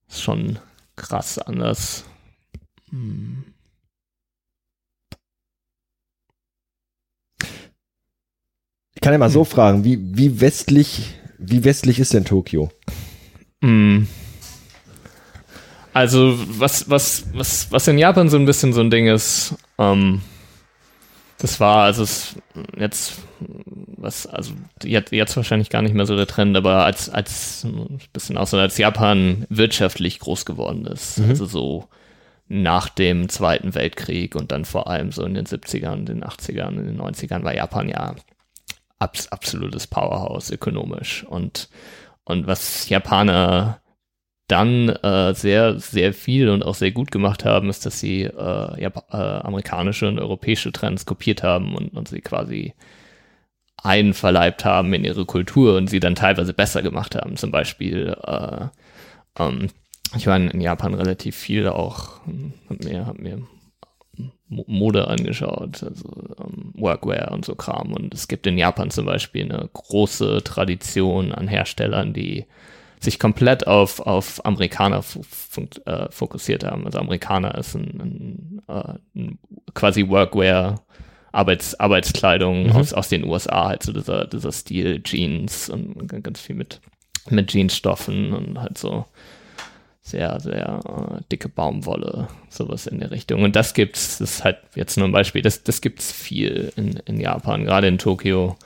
ist 0.08 0.22
schon 0.22 0.58
krass 0.94 1.38
anders. 1.38 2.04
Hm. 2.90 3.44
Ich 8.94 9.00
kann 9.02 9.12
ja 9.12 9.18
mal 9.18 9.26
hm. 9.26 9.32
so 9.32 9.44
fragen, 9.44 9.84
wie, 9.84 9.98
wie 10.16 10.40
westlich, 10.40 11.14
wie 11.38 11.64
westlich 11.64 11.98
ist 11.98 12.14
denn 12.14 12.24
Tokio? 12.24 12.70
Hm. 13.62 14.06
Also, 15.96 16.34
was, 16.60 16.90
was, 16.90 17.24
was, 17.32 17.72
was 17.72 17.88
in 17.88 17.96
Japan 17.96 18.28
so 18.28 18.36
ein 18.36 18.44
bisschen 18.44 18.74
so 18.74 18.82
ein 18.82 18.90
Ding 18.90 19.06
ist, 19.06 19.54
ähm, 19.78 20.20
das 21.38 21.58
war, 21.58 21.84
also 21.84 22.02
es 22.02 22.36
jetzt, 22.76 23.14
was, 23.96 24.26
also 24.26 24.52
jetzt, 24.82 25.10
jetzt 25.12 25.34
wahrscheinlich 25.38 25.70
gar 25.70 25.80
nicht 25.80 25.94
mehr 25.94 26.04
so 26.04 26.14
der 26.14 26.26
Trend, 26.26 26.54
aber 26.54 26.84
als, 26.84 27.08
als 27.08 27.64
ein 27.64 27.98
bisschen 28.12 28.36
auch 28.36 28.46
so, 28.46 28.58
als 28.58 28.76
Japan 28.76 29.46
wirtschaftlich 29.48 30.18
groß 30.18 30.44
geworden 30.44 30.84
ist, 30.84 31.18
mhm. 31.18 31.30
also 31.30 31.46
so 31.46 31.88
nach 32.46 32.90
dem 32.90 33.30
Zweiten 33.30 33.74
Weltkrieg 33.74 34.34
und 34.34 34.52
dann 34.52 34.66
vor 34.66 34.88
allem 34.88 35.12
so 35.12 35.24
in 35.24 35.32
den 35.32 35.46
70ern, 35.46 36.04
den 36.04 36.22
80ern, 36.22 36.76
in 36.76 36.88
den 36.88 37.00
90ern 37.00 37.42
war 37.42 37.54
Japan 37.54 37.88
ja 37.88 38.16
abs 38.98 39.28
absolutes 39.28 39.86
Powerhouse 39.86 40.50
ökonomisch 40.50 41.24
und, 41.24 41.70
und 42.24 42.46
was 42.46 42.86
Japaner 42.90 43.80
dann 44.48 44.88
äh, 44.88 45.34
sehr, 45.34 45.78
sehr 45.80 46.12
viel 46.12 46.48
und 46.48 46.64
auch 46.64 46.76
sehr 46.76 46.92
gut 46.92 47.10
gemacht 47.10 47.44
haben, 47.44 47.68
ist, 47.68 47.84
dass 47.84 47.98
sie 47.98 48.22
äh, 48.22 48.80
ja, 48.80 48.92
äh, 49.10 49.16
amerikanische 49.16 50.06
und 50.06 50.18
europäische 50.20 50.70
Trends 50.72 51.04
kopiert 51.04 51.42
haben 51.42 51.74
und, 51.74 51.94
und 51.94 52.08
sie 52.08 52.20
quasi 52.20 52.74
einverleibt 53.82 54.64
haben 54.64 54.92
in 54.94 55.04
ihre 55.04 55.26
Kultur 55.26 55.76
und 55.76 55.88
sie 55.88 56.00
dann 56.00 56.14
teilweise 56.14 56.54
besser 56.54 56.82
gemacht 56.82 57.16
haben. 57.16 57.36
Zum 57.36 57.50
Beispiel, 57.50 58.16
äh, 58.24 58.66
ähm, 59.38 59.68
ich 60.16 60.26
war 60.26 60.36
in 60.36 60.60
Japan 60.60 60.94
relativ 60.94 61.36
viel 61.36 61.68
auch, 61.68 62.20
hab 62.68 62.84
mir, 62.84 63.06
hab 63.06 63.18
mir 63.18 63.42
Mode 64.48 65.08
angeschaut, 65.08 65.82
also 65.82 66.36
ähm, 66.38 66.72
Workwear 66.74 67.32
und 67.32 67.44
so 67.44 67.56
Kram. 67.56 67.92
Und 67.92 68.14
es 68.14 68.28
gibt 68.28 68.46
in 68.46 68.58
Japan 68.58 68.90
zum 68.90 69.06
Beispiel 69.06 69.44
eine 69.44 69.68
große 69.72 70.42
Tradition 70.44 71.32
an 71.32 71.48
Herstellern, 71.48 72.12
die 72.12 72.46
sich 73.00 73.18
komplett 73.18 73.66
auf, 73.66 74.00
auf 74.00 74.44
Amerikaner 74.44 75.02
äh, 75.84 76.06
fokussiert 76.10 76.64
haben. 76.64 76.86
Also 76.86 76.98
Amerikaner 76.98 77.56
ist 77.56 77.74
ein, 77.74 78.00
ein, 78.00 78.62
äh, 78.68 78.94
ein 79.14 79.38
quasi 79.74 80.08
Workwear 80.08 80.82
Arbeits, 81.32 81.78
Arbeitskleidung 81.78 82.68
mhm. 82.68 82.72
aus, 82.72 82.92
aus 82.92 83.08
den 83.08 83.24
USA, 83.24 83.66
halt 83.68 83.82
so 83.82 83.92
dieser, 83.92 84.26
dieser 84.26 84.52
Stil 84.52 85.02
Jeans 85.02 85.68
und 85.68 86.08
ganz 86.22 86.40
viel 86.40 86.56
mit, 86.56 86.80
mit 87.28 87.52
Jeansstoffen 87.52 88.32
und 88.32 88.58
halt 88.58 88.78
so 88.78 89.04
sehr, 90.00 90.38
sehr 90.40 90.80
äh, 90.86 91.22
dicke 91.30 91.48
Baumwolle, 91.48 92.28
sowas 92.48 92.86
in 92.86 93.00
der 93.00 93.10
Richtung. 93.10 93.42
Und 93.42 93.56
das 93.56 93.74
gibt's, 93.74 94.18
das 94.18 94.30
ist 94.30 94.44
halt 94.44 94.58
jetzt 94.74 94.96
nur 94.96 95.08
ein 95.08 95.12
Beispiel, 95.12 95.42
das, 95.42 95.62
das 95.64 95.80
gibt's 95.80 96.12
viel 96.12 96.72
in, 96.76 97.00
in 97.04 97.20
Japan, 97.20 97.64
gerade 97.64 97.88
in 97.88 97.98
Tokio, 97.98 98.56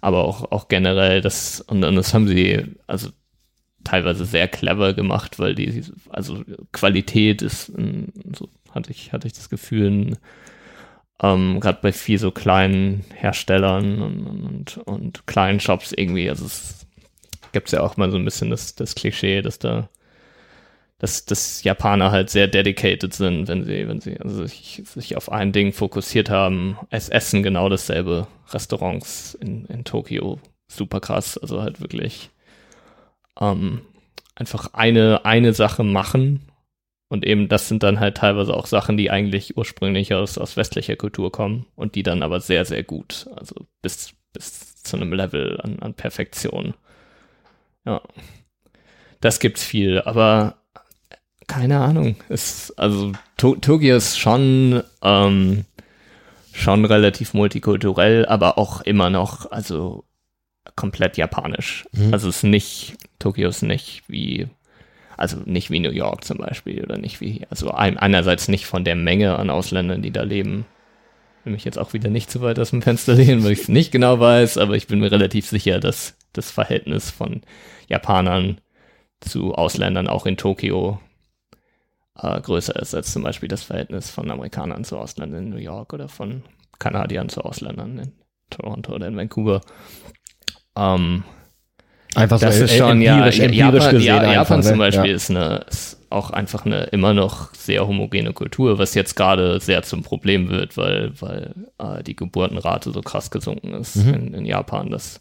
aber 0.00 0.24
auch, 0.24 0.50
auch 0.50 0.68
generell, 0.68 1.20
das, 1.20 1.60
und, 1.60 1.84
und 1.84 1.94
das 1.94 2.12
haben 2.12 2.26
sie, 2.26 2.64
also 2.86 3.10
teilweise 3.88 4.24
sehr 4.24 4.48
clever 4.48 4.94
gemacht, 4.94 5.38
weil 5.38 5.54
die, 5.54 5.82
also 6.10 6.44
Qualität 6.72 7.42
ist, 7.42 7.72
so 8.36 8.48
hatte 8.72 8.90
ich, 8.90 9.12
hatte 9.12 9.26
ich 9.26 9.32
das 9.32 9.48
Gefühl, 9.48 10.16
ähm, 11.22 11.60
gerade 11.60 11.78
bei 11.82 11.92
viel 11.92 12.18
so 12.18 12.30
kleinen 12.30 13.04
Herstellern 13.14 14.02
und, 14.02 14.26
und, 14.26 14.76
und 14.78 15.26
kleinen 15.26 15.60
Shops 15.60 15.92
irgendwie, 15.92 16.28
also 16.28 16.46
es 16.46 16.86
gibt 17.52 17.70
ja 17.72 17.80
auch 17.80 17.96
mal 17.96 18.10
so 18.10 18.18
ein 18.18 18.24
bisschen 18.24 18.50
das, 18.50 18.74
das 18.74 18.94
Klischee, 18.94 19.42
dass 19.42 19.58
da 19.58 19.88
dass, 20.98 21.24
dass 21.24 21.62
Japaner 21.62 22.10
halt 22.10 22.28
sehr 22.28 22.48
dedicated 22.48 23.14
sind, 23.14 23.46
wenn 23.46 23.64
sie, 23.64 23.86
wenn 23.86 24.00
sie 24.00 24.18
also 24.18 24.44
sich, 24.44 24.82
sich 24.84 25.16
auf 25.16 25.30
ein 25.30 25.52
Ding 25.52 25.72
fokussiert 25.72 26.28
haben. 26.28 26.76
Es 26.90 27.08
essen 27.08 27.44
genau 27.44 27.68
dasselbe. 27.68 28.26
Restaurants 28.52 29.34
in, 29.34 29.64
in 29.66 29.84
Tokio. 29.84 30.40
Super 30.66 31.00
krass. 31.00 31.38
Also 31.38 31.62
halt 31.62 31.80
wirklich 31.80 32.30
ähm, 33.40 33.82
einfach 34.34 34.74
eine, 34.74 35.24
eine 35.24 35.52
Sache 35.52 35.84
machen. 35.84 36.50
Und 37.08 37.24
eben 37.24 37.48
das 37.48 37.68
sind 37.68 37.82
dann 37.82 38.00
halt 38.00 38.18
teilweise 38.18 38.54
auch 38.54 38.66
Sachen, 38.66 38.96
die 38.96 39.10
eigentlich 39.10 39.56
ursprünglich 39.56 40.12
aus, 40.12 40.36
aus 40.36 40.56
westlicher 40.56 40.96
Kultur 40.96 41.32
kommen 41.32 41.66
und 41.74 41.94
die 41.94 42.02
dann 42.02 42.22
aber 42.22 42.40
sehr, 42.40 42.64
sehr 42.64 42.82
gut. 42.82 43.28
Also 43.34 43.66
bis, 43.80 44.12
bis 44.32 44.82
zu 44.82 44.96
einem 44.96 45.12
Level 45.12 45.58
an, 45.62 45.78
an 45.80 45.94
Perfektion. 45.94 46.74
Ja. 47.86 48.02
Das 49.20 49.40
gibt's 49.40 49.64
viel, 49.64 50.02
aber 50.02 50.58
keine 51.46 51.80
Ahnung. 51.80 52.16
Es, 52.28 52.72
also 52.76 53.12
to 53.36 53.56
Tokio 53.56 53.96
ist 53.96 54.18
schon, 54.18 54.82
ähm, 55.02 55.64
schon 56.52 56.84
relativ 56.84 57.34
multikulturell, 57.34 58.26
aber 58.26 58.58
auch 58.58 58.82
immer 58.82 59.10
noch, 59.10 59.50
also 59.50 60.04
komplett 60.76 61.16
japanisch. 61.16 61.86
Mhm. 61.92 62.12
Also 62.12 62.28
es 62.28 62.38
ist 62.38 62.42
nicht, 62.44 62.96
Tokio 63.18 63.48
ist 63.48 63.62
nicht 63.62 64.02
wie, 64.08 64.48
also 65.16 65.38
nicht 65.44 65.70
wie 65.70 65.80
New 65.80 65.90
York 65.90 66.24
zum 66.24 66.38
Beispiel 66.38 66.82
oder 66.82 66.98
nicht 66.98 67.20
wie, 67.20 67.46
also 67.50 67.70
einerseits 67.70 68.48
nicht 68.48 68.66
von 68.66 68.84
der 68.84 68.96
Menge 68.96 69.36
an 69.38 69.50
Ausländern, 69.50 70.02
die 70.02 70.12
da 70.12 70.22
leben. 70.22 70.66
Will 71.44 71.52
mich 71.52 71.64
jetzt 71.64 71.78
auch 71.78 71.92
wieder 71.92 72.10
nicht 72.10 72.30
zu 72.30 72.40
weit 72.40 72.58
aus 72.58 72.70
dem 72.70 72.82
Fenster 72.82 73.14
lehnen, 73.16 73.44
weil 73.44 73.52
ich 73.52 73.62
es 73.62 73.68
nicht 73.68 73.92
genau 73.92 74.20
weiß, 74.20 74.58
aber 74.58 74.74
ich 74.74 74.86
bin 74.86 75.00
mir 75.00 75.12
relativ 75.12 75.46
sicher, 75.48 75.80
dass 75.80 76.16
das 76.32 76.50
Verhältnis 76.50 77.10
von 77.10 77.42
Japanern 77.88 78.60
zu 79.20 79.54
Ausländern 79.54 80.06
auch 80.06 80.26
in 80.26 80.36
Tokio 80.36 81.00
äh, 82.18 82.40
größer 82.40 82.76
ist 82.76 82.94
als 82.94 83.12
zum 83.12 83.22
Beispiel 83.22 83.48
das 83.48 83.62
Verhältnis 83.62 84.10
von 84.10 84.30
Amerikanern 84.30 84.84
zu 84.84 84.98
Ausländern 84.98 85.44
in 85.44 85.50
New 85.50 85.56
York 85.56 85.92
oder 85.92 86.08
von 86.08 86.42
Kanadiern 86.78 87.28
zu 87.28 87.42
Ausländern 87.42 87.98
in 87.98 88.12
Toronto 88.50 88.94
oder 88.94 89.08
in 89.08 89.16
Vancouver. 89.16 89.60
Ähm, 90.78 91.24
einfach 92.14 92.38
das 92.40 92.58
so 92.58 92.64
ist 92.64 92.76
schon, 92.76 93.02
empirisch, 93.02 93.38
ja, 93.38 93.44
empirisch 93.44 93.72
Japan, 93.84 93.90
gesehen 93.90 94.06
ja, 94.06 94.14
Japan 94.32 94.38
einfach, 94.38 94.60
zum 94.62 94.72
ne? 94.72 94.78
Beispiel 94.78 95.10
Ja. 95.10 95.16
ist 95.16 95.30
eine, 95.30 95.64
ist 95.68 95.98
auch 96.10 96.30
einfach 96.30 96.64
eine 96.64 96.84
immer 96.84 97.12
noch 97.12 97.54
sehr 97.54 97.86
homogene 97.86 98.32
Kultur, 98.32 98.78
was 98.78 98.94
jetzt 98.94 99.14
gerade 99.14 99.60
sehr 99.60 99.82
zum 99.82 100.02
Problem 100.02 100.48
wird, 100.48 100.76
weil, 100.76 101.12
weil 101.20 101.54
äh, 101.78 102.02
die 102.02 102.16
Geburtenrate 102.16 102.92
so 102.92 103.02
krass 103.02 103.30
gesunken 103.30 103.74
ist 103.74 103.96
Mhm. 103.96 104.14
in, 104.14 104.34
in 104.34 104.46
Japan, 104.46 104.90
dass 104.90 105.20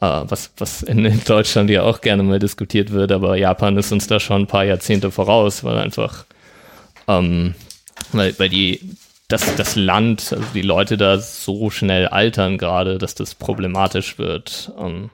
äh, 0.00 0.06
was, 0.28 0.52
was 0.58 0.82
in, 0.82 1.04
in 1.04 1.24
Deutschland 1.24 1.68
ja 1.70 1.82
auch 1.82 2.00
gerne 2.00 2.22
mal 2.22 2.38
diskutiert 2.38 2.92
wird, 2.92 3.10
aber 3.10 3.36
Japan 3.36 3.76
ist 3.76 3.90
uns 3.90 4.06
da 4.06 4.20
schon 4.20 4.42
ein 4.42 4.46
paar 4.46 4.64
Jahrzehnte 4.64 5.10
voraus, 5.10 5.64
weil 5.64 5.78
einfach, 5.78 6.24
ähm, 7.08 7.54
weil, 8.12 8.38
weil 8.38 8.48
die, 8.48 8.80
das, 9.28 9.54
das 9.56 9.76
Land, 9.76 10.32
also 10.32 10.44
die 10.54 10.62
Leute 10.62 10.96
da 10.96 11.18
so 11.18 11.70
schnell 11.70 12.08
altern 12.08 12.56
gerade, 12.58 12.98
dass 12.98 13.14
das 13.14 13.34
problematisch 13.34 14.18
wird, 14.18 14.72
ähm, 14.78 15.10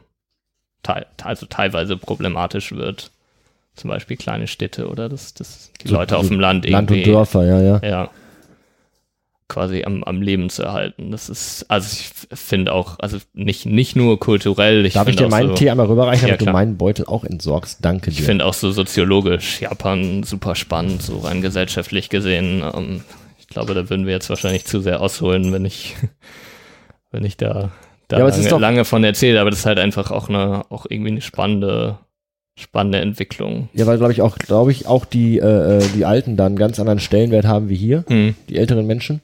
teil, 0.82 1.07
also 1.23 1.47
teilweise 1.47 1.97
problematisch 1.97 2.73
wird. 2.73 3.11
Zum 3.74 3.91
Beispiel 3.91 4.16
kleine 4.16 4.47
Städte 4.47 4.86
oder 4.89 5.09
dass 5.09 5.35
das 5.35 5.73
die 5.82 5.89
So- 5.89 5.95
Leute 5.97 6.16
auf 6.16 6.28
dem 6.28 6.39
Land 6.39 6.65
Land 6.69 6.91
irgendwie 6.93 7.09
und 7.11 7.15
Dörfer, 7.16 7.45
ja, 7.45 7.61
ja. 7.61 7.81
ja, 7.82 8.11
quasi 9.49 9.82
am, 9.85 10.05
am 10.05 10.23
Leben 10.23 10.49
zu 10.49 10.62
erhalten. 10.62 11.11
Das 11.11 11.28
ist, 11.28 11.66
also 11.69 11.89
ich 11.93 12.11
finde 12.39 12.73
auch, 12.73 13.01
also 13.01 13.19
nicht, 13.35 13.66
nicht 13.66 13.97
nur 13.97 14.20
kulturell, 14.20 14.86
ich 14.86 14.95
Darf 14.95 15.09
ich 15.09 15.16
dir 15.16 15.28
meinen 15.28 15.49
so, 15.49 15.55
Tee 15.55 15.70
einmal 15.70 15.86
rüberreichen, 15.86 16.23
Ja, 16.28 16.28
damit 16.28 16.41
du 16.43 16.45
klar. 16.45 16.53
meinen 16.55 16.77
Beutel 16.78 17.05
auch 17.07 17.24
entsorgst? 17.24 17.78
Danke 17.85 18.11
ich 18.11 18.19
dir. 18.19 18.23
finde 18.24 18.47
auch 18.47 18.55
so 18.55 18.70
soziologisch 18.70 19.61
Japan 19.61 20.23
super 20.23 20.55
spannend, 20.55 21.03
so 21.03 21.19
rein 21.19 21.43
gesellschaftlich 21.43 22.11
gesehen. 22.11 22.62
Ähm, 22.74 23.03
ich 23.03 23.24
glaube, 23.55 23.75
da 23.75 23.89
würden 23.91 24.07
wir 24.07 24.13
jetzt 24.13 24.29
wahrscheinlich 24.31 24.65
zu 24.67 24.81
sehr 24.81 25.01
ausholen, 25.01 25.53
wenn 25.53 25.65
ich, 25.65 25.97
wenn 27.11 27.25
ich 27.25 27.37
da, 27.37 27.71
da 28.09 28.19
Ja, 28.19 28.27
lange, 28.29 28.49
doch- 28.49 28.61
lange 28.61 28.85
von 28.85 29.03
erzähle, 29.05 29.41
aber 29.41 29.51
das 29.51 29.61
ist 29.61 29.67
halt 29.67 29.79
einfach 29.79 30.11
auch 30.11 30.29
eine, 30.29 30.65
auch 30.71 30.87
irgendwie 30.89 31.11
eine 31.13 31.21
spannende, 31.23 31.99
spannende 32.59 33.01
Entwicklung. 33.01 33.69
Ja, 33.73 33.87
weil, 33.87 33.99
glaube 33.99 34.13
ich, 34.13 34.21
auch, 34.23 34.37
glaube 34.39 34.71
ich, 34.73 34.87
auch 34.87 35.05
die, 35.05 35.39
äh, 35.39 35.79
äh, 35.79 35.85
die 35.95 36.05
Alten 36.05 36.37
dann 36.37 36.49
einen 36.49 36.57
ganz 36.57 36.79
anderen 36.79 37.01
Stellenwert 37.01 37.47
haben 37.47 37.69
wie 37.69 37.77
hier, 37.77 38.05
Hm. 38.09 38.35
die 38.49 38.57
älteren 38.59 38.87
Menschen. 38.87 39.21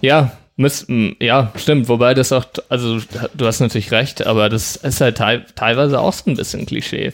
Ja, 0.00 0.32
müssten, 0.56 1.16
ja, 1.20 1.52
stimmt. 1.56 1.88
Wobei 1.88 2.14
das 2.14 2.32
auch, 2.32 2.44
also 2.68 2.98
du 3.34 3.46
hast 3.46 3.60
natürlich 3.60 3.90
recht, 3.92 4.26
aber 4.26 4.48
das 4.48 4.76
ist 4.76 5.00
halt 5.00 5.16
teil, 5.18 5.46
teilweise 5.54 5.98
auch 6.00 6.12
so 6.12 6.30
ein 6.30 6.36
bisschen 6.36 6.66
Klischee. 6.66 7.12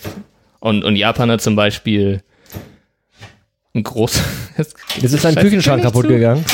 Und, 0.60 0.82
und 0.84 0.96
Japan 0.96 1.30
hat 1.30 1.40
zum 1.42 1.56
Beispiel 1.56 2.22
ein 3.74 3.82
groß. 3.82 4.22
Jetzt 4.56 4.76
ist 5.02 5.20
Scheiße, 5.20 5.40
Küchenschrank 5.40 5.82
kaputt 5.82 6.06
zu? 6.06 6.08
gegangen. 6.08 6.44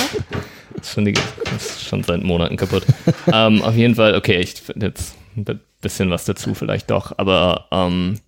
ist 0.80 0.92
schon, 0.92 1.04
die, 1.04 1.14
ist 1.56 1.84
schon 1.84 2.02
seit 2.02 2.22
Monaten 2.22 2.56
kaputt. 2.56 2.84
ähm, 3.32 3.62
auf 3.62 3.74
jeden 3.74 3.94
Fall, 3.94 4.14
okay, 4.14 4.38
ich 4.38 4.54
finde 4.54 4.86
jetzt 4.86 5.14
ein 5.36 5.60
bisschen 5.80 6.10
was 6.10 6.24
dazu 6.24 6.54
vielleicht 6.54 6.90
doch, 6.90 7.16
aber 7.18 7.68
ähm, 7.70 8.18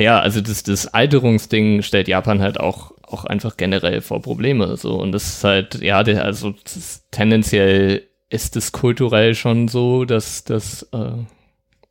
ja, 0.00 0.20
also 0.20 0.40
das, 0.40 0.62
das 0.62 0.86
Alterungsding 0.86 1.82
stellt 1.82 2.08
Japan 2.08 2.40
halt 2.40 2.58
auch, 2.58 2.92
auch 3.02 3.24
einfach 3.26 3.56
generell 3.56 4.00
vor 4.00 4.22
Probleme. 4.22 4.76
So. 4.76 4.98
Und 4.98 5.12
das 5.12 5.26
ist 5.26 5.44
halt, 5.44 5.82
ja, 5.82 6.02
der, 6.02 6.24
also 6.24 6.54
das 6.64 6.76
ist, 6.76 7.04
tendenziell 7.10 8.08
ist 8.30 8.56
es 8.56 8.72
kulturell 8.72 9.34
schon 9.34 9.68
so, 9.68 10.06
dass, 10.06 10.44
dass 10.44 10.84
äh, 10.92 11.12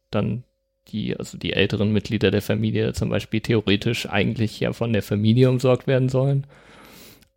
dann 0.09 0.43
die, 0.91 1.17
also 1.17 1.37
die 1.37 1.53
älteren 1.53 1.91
Mitglieder 1.91 2.31
der 2.31 2.41
Familie 2.41 2.93
zum 2.93 3.09
Beispiel 3.09 3.41
theoretisch 3.41 4.07
eigentlich 4.09 4.59
ja 4.59 4.73
von 4.73 4.93
der 4.93 5.03
Familie 5.03 5.49
umsorgt 5.49 5.87
werden 5.87 6.09
sollen. 6.09 6.45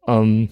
Ähm, 0.06 0.48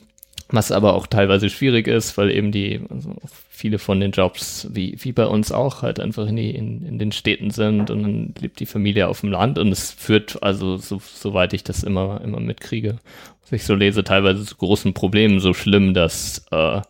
was 0.52 0.72
aber 0.72 0.94
auch 0.94 1.06
teilweise 1.06 1.48
schwierig 1.48 1.86
ist, 1.86 2.16
weil 2.18 2.30
eben 2.30 2.50
die, 2.50 2.80
also 2.90 3.14
viele 3.50 3.78
von 3.78 4.00
den 4.00 4.10
Jobs, 4.10 4.68
wie, 4.72 4.96
wie 4.98 5.12
bei 5.12 5.26
uns 5.26 5.52
auch, 5.52 5.82
halt 5.82 6.00
einfach 6.00 6.26
in, 6.26 6.36
die, 6.36 6.50
in, 6.50 6.84
in 6.84 6.98
den 6.98 7.12
Städten 7.12 7.50
sind 7.50 7.90
und 7.90 8.02
dann 8.02 8.34
lebt 8.40 8.58
die 8.58 8.66
Familie 8.66 9.08
auf 9.08 9.20
dem 9.20 9.30
Land 9.30 9.58
und 9.58 9.70
es 9.70 9.92
führt, 9.92 10.42
also 10.42 10.76
so, 10.76 11.00
soweit 11.00 11.52
ich 11.52 11.62
das 11.62 11.82
immer, 11.82 12.20
immer 12.22 12.40
mitkriege, 12.40 12.98
was 13.42 13.52
ich 13.52 13.64
so 13.64 13.74
lese, 13.74 14.02
teilweise 14.02 14.44
zu 14.44 14.56
großen 14.56 14.92
Problemen, 14.92 15.40
so 15.40 15.54
schlimm, 15.54 15.94
dass, 15.94 16.46
äh, 16.50 16.80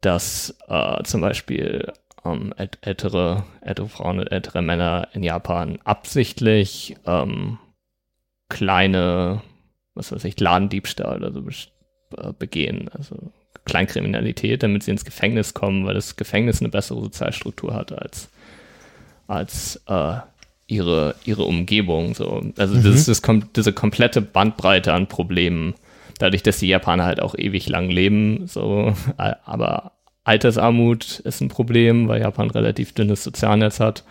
dass 0.00 0.56
äh, 0.68 1.02
zum 1.04 1.20
Beispiel 1.20 1.92
ähm, 2.28 2.54
äl- 2.56 2.78
ältere, 2.80 3.44
ältere 3.60 3.88
Frauen 3.88 4.20
und 4.20 4.26
ältere 4.26 4.62
Männer 4.62 5.08
in 5.12 5.22
Japan 5.22 5.78
absichtlich 5.84 6.96
ähm, 7.06 7.58
kleine, 8.48 9.42
was 9.94 10.12
weiß 10.12 10.24
ich, 10.24 10.38
Ladendiebstahl 10.40 11.18
oder 11.18 11.32
so 11.32 11.40
äh, 12.16 12.32
begehen, 12.38 12.88
also 12.92 13.16
Kleinkriminalität, 13.64 14.62
damit 14.62 14.82
sie 14.82 14.90
ins 14.92 15.04
Gefängnis 15.04 15.52
kommen, 15.52 15.84
weil 15.86 15.94
das 15.94 16.16
Gefängnis 16.16 16.60
eine 16.60 16.70
bessere 16.70 17.02
Sozialstruktur 17.02 17.74
hat 17.74 17.92
als, 17.92 18.30
als 19.26 19.82
äh, 19.86 20.14
ihre, 20.66 21.14
ihre 21.24 21.44
Umgebung. 21.44 22.14
So. 22.14 22.42
Also 22.56 22.74
das 22.76 22.86
ist 22.86 23.08
das, 23.08 23.22
kom 23.22 23.52
diese 23.54 23.72
komplette 23.72 24.22
Bandbreite 24.22 24.94
an 24.94 25.06
Problemen, 25.06 25.74
dadurch, 26.18 26.42
dass 26.42 26.58
die 26.58 26.68
Japaner 26.68 27.04
halt 27.04 27.20
auch 27.20 27.34
ewig 27.36 27.68
lang 27.68 27.90
leben, 27.90 28.46
so, 28.46 28.94
aber 29.16 29.92
Altersarmut 30.28 31.20
ist 31.20 31.40
ein 31.40 31.48
Problem, 31.48 32.06
weil 32.06 32.20
Japan 32.20 32.50
relativ 32.50 32.92
dünnes 32.92 33.24
Sozialnetz 33.24 33.80
hat. 33.80 34.04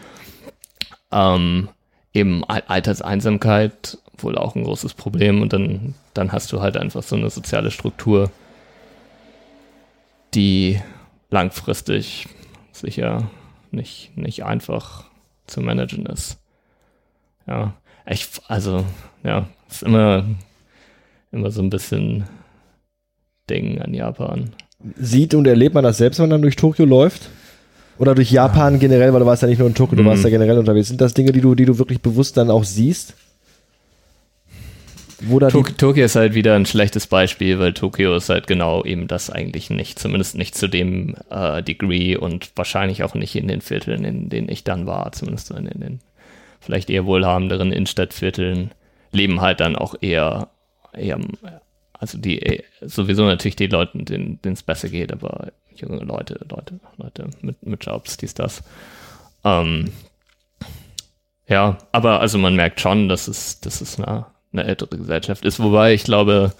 Ähm, 1.11 1.69
eben 2.13 2.43
Al- 2.43 2.63
Alterseinsamkeit 2.67 3.99
wohl 4.17 4.37
auch 4.37 4.55
ein 4.55 4.63
großes 4.63 4.95
Problem 4.95 5.41
und 5.41 5.53
dann, 5.53 5.93
dann 6.15 6.31
hast 6.31 6.51
du 6.51 6.59
halt 6.59 6.75
einfach 6.75 7.03
so 7.03 7.15
eine 7.15 7.29
soziale 7.29 7.69
Struktur, 7.69 8.31
die 10.33 10.81
langfristig 11.29 12.27
sicher 12.71 13.29
nicht, 13.71 14.17
nicht 14.17 14.43
einfach 14.43 15.05
zu 15.45 15.61
managen 15.61 16.07
ist. 16.07 16.39
Ja, 17.45 17.75
ich, 18.05 18.27
also, 18.47 18.85
ja, 19.23 19.47
ist 19.69 19.83
immer, 19.83 20.25
immer 21.31 21.51
so 21.51 21.61
ein 21.61 21.69
bisschen 21.69 22.27
Ding 23.49 23.79
an 23.79 23.93
Japan. 23.93 24.51
Sieht 24.99 25.33
und 25.33 25.47
erlebt 25.47 25.75
man 25.75 25.83
das 25.83 25.97
selbst, 25.97 26.19
wenn 26.19 26.25
man 26.25 26.29
dann 26.31 26.41
durch 26.41 26.55
Tokio 26.55 26.85
läuft? 26.85 27.29
Oder 27.99 28.13
durch 28.13 28.31
Japan 28.31 28.77
generell, 28.79 29.11
weil 29.11 29.21
du 29.21 29.25
warst 29.25 29.41
ja 29.41 29.47
nicht 29.47 29.57
nur 29.57 29.67
in 29.67 29.73
Tokio, 29.73 29.95
du 29.95 30.03
Mhm. 30.03 30.07
warst 30.07 30.23
ja 30.23 30.29
generell 30.29 30.57
unterwegs. 30.59 30.87
Sind 30.89 31.01
das 31.01 31.13
Dinge, 31.15 31.31
die 31.31 31.41
du, 31.41 31.55
die 31.55 31.65
du 31.65 31.79
wirklich 31.79 32.01
bewusst 32.01 32.37
dann 32.37 32.51
auch 32.51 32.63
siehst? 32.63 33.15
Wo 35.19 35.39
Tok 35.39 35.75
Tokio 35.79 36.05
ist 36.05 36.15
halt 36.15 36.35
wieder 36.35 36.53
ein 36.55 36.67
schlechtes 36.67 37.07
Beispiel, 37.07 37.57
weil 37.57 37.73
Tokio 37.73 38.15
ist 38.15 38.29
halt 38.29 38.45
genau 38.45 38.83
eben 38.85 39.07
das 39.07 39.31
eigentlich 39.31 39.71
nicht. 39.71 39.97
Zumindest 39.97 40.37
nicht 40.37 40.53
zu 40.53 40.67
dem 40.67 41.15
äh, 41.31 41.63
Degree 41.63 42.15
und 42.15 42.51
wahrscheinlich 42.55 43.01
auch 43.03 43.15
nicht 43.15 43.35
in 43.35 43.47
den 43.47 43.61
Vierteln, 43.61 44.03
in 44.05 44.29
denen 44.29 44.47
ich 44.47 44.63
dann 44.63 44.85
war. 44.85 45.11
Zumindest 45.13 45.49
in, 45.49 45.65
in 45.65 45.79
den 45.81 45.99
vielleicht 46.59 46.91
eher 46.91 47.07
wohlhabenderen 47.07 47.71
Innenstadtvierteln 47.71 48.71
leben 49.11 49.41
halt 49.41 49.59
dann 49.59 49.75
auch 49.75 49.95
eher, 50.01 50.49
eher 50.93 51.17
also 51.99 52.17
die 52.17 52.39
eh, 52.41 52.63
sowieso 52.81 53.25
natürlich 53.25 53.55
die 53.55 53.67
Leute, 53.67 53.97
denen 53.97 54.39
es 54.43 54.63
besser 54.63 54.89
geht, 54.89 55.11
aber 55.11 55.51
junge 55.75 56.03
Leute, 56.03 56.39
Leute, 56.49 56.79
Leute 56.97 57.29
mit, 57.41 57.65
mit 57.65 57.85
Jobs, 57.85 58.17
dies, 58.17 58.33
das. 58.33 58.63
Ähm, 59.43 59.91
ja, 61.47 61.77
aber 61.91 62.19
also 62.19 62.37
man 62.37 62.55
merkt 62.55 62.79
schon, 62.81 63.09
dass 63.09 63.27
es, 63.27 63.59
dass 63.61 63.81
es 63.81 63.99
eine, 63.99 64.25
eine 64.51 64.65
ältere 64.65 64.97
Gesellschaft 64.97 65.45
ist. 65.45 65.59
Wobei 65.59 65.93
ich 65.93 66.03
glaube, 66.03 66.53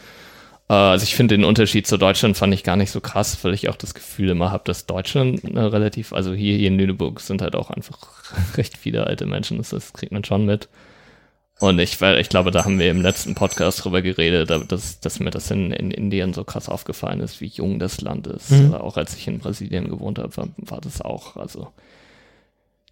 äh, 0.70 0.74
also 0.74 1.04
ich 1.04 1.16
finde 1.16 1.36
den 1.36 1.46
Unterschied 1.46 1.88
zu 1.88 1.98
Deutschland 1.98 2.38
fand 2.38 2.54
ich 2.54 2.64
gar 2.64 2.76
nicht 2.78 2.92
so 2.92 3.02
krass, 3.02 3.44
weil 3.44 3.54
ich 3.54 3.70
auch 3.70 3.76
das 3.76 3.94
Gefühl 3.94 4.30
immer 4.30 4.52
habe, 4.52 4.64
dass 4.66 4.86
Deutschland 4.86 5.44
eine 5.44 5.72
relativ, 5.72 6.14
also 6.14 6.34
hier, 6.34 6.58
hier 6.58 6.70
in 6.70 6.78
Lüneburg 6.78 7.20
sind 7.20 7.42
halt 7.42 7.56
auch 7.56 7.70
einfach 7.70 8.00
recht 8.58 8.78
viele 8.78 9.06
alte 9.08 9.26
Menschen, 9.26 9.58
das, 9.58 9.70
das 9.70 9.94
kriegt 9.94 10.12
man 10.12 10.24
schon 10.24 10.46
mit. 10.46 10.70
Und 11.60 11.80
ich, 11.80 12.00
weil 12.02 12.20
ich 12.20 12.30
glaube, 12.30 12.52
da 12.52 12.66
haben 12.66 12.78
wir 12.78 12.92
im 12.92 13.02
letzten 13.02 13.34
Podcast 13.34 13.84
drüber 13.84 14.04
geredet, 14.04 14.52
dass, 14.72 15.00
dass 15.00 15.20
mir 15.20 15.32
das 15.32 15.50
in, 15.50 15.72
in 15.72 15.90
Indien 15.90 16.34
so 16.34 16.44
krass 16.44 16.70
aufgefallen 16.70 17.20
ist, 17.20 17.42
wie 17.42 17.48
jung 17.48 17.80
das 17.80 18.00
Land 18.02 18.28
ist. 18.28 18.52
Mhm. 18.52 18.70
Oder 18.70 18.84
auch 18.84 18.98
als 18.98 19.16
ich 19.16 19.28
in 19.28 19.40
Brasilien 19.40 19.90
gewohnt 19.90 20.20
habe, 20.20 20.36
war, 20.38 20.50
war 20.58 20.82
das 20.82 21.02
auch. 21.02 21.36
Also 21.36 21.70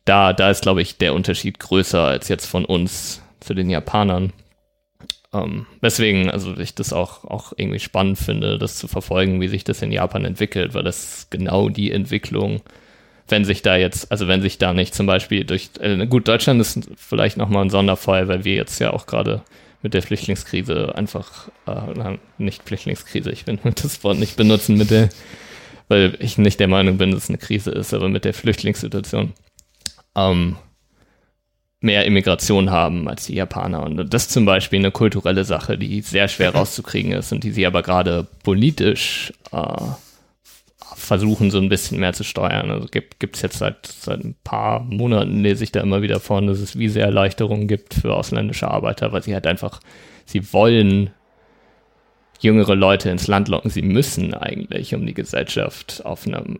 da, 0.03 0.33
da 0.33 0.49
ist, 0.49 0.63
glaube 0.63 0.81
ich, 0.81 0.97
der 0.97 1.13
Unterschied 1.13 1.59
größer 1.59 2.03
als 2.03 2.27
jetzt 2.27 2.47
von 2.47 2.65
uns 2.65 3.21
zu 3.39 3.53
den 3.53 3.69
Japanern. 3.69 4.33
Ähm, 5.31 5.67
weswegen, 5.81 6.31
also 6.31 6.57
ich 6.57 6.73
das 6.73 6.91
auch, 6.91 7.23
auch 7.25 7.53
irgendwie 7.55 7.79
spannend 7.79 8.17
finde, 8.17 8.57
das 8.57 8.77
zu 8.77 8.87
verfolgen, 8.87 9.41
wie 9.41 9.47
sich 9.47 9.63
das 9.63 9.81
in 9.83 9.91
Japan 9.91 10.25
entwickelt, 10.25 10.73
weil 10.73 10.83
das 10.83 11.03
ist 11.03 11.31
genau 11.31 11.69
die 11.69 11.91
Entwicklung, 11.91 12.61
wenn 13.27 13.45
sich 13.45 13.61
da 13.61 13.75
jetzt, 13.75 14.11
also 14.11 14.27
wenn 14.27 14.41
sich 14.41 14.57
da 14.57 14.73
nicht 14.73 14.93
zum 14.93 15.07
Beispiel 15.07 15.45
durch, 15.45 15.69
äh, 15.79 16.05
gut, 16.05 16.27
Deutschland 16.27 16.61
ist 16.61 16.89
vielleicht 16.95 17.37
nochmal 17.37 17.65
ein 17.65 17.69
Sonderfall, 17.69 18.27
weil 18.27 18.43
wir 18.45 18.55
jetzt 18.55 18.79
ja 18.79 18.93
auch 18.93 19.07
gerade 19.07 19.41
mit 19.81 19.93
der 19.93 20.03
Flüchtlingskrise 20.03 20.95
einfach, 20.95 21.49
äh, 21.67 22.17
nicht 22.37 22.63
Flüchtlingskrise, 22.63 23.31
ich 23.31 23.47
will 23.47 23.59
das 23.81 24.03
Wort 24.03 24.19
nicht 24.19 24.37
benutzen 24.37 24.77
mit 24.77 24.91
der, 24.91 25.09
weil 25.87 26.15
ich 26.19 26.37
nicht 26.37 26.59
der 26.59 26.67
Meinung 26.67 26.97
bin, 26.97 27.11
dass 27.11 27.23
es 27.23 27.29
eine 27.29 27.37
Krise 27.37 27.71
ist, 27.71 27.93
aber 27.93 28.09
mit 28.09 28.25
der 28.25 28.33
Flüchtlingssituation 28.33 29.33
ähm, 30.15 30.57
mehr 31.81 32.05
Immigration 32.05 32.71
haben 32.71 33.07
als 33.07 33.25
die 33.25 33.35
Japaner. 33.35 33.83
Und 33.83 34.13
das 34.13 34.23
ist 34.23 34.31
zum 34.31 34.45
Beispiel 34.45 34.79
eine 34.79 34.91
kulturelle 34.91 35.45
Sache, 35.45 35.77
die 35.77 36.01
sehr 36.01 36.27
schwer 36.27 36.55
rauszukriegen 36.55 37.11
ist 37.11 37.31
und 37.31 37.43
die 37.43 37.51
sie 37.51 37.65
aber 37.65 37.83
gerade 37.83 38.27
politisch 38.43 39.33
äh, 39.51 39.77
versuchen, 40.95 41.51
so 41.51 41.57
ein 41.59 41.69
bisschen 41.69 41.99
mehr 41.99 42.13
zu 42.13 42.23
steuern. 42.23 42.71
Also 42.71 42.87
gibt 42.91 43.35
es 43.35 43.41
jetzt 43.41 43.57
seit, 43.59 43.85
seit 43.85 44.23
ein 44.23 44.35
paar 44.43 44.81
Monaten, 44.81 45.41
lese 45.41 45.63
ich 45.63 45.71
da 45.71 45.81
immer 45.81 46.01
wieder 46.01 46.19
von, 46.19 46.47
dass 46.47 46.59
es 46.59 46.77
Visaerleichterungen 46.77 47.67
gibt 47.67 47.93
für 47.93 48.13
ausländische 48.13 48.69
Arbeiter, 48.69 49.11
weil 49.11 49.23
sie 49.23 49.33
halt 49.33 49.47
einfach, 49.47 49.79
sie 50.25 50.51
wollen 50.53 51.11
jüngere 52.39 52.75
Leute 52.75 53.09
ins 53.09 53.27
Land 53.27 53.47
locken. 53.47 53.71
Sie 53.71 53.81
müssen 53.81 54.33
eigentlich, 54.33 54.93
um 54.95 55.05
die 55.05 55.13
Gesellschaft 55.13 56.01
auf 56.05 56.25
einem 56.27 56.59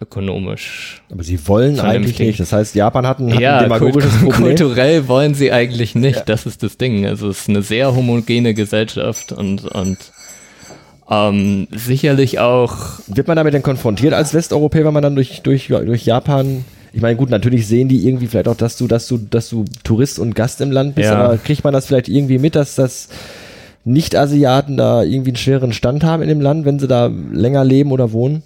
ökonomisch 0.00 1.02
aber 1.12 1.22
sie 1.22 1.46
wollen 1.46 1.78
eigentlich 1.78 2.18
nicht. 2.18 2.40
Das 2.40 2.54
heißt, 2.54 2.74
Japan 2.74 3.06
hat 3.06 3.18
ein, 3.18 3.34
hat 3.34 3.40
ja, 3.40 3.58
ein 3.58 3.64
demagogisches 3.64 4.12
kult- 4.12 4.22
Problem. 4.24 4.42
kulturell 4.56 5.08
wollen 5.08 5.34
sie 5.34 5.52
eigentlich 5.52 5.94
nicht. 5.94 6.16
Ja. 6.16 6.24
Das 6.24 6.46
ist 6.46 6.62
das 6.62 6.78
Ding. 6.78 7.04
Also 7.04 7.28
es 7.28 7.42
ist 7.42 7.48
eine 7.50 7.60
sehr 7.62 7.94
homogene 7.94 8.54
Gesellschaft 8.54 9.32
und, 9.32 9.64
und 9.66 9.98
ähm, 11.10 11.66
sicherlich 11.70 12.38
auch 12.38 12.76
Wird 13.08 13.26
man 13.28 13.36
damit 13.36 13.54
denn 13.54 13.62
konfrontiert 13.62 14.14
als 14.14 14.32
Westeuropäer, 14.32 14.84
wenn 14.84 14.94
man 14.94 15.02
dann 15.02 15.14
durch, 15.16 15.42
durch, 15.42 15.66
durch 15.68 16.04
Japan 16.04 16.64
ich 16.92 17.00
meine, 17.00 17.16
gut, 17.16 17.30
natürlich 17.30 17.68
sehen 17.68 17.88
die 17.88 18.06
irgendwie 18.06 18.26
vielleicht 18.26 18.48
auch, 18.48 18.56
dass 18.56 18.76
du, 18.76 18.88
dass 18.88 19.06
du, 19.06 19.16
dass 19.18 19.48
du 19.48 19.64
Tourist 19.84 20.18
und 20.18 20.34
Gast 20.34 20.60
im 20.60 20.72
Land 20.72 20.96
bist, 20.96 21.08
Ja. 21.08 21.18
aber 21.22 21.38
kriegt 21.38 21.62
man 21.62 21.72
das 21.72 21.86
vielleicht 21.86 22.08
irgendwie 22.08 22.38
mit, 22.38 22.56
dass 22.56 22.74
das 22.74 23.08
Nicht-Asiaten 23.84 24.76
da 24.76 25.02
irgendwie 25.04 25.30
einen 25.30 25.36
schweren 25.36 25.72
Stand 25.72 26.02
haben 26.02 26.22
in 26.22 26.28
dem 26.28 26.40
Land, 26.40 26.64
wenn 26.64 26.80
sie 26.80 26.88
da 26.88 27.06
länger 27.06 27.64
leben 27.64 27.92
oder 27.92 28.10
wohnen? 28.10 28.42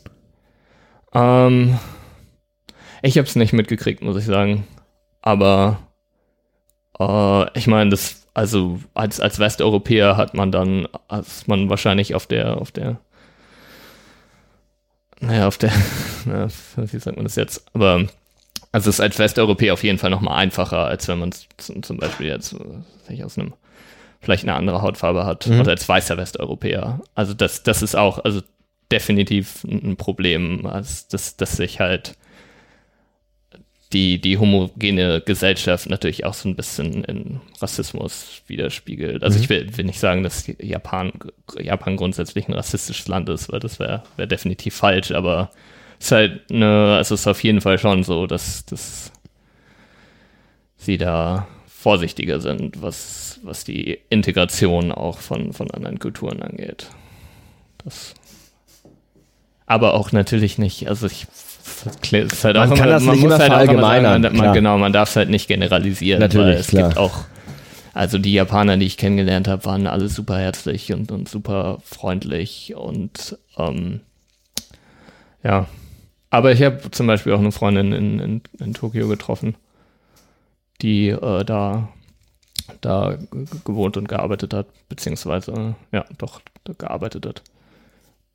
Ähm, 1.15 1.79
ich 3.03 3.17
habe 3.17 3.27
es 3.27 3.35
nicht 3.35 3.55
mitgekriegt, 3.55 4.03
muss 4.03 4.17
ich 4.19 4.27
sagen. 4.27 4.65
Aber 5.23 5.79
äh, 7.01 7.59
ich 7.59 7.67
meine, 7.67 7.91
das 7.91 8.24
also 8.35 8.81
als 8.95 9.21
als 9.21 9.39
Westeuropäer 9.39 10.17
hat 10.17 10.35
man 10.35 10.53
dann, 10.53 10.87
als 11.09 11.47
man 11.47 11.71
wahrscheinlich 11.71 12.15
auf 12.15 12.27
der 12.27 12.59
auf 12.59 12.71
der 12.73 12.99
naja, 15.21 15.47
auf 15.47 15.57
der, 15.59 15.71
na, 16.27 16.49
wie 16.77 16.99
sagt 16.99 17.17
man 17.17 17.25
das 17.25 17.37
jetzt? 17.37 17.65
Aber 17.73 18.07
also 18.73 18.91
es 18.91 18.97
ist 18.97 19.01
als 19.01 19.19
Westeuropäer 19.19 19.73
auf 19.73 19.85
jeden 19.85 19.99
Fall 19.99 20.11
nochmal 20.11 20.37
einfacher, 20.37 20.87
als 20.87 21.07
wenn 21.09 21.19
man 21.21 21.33
zum 21.57 21.97
Beispiel 21.97 22.27
jetzt 22.27 22.55
äh, 23.09 23.23
aus 23.23 23.39
einem 23.39 23.55
vielleicht 24.21 24.43
eine 24.45 24.55
andere 24.55 24.83
Hautfarbe 24.83 25.25
hat 25.25 25.47
Mhm. 25.47 25.61
oder 25.61 25.71
als 25.71 25.89
weißer 25.89 26.17
Westeuropäer. 26.17 27.01
Also 27.15 27.35
das, 27.35 27.63
das 27.63 27.83
ist 27.83 27.95
auch, 27.95 28.25
also 28.25 28.43
definitiv 28.91 29.65
ein 29.65 29.93
ein 29.93 29.97
Problem, 29.97 30.67
als 30.67 31.09
dass, 31.09 31.37
dass 31.37 31.57
sich 31.57 31.81
halt 31.81 32.17
die, 33.95 34.21
die 34.21 34.39
homogene 34.39 35.23
Gesellschaft 35.23 35.89
natürlich 35.89 36.27
auch 36.27 36.35
so 36.35 36.49
ein 36.49 36.57
bisschen 36.57 37.05
in 37.05 37.41
Rassismus 37.63 38.43
widerspiegelt. 38.47 39.23
Also 39.23 39.39
Mhm. 39.39 39.43
ich 39.45 39.49
will, 39.49 39.77
will 39.79 39.85
nicht 39.87 40.01
sagen, 40.01 40.23
dass 40.23 40.47
Japan, 40.61 41.13
Japan 41.59 41.97
grundsätzlich 41.97 42.49
ein 42.49 42.55
rassistisches 42.55 43.09
Land 43.09 43.29
ist, 43.31 43.51
weil 43.53 43.61
das 43.61 43.79
wäre 43.79 44.03
wär 44.17 44.27
definitiv 44.27 44.75
falsch, 44.75 45.13
aber 45.13 45.51
es 46.01 46.07
ist 46.07 46.13
halt 46.13 46.51
eine, 46.51 46.97
also 46.97 47.15
es 47.15 47.21
ist 47.23 47.27
auf 47.29 47.43
jeden 47.45 47.61
Fall 47.61 47.79
schon 47.79 48.03
so, 48.03 48.27
dass, 48.27 48.67
dass 48.67 49.13
sie 50.77 50.99
da 50.99 51.47
vorsichtiger 51.67 52.41
sind, 52.41 52.83
was, 52.83 53.41
was 53.43 53.65
die 53.65 54.01
Integration 54.11 54.91
auch 54.93 55.19
von, 55.19 55.53
von 55.53 55.71
anderen 55.71 55.99
Kulturen 55.99 56.43
angeht. 56.43 56.89
Das 57.85 58.15
aber 59.67 59.95
auch 59.95 60.13
natürlich 60.13 60.59
nicht, 60.59 60.89
also 60.89 61.07
ich 61.07 61.27
ist 62.13 62.45
halt 62.45 62.57
Man 62.57 62.73
auch 62.73 62.77
kann 62.77 62.89
das 62.89 63.03
nicht 63.03 63.11
muss 63.11 63.25
immer 63.25 63.39
halt 63.39 63.47
verallgemeinern, 63.47 64.23
sagen, 64.23 64.37
man, 64.37 64.47
man, 64.47 64.55
genau, 64.55 64.79
man 64.79 64.93
darf 64.93 65.11
es 65.11 65.17
halt 65.17 65.31
nicht 65.31 65.49
generalisieren, 65.49 66.21
Natürlich, 66.21 66.61
es 66.61 66.67
klar. 66.69 66.89
gibt 66.89 66.99
auch, 66.99 67.25
also 67.93 68.19
die 68.19 68.33
Japaner, 68.33 68.77
die 68.77 68.87
ich 68.87 68.97
kennengelernt 68.97 69.49
habe, 69.49 69.65
waren 69.65 69.87
alle 69.87 70.09
super 70.09 70.39
herzlich 70.39 70.93
und, 70.93 71.13
und 71.13 71.29
super 71.29 71.79
freundlich 71.85 72.75
und 72.77 73.39
ähm, 73.57 74.01
ja. 75.43 75.67
Aber 76.31 76.51
ich 76.51 76.63
habe 76.63 76.91
zum 76.91 77.07
Beispiel 77.07 77.33
auch 77.33 77.39
eine 77.39 77.53
Freundin 77.53 77.93
in, 77.93 78.19
in, 78.19 78.43
in 78.59 78.75
Tokio 78.75 79.07
getroffen, 79.07 79.55
die 80.83 81.11
äh, 81.11 81.45
da, 81.45 81.89
da 82.81 83.19
gewohnt 83.65 83.97
und 83.97 84.09
gearbeitet 84.09 84.53
hat, 84.53 84.67
beziehungsweise, 84.89 85.77
ja, 85.93 86.05
doch, 86.19 86.41
gearbeitet 86.79 87.27
hat. 87.27 87.43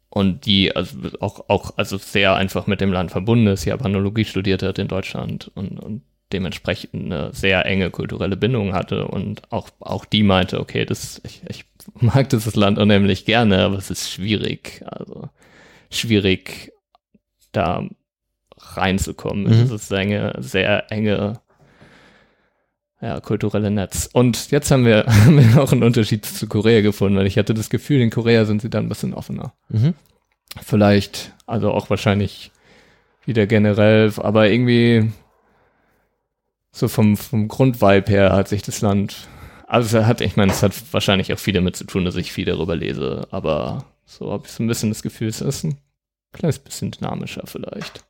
Und 0.10 0.46
die 0.46 0.76
also 0.76 0.98
auch, 1.20 1.50
auch 1.50 1.78
also 1.78 1.98
sehr 1.98 2.36
einfach 2.36 2.66
mit 2.66 2.82
dem 2.82 2.92
Land 2.92 3.12
verbunden 3.12 3.48
ist, 3.48 3.66
Japanologie 3.66 4.26
studiert 4.26 4.64
hat 4.64 4.80
in 4.80 4.88
Deutschland 4.88 5.52
und, 5.54 5.80
und 5.80 6.02
dementsprechend 6.34 6.94
eine 6.94 7.34
sehr 7.34 7.66
enge 7.66 7.90
kulturelle 7.92 8.38
Bindung 8.38 8.74
hatte 8.74 9.08
und 9.08 9.42
auch, 9.52 9.70
auch 9.80 10.06
die 10.06 10.24
meinte, 10.24 10.60
okay, 10.60 10.86
das, 10.86 11.22
ich, 11.24 11.42
ich 11.48 11.66
mag 12.02 12.30
dieses 12.30 12.56
Land 12.56 12.78
unheimlich 12.78 13.26
gerne, 13.26 13.64
aber 13.64 13.78
es 13.78 13.90
ist 13.90 14.12
schwierig, 14.12 14.84
also 14.86 15.30
schwierig 15.92 16.72
da 17.52 17.84
reinzukommen. 18.58 19.46
Mhm. 19.46 19.64
Es 19.64 19.72
ist 19.72 19.94
eine 19.94 20.36
sehr 20.40 20.92
enge 20.92 21.40
ja, 23.02 23.20
kulturelle 23.22 23.72
Netz. 23.72 24.10
Und 24.12 24.52
jetzt 24.52 24.72
haben 24.72 24.86
wir, 24.86 25.06
haben 25.08 25.38
wir 25.38 25.62
auch 25.62 25.72
einen 25.72 25.84
Unterschied 25.84 26.26
zu 26.26 26.48
Korea 26.48 26.82
gefunden, 26.82 27.18
weil 27.18 27.28
ich 27.28 27.38
hatte 27.38 27.54
das 27.54 27.70
Gefühl, 27.70 28.02
in 28.02 28.10
Korea 28.10 28.46
sind 28.46 28.62
sie 28.62 28.70
dann 28.70 28.86
ein 28.86 28.90
bisschen 28.90 29.14
offener. 29.14 29.54
Mhm. 29.70 29.94
Vielleicht, 30.62 31.34
also 31.46 31.72
auch 31.72 31.90
wahrscheinlich 31.90 32.52
wieder 33.26 33.46
generell, 33.46 34.12
aber 34.18 34.50
irgendwie 34.50 35.12
so 36.72 36.88
vom, 36.88 37.18
vom 37.18 37.48
Grundvibe 37.48 38.12
her 38.12 38.34
hat 38.34 38.48
sich 38.48 38.62
das 38.62 38.82
Land, 38.82 39.28
also 39.68 40.06
hat, 40.06 40.22
ich 40.22 40.36
meine, 40.36 40.52
es 40.52 40.64
hat 40.64 40.74
wahrscheinlich 40.92 41.32
auch 41.34 41.40
viel 41.40 41.54
damit 41.54 41.76
zu 41.76 41.84
tun, 41.86 42.06
dass 42.06 42.16
ich 42.16 42.32
viel 42.32 42.46
darüber 42.46 42.76
lese, 42.76 43.28
aber 43.32 43.86
so 44.06 44.32
habe 44.32 44.48
ich 44.48 44.52
so 44.52 44.64
ein 44.64 44.68
bisschen 44.68 44.90
das 44.90 45.04
Gefühl, 45.04 45.28
es 45.28 45.42
ist 45.42 45.64
ein 45.64 45.78
kleines 46.34 46.60
bisschen 46.60 46.92
dynamischer 46.92 47.44
vielleicht. 47.46 48.04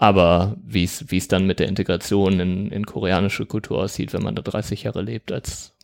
Aber 0.00 0.56
wie 0.64 0.84
es 0.84 1.28
dann 1.28 1.46
mit 1.46 1.60
der 1.60 1.68
Integration 1.68 2.40
in, 2.40 2.70
in 2.72 2.86
koreanische 2.86 3.44
Kultur 3.44 3.82
aussieht, 3.82 4.14
wenn 4.14 4.22
man 4.22 4.34
da 4.34 4.40
30 4.40 4.84
Jahre 4.84 5.02
lebt 5.02 5.30
als, 5.30 5.74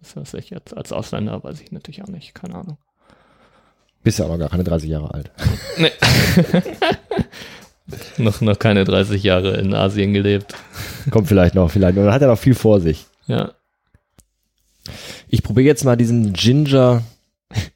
was 0.00 0.16
weiß 0.16 0.34
ich, 0.40 0.54
als, 0.54 0.72
als 0.72 0.90
Ausländer, 0.90 1.44
weiß 1.44 1.60
ich 1.60 1.70
natürlich 1.70 2.02
auch 2.02 2.08
nicht, 2.08 2.34
keine 2.34 2.54
Ahnung. 2.54 2.78
Bist 4.02 4.18
ja 4.18 4.26
noch 4.26 4.38
gar 4.38 4.48
keine 4.48 4.64
30 4.64 4.88
Jahre 4.88 5.12
alt. 5.12 5.30
Nee. 5.76 5.90
noch, 8.16 8.40
noch 8.40 8.58
keine 8.58 8.84
30 8.84 9.22
Jahre 9.22 9.58
in 9.58 9.74
Asien 9.74 10.14
gelebt. 10.14 10.54
Kommt 11.10 11.28
vielleicht 11.28 11.54
noch, 11.54 11.70
vielleicht. 11.70 11.98
Dann 11.98 12.10
hat 12.10 12.22
er 12.22 12.28
noch 12.28 12.38
viel 12.38 12.54
vor 12.54 12.80
sich. 12.80 13.04
Ja. 13.26 13.52
Ich 15.28 15.42
probiere 15.42 15.66
jetzt 15.66 15.84
mal 15.84 15.96
diesen 15.96 16.32
Ginger 16.32 17.02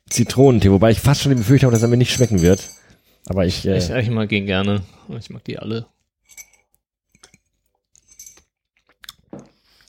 Zitronentee, 0.08 0.70
wobei 0.70 0.90
ich 0.90 1.00
fast 1.00 1.20
schon 1.20 1.32
die 1.32 1.38
Befürchtung 1.38 1.66
habe, 1.66 1.76
dass 1.76 1.82
er 1.82 1.88
mir 1.88 1.98
nicht 1.98 2.14
schmecken 2.14 2.40
wird. 2.40 2.66
Aber 3.26 3.44
ich, 3.46 3.66
äh, 3.66 3.78
Ich, 3.78 3.90
ich 3.90 4.10
mag 4.10 4.30
ihn 4.32 4.46
gerne. 4.46 4.82
Ich 5.18 5.30
mag 5.30 5.44
die 5.44 5.58
alle. 5.58 5.86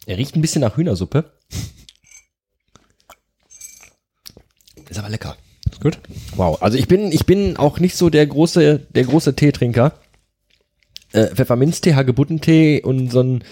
er 0.08 0.18
riecht 0.18 0.36
ein 0.36 0.42
bisschen 0.42 0.62
nach 0.62 0.78
Hühnersuppe. 0.78 1.32
Ist 4.90 4.98
aber 4.98 5.10
lecker. 5.10 5.36
Ist 5.70 5.82
gut. 5.82 6.00
Wow, 6.38 6.62
also 6.62 6.78
ich 6.78 6.88
bin, 6.88 7.12
ich 7.12 7.26
bin 7.26 7.58
auch 7.58 7.80
nicht 7.80 7.98
so 7.98 8.10
der 8.10 8.26
große, 8.26 8.80
der 8.90 9.04
große 9.04 9.36
Teetrinker. 9.36 10.00
Äh, 11.12 11.28
Pfefferminztee, 11.36 11.94
Hagebuttentee 11.94 12.82
und 12.82 13.12
so 13.12 13.22
ein 13.22 13.44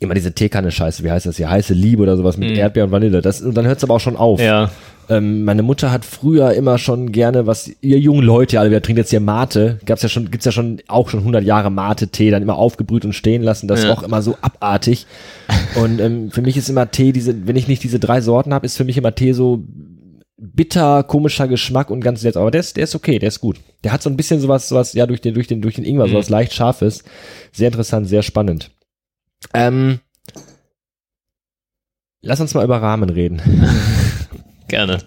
immer 0.00 0.14
diese 0.14 0.32
Teekanne-Scheiße, 0.32 1.04
wie 1.04 1.10
heißt 1.10 1.26
das 1.26 1.36
hier? 1.36 1.48
Heiße 1.50 1.72
Liebe 1.74 2.02
oder 2.02 2.16
sowas 2.16 2.36
mit 2.36 2.50
Mm. 2.50 2.54
Erdbeer 2.58 2.84
und 2.84 2.90
Vanille. 2.90 3.22
Das, 3.22 3.40
und 3.40 3.54
dann 3.56 3.66
hört 3.66 3.78
es 3.78 3.84
aber 3.84 3.94
auch 3.94 4.00
schon 4.00 4.16
auf. 4.16 4.40
Ja. 4.40 4.70
Ähm, 5.08 5.44
meine 5.44 5.62
Mutter 5.62 5.92
hat 5.92 6.04
früher 6.04 6.52
immer 6.54 6.78
schon 6.78 7.12
gerne, 7.12 7.46
was 7.46 7.70
ihr 7.80 7.98
jungen 8.00 8.22
Leute, 8.24 8.58
alle, 8.58 8.72
wer 8.72 8.82
trinkt 8.82 8.98
jetzt 8.98 9.10
hier 9.10 9.20
Mate, 9.20 9.78
gab's 9.86 10.02
ja 10.02 10.08
schon, 10.08 10.30
gibt's 10.32 10.44
ja 10.44 10.50
schon 10.52 10.82
auch 10.88 11.08
schon 11.08 11.20
100 11.20 11.44
Jahre 11.44 11.70
Mate-Tee, 11.70 12.30
dann 12.30 12.42
immer 12.42 12.56
aufgebrüht 12.56 13.04
und 13.04 13.12
stehen 13.14 13.42
lassen, 13.42 13.68
das 13.68 13.84
Ja. 13.84 13.92
ist 13.92 13.98
auch 13.98 14.02
immer 14.02 14.20
so 14.20 14.36
abartig. 14.42 15.06
Und 15.80 16.00
ähm, 16.00 16.30
für 16.32 16.42
mich 16.42 16.56
ist 16.56 16.68
immer 16.68 16.90
Tee, 16.90 17.12
diese, 17.12 17.46
wenn 17.46 17.54
ich 17.56 17.68
nicht 17.68 17.84
diese 17.84 18.00
drei 18.00 18.20
Sorten 18.20 18.52
habe, 18.52 18.66
ist 18.66 18.76
für 18.76 18.84
mich 18.84 18.98
immer 18.98 19.14
Tee 19.14 19.32
so 19.32 19.62
bitter, 20.38 21.02
komischer 21.04 21.48
Geschmack 21.48 21.90
und 21.90 22.00
ganz 22.02 22.22
nett. 22.22 22.36
Aber 22.36 22.50
der 22.50 22.60
ist, 22.60 22.76
der 22.76 22.84
ist 22.84 22.94
okay, 22.94 23.18
der 23.18 23.28
ist 23.28 23.40
gut. 23.40 23.56
Der 23.84 23.92
hat 23.92 24.02
so 24.02 24.10
ein 24.10 24.16
bisschen 24.16 24.40
sowas, 24.40 24.68
sowas, 24.68 24.92
ja, 24.92 25.06
durch 25.06 25.20
den, 25.20 25.34
durch 25.34 25.46
den, 25.46 25.62
durch 25.62 25.76
den 25.76 25.84
Ingwer, 25.84 26.06
Mhm. 26.08 26.12
sowas 26.12 26.28
leicht 26.28 26.52
scharfes. 26.52 27.04
Sehr 27.52 27.68
interessant, 27.68 28.08
sehr 28.08 28.22
spannend. 28.22 28.70
Ähm, 29.54 30.00
lass 32.22 32.40
uns 32.40 32.54
mal 32.54 32.64
über 32.64 32.80
Rahmen 32.82 33.10
reden. 33.10 33.40
Gerne. 34.68 34.98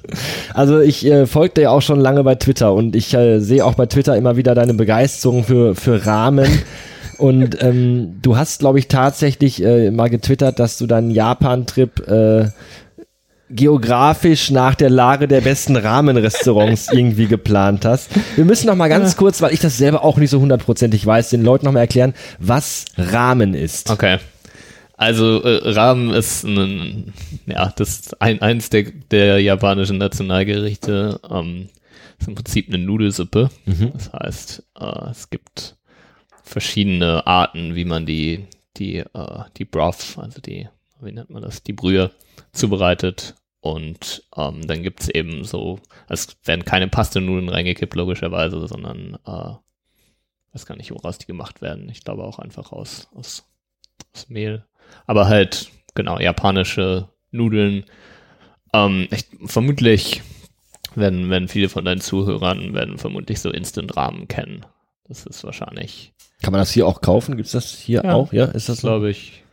Also 0.53 0.79
ich 0.79 1.05
äh, 1.05 1.25
folge 1.25 1.55
dir 1.55 1.61
ja 1.63 1.69
auch 1.71 1.81
schon 1.81 1.99
lange 1.99 2.23
bei 2.23 2.35
Twitter 2.35 2.73
und 2.73 2.95
ich 2.95 3.13
äh, 3.13 3.39
sehe 3.39 3.65
auch 3.65 3.73
bei 3.73 3.87
Twitter 3.87 4.15
immer 4.15 4.37
wieder 4.37 4.55
deine 4.55 4.73
Begeisterung 4.73 5.43
für, 5.43 5.75
für 5.75 6.05
Rahmen. 6.05 6.47
Und 7.17 7.61
ähm, 7.61 8.19
du 8.21 8.37
hast, 8.37 8.59
glaube 8.59 8.79
ich, 8.79 8.87
tatsächlich 8.87 9.61
äh, 9.61 9.91
mal 9.91 10.09
getwittert, 10.09 10.57
dass 10.57 10.77
du 10.77 10.87
deinen 10.87 11.11
Japan-Trip 11.11 12.07
äh, 12.07 12.47
geografisch 13.49 14.51
nach 14.51 14.75
der 14.75 14.89
Lage 14.89 15.27
der 15.27 15.41
besten 15.41 15.75
Rahmenrestaurants 15.75 16.87
irgendwie 16.91 17.27
geplant 17.27 17.85
hast. 17.85 18.09
Wir 18.35 18.45
müssen 18.45 18.67
noch 18.67 18.75
mal 18.75 18.89
ganz 18.89 19.17
kurz, 19.17 19.41
weil 19.41 19.53
ich 19.53 19.59
das 19.59 19.77
selber 19.77 20.03
auch 20.03 20.17
nicht 20.17 20.29
so 20.29 20.39
hundertprozentig 20.39 21.05
weiß, 21.05 21.29
den 21.29 21.43
Leuten 21.43 21.65
noch 21.65 21.73
mal 21.73 21.79
erklären, 21.79 22.13
was 22.39 22.85
Rahmen 22.97 23.53
ist. 23.53 23.89
Okay. 23.89 24.19
Also 24.97 25.41
äh, 25.43 25.69
Ramen 25.69 26.11
ist 26.11 26.43
ein, 26.43 27.13
ja, 27.45 27.71
das 27.75 27.89
ist 27.89 28.21
ein, 28.21 28.41
eins 28.41 28.69
der, 28.69 28.83
der 29.11 29.39
japanischen 29.39 29.97
Nationalgerichte. 29.97 31.19
Ähm, 31.29 31.69
ist 32.19 32.27
im 32.27 32.35
Prinzip 32.35 32.67
eine 32.67 32.77
Nudelsuppe. 32.79 33.49
Mhm. 33.65 33.93
Das 33.93 34.11
heißt, 34.11 34.63
äh, 34.79 35.09
es 35.09 35.29
gibt 35.29 35.77
verschiedene 36.43 37.25
Arten, 37.25 37.75
wie 37.75 37.85
man 37.85 38.05
die, 38.05 38.47
die, 38.77 38.97
äh, 38.97 39.43
die 39.57 39.65
Broth, 39.65 40.17
also 40.17 40.41
die, 40.41 40.67
wie 41.01 41.11
nennt 41.11 41.29
man 41.29 41.41
das, 41.41 41.63
die 41.63 41.73
Brühe 41.73 42.11
zubereitet. 42.51 43.35
Und 43.61 44.23
ähm, 44.37 44.65
dann 44.65 44.83
gibt's 44.83 45.09
eben 45.09 45.43
so, 45.43 45.79
es 46.07 46.37
werden 46.45 46.63
keine 46.65 46.87
Pastanudeln 46.87 47.49
reingekippt, 47.49 47.93
logischerweise, 47.95 48.65
sondern 48.67 49.17
äh, 49.25 49.53
weiß 50.53 50.65
gar 50.65 50.77
nicht, 50.77 50.91
woraus 50.91 51.17
die 51.17 51.25
gemacht 51.27 51.61
werden. 51.61 51.89
Ich 51.89 52.03
glaube 52.03 52.23
auch 52.23 52.39
einfach 52.39 52.71
aus, 52.71 53.07
aus, 53.13 53.45
aus 54.15 54.29
Mehl. 54.29 54.65
Aber 55.07 55.27
halt, 55.27 55.69
genau, 55.93 56.19
japanische 56.19 57.09
Nudeln. 57.31 57.83
Ähm, 58.73 59.07
ich, 59.11 59.25
vermutlich 59.45 60.21
werden, 60.95 61.29
werden 61.29 61.47
viele 61.49 61.69
von 61.69 61.85
deinen 61.85 62.01
Zuhörern 62.01 62.73
werden 62.73 62.97
vermutlich 62.97 63.39
so 63.41 63.51
Instant-Rahmen 63.51 64.27
kennen. 64.27 64.65
Das 65.07 65.25
ist 65.25 65.43
wahrscheinlich, 65.43 66.13
Kann 66.41 66.51
man 66.53 66.61
das 66.61 66.71
hier 66.71 66.87
auch 66.87 67.01
kaufen? 67.01 67.35
Gibt's 67.35 67.51
das 67.51 67.77
hier 67.77 68.03
Ja. 68.05 68.13
auch? 68.13 68.31
Ja, 68.31 68.45
ist 68.45 68.69
das 68.69 68.77
so? 68.81 68.87
glaube 68.87 69.09
ich, 69.09 69.43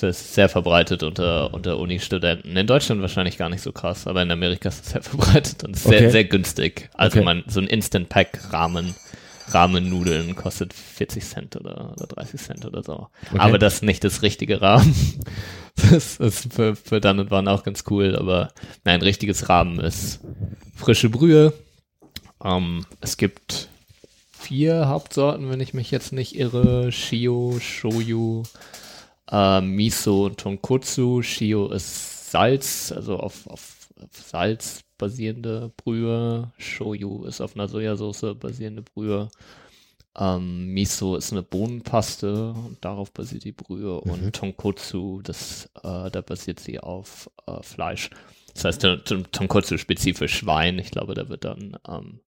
das 0.00 0.20
ist 0.20 0.34
sehr 0.34 0.48
verbreitet 0.48 1.02
unter, 1.02 1.54
unter 1.54 1.78
Uni-Studenten. 1.78 2.56
In 2.56 2.66
Deutschland 2.66 3.00
wahrscheinlich 3.00 3.38
gar 3.38 3.48
nicht 3.48 3.62
so 3.62 3.72
krass, 3.72 4.06
aber 4.06 4.22
in 4.22 4.30
Amerika 4.30 4.68
ist 4.68 4.84
es 4.84 4.90
sehr 4.92 5.02
verbreitet 5.04 5.64
und 5.64 5.76
sehr, 5.76 5.98
Okay. 5.98 6.10
sehr 6.10 6.24
günstig. 6.24 6.90
Also 6.94 7.18
Okay. 7.18 7.24
man, 7.24 7.44
so 7.46 7.60
ein 7.60 7.66
Instant-Pack-Rahmen, 7.66 8.94
Rahmennudeln 9.48 10.34
kostet 10.36 10.72
40 10.72 11.24
Cent 11.24 11.56
oder, 11.56 11.92
oder 11.92 12.06
30 12.06 12.40
Cent 12.40 12.64
oder 12.64 12.82
so. 12.82 13.08
Okay. 13.30 13.38
Aber 13.38 13.58
das 13.58 13.74
ist 13.74 13.82
nicht 13.82 14.02
das 14.04 14.22
richtige 14.22 14.60
Rahmen. 14.60 14.94
Das 15.90 16.18
ist 16.18 16.52
für, 16.54 16.76
für 16.76 17.00
dann 17.00 17.18
und 17.18 17.32
wann 17.32 17.48
auch 17.48 17.64
ganz 17.64 17.82
cool, 17.90 18.14
aber 18.14 18.52
nein, 18.84 19.02
richtiges 19.02 19.48
Rahmen 19.48 19.80
ist 19.80 20.20
frische 20.76 21.10
Brühe. 21.10 21.52
Ähm, 22.44 22.86
es 23.00 23.16
gibt 23.16 23.68
vier 24.38 24.86
Hauptsorten, 24.86 25.50
wenn 25.50 25.58
ich 25.58 25.74
mich 25.74 25.90
jetzt 25.90 26.12
nicht 26.12 26.36
irre. 26.38 26.92
Shio, 26.92 27.58
Shoyu, 27.60 28.44
äh, 29.30 29.60
Miso 29.60 30.26
und 30.26 30.38
Tonkotsu. 30.38 31.22
Shio 31.22 31.68
ist 31.68 32.30
Salz, 32.30 32.92
also 32.92 33.18
auf, 33.18 33.46
auf, 33.46 33.88
auf 34.02 34.10
Salz 34.12 34.80
basierende 34.98 35.72
Brühe. 35.76 36.52
Shoyu 36.58 37.24
ist 37.24 37.40
auf 37.40 37.54
einer 37.54 37.68
Sojasauce 37.68 38.36
basierende 38.38 38.82
Brühe. 38.82 39.28
Ähm, 40.16 40.66
Miso 40.68 41.16
ist 41.16 41.32
eine 41.32 41.42
Bohnenpaste 41.42 42.50
und 42.52 42.78
darauf 42.80 43.12
basiert 43.12 43.44
die 43.44 43.52
Brühe. 43.52 44.00
Und 44.00 44.34
Tonkotsu, 44.34 45.20
das, 45.22 45.68
äh, 45.82 46.10
da 46.10 46.20
basiert 46.20 46.60
sie 46.60 46.78
auf 46.78 47.28
äh, 47.46 47.60
Fleisch. 47.62 48.10
Das 48.54 48.64
heißt, 48.64 48.82
Ton- 48.82 49.02
Ton- 49.04 49.26
Tonkotsu 49.32 49.76
spezifisch 49.76 50.38
Schwein. 50.38 50.78
Ich 50.78 50.92
glaube, 50.92 51.14
da 51.14 51.28
wird 51.28 51.44
dann, 51.44 51.76
ähm, 51.88 52.20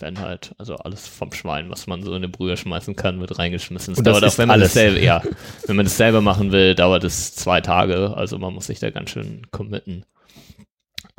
werden 0.00 0.20
halt, 0.20 0.54
also 0.58 0.76
alles 0.76 1.06
vom 1.08 1.32
Schwein, 1.32 1.70
was 1.70 1.86
man 1.86 2.02
so 2.02 2.10
in 2.10 2.18
eine 2.18 2.28
Brühe 2.28 2.56
schmeißen 2.56 2.96
kann, 2.96 3.20
wird 3.20 3.38
reingeschmissen. 3.38 3.92
Es 3.92 3.98
Und 3.98 4.06
das 4.06 4.20
dauert 4.20 4.32
auch, 4.32 4.38
wenn 4.38 4.48
man 4.48 4.54
alles. 4.54 4.68
das 4.68 4.74
selber, 4.74 5.00
ja, 5.00 5.22
wenn 5.66 5.76
man 5.76 5.86
das 5.86 5.96
selber 5.96 6.20
machen 6.20 6.52
will, 6.52 6.74
dauert 6.74 7.04
es 7.04 7.34
zwei 7.34 7.60
Tage. 7.60 8.16
Also 8.16 8.38
man 8.38 8.54
muss 8.54 8.66
sich 8.66 8.78
da 8.78 8.90
ganz 8.90 9.10
schön 9.10 9.46
committen. 9.50 10.04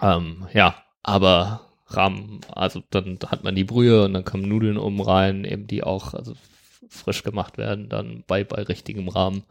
Ähm, 0.01 0.47
ja, 0.53 0.75
aber 1.03 1.61
Rahmen, 1.87 2.41
also 2.51 2.81
dann 2.89 3.19
hat 3.27 3.43
man 3.43 3.55
die 3.55 3.63
Brühe 3.63 4.05
und 4.05 4.13
dann 4.13 4.25
kommen 4.25 4.47
Nudeln 4.47 4.77
oben 4.77 5.01
rein, 5.01 5.43
eben 5.43 5.67
die 5.67 5.83
auch 5.83 6.13
also 6.13 6.33
frisch 6.89 7.23
gemacht 7.23 7.57
werden, 7.57 7.89
dann 7.89 8.23
bei, 8.27 8.43
bei 8.43 8.63
richtigem 8.63 9.09
Rahmen. 9.09 9.43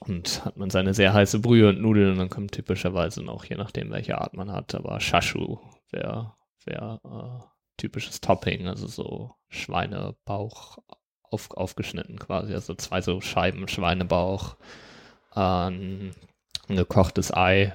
Und 0.00 0.44
hat 0.44 0.56
man 0.56 0.70
seine 0.70 0.94
sehr 0.94 1.14
heiße 1.14 1.38
Brühe 1.40 1.70
und 1.70 1.80
Nudeln 1.80 2.12
und 2.12 2.18
dann 2.18 2.30
kommt 2.30 2.52
typischerweise 2.52 3.22
noch, 3.22 3.44
je 3.44 3.56
nachdem 3.56 3.90
welche 3.90 4.18
Art 4.18 4.34
man 4.34 4.52
hat, 4.52 4.74
aber 4.74 5.00
Shashu 5.00 5.58
wäre 5.90 6.34
wär, 6.64 7.00
äh, 7.04 7.57
typisches 7.78 8.20
Topping, 8.20 8.68
also 8.68 8.86
so 8.86 9.34
Schweinebauch 9.48 10.78
auf, 11.22 11.50
aufgeschnitten 11.52 12.18
quasi, 12.18 12.52
also 12.52 12.74
zwei 12.74 13.00
so 13.00 13.20
Scheiben 13.22 13.68
Schweinebauch, 13.68 14.56
ähm, 15.34 16.10
ein 16.68 16.76
gekochtes 16.76 17.32
Ei, 17.32 17.74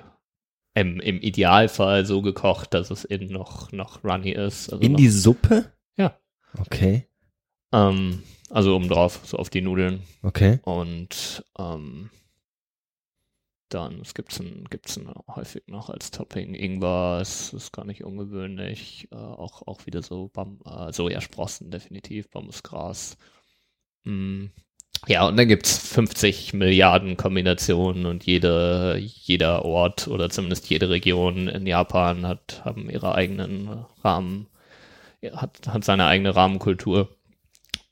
im, 0.75 0.99
im 0.99 1.19
Idealfall 1.19 2.05
so 2.05 2.21
gekocht, 2.21 2.73
dass 2.75 2.91
es 2.91 3.03
innen 3.03 3.31
noch, 3.31 3.71
noch 3.71 4.03
runny 4.03 4.31
ist. 4.31 4.71
Also 4.71 4.83
In 4.83 4.93
noch, 4.93 4.97
die 4.97 5.09
Suppe? 5.09 5.71
Ja. 5.97 6.17
Okay, 6.59 7.07
ähm, 7.73 8.21
also 8.49 8.75
oben 8.75 8.87
drauf, 8.87 9.19
so 9.23 9.37
auf 9.37 9.49
die 9.49 9.61
Nudeln. 9.61 10.03
okay. 10.21 10.59
Und 10.63 11.43
ähm, 11.57 12.11
dann, 13.73 13.99
was 14.01 14.13
gibt's 14.13 14.37
denn, 14.37 14.65
gibt's 14.69 14.95
denn 14.95 15.09
häufig 15.27 15.63
noch 15.67 15.89
als 15.89 16.11
Topping? 16.11 16.53
Ingwer 16.53 17.19
ist, 17.21 17.53
ist 17.53 17.71
gar 17.73 17.85
nicht 17.85 18.03
ungewöhnlich. 18.03 19.07
Äh, 19.11 19.15
auch, 19.15 19.65
auch 19.67 19.85
wieder 19.85 20.01
so 20.01 20.29
Bam 20.29 20.59
äh, 20.65 20.91
Sojasprossen, 20.91 21.71
definitiv, 21.71 22.29
Bambusgras. 22.29 23.17
Mm. 24.05 24.47
Ja, 25.07 25.27
und 25.27 25.35
dann 25.37 25.47
gibt's 25.49 25.77
50 25.89 26.53
Milliarden 26.53 27.17
Kombinationen 27.17 28.05
und 28.05 28.25
jede, 28.25 28.97
jeder 28.97 29.65
Ort 29.65 30.07
oder 30.07 30.29
zumindest 30.29 30.69
jede 30.69 30.89
Region 30.89 31.49
in 31.49 31.67
Japan 31.67 32.25
hat, 32.25 32.61
haben 32.63 32.89
ihre 32.89 33.13
eigenen 33.15 33.85
Rahmen, 34.03 34.47
hat, 35.33 35.67
hat 35.67 35.83
seine 35.83 36.05
eigene 36.05 36.35
Rahmenkultur. 36.35 37.09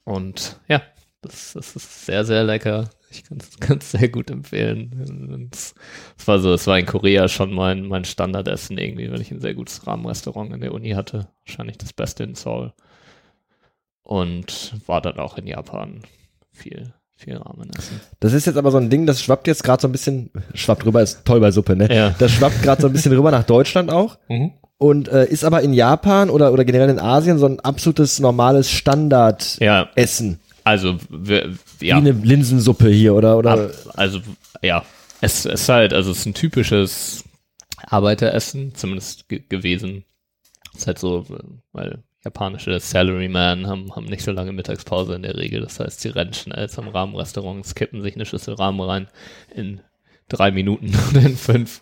Und 0.06 0.60
ja, 0.70 0.82
das, 1.22 1.54
das 1.54 1.76
ist 1.76 2.06
sehr, 2.06 2.24
sehr 2.26 2.44
lecker. 2.44 2.90
Ich 3.12 3.24
kann 3.60 3.78
es 3.80 3.92
sehr 3.92 4.10
gut 4.10 4.30
empfehlen. 4.30 5.42
Es 5.52 5.76
war 6.26 6.40
so, 6.40 6.54
es 6.54 6.66
war 6.68 6.80
in 6.80 6.86
Korea 6.86 7.28
schon 7.28 7.54
mein, 7.54 7.88
mein 7.88 8.06
Standardessen 8.06 8.78
irgendwie, 8.78 9.12
weil 9.12 9.22
ich 9.22 9.32
ein 9.32 9.42
sehr 9.42 9.54
gutes 9.54 9.86
Rahmenrestaurant 9.86 10.54
in 10.54 10.62
der 10.62 10.74
Uni 10.74 10.92
hatte. 10.92 11.28
Wahrscheinlich 11.46 11.78
das 11.78 11.94
Beste 11.94 12.24
in 12.24 12.36
Seoul. 12.36 12.74
Und 14.04 14.74
war 14.88 15.02
dann 15.02 15.20
auch 15.20 15.38
in 15.38 15.48
Japan 15.48 16.02
viel, 16.52 16.94
viel 17.16 17.38
Ramen 17.38 17.70
essen. 17.78 18.00
Das 18.20 18.34
ist 18.34 18.46
jetzt 18.46 18.58
aber 18.58 18.72
so 18.72 18.78
ein 18.78 18.90
Ding, 18.90 19.06
das 19.06 19.22
schwappt 19.22 19.48
jetzt 19.48 19.64
gerade 19.64 19.82
so 19.82 19.88
ein 19.88 19.92
bisschen, 19.92 20.32
schwappt 20.54 20.86
rüber, 20.86 21.02
ist 21.02 21.24
toll 21.26 21.40
bei 21.40 21.52
Suppe, 21.52 21.76
ne? 21.76 21.94
Ja. 21.94 22.16
Das 22.18 22.32
schwappt 22.32 22.64
gerade 22.64 22.82
so 22.82 22.88
ein 22.88 22.94
bisschen 22.94 23.14
rüber 23.14 23.32
nach 23.32 23.44
Deutschland 23.44 23.92
auch. 23.92 24.18
und 24.78 25.10
äh, 25.10 25.28
ist 25.28 25.44
aber 25.44 25.62
in 25.62 25.74
Japan 25.74 26.32
oder, 26.32 26.52
oder 26.52 26.66
generell 26.66 26.90
in 26.90 27.00
Asien 27.00 27.38
so 27.38 27.46
ein 27.46 27.60
absolutes 27.60 28.20
normales 28.20 28.72
Standardessen. 28.72 29.60
Ja, 29.64 29.90
also 30.64 30.98
wir, 31.10 31.50
ja. 31.80 31.96
Wie 31.98 32.10
eine 32.10 32.12
Linsensuppe 32.12 32.90
hier 32.90 33.16
oder 33.16 33.38
oder 33.38 33.72
also 33.96 34.22
ja, 34.62 34.84
es 35.22 35.46
ist 35.46 35.70
halt, 35.70 35.94
also 35.94 36.12
es 36.12 36.20
ist 36.20 36.26
ein 36.26 36.34
typisches 36.34 37.24
Arbeiteressen, 37.78 38.76
zumindest 38.76 39.30
ge 39.30 39.44
gewesen. 39.48 40.06
Es 40.74 40.82
ist 40.82 40.88
halt 40.88 41.00
so, 41.00 41.26
weil 41.72 42.04
japanische 42.24 42.80
Salaryman 42.80 43.68
haben, 43.68 43.96
haben 43.96 44.06
nicht 44.06 44.24
so 44.24 44.32
lange 44.32 44.52
Mittagspause 44.52 45.16
in 45.16 45.24
der 45.24 45.38
Regel. 45.38 45.62
Das 45.62 45.80
heißt, 45.80 46.02
sie 46.02 46.10
rennen 46.10 46.34
schnell 46.34 46.70
zum 46.70 46.88
Rahmenrestaurant, 46.88 47.66
skippen 47.66 48.02
sich 48.02 48.16
eine 48.16 48.26
Schüssel 48.26 48.54
Rahmen 48.54 48.82
rein 48.82 49.08
in 49.54 49.82
drei 50.28 50.52
Minuten 50.52 50.92
oder 51.10 51.22
in 51.22 51.36
fünf 51.36 51.82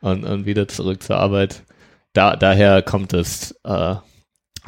und, 0.00 0.24
und 0.24 0.46
wieder 0.46 0.68
zurück 0.68 1.02
zur 1.02 1.16
Arbeit. 1.16 1.62
Da, 2.12 2.36
daher 2.36 2.82
kommt 2.82 3.12
es 3.12 3.52
äh, 3.64 3.96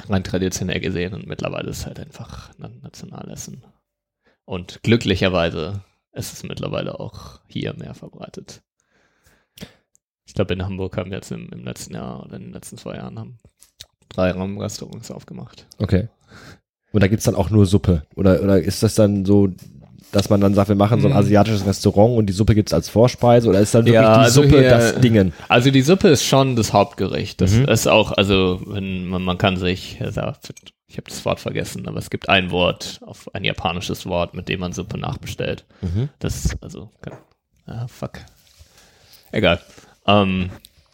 rein 0.09 0.25
traditionell 0.25 0.81
gesehen 0.81 1.15
und 1.15 1.27
mittlerweile 1.27 1.71
ist 1.71 1.79
es 1.79 1.87
halt 1.87 2.01
einfach 2.01 2.51
ein 2.59 2.81
Nationalessen. 2.83 3.65
Und 4.45 4.83
glücklicherweise 4.83 5.85
ist 6.13 6.33
es 6.33 6.43
mittlerweile 6.43 6.99
auch 6.99 7.41
hier 7.47 7.75
mehr 7.75 7.95
verbreitet. 7.95 8.63
Ich 10.25 10.35
glaube, 10.35 10.55
in 10.55 10.65
Hamburg 10.65 10.97
haben 10.97 11.13
jetzt 11.13 11.33
im, 11.33 11.49
im 11.51 11.65
letzten 11.65 11.95
Jahr 11.95 12.25
oder 12.25 12.37
in 12.37 12.45
den 12.45 12.53
letzten 12.53 12.79
zwei 12.79 12.97
Jahren 12.97 13.19
haben 13.19 13.39
drei 14.09 14.31
Raumrestaurants 14.33 15.11
aufgemacht. 15.11 15.67
Okay. 15.79 16.09
Und 16.93 17.03
da 17.03 17.09
gibt's 17.09 17.25
dann 17.25 17.35
auch 17.35 17.51
nur 17.51 17.67
Suppe? 17.67 18.07
Oder, 18.17 18.43
oder 18.43 18.61
ist 18.61 18.83
das 18.83 18.95
dann 18.95 19.25
so, 19.25 19.49
dass 20.13 20.29
man 20.31 20.41
dann 20.41 20.55
sagt, 20.55 20.69
wir 20.69 20.77
machen 20.77 21.01
so 21.01 21.09
ein 21.09 21.15
Mm. 21.15 21.17
asiatisches 21.19 21.67
Restaurant 21.67 22.17
und 22.17 22.27
die 22.27 22.33
Suppe 22.33 22.55
gibt's 22.55 22.73
als 22.73 22.89
Vorspeise? 22.89 23.49
Oder 23.49 23.61
ist 23.61 23.75
dann 23.75 23.83
wirklich 23.85 23.95
Ja, 23.95 24.15
die 24.15 24.21
also 24.25 24.43
Suppe 24.43 24.61
hier- 24.61 24.71
das 24.71 24.95
Dingen? 25.01 25.33
Also 25.49 25.71
die 25.71 25.83
Suppe 25.83 26.09
ist 26.09 26.25
schon 26.25 26.57
das 26.57 26.73
Hauptgericht. 26.73 27.41
Das 27.41 27.53
Mhm. 27.53 27.67
ist 27.67 27.87
auch, 27.87 28.13
also 28.13 28.61
wenn 28.67 29.07
man, 29.07 29.23
man 29.23 29.39
kann 29.39 29.57
sich, 29.57 29.99
also, 30.01 30.21
ich 30.89 30.97
habe 30.97 31.09
das 31.09 31.25
Wort 31.25 31.39
vergessen, 31.41 31.87
aber 31.87 31.99
es 31.99 32.11
gibt 32.11 32.29
ein 32.29 32.51
Wort, 32.51 33.01
auf 33.07 33.33
ein 33.35 33.45
japanisches 33.45 34.07
Wort, 34.07 34.35
mit 34.35 34.49
dem 34.49 34.61
man 34.61 34.73
Suppe 34.73 34.99
nachbestellt. 34.99 35.65
Mhm. 35.83 36.09
Das, 36.19 36.57
also, 36.61 36.91
ah, 37.67 37.87
fuck. 37.87 38.19
Egal. 39.33 39.61
Ähm, 40.07 40.51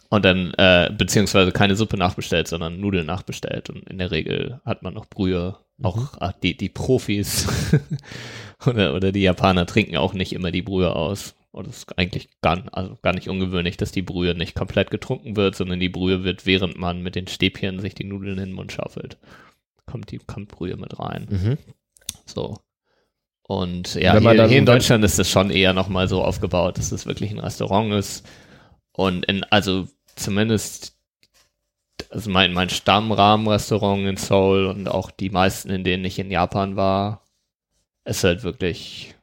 und 0.09 0.23
dann, 0.23 0.53
äh, 0.57 0.91
beziehungsweise 0.95 1.51
keine 1.51 1.75
Suppe 1.75 1.97
nachbestellt, 1.97 2.47
sondern 2.47 2.79
Nudeln 2.79 3.07
nachbestellt. 3.07 3.69
Und 3.71 3.89
in 3.89 3.97
der 3.97 4.11
Regel 4.11 4.61
hat 4.63 4.83
man 4.83 4.93
noch 4.93 5.07
Brühe. 5.07 5.55
Auch 5.83 6.13
ah, 6.19 6.33
die, 6.41 6.55
die 6.57 6.69
Profis 6.69 7.47
oder, 8.65 8.95
oder 8.95 9.11
die 9.11 9.21
Japaner 9.21 9.65
trinken 9.65 9.97
auch 9.97 10.13
nicht 10.13 10.33
immer 10.33 10.51
die 10.51 10.61
Brühe 10.61 10.95
aus. 10.95 11.35
Und 11.51 11.67
es 11.67 11.77
ist 11.77 11.97
eigentlich 11.97 12.29
gar, 12.41 12.63
also 12.71 12.97
gar 13.01 13.13
nicht 13.13 13.29
ungewöhnlich, 13.29 13.77
dass 13.77 13.91
die 13.91 14.03
Brühe 14.03 14.35
nicht 14.35 14.53
komplett 14.53 14.91
getrunken 14.91 15.35
wird, 15.35 15.55
sondern 15.55 15.79
die 15.79 15.89
Brühe 15.89 16.23
wird, 16.23 16.45
während 16.45 16.77
man 16.77 17.01
mit 17.01 17.15
den 17.15 17.27
Stäbchen 17.27 17.79
sich 17.79 17.95
die 17.95 18.03
Nudeln 18.03 18.37
in 18.37 18.45
den 18.49 18.53
Mund 18.53 18.71
schaufelt. 18.71 19.17
Kommt 19.85 20.11
die, 20.11 20.19
kommt 20.19 20.49
Brühe 20.49 20.77
mit 20.77 20.99
rein. 20.99 21.27
Mhm. 21.29 21.57
So. 22.25 22.59
Und 23.47 23.95
ja, 23.95 24.19
hier, 24.19 24.47
hier 24.47 24.57
in 24.57 24.65
Deutschland 24.65 25.03
ist 25.03 25.17
es 25.17 25.31
schon 25.31 25.49
eher 25.49 25.73
nochmal 25.73 26.07
so 26.07 26.21
aufgebaut, 26.21 26.77
dass 26.77 26.91
es 26.91 27.05
wirklich 27.05 27.31
ein 27.31 27.39
Restaurant 27.39 27.93
ist. 27.93 28.27
Und 28.91 29.25
in, 29.25 29.43
also 29.45 29.87
zumindest, 30.15 30.97
also 32.09 32.29
mein, 32.29 32.53
mein 32.53 32.69
Stammrahmenrestaurant 32.69 34.05
in 34.05 34.17
Seoul 34.17 34.65
und 34.65 34.87
auch 34.89 35.11
die 35.11 35.29
meisten, 35.29 35.69
in 35.69 35.83
denen 35.83 36.03
ich 36.03 36.19
in 36.19 36.29
Japan 36.29 36.75
war, 36.75 37.23
ist 38.07 38.23
halt 38.23 38.43
wirklich, 38.43 39.15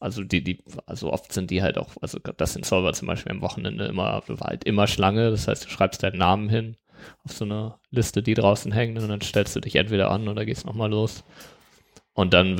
also 0.00 0.24
die, 0.24 0.42
die, 0.42 0.58
also 0.86 1.12
oft 1.12 1.32
sind 1.32 1.50
die 1.50 1.62
halt 1.62 1.78
auch, 1.78 1.90
also 2.00 2.18
das 2.18 2.56
in 2.56 2.62
Seoul 2.62 2.84
war 2.84 2.92
zum 2.92 3.08
Beispiel 3.08 3.32
am 3.32 3.42
Wochenende 3.42 3.84
immer, 3.86 4.22
war 4.26 4.48
halt 4.48 4.64
immer 4.64 4.86
Schlange. 4.86 5.30
Das 5.30 5.48
heißt, 5.48 5.64
du 5.64 5.68
schreibst 5.68 6.02
deinen 6.02 6.18
Namen 6.18 6.48
hin 6.48 6.76
auf 7.24 7.32
so 7.32 7.44
eine 7.44 7.74
Liste, 7.90 8.22
die 8.22 8.34
draußen 8.34 8.72
hängt 8.72 8.98
und 8.98 9.08
dann 9.08 9.20
stellst 9.20 9.56
du 9.56 9.60
dich 9.60 9.76
entweder 9.76 10.10
an 10.10 10.28
oder 10.28 10.44
gehst 10.44 10.66
nochmal 10.66 10.90
los. 10.90 11.24
Und 12.14 12.34
dann 12.34 12.56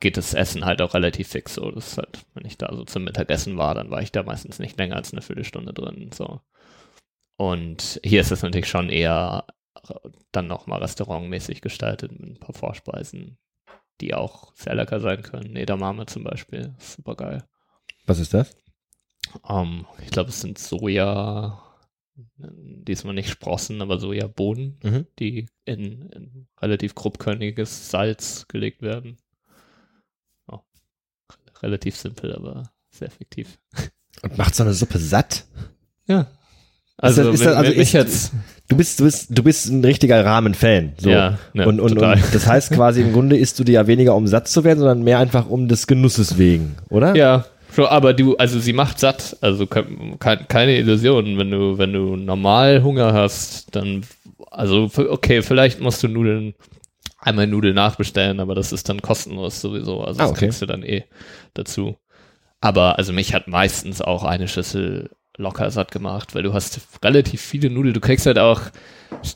geht 0.00 0.16
das 0.16 0.34
Essen 0.34 0.64
halt 0.64 0.80
auch 0.82 0.94
relativ 0.94 1.28
fix 1.28 1.54
so. 1.54 1.70
Das 1.70 1.88
ist 1.88 1.98
halt, 1.98 2.18
wenn 2.34 2.46
ich 2.46 2.58
da 2.58 2.74
so 2.74 2.84
zum 2.84 3.04
Mittagessen 3.04 3.56
war, 3.56 3.74
dann 3.74 3.90
war 3.90 4.02
ich 4.02 4.12
da 4.12 4.22
meistens 4.22 4.58
nicht 4.58 4.78
länger 4.78 4.96
als 4.96 5.12
eine 5.12 5.22
Viertelstunde 5.22 5.72
drin. 5.72 6.10
So. 6.12 6.40
Und 7.36 8.00
hier 8.04 8.20
ist 8.20 8.32
es 8.32 8.42
natürlich 8.42 8.68
schon 8.68 8.90
eher 8.90 9.44
dann 10.32 10.48
nochmal 10.48 10.80
restaurantmäßig 10.80 11.60
gestaltet 11.60 12.12
mit 12.12 12.30
ein 12.30 12.40
paar 12.40 12.54
Vorspeisen, 12.54 13.38
die 14.00 14.14
auch 14.14 14.54
sehr 14.54 14.74
lecker 14.74 15.00
sein 15.00 15.22
können. 15.22 15.56
Edamame 15.56 16.06
zum 16.06 16.24
Beispiel, 16.24 16.74
super 16.78 17.14
geil. 17.16 17.44
Was 18.06 18.18
ist 18.18 18.34
das? 18.34 18.56
Ähm, 19.48 19.86
ich 20.02 20.10
glaube, 20.10 20.30
es 20.30 20.40
sind 20.40 20.58
Soja, 20.58 21.62
diesmal 22.36 23.14
nicht 23.14 23.28
Sprossen, 23.30 23.82
aber 23.82 23.98
Sojabohnen, 23.98 24.78
Mhm. 24.82 25.06
die 25.18 25.46
in, 25.64 26.08
in 26.10 26.48
relativ 26.60 26.94
grobkörniges 26.94 27.90
Salz 27.90 28.46
gelegt 28.48 28.82
werden. 28.82 29.18
Ja. 30.50 30.62
Relativ 31.62 31.96
simpel, 31.96 32.34
aber 32.34 32.72
sehr 32.90 33.08
effektiv. 33.08 33.58
Und 34.22 34.36
macht 34.38 34.54
so 34.54 34.62
eine 34.64 34.74
Suppe 34.74 34.98
satt? 34.98 35.46
Ja. 36.06 36.26
Also, 36.98 37.22
das- 37.24 37.34
ist 37.34 37.46
das- 37.46 37.56
also 37.56 37.70
wenn 37.72 37.80
ich 37.80 37.92
jetzt, 37.92 38.32
Du 38.70 38.76
bist, 38.76 39.00
du 39.00 39.04
bist, 39.04 39.28
du 39.30 39.42
bist 39.42 39.66
ein 39.70 39.82
richtiger 39.82 40.22
Rahmen-Fan. 40.22 40.92
So. 40.98 41.08
ja, 41.08 41.38
ne, 41.54 41.66
und, 41.66 41.80
und, 41.80 41.94
total. 41.94 42.16
und 42.16 42.34
das 42.34 42.46
heißt 42.46 42.70
quasi 42.72 43.00
im 43.00 43.14
Grunde 43.14 43.38
isst 43.38 43.58
du 43.58 43.64
dir 43.64 43.72
ja 43.72 43.86
weniger 43.86 44.14
um 44.14 44.26
satt 44.26 44.46
zu 44.46 44.62
werden, 44.62 44.78
sondern 44.80 45.02
mehr 45.02 45.18
einfach 45.20 45.48
um 45.48 45.68
des 45.68 45.86
Genusses 45.86 46.36
wegen, 46.36 46.76
oder? 46.90 47.16
Ja, 47.16 47.46
schon, 47.74 47.86
aber 47.86 48.12
du, 48.12 48.36
also 48.36 48.58
sie 48.60 48.74
macht 48.74 48.98
satt, 49.00 49.38
also 49.40 49.66
ke- 49.66 49.86
ke- 50.18 50.44
keine 50.48 50.76
Illusion. 50.76 51.38
Wenn 51.38 51.50
du, 51.50 51.78
wenn 51.78 51.94
du 51.94 52.16
normal 52.16 52.82
Hunger 52.82 53.14
hast, 53.14 53.74
dann, 53.74 54.02
also 54.50 54.90
okay, 54.96 55.40
vielleicht 55.40 55.80
musst 55.80 56.02
du 56.02 56.08
Nudeln, 56.08 56.52
einmal 57.20 57.46
Nudeln 57.46 57.74
nachbestellen, 57.74 58.38
aber 58.38 58.54
das 58.54 58.70
ist 58.72 58.86
dann 58.90 59.00
kostenlos 59.00 59.62
sowieso. 59.62 60.02
Also 60.02 60.20
Ah, 60.20 60.24
das 60.24 60.30
okay. 60.32 60.38
kriegst 60.40 60.60
du 60.60 60.66
dann 60.66 60.82
eh 60.82 61.04
dazu. 61.54 61.96
Aber 62.60 62.98
also 62.98 63.14
mich 63.14 63.32
hat 63.32 63.48
meistens 63.48 64.02
auch 64.02 64.24
eine 64.24 64.46
Schüssel 64.46 65.08
locker 65.38 65.70
satt 65.70 65.90
gemacht, 65.92 66.34
weil 66.34 66.42
du 66.42 66.52
hast 66.52 66.80
relativ 67.02 67.40
viele 67.40 67.70
Nudeln. 67.70 67.94
Du 67.94 68.00
kriegst 68.00 68.26
halt 68.26 68.38
auch, 68.38 68.60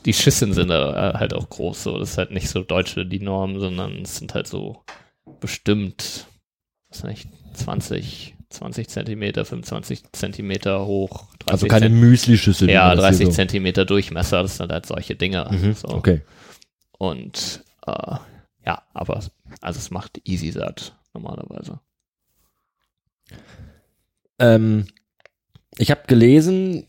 die 0.05 0.13
Schüsseln 0.13 0.53
sind 0.53 0.67
da 0.67 1.13
halt 1.17 1.33
auch 1.33 1.49
groß. 1.49 1.83
So. 1.83 1.97
Das 1.97 2.11
ist 2.11 2.17
halt 2.17 2.31
nicht 2.31 2.49
so 2.49 2.61
deutsche 2.61 3.05
die 3.05 3.19
Norm, 3.19 3.59
sondern 3.59 4.01
es 4.03 4.17
sind 4.17 4.33
halt 4.35 4.47
so 4.47 4.83
bestimmt, 5.39 6.27
was 6.89 7.03
ich, 7.05 7.25
20, 7.53 8.35
20 8.49 8.87
Zentimeter, 8.89 9.45
25 9.45 10.03
Zentimeter 10.11 10.85
hoch. 10.85 11.27
30 11.39 11.51
Also 11.51 11.67
keine 11.67 11.89
Müsli-Schüssel. 11.89 12.69
ja, 12.69 12.89
man 12.89 12.97
das 12.97 13.05
hier 13.05 13.25
30 13.25 13.25
so- 13.27 13.31
Zentimeter 13.33 13.85
Durchmesser, 13.85 14.41
das 14.43 14.57
sind 14.57 14.71
halt 14.71 14.85
solche 14.85 15.15
Dinge. 15.15 15.47
Mhm, 15.51 15.73
so. 15.73 15.87
Okay. 15.87 16.21
Und 16.97 17.63
äh, 17.87 18.15
ja, 18.65 18.81
aber 18.93 19.15
also 19.61 19.77
es 19.79 19.89
macht 19.91 20.21
easy 20.25 20.51
satt 20.51 20.95
normalerweise. 21.13 21.79
Ähm, 24.39 24.85
ich 25.77 25.91
habe 25.91 26.01
gelesen 26.07 26.85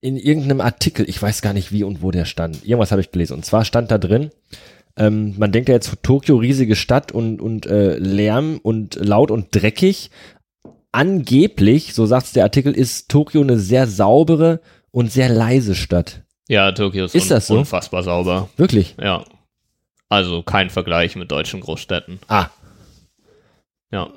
in 0.00 0.16
irgendeinem 0.16 0.60
Artikel, 0.60 1.08
ich 1.08 1.20
weiß 1.20 1.42
gar 1.42 1.52
nicht 1.52 1.72
wie 1.72 1.82
und 1.84 2.02
wo 2.02 2.10
der 2.10 2.24
stand. 2.24 2.64
Irgendwas 2.64 2.92
habe 2.92 3.00
ich 3.00 3.10
gelesen. 3.10 3.34
Und 3.34 3.44
zwar 3.44 3.64
stand 3.64 3.90
da 3.90 3.98
drin, 3.98 4.30
ähm, 4.96 5.34
man 5.38 5.52
denkt 5.52 5.68
ja 5.68 5.74
jetzt 5.74 6.02
Tokio 6.02 6.36
riesige 6.36 6.76
Stadt 6.76 7.12
und 7.12 7.40
und 7.40 7.66
äh, 7.66 7.96
Lärm 7.98 8.58
und 8.62 8.96
laut 8.96 9.30
und 9.30 9.48
dreckig. 9.54 10.10
Angeblich, 10.90 11.94
so 11.94 12.06
sagt 12.06 12.34
der 12.34 12.44
Artikel, 12.44 12.72
ist 12.72 13.08
Tokio 13.10 13.42
eine 13.42 13.58
sehr 13.58 13.86
saubere 13.86 14.60
und 14.90 15.12
sehr 15.12 15.28
leise 15.28 15.74
Stadt. 15.74 16.22
Ja, 16.48 16.72
Tokio 16.72 17.04
ist, 17.04 17.14
Ist 17.14 17.24
un 17.24 17.28
das 17.28 17.46
so? 17.46 17.58
unfassbar 17.58 18.02
sauber. 18.02 18.48
Wirklich? 18.56 18.96
Ja. 19.00 19.24
Also 20.08 20.42
kein 20.42 20.70
Vergleich 20.70 21.14
mit 21.14 21.30
deutschen 21.30 21.60
Großstädten. 21.60 22.18
Ah. 22.28 22.46
Ja. 23.92 24.10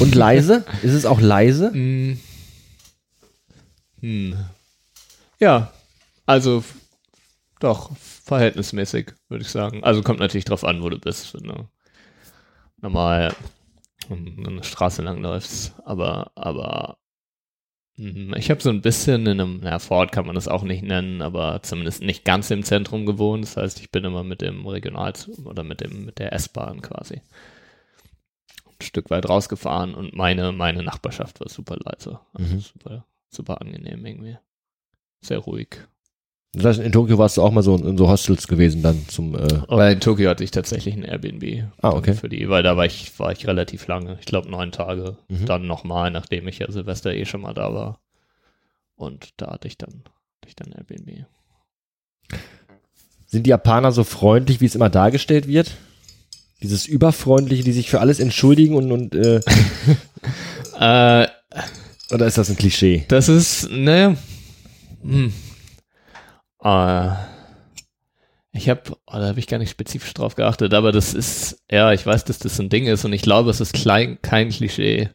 Und 0.00 0.14
leise? 0.14 0.64
ist 0.82 0.92
es 0.94 1.06
auch 1.06 1.20
leise? 1.20 1.70
Mm. 1.70 2.18
Hm. 4.04 4.36
Ja, 5.40 5.72
also 6.26 6.62
doch, 7.58 7.96
verhältnismäßig, 7.96 9.12
würde 9.30 9.42
ich 9.44 9.50
sagen. 9.50 9.82
Also 9.82 10.02
kommt 10.02 10.20
natürlich 10.20 10.44
drauf 10.44 10.62
an, 10.62 10.82
wo 10.82 10.90
du 10.90 10.98
bist. 10.98 11.32
Wenn 11.32 11.48
du 11.48 11.68
normal 12.82 13.34
um 14.10 14.46
eine 14.46 14.62
Straße 14.62 15.00
lang 15.00 15.22
läufst. 15.22 15.72
Aber, 15.86 16.32
aber 16.34 16.98
hm, 17.96 18.34
ich 18.36 18.50
habe 18.50 18.60
so 18.60 18.68
ein 18.68 18.82
bisschen 18.82 19.22
in 19.22 19.40
einem, 19.40 19.60
na, 19.62 19.78
Fort 19.78 20.12
kann 20.12 20.26
man 20.26 20.34
das 20.34 20.48
auch 20.48 20.64
nicht 20.64 20.82
nennen, 20.82 21.22
aber 21.22 21.62
zumindest 21.62 22.02
nicht 22.02 22.26
ganz 22.26 22.50
im 22.50 22.62
Zentrum 22.62 23.06
gewohnt. 23.06 23.44
Das 23.44 23.56
heißt, 23.56 23.80
ich 23.80 23.90
bin 23.90 24.04
immer 24.04 24.22
mit 24.22 24.42
dem 24.42 24.66
Regional- 24.66 25.14
oder 25.46 25.62
mit 25.62 25.80
dem, 25.80 26.04
mit 26.04 26.18
der 26.18 26.34
S-Bahn 26.34 26.82
quasi 26.82 27.22
ein 28.66 28.82
Stück 28.82 29.08
weit 29.08 29.26
rausgefahren 29.30 29.94
und 29.94 30.14
meine, 30.14 30.52
meine 30.52 30.82
Nachbarschaft 30.82 31.40
war 31.40 31.48
super 31.48 31.78
leise. 31.82 32.20
Also 32.34 32.54
Mhm. 32.56 32.60
super, 32.60 33.06
super 33.34 33.60
angenehm 33.60 34.04
irgendwie. 34.04 34.36
Sehr 35.20 35.38
ruhig. 35.38 35.68
Das 36.52 36.64
heißt, 36.64 36.80
in 36.80 36.92
Tokio 36.92 37.18
warst 37.18 37.36
du 37.36 37.42
auch 37.42 37.50
mal 37.50 37.62
so 37.62 37.76
in 37.76 37.98
so 37.98 38.08
Hostels 38.08 38.46
gewesen 38.46 38.82
dann 38.82 39.08
zum 39.08 39.34
äh, 39.34 39.48
Aber 39.66 39.90
in 39.90 40.00
Tokio 40.00 40.30
hatte 40.30 40.44
ich 40.44 40.52
tatsächlich 40.52 40.94
ein 40.94 41.02
Airbnb. 41.02 41.64
Ah, 41.82 41.90
okay. 41.90 42.14
Für 42.14 42.28
die, 42.28 42.48
weil 42.48 42.62
da 42.62 42.76
war 42.76 42.86
ich, 42.86 43.18
war 43.18 43.32
ich 43.32 43.46
relativ 43.48 43.88
lange. 43.88 44.16
Ich 44.20 44.26
glaube 44.26 44.48
neun 44.48 44.70
Tage. 44.70 45.16
Mhm. 45.28 45.46
Dann 45.46 45.66
nochmal, 45.66 46.12
nachdem 46.12 46.46
ich 46.46 46.60
ja 46.60 46.70
Silvester 46.70 47.12
eh 47.12 47.24
schon 47.24 47.40
mal 47.40 47.54
da 47.54 47.74
war. 47.74 48.00
Und 48.94 49.30
da 49.38 49.50
hatte 49.50 49.66
ich 49.66 49.78
dann 49.78 50.04
durch 50.42 50.54
dein 50.54 50.72
Airbnb. 50.72 51.26
Sind 53.26 53.46
die 53.46 53.50
Japaner 53.50 53.90
so 53.90 54.04
freundlich, 54.04 54.60
wie 54.60 54.66
es 54.66 54.76
immer 54.76 54.90
dargestellt 54.90 55.48
wird? 55.48 55.72
Dieses 56.62 56.86
Überfreundliche, 56.86 57.64
die 57.64 57.72
sich 57.72 57.90
für 57.90 57.98
alles 57.98 58.20
entschuldigen 58.20 58.76
und, 58.76 58.92
und 58.92 59.14
äh, 59.16 59.40
Äh, 60.78 61.28
oder 62.12 62.26
ist 62.26 62.38
das 62.38 62.50
ein 62.50 62.56
Klischee? 62.56 63.04
das 63.08 63.28
ist, 63.28 63.70
ne, 63.70 64.16
hm. 65.02 65.32
Äh, 66.62 67.10
ich 68.52 68.68
habe, 68.68 68.82
oh, 69.06 69.12
da 69.14 69.26
habe 69.26 69.40
ich 69.40 69.48
gar 69.48 69.58
nicht 69.58 69.70
spezifisch 69.70 70.14
drauf 70.14 70.36
geachtet, 70.36 70.74
aber 70.74 70.92
das 70.92 71.12
ist, 71.12 71.58
ja, 71.70 71.92
ich 71.92 72.06
weiß, 72.06 72.24
dass 72.24 72.38
das 72.38 72.58
ein 72.60 72.68
Ding 72.68 72.86
ist 72.86 73.04
und 73.04 73.12
ich 73.12 73.22
glaube, 73.22 73.50
es 73.50 73.60
ist 73.60 73.72
klein, 73.72 74.18
kein 74.22 74.50
Klischee. 74.50 75.10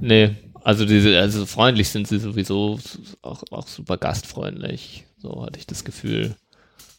Nee, 0.00 0.34
also 0.64 0.84
diese, 0.86 1.18
also 1.18 1.46
freundlich 1.46 1.88
sind 1.90 2.08
sie 2.08 2.18
sowieso 2.18 2.78
auch, 3.22 3.42
auch 3.50 3.68
super 3.68 3.96
gastfreundlich. 3.96 5.04
So 5.18 5.44
hatte 5.44 5.58
ich 5.58 5.66
das 5.66 5.84
Gefühl. 5.84 6.34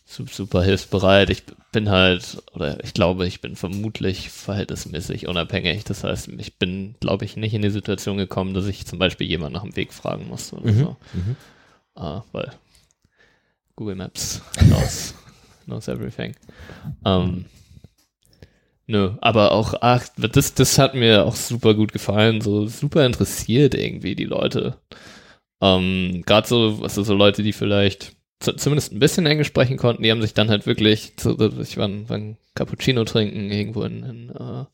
Su- 0.06 0.26
Super 0.32 0.64
hilfsbereit. 0.64 1.30
Ich 1.30 1.44
bin 1.72 1.90
halt, 1.90 2.42
oder 2.54 2.84
ich 2.84 2.94
glaube, 2.94 3.28
ich 3.28 3.42
bin 3.42 3.56
vermutlich 3.56 4.30
verhältnismäßig 4.30 5.28
unabhängig. 5.28 5.84
Das 5.84 6.04
heißt, 6.04 6.30
ich 6.38 6.58
bin, 6.58 6.96
glaube 7.00 7.26
ich, 7.26 7.38
nicht 7.38 7.54
in 7.54 7.62
die 7.62 7.70
Situation 7.70 8.18
gekommen, 8.18 8.54
dass 8.54 8.68
ich 8.68 8.86
zum 8.86 9.00
Beispiel 9.00 9.28
jemand 9.28 9.54
nach 9.54 9.64
dem 9.64 9.76
Weg 9.76 9.94
fragen 9.94 10.28
musste 10.28 10.56
oder 10.56 10.72
Mhm, 10.72 10.78
so. 10.80 10.98
mhm. 11.14 11.36
Ah, 11.96 12.24
weil 12.32 12.52
Google 13.76 13.96
Maps 13.96 14.42
knows, 14.58 15.14
knows 15.66 15.88
everything. 15.88 16.36
Ähm, 17.06 17.46
nö, 18.88 19.12
aber 19.22 19.52
auch, 19.52 19.74
ach, 19.82 20.08
das, 20.18 20.54
das 20.54 20.78
hat 20.78 20.96
mir 20.96 21.26
auch 21.26 21.36
super 21.36 21.74
gut 21.74 21.92
gefallen, 21.94 22.42
so 22.42 22.68
super 22.68 23.06
interessiert 23.06 23.76
irgendwie 23.76 24.16
die 24.16 24.26
Leute. 24.26 24.78
Ähm, 25.62 26.24
Gerade 26.26 26.48
so, 26.48 26.80
also 26.84 27.04
so 27.04 27.14
Leute, 27.14 27.44
die 27.44 27.54
vielleicht 27.54 28.16
zu, 28.40 28.54
zumindest 28.54 28.92
ein 28.94 29.00
bisschen 29.00 29.26
Englisch 29.26 29.48
sprechen 29.48 29.78
konnten, 29.78 30.04
die 30.04 30.12
haben 30.12 30.22
sich 30.22 30.34
dann 30.34 30.50
halt 30.50 30.66
wirklich, 30.66 31.16
zu, 31.18 31.38
ich 31.62 31.78
war, 31.78 31.88
ein- 31.88 32.06
ein 32.10 32.38
Cappuccino 32.56 33.04
trinken 33.06 33.52
irgendwo 33.52 33.84
in, 33.84 34.04
in, 34.04 34.30
äh, 34.30 34.66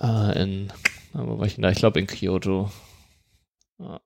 äh, 0.00 0.42
in, 0.42 0.72
wo 1.12 1.38
war 1.38 1.46
ich 1.46 1.54
denn 1.54 1.62
da? 1.62 1.70
Ich 1.70 1.78
glaube 1.78 2.00
in 2.00 2.06
Kyoto. 2.06 2.70
Ja. 3.78 4.00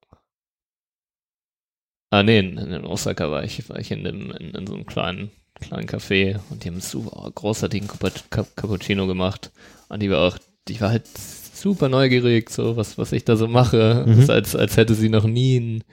Ah, 2.10 2.22
nee, 2.22 2.38
in, 2.38 2.56
in 2.56 2.84
Osaka 2.84 3.30
war 3.30 3.42
ich, 3.44 3.68
war 3.68 3.78
ich 3.78 3.90
in, 3.90 4.04
dem, 4.04 4.30
in, 4.32 4.50
in 4.54 4.66
so 4.66 4.74
einem 4.74 4.86
kleinen, 4.86 5.30
kleinen 5.60 5.88
Café 5.88 6.38
und 6.50 6.62
die 6.64 6.68
haben 6.68 6.80
super 6.80 7.30
großartigen 7.34 7.88
Cappu- 7.88 8.22
Cap- 8.30 8.56
Cappuccino 8.56 9.06
gemacht. 9.06 9.50
Und 9.88 10.00
die 10.02 10.10
war 10.10 10.20
auch, 10.26 10.38
die 10.68 10.80
war 10.80 10.90
halt 10.90 11.06
super 11.08 11.88
neugierig, 11.88 12.50
so 12.50 12.76
was, 12.76 12.96
was 12.96 13.12
ich 13.12 13.24
da 13.24 13.36
so 13.36 13.48
mache. 13.48 14.04
Mhm. 14.06 14.30
Als, 14.30 14.54
als 14.54 14.76
hätte 14.76 14.94
sie 14.94 15.08
noch 15.08 15.24
nie 15.24 15.56
einen, 15.56 15.84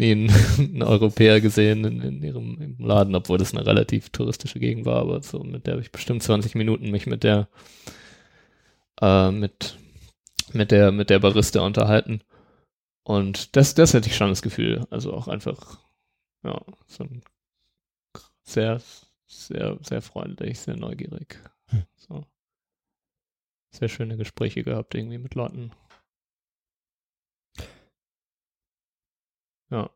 nie 0.00 0.12
einen, 0.12 0.30
einen 0.58 0.82
Europäer 0.82 1.40
gesehen 1.40 1.84
in, 1.84 2.00
in 2.00 2.22
ihrem 2.22 2.76
Laden, 2.78 3.14
obwohl 3.14 3.38
das 3.38 3.54
eine 3.54 3.66
relativ 3.66 4.10
touristische 4.10 4.58
Gegend 4.58 4.86
war, 4.86 5.00
aber 5.00 5.22
so 5.22 5.44
mit 5.44 5.66
der 5.66 5.74
habe 5.74 5.82
ich 5.82 5.92
bestimmt 5.92 6.22
20 6.22 6.54
Minuten 6.54 6.90
mich 6.90 7.06
mit 7.06 7.22
der 7.22 7.48
äh, 9.00 9.30
mit 9.30 9.76
mit 10.52 10.70
der 10.72 10.90
mit 10.90 11.10
der 11.10 11.20
Barista 11.20 11.60
unterhalten. 11.60 12.22
Und 13.04 13.56
das, 13.56 13.74
das 13.74 13.94
hätte 13.94 14.08
ich 14.08 14.16
schon 14.16 14.28
das 14.28 14.42
Gefühl. 14.42 14.86
Also 14.90 15.12
auch 15.12 15.26
einfach, 15.28 15.78
ja, 16.44 16.60
so 16.86 17.04
ein 17.04 17.22
sehr, 18.42 18.80
sehr, 19.26 19.78
sehr 19.82 20.02
freundlich, 20.02 20.60
sehr 20.60 20.76
neugierig. 20.76 21.38
Hm. 21.66 21.84
So. 21.96 22.24
Sehr 23.72 23.88
schöne 23.88 24.16
Gespräche 24.16 24.62
gehabt, 24.62 24.94
irgendwie 24.94 25.18
mit 25.18 25.34
Leuten. 25.34 25.72
Ja. 29.70 29.90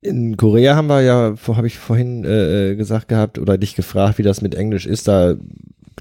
In 0.00 0.36
Korea 0.36 0.76
haben 0.76 0.86
wir 0.88 1.02
ja, 1.02 1.34
habe 1.48 1.66
ich 1.66 1.78
vorhin 1.78 2.24
äh, 2.24 2.72
äh, 2.72 2.76
gesagt 2.76 3.08
gehabt 3.08 3.38
oder 3.38 3.58
dich 3.58 3.74
gefragt, 3.74 4.18
wie 4.18 4.22
das 4.22 4.40
mit 4.40 4.54
Englisch 4.54 4.86
ist. 4.86 5.08
Da 5.08 5.36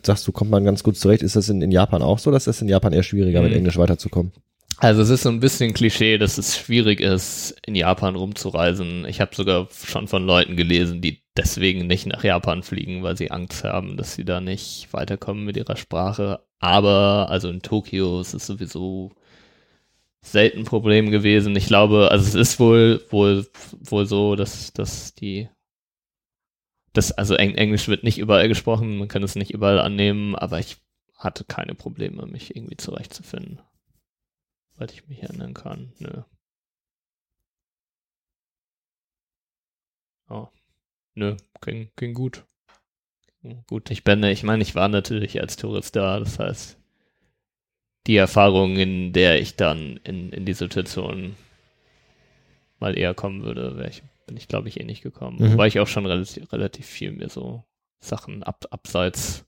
sagst 0.05 0.27
du, 0.27 0.31
kommt 0.31 0.51
man 0.51 0.65
ganz 0.65 0.83
gut 0.83 0.97
zurecht. 0.97 1.23
Ist 1.23 1.35
das 1.35 1.49
in, 1.49 1.61
in 1.61 1.71
Japan 1.71 2.01
auch 2.01 2.19
so, 2.19 2.29
dass 2.29 2.43
das 2.45 2.61
in 2.61 2.67
Japan 2.67 2.93
eher 2.93 3.03
schwieriger 3.03 3.41
mit 3.41 3.51
Mhm. 3.51 3.57
Englisch 3.57 3.77
weiterzukommen? 3.77 4.31
Also 4.77 5.01
es 5.01 5.09
ist 5.09 5.23
so 5.23 5.29
ein 5.29 5.39
bisschen 5.39 5.73
Klischee, 5.73 6.17
dass 6.17 6.37
es 6.37 6.57
schwierig 6.57 6.99
ist, 6.99 7.55
in 7.65 7.75
Japan 7.75 8.15
rumzureisen. 8.15 9.05
Ich 9.05 9.21
habe 9.21 9.33
sogar 9.33 9.69
schon 9.71 10.07
von 10.09 10.25
Leuten 10.25 10.57
gelesen, 10.57 10.99
die 11.01 11.21
deswegen 11.37 11.87
nicht 11.87 12.05
nach 12.05 12.25
Japan 12.25 12.61
fliegen, 12.61 13.01
weil 13.01 13.15
sie 13.15 13.31
Angst 13.31 13.63
haben, 13.63 13.95
dass 13.95 14.15
sie 14.15 14.25
da 14.25 14.41
nicht 14.41 14.89
weiterkommen 14.91 15.45
mit 15.45 15.55
ihrer 15.55 15.77
Sprache. 15.77 16.41
Aber 16.59 17.27
also 17.29 17.47
in 17.49 17.61
Tokio 17.61 18.19
ist 18.19 18.33
es 18.33 18.45
sowieso 18.45 19.13
selten 20.25 20.59
ein 20.59 20.65
Problem 20.65 21.11
gewesen. 21.11 21.55
Ich 21.55 21.67
glaube, 21.67 22.09
also 22.11 22.25
es 22.27 22.35
ist 22.35 22.59
wohl 22.59 23.05
wohl 23.09 23.47
wohl 23.79 24.05
so, 24.05 24.35
dass 24.35 24.73
dass 24.73 25.13
die 25.15 25.49
das 26.93 27.11
also 27.11 27.35
Eng 27.35 27.55
Englisch 27.55 27.87
wird 27.87 28.03
nicht 28.03 28.17
überall 28.17 28.47
gesprochen, 28.47 28.97
man 28.97 29.07
kann 29.07 29.23
es 29.23 29.35
nicht 29.35 29.51
überall 29.51 29.79
annehmen, 29.79 30.35
aber 30.35 30.59
ich 30.59 30.77
hatte 31.17 31.43
keine 31.43 31.75
Probleme, 31.75 32.25
mich 32.25 32.55
irgendwie 32.55 32.77
zurechtzufinden. 32.77 33.59
Soweit 34.73 34.91
ich 34.91 35.07
mich 35.07 35.23
erinnern 35.23 35.53
kann. 35.53 35.93
Nö. 35.99 36.23
Oh. 40.29 40.47
Nö, 41.15 41.37
ging, 41.61 41.91
ging 41.95 42.13
gut. 42.13 42.45
Gut, 43.67 43.91
ich 43.91 44.03
bin, 44.03 44.23
ich 44.23 44.43
meine, 44.43 44.63
ich 44.63 44.73
war 44.75 44.87
natürlich 44.89 45.39
als 45.39 45.55
Tourist 45.55 45.95
da, 45.95 46.19
das 46.19 46.39
heißt, 46.39 46.79
die 48.07 48.17
Erfahrung, 48.17 48.77
in 48.77 49.13
der 49.13 49.41
ich 49.41 49.55
dann 49.55 49.99
in, 50.03 50.31
in 50.31 50.45
die 50.45 50.53
Situation 50.53 51.35
mal 52.79 52.97
eher 52.97 53.13
kommen 53.13 53.43
würde, 53.43 53.77
wäre 53.77 53.89
ich, 53.89 54.03
bin 54.27 54.37
ich, 54.37 54.47
glaube 54.47 54.67
ich, 54.67 54.79
eh 54.79 54.83
nicht 54.83 55.01
gekommen. 55.01 55.37
Mhm. 55.39 55.53
Wobei 55.53 55.67
ich 55.67 55.79
auch 55.79 55.87
schon 55.87 56.05
relativ, 56.05 56.51
relativ 56.51 56.85
viel 56.85 57.11
mir 57.11 57.29
so 57.29 57.63
Sachen 57.99 58.43
ab, 58.43 58.65
abseits 58.69 59.45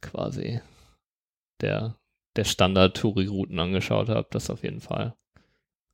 quasi 0.00 0.60
der, 1.60 1.96
der 2.36 2.44
Standard-Touri-Routen 2.44 3.58
angeschaut 3.58 4.08
habe, 4.08 4.28
das 4.30 4.50
auf 4.50 4.62
jeden 4.62 4.80
Fall. 4.80 5.14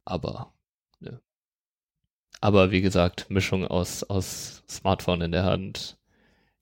Aber, 0.05 0.53
nö. 0.99 1.19
Aber 2.41 2.71
wie 2.73 2.81
gesagt, 2.81 3.31
Mischung 3.31 3.67
aus, 3.67 4.03
aus 4.03 4.65
Smartphone 4.69 5.21
in 5.21 5.33
der 5.33 5.45
Hand, 5.45 5.99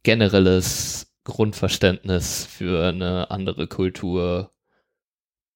generelles 0.02 1.14
Grundverständnis 1.24 2.44
für 2.44 2.88
eine 2.88 3.30
andere 3.30 3.68
Kultur 3.68 4.52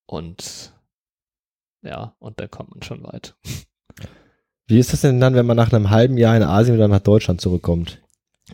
und 0.07 0.73
ja, 1.83 2.15
und 2.19 2.39
da 2.41 2.47
kommt 2.47 2.70
man 2.70 2.83
schon 2.83 3.03
weit. 3.05 3.35
Wie 4.66 4.79
ist 4.79 4.93
das 4.93 5.01
denn 5.03 5.20
dann, 5.20 5.35
wenn 5.35 5.47
man 5.47 5.57
nach 5.57 5.73
einem 5.73 5.91
halben 5.91 6.16
Jahr 6.16 6.37
in 6.37 6.43
Asien 6.43 6.77
wieder 6.77 6.89
nach 6.89 7.01
Deutschland 7.01 7.41
zurückkommt? 7.41 8.01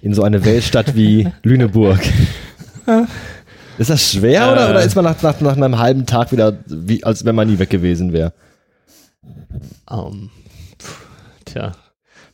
In 0.01 0.15
so 0.15 0.23
eine 0.23 0.45
Weltstadt 0.45 0.95
wie 0.97 1.31
Lüneburg. 1.43 2.01
Ist 3.79 3.91
das 3.91 4.11
schwer 4.13 4.51
oder, 4.51 4.67
Äh. 4.67 4.71
oder 4.71 4.83
ist 4.85 4.97
man 4.97 5.05
nach, 5.05 5.23
nach, 5.23 5.41
nach 5.41 5.57
einem 5.57 5.79
halben 5.79 6.05
Tag 6.07 6.33
wieder, 6.33 6.59
wie, 6.67 7.05
als 7.05 7.25
wenn 7.25 7.37
man 7.37 7.47
nie 7.49 7.59
weg 7.61 7.71
gewesen 7.71 8.13
wäre? 8.13 8.33
Ähm, 9.89 10.31
pf, 10.81 11.07
tja, 11.45 11.73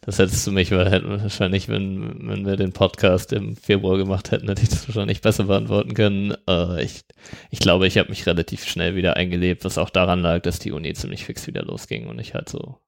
das 0.05 0.19
hättest 0.19 0.47
du 0.47 0.53
mich 0.53 0.71
wahrscheinlich, 0.71 1.69
wenn, 1.69 2.29
wenn 2.29 2.45
wir 2.45 2.57
den 2.57 2.73
Podcast 2.73 3.33
im 3.33 3.57
Februar 3.57 3.97
gemacht 3.97 4.31
hätten, 4.33 4.49
hätte 4.49 4.63
ich 4.63 4.69
das 4.69 4.87
wahrscheinlich 4.87 5.23
besser 5.23 5.45
beantworten 5.45 5.95
können. 5.95 6.35
Äh, 6.47 6.85
ich, 6.85 7.05
ich 7.51 7.59
glaube, 7.59 7.87
ich 7.87 7.97
habe 7.97 8.11
mich 8.11 8.27
relativ 8.27 8.67
schnell 8.67 8.97
wieder 8.97 9.17
eingelebt, 9.17 9.65
was 9.65 9.79
auch 9.79 9.89
daran 9.89 10.21
lag, 10.21 10.43
dass 10.43 10.59
die 10.59 10.73
Uni 10.73 10.93
ziemlich 10.93 11.25
fix 11.25 11.47
wieder 11.47 11.63
losging 11.63 12.07
und 12.07 12.19
ich 12.19 12.35
halt 12.35 12.51
so 12.51 12.79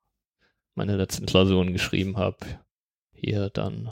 meine 0.74 0.96
letzten 0.96 1.24
Klausuren 1.24 1.72
geschrieben 1.72 2.18
habe. 2.18 2.36
Hier 3.12 3.48
dann. 3.48 3.90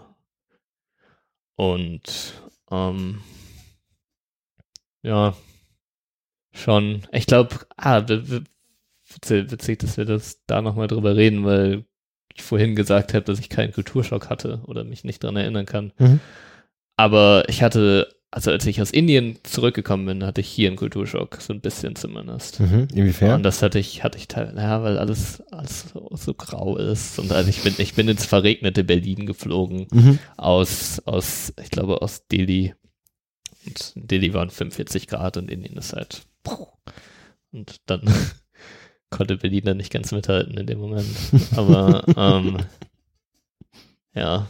Und 1.56 2.34
ähm, 2.70 3.22
ja, 5.02 5.34
schon. 6.52 7.06
Ich 7.10 7.26
glaube, 7.26 7.56
ah, 7.78 8.06
witzig, 8.06 9.78
dass 9.78 9.96
wir 9.96 10.04
das 10.04 10.44
da 10.46 10.60
nochmal 10.60 10.88
drüber 10.88 11.16
reden, 11.16 11.46
weil 11.46 11.86
ich 12.34 12.42
vorhin 12.42 12.74
gesagt 12.76 13.14
habe, 13.14 13.24
dass 13.24 13.38
ich 13.38 13.48
keinen 13.48 13.72
Kulturschock 13.72 14.28
hatte 14.30 14.60
oder 14.66 14.84
mich 14.84 15.04
nicht 15.04 15.22
dran 15.22 15.36
erinnern 15.36 15.66
kann. 15.66 15.92
Mhm. 15.98 16.20
Aber 16.96 17.44
ich 17.48 17.62
hatte, 17.62 18.08
also 18.30 18.50
als 18.50 18.66
ich 18.66 18.80
aus 18.80 18.90
Indien 18.90 19.38
zurückgekommen 19.42 20.06
bin, 20.06 20.24
hatte 20.24 20.40
ich 20.40 20.48
hier 20.48 20.68
einen 20.68 20.76
Kulturschock, 20.76 21.38
so 21.40 21.52
ein 21.52 21.60
bisschen 21.60 21.96
zumindest. 21.96 22.60
Mhm. 22.60 22.88
Inwiefern? 22.94 23.34
Und 23.36 23.42
das 23.42 23.62
hatte 23.62 23.78
ich, 23.78 24.02
hatte 24.04 24.18
ich 24.18 24.28
teilweise, 24.28 24.56
ja, 24.58 24.82
weil 24.82 24.98
alles, 24.98 25.42
alles 25.50 25.86
so, 25.92 26.08
so 26.14 26.34
grau 26.34 26.76
ist. 26.76 27.18
Und 27.18 27.32
also 27.32 27.48
ich 27.50 27.62
bin, 27.62 27.74
ich 27.78 27.94
bin 27.94 28.08
ins 28.08 28.26
verregnete 28.26 28.84
Berlin 28.84 29.26
geflogen 29.26 29.86
Mhm. 29.92 30.18
aus, 30.36 31.00
aus, 31.04 31.52
ich 31.62 31.70
glaube, 31.70 32.02
aus 32.02 32.26
Delhi. 32.28 32.74
Und 33.66 33.92
in 33.96 34.06
Delhi 34.08 34.34
waren 34.34 34.50
45 34.50 35.06
Grad 35.08 35.36
und 35.36 35.50
Indien 35.50 35.76
ist 35.76 35.92
halt. 35.94 36.22
Und 37.52 37.76
dann 37.86 38.02
konnte 39.14 39.36
Berlin 39.36 39.64
dann 39.64 39.76
nicht 39.76 39.92
ganz 39.92 40.12
mithalten 40.12 40.56
in 40.58 40.66
dem 40.66 40.78
Moment. 40.78 41.06
Aber 41.56 42.04
ähm, 42.16 42.58
ja. 44.14 44.46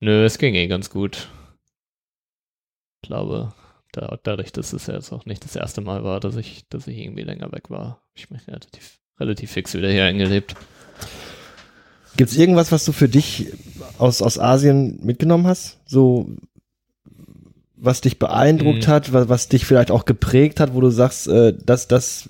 Nö, 0.00 0.24
es 0.24 0.38
ging 0.38 0.54
eh 0.54 0.66
ganz 0.66 0.90
gut. 0.90 1.28
Ich 3.02 3.08
glaube, 3.08 3.52
da, 3.92 4.18
dadurch, 4.22 4.52
dass 4.52 4.72
es 4.72 4.86
jetzt 4.86 5.12
auch 5.12 5.26
nicht 5.26 5.44
das 5.44 5.56
erste 5.56 5.80
Mal 5.80 6.04
war, 6.04 6.20
dass 6.20 6.36
ich, 6.36 6.68
dass 6.68 6.86
ich 6.86 6.98
irgendwie 6.98 7.22
länger 7.22 7.52
weg 7.52 7.70
war, 7.70 7.84
habe 7.84 8.00
ich 8.14 8.30
mich 8.30 8.46
relativ 8.48 8.98
relativ 9.20 9.50
fix 9.50 9.74
wieder 9.74 9.90
hier 9.90 10.04
eingelebt. 10.04 10.54
Gibt 12.16 12.30
es 12.30 12.36
irgendwas, 12.36 12.72
was 12.72 12.84
du 12.84 12.92
für 12.92 13.08
dich 13.08 13.52
aus, 13.98 14.22
aus 14.22 14.38
Asien 14.38 15.00
mitgenommen 15.02 15.46
hast? 15.46 15.78
So, 15.86 16.28
was 17.76 18.00
dich 18.00 18.18
beeindruckt 18.18 18.86
mhm. 18.86 18.90
hat, 18.90 19.12
was, 19.12 19.28
was 19.28 19.48
dich 19.48 19.66
vielleicht 19.66 19.90
auch 19.90 20.04
geprägt 20.04 20.60
hat, 20.60 20.74
wo 20.74 20.80
du 20.80 20.90
sagst, 20.90 21.26
äh, 21.28 21.54
das, 21.64 21.88
das 21.88 22.28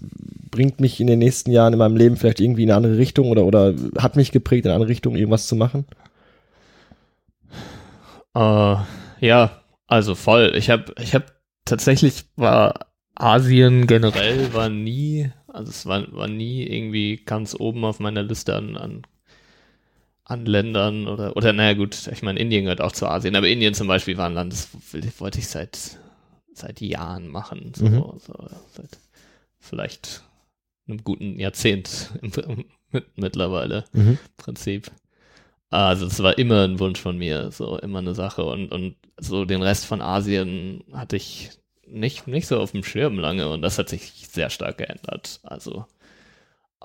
bringt 0.54 0.80
mich 0.80 1.00
in 1.00 1.08
den 1.08 1.18
nächsten 1.18 1.50
Jahren 1.50 1.72
in 1.72 1.80
meinem 1.80 1.96
Leben 1.96 2.16
vielleicht 2.16 2.38
irgendwie 2.38 2.62
in 2.62 2.70
eine 2.70 2.76
andere 2.76 2.96
Richtung 2.96 3.28
oder, 3.28 3.44
oder 3.44 3.74
hat 3.98 4.14
mich 4.14 4.30
geprägt, 4.30 4.64
in 4.64 4.70
eine 4.70 4.76
andere 4.76 4.88
Richtung 4.88 5.16
irgendwas 5.16 5.48
zu 5.48 5.56
machen? 5.56 5.84
Uh, 8.36 8.76
ja, 9.18 9.62
also 9.88 10.14
voll. 10.14 10.52
Ich 10.54 10.70
habe 10.70 10.94
ich 11.00 11.12
hab 11.12 11.32
tatsächlich 11.64 12.26
war 12.36 12.86
Asien 13.16 13.88
generell 13.88 14.54
war 14.54 14.68
nie, 14.68 15.32
also 15.48 15.70
es 15.70 15.86
war, 15.86 16.06
war 16.12 16.28
nie 16.28 16.64
irgendwie 16.64 17.16
ganz 17.16 17.56
oben 17.58 17.84
auf 17.84 17.98
meiner 17.98 18.22
Liste 18.22 18.54
an, 18.54 18.76
an, 18.76 19.02
an 20.24 20.46
Ländern 20.46 21.08
oder, 21.08 21.36
oder 21.36 21.52
naja 21.52 21.74
gut, 21.74 22.08
ich 22.12 22.22
meine, 22.22 22.38
Indien 22.38 22.64
gehört 22.64 22.80
auch 22.80 22.92
zu 22.92 23.08
Asien, 23.08 23.34
aber 23.34 23.48
Indien 23.48 23.74
zum 23.74 23.88
Beispiel 23.88 24.16
war 24.16 24.26
ein 24.26 24.34
Land, 24.34 24.52
das 24.52 24.68
wollte 25.18 25.40
ich 25.40 25.48
seit, 25.48 25.98
seit 26.52 26.80
Jahren 26.80 27.26
machen, 27.26 27.72
so, 27.74 27.86
mhm. 27.86 28.04
so 28.18 28.48
seit 28.72 28.98
vielleicht 29.58 30.22
einem 30.86 31.02
guten 31.04 31.38
Jahrzehnt 31.38 32.12
mittlerweile 33.16 33.84
mhm. 33.92 34.10
im 34.10 34.18
Prinzip. 34.36 34.90
Also 35.70 36.06
es 36.06 36.22
war 36.22 36.38
immer 36.38 36.64
ein 36.64 36.78
Wunsch 36.78 37.00
von 37.00 37.18
mir, 37.18 37.50
so 37.50 37.78
immer 37.78 37.98
eine 37.98 38.14
Sache 38.14 38.44
und, 38.44 38.70
und 38.70 38.96
so 39.18 39.44
den 39.44 39.62
Rest 39.62 39.86
von 39.86 40.00
Asien 40.00 40.84
hatte 40.92 41.16
ich 41.16 41.50
nicht, 41.86 42.26
nicht 42.26 42.46
so 42.46 42.60
auf 42.60 42.72
dem 42.72 42.84
Schirm 42.84 43.18
lange 43.18 43.48
und 43.48 43.62
das 43.62 43.78
hat 43.78 43.88
sich 43.88 44.28
sehr 44.28 44.50
stark 44.50 44.78
geändert. 44.78 45.40
Also 45.42 45.86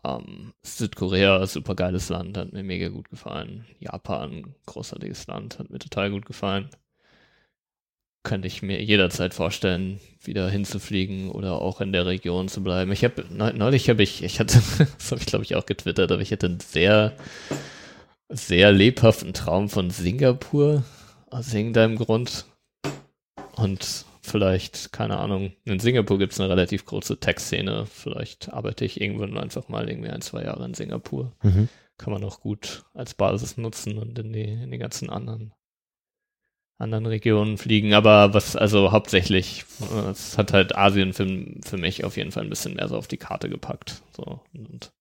ähm, 0.03 0.53
Südkorea, 0.63 1.45
super 1.45 1.75
geiles 1.75 2.09
Land, 2.09 2.37
hat 2.37 2.53
mir 2.53 2.63
mega 2.63 2.89
gut 2.89 3.09
gefallen. 3.09 3.65
Japan, 3.79 4.55
großartiges 4.65 5.27
Land, 5.27 5.59
hat 5.59 5.69
mir 5.69 5.79
total 5.79 6.11
gut 6.11 6.25
gefallen. 6.25 6.69
Könnte 8.23 8.47
ich 8.47 8.61
mir 8.61 8.83
jederzeit 8.83 9.33
vorstellen, 9.33 9.99
wieder 10.21 10.49
hinzufliegen 10.49 11.31
oder 11.31 11.61
auch 11.61 11.79
in 11.81 11.93
der 11.93 12.05
Region 12.05 12.49
zu 12.49 12.61
bleiben. 12.61 12.91
Ich 12.91 13.03
habe 13.03 13.25
neulich 13.31 13.89
habe 13.89 14.03
ich, 14.03 14.23
ich 14.23 14.39
hatte, 14.39 14.61
das 14.97 15.11
habe 15.11 15.21
ich 15.21 15.27
glaube 15.27 15.45
ich 15.45 15.55
auch 15.55 15.65
getwittert, 15.65 16.11
aber 16.11 16.21
ich 16.21 16.31
hatte 16.31 16.47
einen 16.47 16.59
sehr, 16.59 17.13
sehr 18.27 18.71
lebhaften 18.71 19.33
Traum 19.33 19.69
von 19.69 19.89
Singapur 19.89 20.83
aus 21.29 21.53
irgendeinem 21.53 21.95
Grund. 21.95 22.45
Und 23.55 24.05
vielleicht, 24.21 24.91
keine 24.91 25.17
Ahnung, 25.17 25.53
in 25.65 25.79
Singapur 25.79 26.17
gibt 26.17 26.33
es 26.33 26.39
eine 26.39 26.49
relativ 26.49 26.85
große 26.85 27.19
Tech-Szene. 27.19 27.85
Vielleicht 27.85 28.49
arbeite 28.53 28.85
ich 28.85 29.01
irgendwann 29.01 29.37
einfach 29.37 29.67
mal 29.67 29.89
irgendwie 29.89 30.09
ein, 30.09 30.21
zwei 30.21 30.43
Jahre 30.43 30.65
in 30.65 30.73
Singapur. 30.73 31.33
Mhm. 31.43 31.67
Kann 31.97 32.13
man 32.13 32.23
auch 32.23 32.39
gut 32.39 32.83
als 32.93 33.13
Basis 33.13 33.57
nutzen 33.57 33.97
und 33.97 34.17
in 34.17 34.31
die, 34.31 34.43
in 34.43 34.71
die 34.71 34.77
ganzen 34.77 35.09
anderen, 35.09 35.53
anderen 36.79 37.05
Regionen 37.05 37.57
fliegen. 37.57 37.93
Aber 37.93 38.33
was, 38.33 38.55
also 38.55 38.91
hauptsächlich, 38.91 39.65
es 40.09 40.37
hat 40.37 40.53
halt 40.53 40.75
Asien 40.75 41.13
für, 41.13 41.27
für 41.63 41.77
mich 41.77 42.03
auf 42.03 42.17
jeden 42.17 42.31
Fall 42.31 42.43
ein 42.43 42.49
bisschen 42.49 42.75
mehr 42.75 42.87
so 42.87 42.97
auf 42.97 43.07
die 43.07 43.17
Karte 43.17 43.49
gepackt. 43.49 44.01
So, 44.15 44.41
und 44.53 44.91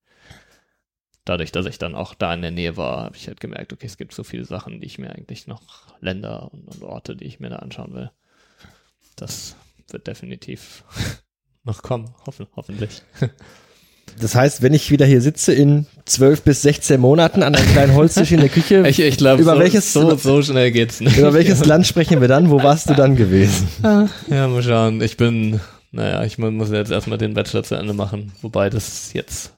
dadurch, 1.24 1.52
dass 1.52 1.66
ich 1.66 1.78
dann 1.78 1.94
auch 1.94 2.14
da 2.14 2.34
in 2.34 2.42
der 2.42 2.50
Nähe 2.50 2.76
war, 2.76 3.04
habe 3.04 3.16
ich 3.16 3.26
halt 3.26 3.40
gemerkt, 3.40 3.72
okay, 3.72 3.86
es 3.86 3.96
gibt 3.96 4.12
so 4.12 4.24
viele 4.24 4.44
Sachen, 4.44 4.80
die 4.80 4.86
ich 4.86 4.98
mir 4.98 5.10
eigentlich 5.10 5.46
noch, 5.46 5.62
Länder 6.00 6.52
und, 6.52 6.68
und 6.68 6.82
Orte, 6.82 7.16
die 7.16 7.24
ich 7.24 7.40
mir 7.40 7.48
da 7.48 7.56
anschauen 7.56 7.94
will 7.94 8.10
das 9.20 9.56
wird 9.88 10.06
definitiv 10.06 10.84
noch 11.64 11.82
kommen, 11.82 12.14
hoffen, 12.26 12.46
hoffentlich. 12.56 13.02
Das 14.20 14.34
heißt, 14.34 14.62
wenn 14.62 14.74
ich 14.74 14.90
wieder 14.90 15.06
hier 15.06 15.20
sitze 15.20 15.52
in 15.52 15.86
zwölf 16.04 16.42
bis 16.42 16.62
16 16.62 17.00
Monaten 17.00 17.42
an 17.42 17.54
einem 17.54 17.66
kleinen 17.72 17.94
Holztisch 17.94 18.32
in 18.32 18.40
der 18.40 18.48
Küche, 18.48 18.84
ich, 18.88 19.00
ich 19.00 19.16
glaube, 19.16 19.42
über 19.42 19.54
so, 19.54 19.60
welches 19.60 19.92
so, 19.92 20.16
so 20.16 20.42
schnell 20.42 20.70
geht's 20.72 21.00
nicht. 21.00 21.16
Über 21.16 21.34
welches 21.34 21.64
Land 21.64 21.86
sprechen 21.86 22.20
wir 22.20 22.28
dann? 22.28 22.50
Wo 22.50 22.62
warst 22.62 22.90
du 22.90 22.94
dann 22.94 23.16
gewesen? 23.16 23.68
Ja, 23.82 24.48
mal 24.48 24.62
schauen. 24.62 25.00
Ich 25.00 25.16
bin, 25.16 25.60
naja, 25.92 26.24
ich 26.24 26.38
muss 26.38 26.70
jetzt 26.70 26.90
erstmal 26.90 27.18
den 27.18 27.34
Bachelor 27.34 27.62
zu 27.62 27.74
Ende 27.74 27.94
machen, 27.94 28.32
wobei 28.42 28.70
das 28.70 29.12
jetzt 29.12 29.52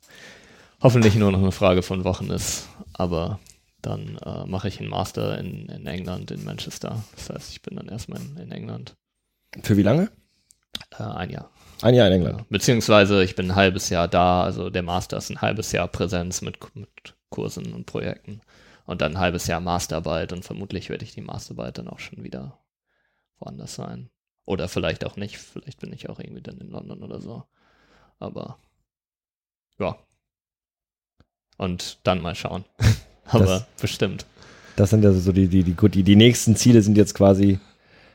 hoffentlich 0.80 1.14
nur 1.14 1.30
noch 1.30 1.40
eine 1.40 1.52
Frage 1.52 1.82
von 1.82 2.04
Wochen 2.04 2.30
ist. 2.30 2.68
Aber 2.92 3.38
dann 3.82 4.18
äh, 4.24 4.46
mache 4.46 4.68
ich 4.68 4.80
einen 4.80 4.88
Master 4.88 5.38
in, 5.38 5.66
in 5.68 5.86
England, 5.86 6.30
in 6.30 6.44
Manchester. 6.44 7.02
Das 7.16 7.30
heißt, 7.30 7.50
ich 7.52 7.62
bin 7.62 7.76
dann 7.76 7.88
erstmal 7.88 8.20
in, 8.20 8.36
in 8.36 8.52
England. 8.52 8.94
Für 9.62 9.76
wie 9.76 9.82
lange? 9.82 10.10
Äh, 10.98 11.02
ein 11.02 11.30
Jahr. 11.30 11.50
Ein 11.82 11.94
Jahr 11.94 12.08
in 12.08 12.14
England. 12.14 12.48
Beziehungsweise 12.50 13.22
ich 13.22 13.34
bin 13.34 13.50
ein 13.50 13.56
halbes 13.56 13.88
Jahr 13.88 14.08
da, 14.08 14.42
also 14.42 14.70
der 14.70 14.82
Master 14.82 15.16
ist 15.16 15.30
ein 15.30 15.40
halbes 15.40 15.72
Jahr 15.72 15.88
Präsenz 15.88 16.42
mit, 16.42 16.58
mit 16.74 16.88
Kursen 17.30 17.72
und 17.72 17.86
Projekten 17.86 18.40
und 18.86 19.00
dann 19.00 19.12
ein 19.12 19.18
halbes 19.18 19.46
Jahr 19.46 19.60
Masterarbeit 19.60 20.32
und 20.32 20.44
vermutlich 20.44 20.90
werde 20.90 21.04
ich 21.04 21.14
die 21.14 21.22
Masterarbeit 21.22 21.78
dann 21.78 21.88
auch 21.88 22.00
schon 22.00 22.22
wieder 22.24 22.58
woanders 23.38 23.74
sein. 23.74 24.10
Oder 24.44 24.68
vielleicht 24.68 25.04
auch 25.04 25.16
nicht, 25.16 25.38
vielleicht 25.38 25.80
bin 25.80 25.92
ich 25.92 26.08
auch 26.08 26.18
irgendwie 26.18 26.42
dann 26.42 26.58
in 26.58 26.70
London 26.70 27.02
oder 27.02 27.20
so. 27.20 27.44
Aber 28.18 28.58
ja. 29.78 29.96
Und 31.56 31.98
dann 32.02 32.20
mal 32.20 32.34
schauen. 32.34 32.64
Aber 33.26 33.44
das, 33.44 33.66
bestimmt. 33.80 34.26
Das 34.76 34.90
sind 34.90 35.04
ja 35.04 35.12
so 35.12 35.32
die, 35.32 35.46
die, 35.46 35.62
die, 35.62 35.88
die, 35.88 36.02
die 36.02 36.16
nächsten 36.16 36.56
Ziele 36.56 36.82
sind 36.82 36.96
jetzt 36.96 37.14
quasi 37.14 37.60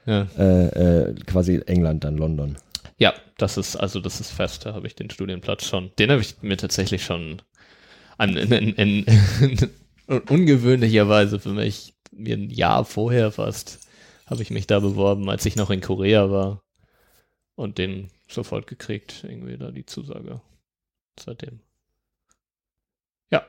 ja. 0.05 0.27
äh, 0.37 1.09
äh, 1.09 1.15
quasi 1.25 1.61
England, 1.65 2.03
dann 2.03 2.17
London. 2.17 2.57
Ja, 2.97 3.13
das 3.37 3.57
ist, 3.57 3.75
also 3.75 3.99
das 3.99 4.19
ist 4.19 4.31
fest, 4.31 4.65
da 4.65 4.73
habe 4.73 4.87
ich 4.87 4.95
den 4.95 5.09
Studienplatz 5.09 5.65
schon. 5.65 5.91
Den 5.99 6.11
habe 6.11 6.21
ich 6.21 6.41
mir 6.41 6.57
tatsächlich 6.57 7.03
schon 7.03 7.41
an, 8.17 8.37
in, 8.37 8.51
in, 8.51 9.05
in, 9.05 9.69
ungewöhnlicherweise 10.29 11.39
für 11.39 11.53
mich 11.53 11.93
mir 12.11 12.37
ein 12.37 12.49
Jahr 12.49 12.85
vorher 12.85 13.31
fast 13.31 13.85
habe 14.25 14.41
ich 14.41 14.49
mich 14.49 14.67
da 14.67 14.79
beworben, 14.79 15.29
als 15.29 15.45
ich 15.45 15.55
noch 15.55 15.69
in 15.69 15.81
Korea 15.81 16.31
war 16.31 16.63
und 17.55 17.77
den 17.77 18.09
sofort 18.27 18.67
gekriegt, 18.67 19.23
irgendwie 19.23 19.57
da 19.57 19.71
die 19.71 19.85
Zusage 19.85 20.41
seitdem. 21.19 21.59
Ja, 23.31 23.45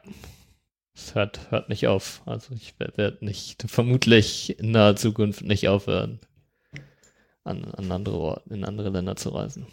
es 0.95 1.15
hört, 1.15 1.51
hört 1.51 1.69
nicht 1.69 1.87
auf. 1.87 2.23
Also 2.27 2.55
ich 2.55 2.79
werde 2.79 3.19
nicht, 3.21 3.65
vermutlich 3.69 4.59
in 4.59 4.71
naher 4.73 4.97
Zukunft 4.97 5.43
nicht 5.43 5.69
aufhören, 5.69 6.21
an, 7.47 7.65
an 7.77 7.91
andere 7.91 8.19
Orte, 8.19 8.43
in 8.51 8.65
andere 8.65 8.91
Länder 8.91 9.17
zu 9.17 9.31
reisen. 9.31 9.67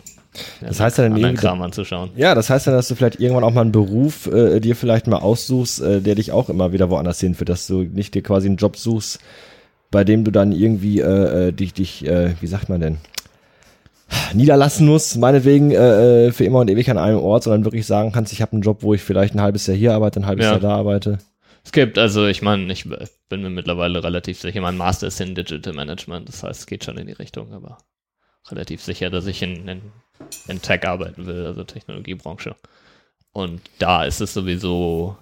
Ja, 0.61 0.67
das 0.67 0.79
heißt 0.79 0.97
ja 0.97 1.03
dann 1.03 1.13
anderen 1.13 1.35
Kram 1.35 1.61
anzuschauen. 1.61 2.09
Ja, 2.15 2.33
das 2.35 2.49
heißt 2.49 2.67
ja, 2.67 2.73
dass 2.73 2.87
du 2.87 2.95
vielleicht 2.95 3.19
irgendwann 3.19 3.43
auch 3.43 3.53
mal 3.53 3.61
einen 3.61 3.71
Beruf 3.71 4.27
äh, 4.27 4.59
dir 4.59 4.75
vielleicht 4.75 5.07
mal 5.07 5.19
aussuchst, 5.19 5.81
äh, 5.81 6.01
der 6.01 6.15
dich 6.15 6.31
auch 6.31 6.49
immer 6.49 6.73
wieder 6.73 6.89
woanders 6.89 7.19
hinführt, 7.19 7.49
dass 7.49 7.67
du 7.67 7.83
nicht 7.83 8.15
dir 8.15 8.23
quasi 8.23 8.47
einen 8.47 8.57
Job 8.57 8.77
suchst, 8.77 9.19
bei 9.91 10.03
dem 10.03 10.23
du 10.23 10.31
dann 10.31 10.51
irgendwie 10.51 11.01
äh, 11.01 11.47
äh 11.47 11.51
dich, 11.51 11.73
dich 11.73 12.05
äh, 12.07 12.33
wie 12.39 12.47
sagt 12.47 12.69
man 12.69 12.81
denn, 12.81 12.97
niederlassen 14.33 14.87
musst, 14.87 15.17
meinetwegen 15.17 15.71
äh, 15.71 16.27
äh, 16.27 16.31
für 16.31 16.45
immer 16.45 16.59
und 16.59 16.69
ewig 16.69 16.89
an 16.89 16.97
einem 16.97 17.19
Ort, 17.19 17.43
sondern 17.43 17.65
wirklich 17.65 17.85
sagen 17.85 18.11
kannst, 18.11 18.33
ich 18.33 18.41
habe 18.41 18.53
einen 18.53 18.61
Job, 18.61 18.79
wo 18.81 18.93
ich 18.93 19.01
vielleicht 19.01 19.35
ein 19.35 19.41
halbes 19.41 19.67
Jahr 19.67 19.77
hier 19.77 19.93
arbeite, 19.93 20.19
ein 20.19 20.25
halbes 20.25 20.45
ja. 20.45 20.51
Jahr 20.51 20.59
da 20.59 20.75
arbeite. 20.75 21.19
Es 21.63 21.71
gibt, 21.71 21.97
also 21.97 22.27
ich 22.27 22.41
meine, 22.41 22.71
ich 22.71 22.87
bin 23.29 23.41
mir 23.41 23.49
mittlerweile 23.49 24.03
relativ 24.03 24.39
sicher, 24.39 24.61
mein 24.61 24.77
Master 24.77 25.07
ist 25.07 25.21
in 25.21 25.33
Digital 25.33 25.73
Management, 25.73 26.27
das 26.27 26.43
heißt, 26.43 26.61
es 26.61 26.65
geht 26.65 26.83
schon 26.83 26.97
in 26.97 27.07
die 27.07 27.13
Richtung, 27.13 27.53
aber 27.53 27.77
relativ 28.49 28.81
sicher, 28.81 29.09
dass 29.09 29.25
ich 29.25 29.41
in, 29.41 29.67
in, 29.67 29.81
in 30.47 30.61
Tech 30.61 30.85
arbeiten 30.85 31.25
will, 31.25 31.45
also 31.45 31.63
Technologiebranche. 31.63 32.55
Und 33.31 33.61
da 33.79 34.03
ist 34.03 34.21
es 34.21 34.33
sowieso 34.33 35.17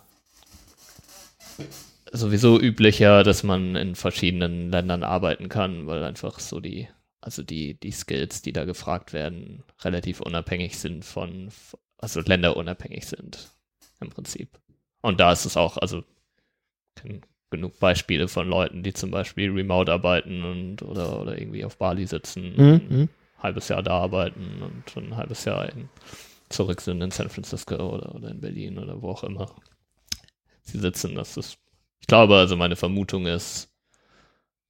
sowieso 2.12 2.60
üblicher, 2.60 3.24
dass 3.24 3.44
man 3.44 3.76
in 3.76 3.96
verschiedenen 3.96 4.70
Ländern 4.70 5.04
arbeiten 5.04 5.50
kann, 5.50 5.88
weil 5.88 6.04
einfach 6.04 6.40
so 6.40 6.60
die, 6.60 6.88
also 7.22 7.44
die, 7.44 7.80
die 7.80 7.92
Skills, 7.92 8.42
die 8.42 8.54
da 8.54 8.66
gefragt 8.66 9.14
werden, 9.14 9.64
relativ 9.82 10.20
unabhängig 10.22 10.78
sind 10.78 11.06
von, 11.06 11.50
also 11.98 12.22
länderunabhängig 12.22 13.06
sind 13.06 13.50
im 14.02 14.10
Prinzip. 14.10 14.60
Und 15.02 15.20
da 15.20 15.32
ist 15.32 15.46
es 15.46 15.58
auch, 15.58 15.78
also 15.78 16.04
kenne 16.96 17.22
genug 17.50 17.80
Beispiele 17.80 18.28
von 18.28 18.48
Leuten, 18.48 18.82
die 18.82 18.94
zum 18.94 19.12
Beispiel 19.12 19.52
remote 19.52 19.92
arbeiten 19.92 20.44
und 20.44 20.82
oder, 20.84 21.20
oder 21.20 21.38
irgendwie 21.38 21.66
auf 21.66 21.78
Bali 21.78 22.08
sitzen, 22.08 22.54
mhm. 22.54 22.60
ein 22.60 22.88
mhm. 22.90 23.10
halbes 23.38 23.68
Jahr 23.68 23.84
da 23.84 24.00
arbeiten 24.00 24.62
und 24.62 24.98
ein 24.98 25.18
halbes 25.18 25.44
Jahr 25.46 25.70
in, 25.70 25.90
zurück 26.50 26.82
sind 26.82 27.02
in 27.02 27.12
San 27.12 27.30
Francisco 27.30 27.76
oder, 27.76 28.16
oder 28.16 28.32
in 28.32 28.40
Berlin 28.40 28.80
oder 28.80 29.02
wo 29.02 29.10
auch 29.10 29.24
immer 29.24 29.54
sie 30.62 30.80
sitzen. 30.80 31.16
Das 31.16 31.36
ist, 31.36 31.58
ich 32.00 32.08
glaube, 32.08 32.38
also 32.38 32.56
meine 32.56 32.78
Vermutung 32.78 33.26
ist, 33.28 33.70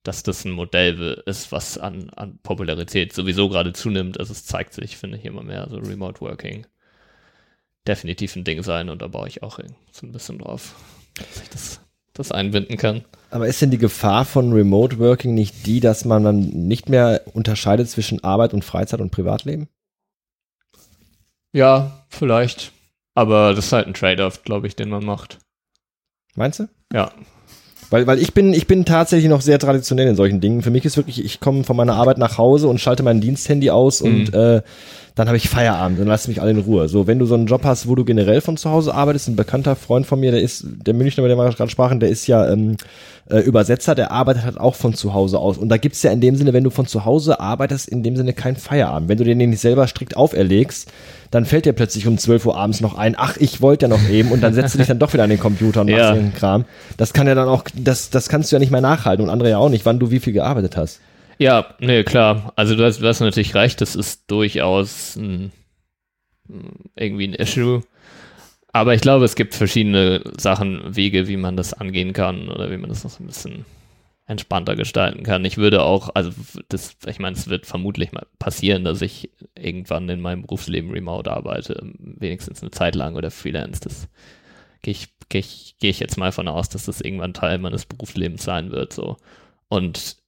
dass 0.04 0.24
das 0.24 0.44
ein 0.46 0.52
Modell 0.52 1.22
ist, 1.28 1.52
was 1.52 1.78
an, 1.78 2.10
an 2.12 2.40
Popularität 2.42 3.14
sowieso 3.14 3.50
gerade 3.50 3.74
zunimmt. 3.74 4.20
Also 4.20 4.32
es 4.32 4.46
zeigt 4.46 4.74
sich, 4.74 4.98
finde 4.98 5.18
ich, 5.18 5.26
immer 5.26 5.44
mehr, 5.44 5.68
so 5.70 5.78
Remote 5.78 6.22
Working 6.22 6.66
definitiv 7.88 8.36
ein 8.36 8.44
Ding 8.44 8.64
sein 8.64 8.90
und 8.90 9.02
da 9.02 9.08
baue 9.08 9.28
ich 9.28 9.44
auch 9.44 9.60
so 9.92 10.06
ein 10.06 10.12
bisschen 10.12 10.40
drauf, 10.40 10.76
dass 11.16 11.42
ich 11.42 11.50
das 11.50 11.82
das 12.14 12.32
einbinden 12.32 12.78
kann. 12.78 13.04
Aber 13.30 13.48
ist 13.48 13.62
denn 13.62 13.72
die 13.72 13.78
Gefahr 13.78 14.26
von 14.26 14.52
Remote 14.52 15.00
Working 15.00 15.34
nicht 15.34 15.66
die, 15.66 15.80
dass 15.80 16.04
man 16.06 16.24
dann 16.24 16.40
nicht 16.40 16.90
mehr 16.90 17.22
unterscheidet 17.34 17.90
zwischen 17.90 18.24
Arbeit 18.24 18.54
und 18.54 18.66
Freizeit 18.66 19.00
und 19.00 19.12
Privatleben? 19.12 19.70
Ja, 21.54 22.04
vielleicht. 22.10 22.72
Aber 23.14 23.54
das 23.54 23.66
ist 23.68 23.74
halt 23.74 23.88
ein 23.88 23.94
Trade-off, 23.94 24.44
glaube 24.44 24.68
ich, 24.68 24.76
den 24.76 24.90
man 24.90 25.04
macht. 25.06 25.38
Meinst 26.36 26.60
du? 26.60 26.68
Ja. 26.94 27.12
Weil, 27.90 28.08
weil 28.08 28.20
ich 28.20 28.34
bin, 28.34 28.54
ich 28.54 28.68
bin 28.68 28.86
tatsächlich 28.86 29.30
noch 29.30 29.42
sehr 29.42 29.60
traditionell 29.60 30.08
in 30.08 30.16
solchen 30.16 30.40
Dingen. 30.40 30.62
Für 30.62 30.70
mich 30.72 30.86
ist 30.86 30.96
wirklich, 30.96 31.24
ich 31.24 31.42
komme 31.42 31.66
von 31.66 31.76
meiner 31.76 31.96
Arbeit 31.96 32.18
nach 32.18 32.38
Hause 32.38 32.70
und 32.70 32.80
schalte 32.80 33.04
mein 33.04 33.20
Diensthandy 33.20 33.70
aus 33.70 34.02
und 34.02 34.32
Mhm. 34.32 34.40
äh, 34.40 34.62
dann 35.16 35.28
habe 35.28 35.38
ich 35.38 35.50
Feierabend 35.50 36.00
und 36.00 36.08
lass 36.08 36.28
mich 36.28 36.42
alle 36.42 36.52
in 36.52 36.60
Ruhe. 36.60 36.88
So, 36.88 37.06
wenn 37.06 37.20
du 37.20 37.26
so 37.26 37.36
einen 37.36 37.46
Job 37.48 37.64
hast, 37.66 37.88
wo 37.88 37.96
du 37.96 38.06
generell 38.06 38.40
von 38.42 38.56
zu 38.58 38.72
Hause 38.72 38.94
arbeitest, 38.96 39.28
ein 39.28 39.36
bekannter 39.36 39.76
Freund 39.76 40.06
von 40.06 40.20
mir, 40.20 40.32
der 40.32 40.42
ist, 40.42 40.66
der 40.86 40.94
Münchner, 40.94 41.24
mit 41.24 41.32
dem 41.32 41.38
wir 41.38 41.50
gerade 41.52 41.70
sprachen, 41.70 42.00
der 42.00 42.10
ist 42.10 42.28
ja 42.28 42.50
ähm, 42.50 42.78
äh, 43.30 43.40
Übersetzer, 43.40 43.94
der 43.94 44.12
arbeitet 44.12 44.44
halt 44.44 44.58
auch 44.58 44.76
von 44.76 44.94
zu 44.94 45.14
Hause 45.14 45.38
aus. 45.40 45.58
Und 45.58 45.70
da 45.70 45.78
gibt's 45.78 46.02
ja 46.04 46.12
in 46.12 46.22
dem 46.22 46.36
Sinne, 46.38 46.54
wenn 46.54 46.64
du 46.64 46.70
von 46.70 46.86
zu 46.88 47.04
Hause 47.04 47.40
arbeitest, 47.42 47.90
in 47.90 48.04
dem 48.04 48.16
Sinne 48.16 48.34
kein 48.34 48.56
Feierabend. 48.56 49.10
Wenn 49.10 49.18
du 49.18 49.24
den 49.26 49.38
nicht 49.38 49.60
selber 49.60 49.86
strikt 49.88 50.16
auferlegst, 50.16 50.90
dann 51.30 51.46
fällt 51.46 51.66
dir 51.66 51.74
plötzlich 51.74 52.08
um 52.08 52.18
12 52.18 52.46
Uhr 52.46 52.58
abends 52.58 52.80
noch 52.82 52.98
ein, 52.98 53.16
ach, 53.18 53.36
ich 53.38 53.62
wollte 53.62 53.86
ja 53.86 53.90
noch 53.90 54.10
eben 54.10 54.32
und 54.32 54.42
dann 54.42 54.54
setzt 54.54 54.74
du 54.74 54.78
dich 54.78 54.88
dann 54.88 55.00
doch 55.00 55.14
wieder 55.14 55.24
an 55.24 55.30
den 55.30 55.40
Computer 55.40 55.82
und 55.82 55.88
machst 55.88 56.00
Ja. 56.00 56.10
irgendeinen 56.10 56.36
Kram. 56.36 56.66
Das 56.98 57.14
kann 57.14 57.28
ja 57.28 57.36
dann 57.36 57.48
auch, 57.48 57.64
das, 57.74 58.10
das 58.10 58.28
kannst 58.30 58.52
du 58.52 58.56
ja 58.56 58.60
nicht 58.60 58.72
mehr 58.72 58.82
nachhalten 58.82 59.24
und 59.26 59.30
andere 59.30 59.50
ja 59.50 59.58
auch 59.58 59.70
nicht, 59.70 59.86
wann 59.86 60.00
du 60.00 60.12
wie 60.12 60.20
viel 60.20 60.34
gearbeitet 60.34 60.76
hast. 60.78 61.00
Ja, 61.42 61.74
nee, 61.80 62.04
klar. 62.04 62.54
Also 62.56 62.76
du 62.76 62.86
hast, 62.86 63.02
natürlich 63.20 63.56
recht, 63.56 63.82
das 63.82 63.96
ist 63.96 64.30
durchaus 64.30 65.16
ein, 65.16 65.52
irgendwie 66.96 67.30
ein 67.30 67.34
Issue. 67.34 67.82
Aber 68.72 68.94
ich 68.94 69.02
glaube, 69.02 69.26
es 69.26 69.34
gibt 69.34 69.56
verschiedene 69.56 70.22
Sachen, 70.38 70.96
Wege, 70.96 71.28
wie 71.28 71.38
man 71.38 71.58
das 71.58 71.74
angehen 71.74 72.14
kann 72.14 72.48
oder 72.48 72.70
wie 72.70 72.78
man 72.78 72.90
das 72.90 73.04
noch 73.04 73.10
so 73.10 73.24
ein 73.24 73.26
bisschen 73.26 73.66
entspannter 74.28 74.76
gestalten 74.76 75.24
kann. 75.24 75.44
Ich 75.44 75.58
würde 75.58 75.82
auch, 75.82 76.12
also 76.14 76.30
das, 76.70 76.96
ich 77.08 77.18
meine, 77.18 77.36
es 77.36 77.50
wird 77.50 77.66
vermutlich 77.66 78.12
mal 78.12 78.28
passieren, 78.38 78.84
dass 78.84 79.02
ich 79.02 79.32
irgendwann 79.58 80.08
in 80.10 80.22
meinem 80.22 80.44
Berufsleben 80.44 80.92
remote 80.92 81.32
arbeite, 81.32 81.82
wenigstens 81.98 82.62
eine 82.62 82.70
Zeit 82.70 82.94
lang 82.94 83.16
oder 83.16 83.32
Freelance. 83.32 83.82
Das 83.82 84.10
gehe 84.84 84.92
ich, 84.92 85.08
gehe 85.28 85.42
ich, 85.42 85.76
gehe 85.80 85.90
ich 85.90 86.00
jetzt 86.00 86.18
mal 86.20 86.32
von 86.32 86.48
aus, 86.48 86.70
dass 86.70 86.86
das 86.86 87.02
irgendwann 87.02 87.34
Teil 87.34 87.58
meines 87.58 87.88
Berufslebens 87.88 88.44
sein 88.44 88.70
wird. 88.70 88.94
So. 88.94 89.18
Und 89.70 90.21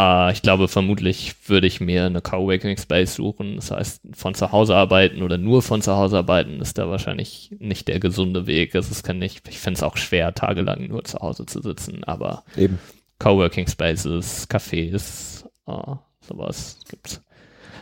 äh, 0.00 0.32
ich 0.32 0.42
glaube, 0.42 0.68
vermutlich 0.68 1.34
würde 1.46 1.66
ich 1.66 1.80
mir 1.80 2.06
eine 2.06 2.20
Coworking 2.20 2.76
Space 2.78 3.14
suchen. 3.16 3.56
Das 3.56 3.70
heißt, 3.70 4.02
von 4.14 4.34
zu 4.34 4.52
Hause 4.52 4.74
arbeiten 4.76 5.22
oder 5.22 5.38
nur 5.38 5.62
von 5.62 5.82
zu 5.82 5.94
Hause 5.96 6.18
arbeiten 6.18 6.60
ist 6.60 6.78
da 6.78 6.88
wahrscheinlich 6.88 7.50
nicht 7.58 7.88
der 7.88 8.00
gesunde 8.00 8.46
Weg. 8.46 8.74
Also 8.74 8.90
es 8.92 9.02
kann 9.02 9.18
nicht, 9.18 9.46
ich 9.48 9.58
finde 9.58 9.78
es 9.78 9.82
auch 9.82 9.96
schwer, 9.96 10.34
tagelang 10.34 10.88
nur 10.88 11.04
zu 11.04 11.18
Hause 11.18 11.46
zu 11.46 11.60
sitzen, 11.60 12.04
aber 12.04 12.44
Eben. 12.56 12.78
Coworking 13.18 13.66
Spaces, 13.68 14.48
Cafés, 14.48 15.44
äh, 15.66 15.96
sowas 16.20 16.78
gibt's. 16.88 17.22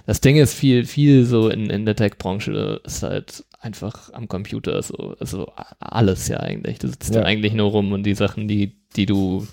Das 0.07 0.21
Ding 0.23 0.37
ist 0.37 0.55
viel, 0.55 0.87
viel 0.87 1.27
so 1.27 1.51
in, 1.51 1.69
in 1.69 1.85
der 1.85 1.95
Tech-Branche 1.95 2.81
ist 2.83 3.03
halt 3.03 3.45
einfach 3.61 4.11
am 4.15 4.27
Computer 4.27 4.81
so, 4.83 5.15
also 5.21 5.53
alles 5.81 6.29
ja 6.29 6.39
eigentlich. 6.39 6.79
Du 6.79 6.89
sitzt 6.89 7.15
Ja. 7.15 7.21
da 7.21 7.27
eigentlich 7.27 7.53
nur 7.53 7.71
rum 7.71 7.93
und 7.93 8.05
die 8.05 8.15
Sachen, 8.15 8.49
die, 8.49 8.79
die 8.97 9.05
du, 9.05 9.47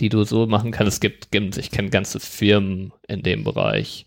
die 0.00 0.08
du 0.08 0.24
so 0.24 0.46
machen 0.46 0.70
kannst, 0.70 0.94
es 0.94 1.00
gibt, 1.00 1.30
gibt 1.30 1.56
ich 1.56 1.70
kenne 1.70 1.90
ganze 1.90 2.20
Firmen 2.20 2.92
in 3.06 3.22
dem 3.22 3.44
Bereich, 3.44 4.06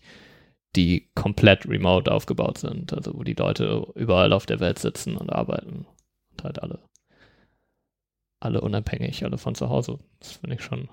die 0.76 1.08
komplett 1.14 1.68
remote 1.68 2.10
aufgebaut 2.10 2.58
sind, 2.58 2.92
also 2.92 3.14
wo 3.14 3.22
die 3.22 3.34
Leute 3.34 3.86
überall 3.94 4.32
auf 4.32 4.46
der 4.46 4.60
Welt 4.60 4.78
sitzen 4.78 5.16
und 5.16 5.30
arbeiten 5.30 5.86
und 6.32 6.44
halt 6.44 6.62
alle, 6.62 6.80
alle 8.40 8.60
unabhängig, 8.60 9.24
alle 9.24 9.38
von 9.38 9.54
zu 9.54 9.68
Hause. 9.68 10.00
Das 10.18 10.32
finde 10.32 10.56
ich 10.56 10.62
schon, 10.62 10.88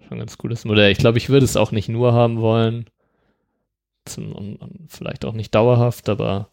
schon 0.00 0.12
ein 0.12 0.20
ganz 0.20 0.38
cooles 0.38 0.64
Modell. 0.64 0.92
Ich 0.92 0.98
glaube, 0.98 1.18
ich 1.18 1.28
würde 1.28 1.44
es 1.44 1.56
auch 1.56 1.72
nicht 1.72 1.88
nur 1.88 2.12
haben 2.12 2.40
wollen. 2.40 2.88
Zum, 4.04 4.32
und, 4.32 4.56
und 4.56 4.86
vielleicht 4.88 5.24
auch 5.24 5.32
nicht 5.32 5.52
dauerhaft, 5.52 6.08
aber 6.08 6.48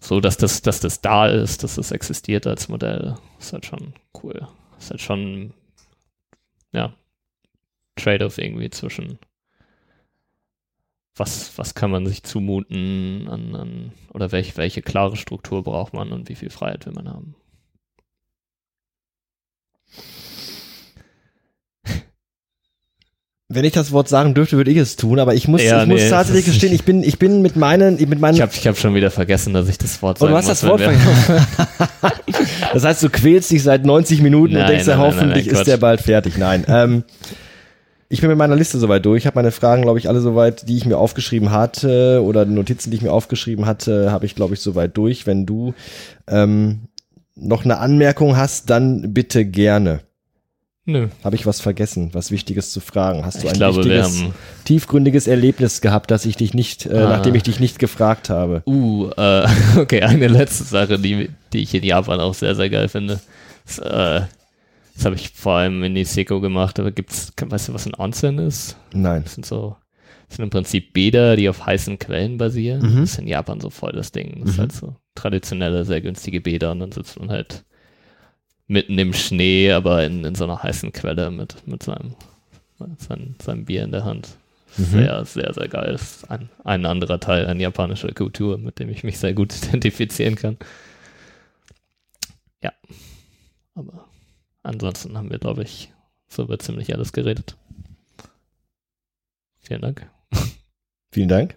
so, 0.00 0.20
dass 0.20 0.36
das, 0.36 0.60
dass 0.60 0.80
das 0.80 1.00
da 1.00 1.26
ist, 1.26 1.64
dass 1.64 1.76
das 1.76 1.90
existiert 1.90 2.46
als 2.46 2.68
Modell, 2.68 3.16
ist 3.38 3.54
halt 3.54 3.64
schon 3.64 3.94
cool. 4.22 4.46
Ist 4.78 4.90
halt 4.90 5.00
schon, 5.00 5.54
ja, 6.72 6.94
Trade-off 7.96 8.38
irgendwie 8.38 8.70
zwischen 8.70 9.18
was, 11.16 11.56
was 11.58 11.74
kann 11.74 11.90
man 11.90 12.06
sich 12.06 12.22
zumuten 12.22 13.28
an, 13.28 13.56
an 13.56 13.92
oder 14.12 14.30
welche, 14.32 14.56
welche 14.56 14.82
klare 14.82 15.16
Struktur 15.16 15.64
braucht 15.64 15.92
man 15.92 16.12
und 16.12 16.28
wie 16.28 16.36
viel 16.36 16.50
Freiheit 16.50 16.86
will 16.86 16.92
man 16.92 17.08
haben. 17.08 17.34
Wenn 23.50 23.64
ich 23.64 23.72
das 23.72 23.92
Wort 23.92 24.10
sagen 24.10 24.34
dürfte, 24.34 24.58
würde 24.58 24.70
ich 24.70 24.76
es 24.76 24.96
tun, 24.96 25.18
aber 25.18 25.32
ich 25.34 25.48
muss, 25.48 25.62
Ja, 25.62 25.80
ich 25.82 25.88
muss 25.88 26.02
nee, 26.02 26.10
tatsächlich 26.10 26.44
das 26.44 26.54
ist- 26.54 26.60
gestehen, 26.60 26.74
ich 26.74 26.84
bin, 26.84 27.02
ich 27.02 27.18
bin 27.18 27.40
mit 27.40 27.56
meinen, 27.56 27.96
mit 27.96 28.20
meinen 28.20 28.34
Ich 28.34 28.42
habe 28.42 28.52
ich 28.54 28.66
hab 28.68 28.76
schon 28.76 28.94
wieder 28.94 29.10
vergessen, 29.10 29.54
dass 29.54 29.70
ich 29.70 29.78
das 29.78 30.02
Wort 30.02 30.18
Oh, 30.20 30.26
sagen 30.26 30.32
du 30.32 30.36
hast 30.36 30.48
muss, 30.48 30.60
das 30.60 30.68
Wort 30.68 30.80
vergessen. 30.82 31.46
das 32.74 32.84
heißt, 32.84 33.02
du 33.02 33.08
quälst 33.08 33.50
dich 33.50 33.62
seit 33.62 33.86
90 33.86 34.20
Minuten 34.20 34.52
und 34.54 34.60
Nein, 34.60 34.68
denkst, 34.72 34.84
dir, 34.84 34.90
nein, 34.90 35.00
nein, 35.00 35.06
hoffentlich 35.14 35.46
nein, 35.46 35.54
ist 35.54 35.66
der 35.66 35.78
bald 35.78 36.02
fertig. 36.02 36.36
Nein. 36.36 36.66
Ähm, 36.68 37.04
ich 38.10 38.20
bin 38.20 38.28
mit 38.28 38.36
meiner 38.36 38.54
Liste 38.54 38.78
soweit 38.78 39.06
durch. 39.06 39.22
Ich 39.22 39.26
habe 39.26 39.36
meine 39.38 39.50
Fragen, 39.50 39.80
glaube 39.80 39.98
ich, 39.98 40.10
alle 40.10 40.20
soweit, 40.20 40.68
die 40.68 40.76
ich 40.76 40.84
mir 40.84 40.98
aufgeschrieben 40.98 41.50
hatte 41.50 42.22
oder 42.22 42.44
die 42.44 42.52
Notizen, 42.52 42.90
die 42.90 42.98
ich 42.98 43.02
mir 43.02 43.12
aufgeschrieben 43.12 43.64
hatte, 43.64 44.12
habe 44.12 44.26
ich, 44.26 44.34
glaube 44.34 44.52
ich, 44.54 44.60
soweit 44.60 44.94
durch. 44.94 45.26
Wenn 45.26 45.46
du 45.46 45.72
ähm, 46.26 46.80
noch 47.34 47.64
eine 47.64 47.78
Anmerkung 47.78 48.36
hast, 48.36 48.68
dann 48.68 49.14
bitte 49.14 49.46
gerne. 49.46 50.00
Nö. 50.90 51.08
Habe 51.22 51.36
ich 51.36 51.44
was 51.44 51.60
vergessen, 51.60 52.10
was 52.14 52.30
Wichtiges 52.30 52.70
zu 52.70 52.80
fragen? 52.80 53.24
Hast 53.26 53.42
du 53.42 53.46
Ich 53.46 53.52
ein 53.52 53.58
glaube, 53.58 53.76
wichtiges, 53.84 54.22
tiefgründiges 54.64 55.26
Erlebnis 55.26 55.82
gehabt, 55.82 56.10
dass 56.10 56.24
ich 56.24 56.36
dich 56.36 56.54
nicht, 56.54 56.86
äh, 56.86 56.94
Ah. 56.96 57.08
nachdem 57.10 57.34
ich 57.34 57.42
dich 57.42 57.60
nicht 57.60 57.78
gefragt 57.78 58.30
habe? 58.30 58.62
uh, 58.66 59.10
äh, 59.16 59.46
okay, 59.78 60.00
eine 60.02 60.28
letzte 60.28 60.64
Sache, 60.64 60.98
die, 60.98 61.28
die 61.52 61.58
ich 61.58 61.74
in 61.74 61.84
Japan 61.84 62.20
auch 62.20 62.32
sehr, 62.32 62.54
sehr 62.54 62.70
geil 62.70 62.88
finde. 62.88 63.20
Das, 63.66 63.78
äh, 63.80 64.22
das 64.94 65.04
habe 65.04 65.14
ich 65.14 65.30
vor 65.34 65.52
allem 65.56 65.82
in 65.84 65.92
Niseko 65.92 66.40
gemacht, 66.40 66.80
aber 66.80 66.90
gibt's, 66.90 67.32
weißt 67.38 67.68
du, 67.68 67.74
was 67.74 67.86
ein 67.86 67.94
Onsen 67.98 68.38
ist? 68.38 68.76
Nein. 68.94 69.24
Das 69.24 69.34
sind 69.34 69.44
so, 69.44 69.76
das 70.28 70.36
sind 70.38 70.44
im 70.44 70.50
Prinzip 70.50 70.94
Bäder, 70.94 71.36
die 71.36 71.50
auf 71.50 71.66
heißen 71.66 71.98
Quellen 71.98 72.38
basieren. 72.38 72.80
Mhm. 72.94 73.00
Das 73.02 73.10
ist 73.12 73.18
in 73.18 73.28
Japan 73.28 73.60
so 73.60 73.68
voll 73.68 73.92
das 73.92 74.10
Ding. 74.10 74.40
Das 74.40 74.52
ist 74.52 74.56
Mhm. 74.56 74.60
halt 74.62 74.72
so 74.72 74.96
traditionelle, 75.14 75.84
sehr 75.84 76.00
günstige 76.00 76.40
Bäder 76.40 76.70
und 76.72 76.80
dann 76.80 76.92
sitzt 76.92 77.18
man 77.20 77.28
halt 77.30 77.64
mitten 78.68 78.98
im 78.98 79.14
Schnee, 79.14 79.72
aber 79.72 80.04
in, 80.04 80.24
in 80.24 80.34
so 80.34 80.44
einer 80.44 80.62
heißen 80.62 80.92
Quelle 80.92 81.30
mit, 81.30 81.66
mit 81.66 81.82
seinem, 81.82 82.14
mit 82.78 83.42
seinem, 83.42 83.64
Bier 83.64 83.82
in 83.82 83.90
der 83.90 84.04
Hand. 84.04 84.28
Mhm. 84.76 84.84
Sehr, 84.84 85.24
sehr, 85.24 85.52
sehr 85.54 85.68
geil. 85.68 85.92
Das 85.92 86.02
ist 86.02 86.30
ein, 86.30 86.50
ein 86.64 86.86
anderer 86.86 87.18
Teil 87.18 87.46
an 87.46 87.58
japanischer 87.58 88.12
Kultur, 88.12 88.58
mit 88.58 88.78
dem 88.78 88.90
ich 88.90 89.02
mich 89.02 89.18
sehr 89.18 89.32
gut 89.32 89.54
identifizieren 89.64 90.36
kann. 90.36 90.58
Ja. 92.62 92.72
Aber 93.74 94.04
ansonsten 94.62 95.16
haben 95.16 95.30
wir, 95.30 95.38
glaube 95.38 95.62
ich, 95.62 95.90
so 96.28 96.42
über 96.42 96.58
ziemlich 96.58 96.94
alles 96.94 97.12
geredet. 97.12 97.56
Vielen 99.60 99.80
Dank. 99.80 100.06
Vielen 101.10 101.28
Dank. 101.28 101.56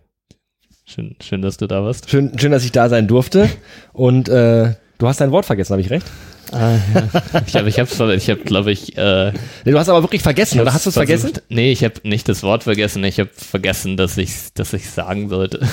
Schön, 0.86 1.16
schön, 1.22 1.42
dass 1.42 1.58
du 1.58 1.68
da 1.68 1.84
warst. 1.84 2.10
Schön, 2.10 2.38
schön, 2.40 2.52
dass 2.52 2.66
ich 2.66 2.72
da 2.72 2.90
sein 2.90 3.08
durfte. 3.08 3.50
Und 3.94 4.30
äh, 4.30 4.76
du 4.98 5.08
hast 5.08 5.22
dein 5.22 5.32
Wort 5.32 5.46
vergessen, 5.46 5.74
habe 5.74 5.82
ich 5.82 5.90
recht? 5.90 6.08
Ah, 6.52 6.76
ja. 6.94 7.42
Ich 7.48 7.56
habe, 7.56 7.70
ich 7.70 7.80
habe, 7.80 8.16
ich 8.16 8.30
habe, 8.30 8.42
glaube 8.42 8.72
ich, 8.72 8.98
äh, 8.98 9.32
Nee, 9.64 9.72
du 9.72 9.80
hast 9.80 9.90
aber 9.90 10.04
wirklich 10.04 10.22
vergessen, 10.22 10.60
oder 10.60 10.74
hast 10.74 10.86
du 10.86 10.90
es 10.90 10.96
vergessen? 10.96 11.32
Nee, 11.50 11.72
ich 11.72 11.84
habe 11.84 11.96
nicht 12.04 12.28
das 12.28 12.44
Wort 12.44 12.64
vergessen. 12.64 13.04
Ich 13.04 13.20
habe 13.20 13.30
vergessen, 13.34 13.96
dass 13.98 14.18
ich, 14.18 14.32
dass 14.54 14.74
ich 14.74 14.90
sagen 14.90 15.30
sollte. 15.30 15.66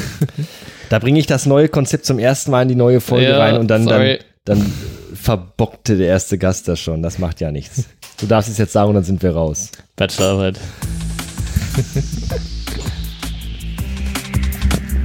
Da 0.88 0.98
bringe 0.98 1.18
ich 1.18 1.26
das 1.26 1.46
neue 1.46 1.68
Konzept 1.68 2.06
zum 2.06 2.18
ersten 2.18 2.50
Mal 2.50 2.62
in 2.62 2.68
die 2.68 2.74
neue 2.74 3.00
Folge 3.00 3.30
Ja, 3.30 3.38
rein 3.38 3.58
und 3.58 3.68
dann, 3.68 3.86
dann, 3.86 4.18
dann 4.44 4.72
verbockte 5.14 5.96
der 5.96 6.06
erste 6.06 6.38
Gast 6.38 6.68
das 6.68 6.80
schon. 6.80 7.02
Das 7.02 7.18
macht 7.18 7.40
ja 7.40 7.50
nichts. 7.50 7.84
Du 8.20 8.26
darfst 8.26 8.50
es 8.50 8.58
jetzt 8.58 8.72
sagen 8.72 8.88
und 8.90 8.94
dann 8.94 9.04
sind 9.04 9.22
wir 9.22 9.32
raus. 9.32 9.70
Bachelorarbeit. 9.96 10.58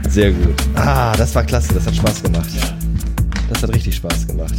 Sehr 0.09 0.31
gut. 0.31 0.55
Ah, 0.75 1.15
das 1.17 1.33
war 1.35 1.43
klasse. 1.43 1.73
Das 1.73 1.85
hat 1.87 1.95
Spaß 1.95 2.23
gemacht. 2.23 2.49
Das 3.49 3.63
hat 3.63 3.73
richtig 3.73 3.95
Spaß 3.95 4.27
gemacht. 4.27 4.53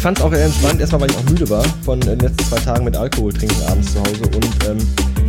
Fand 0.00 0.18
es 0.18 0.24
auch 0.24 0.32
entspannt, 0.32 0.80
erstmal 0.80 1.02
weil 1.02 1.10
ich 1.10 1.16
auch 1.16 1.24
müde 1.24 1.48
war 1.50 1.64
von 1.84 2.00
den 2.00 2.18
letzten 2.18 2.44
zwei 2.44 2.58
Tagen 2.60 2.84
mit 2.84 2.96
Alkohol 2.96 3.32
trinken 3.32 3.56
abends 3.68 3.92
zu 3.92 4.00
Hause. 4.00 4.22
Und 4.22 4.46
ähm, 4.68 4.78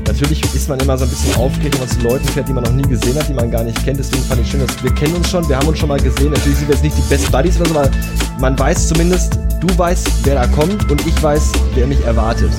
natürlich 0.07 0.41
ist 0.53 0.69
man 0.69 0.79
immer 0.79 0.97
so 0.97 1.05
ein 1.05 1.09
bisschen 1.09 1.35
aufgeregt, 1.35 1.73
wenn 1.73 1.87
man 1.87 1.89
zu 1.89 2.01
Leuten 2.01 2.27
fährt, 2.29 2.47
die 2.47 2.53
man 2.53 2.63
noch 2.63 2.73
nie 2.73 2.87
gesehen 2.87 3.17
hat, 3.17 3.27
die 3.27 3.33
man 3.33 3.51
gar 3.51 3.63
nicht 3.63 3.83
kennt. 3.83 3.99
Deswegen 3.99 4.23
fand 4.23 4.41
ich 4.41 4.49
schön, 4.49 4.65
dass 4.65 4.83
wir 4.83 4.93
kennen 4.93 5.15
uns 5.15 5.29
schon, 5.29 5.47
wir 5.49 5.57
haben 5.57 5.67
uns 5.67 5.79
schon 5.79 5.89
mal 5.89 5.99
gesehen. 5.99 6.31
Natürlich 6.31 6.59
sind 6.59 6.67
wir 6.67 6.75
jetzt 6.75 6.83
nicht 6.83 6.97
die 6.97 7.09
Best 7.09 7.31
Buddies 7.31 7.59
oder 7.59 7.69
so, 7.69 7.79
aber 7.79 7.89
man 8.39 8.57
weiß 8.57 8.87
zumindest, 8.87 9.39
du 9.59 9.77
weißt, 9.77 10.09
wer 10.23 10.35
da 10.35 10.47
kommt 10.47 10.89
und 10.91 11.05
ich 11.05 11.21
weiß, 11.21 11.51
wer 11.75 11.87
mich 11.87 12.03
erwartet. 12.05 12.51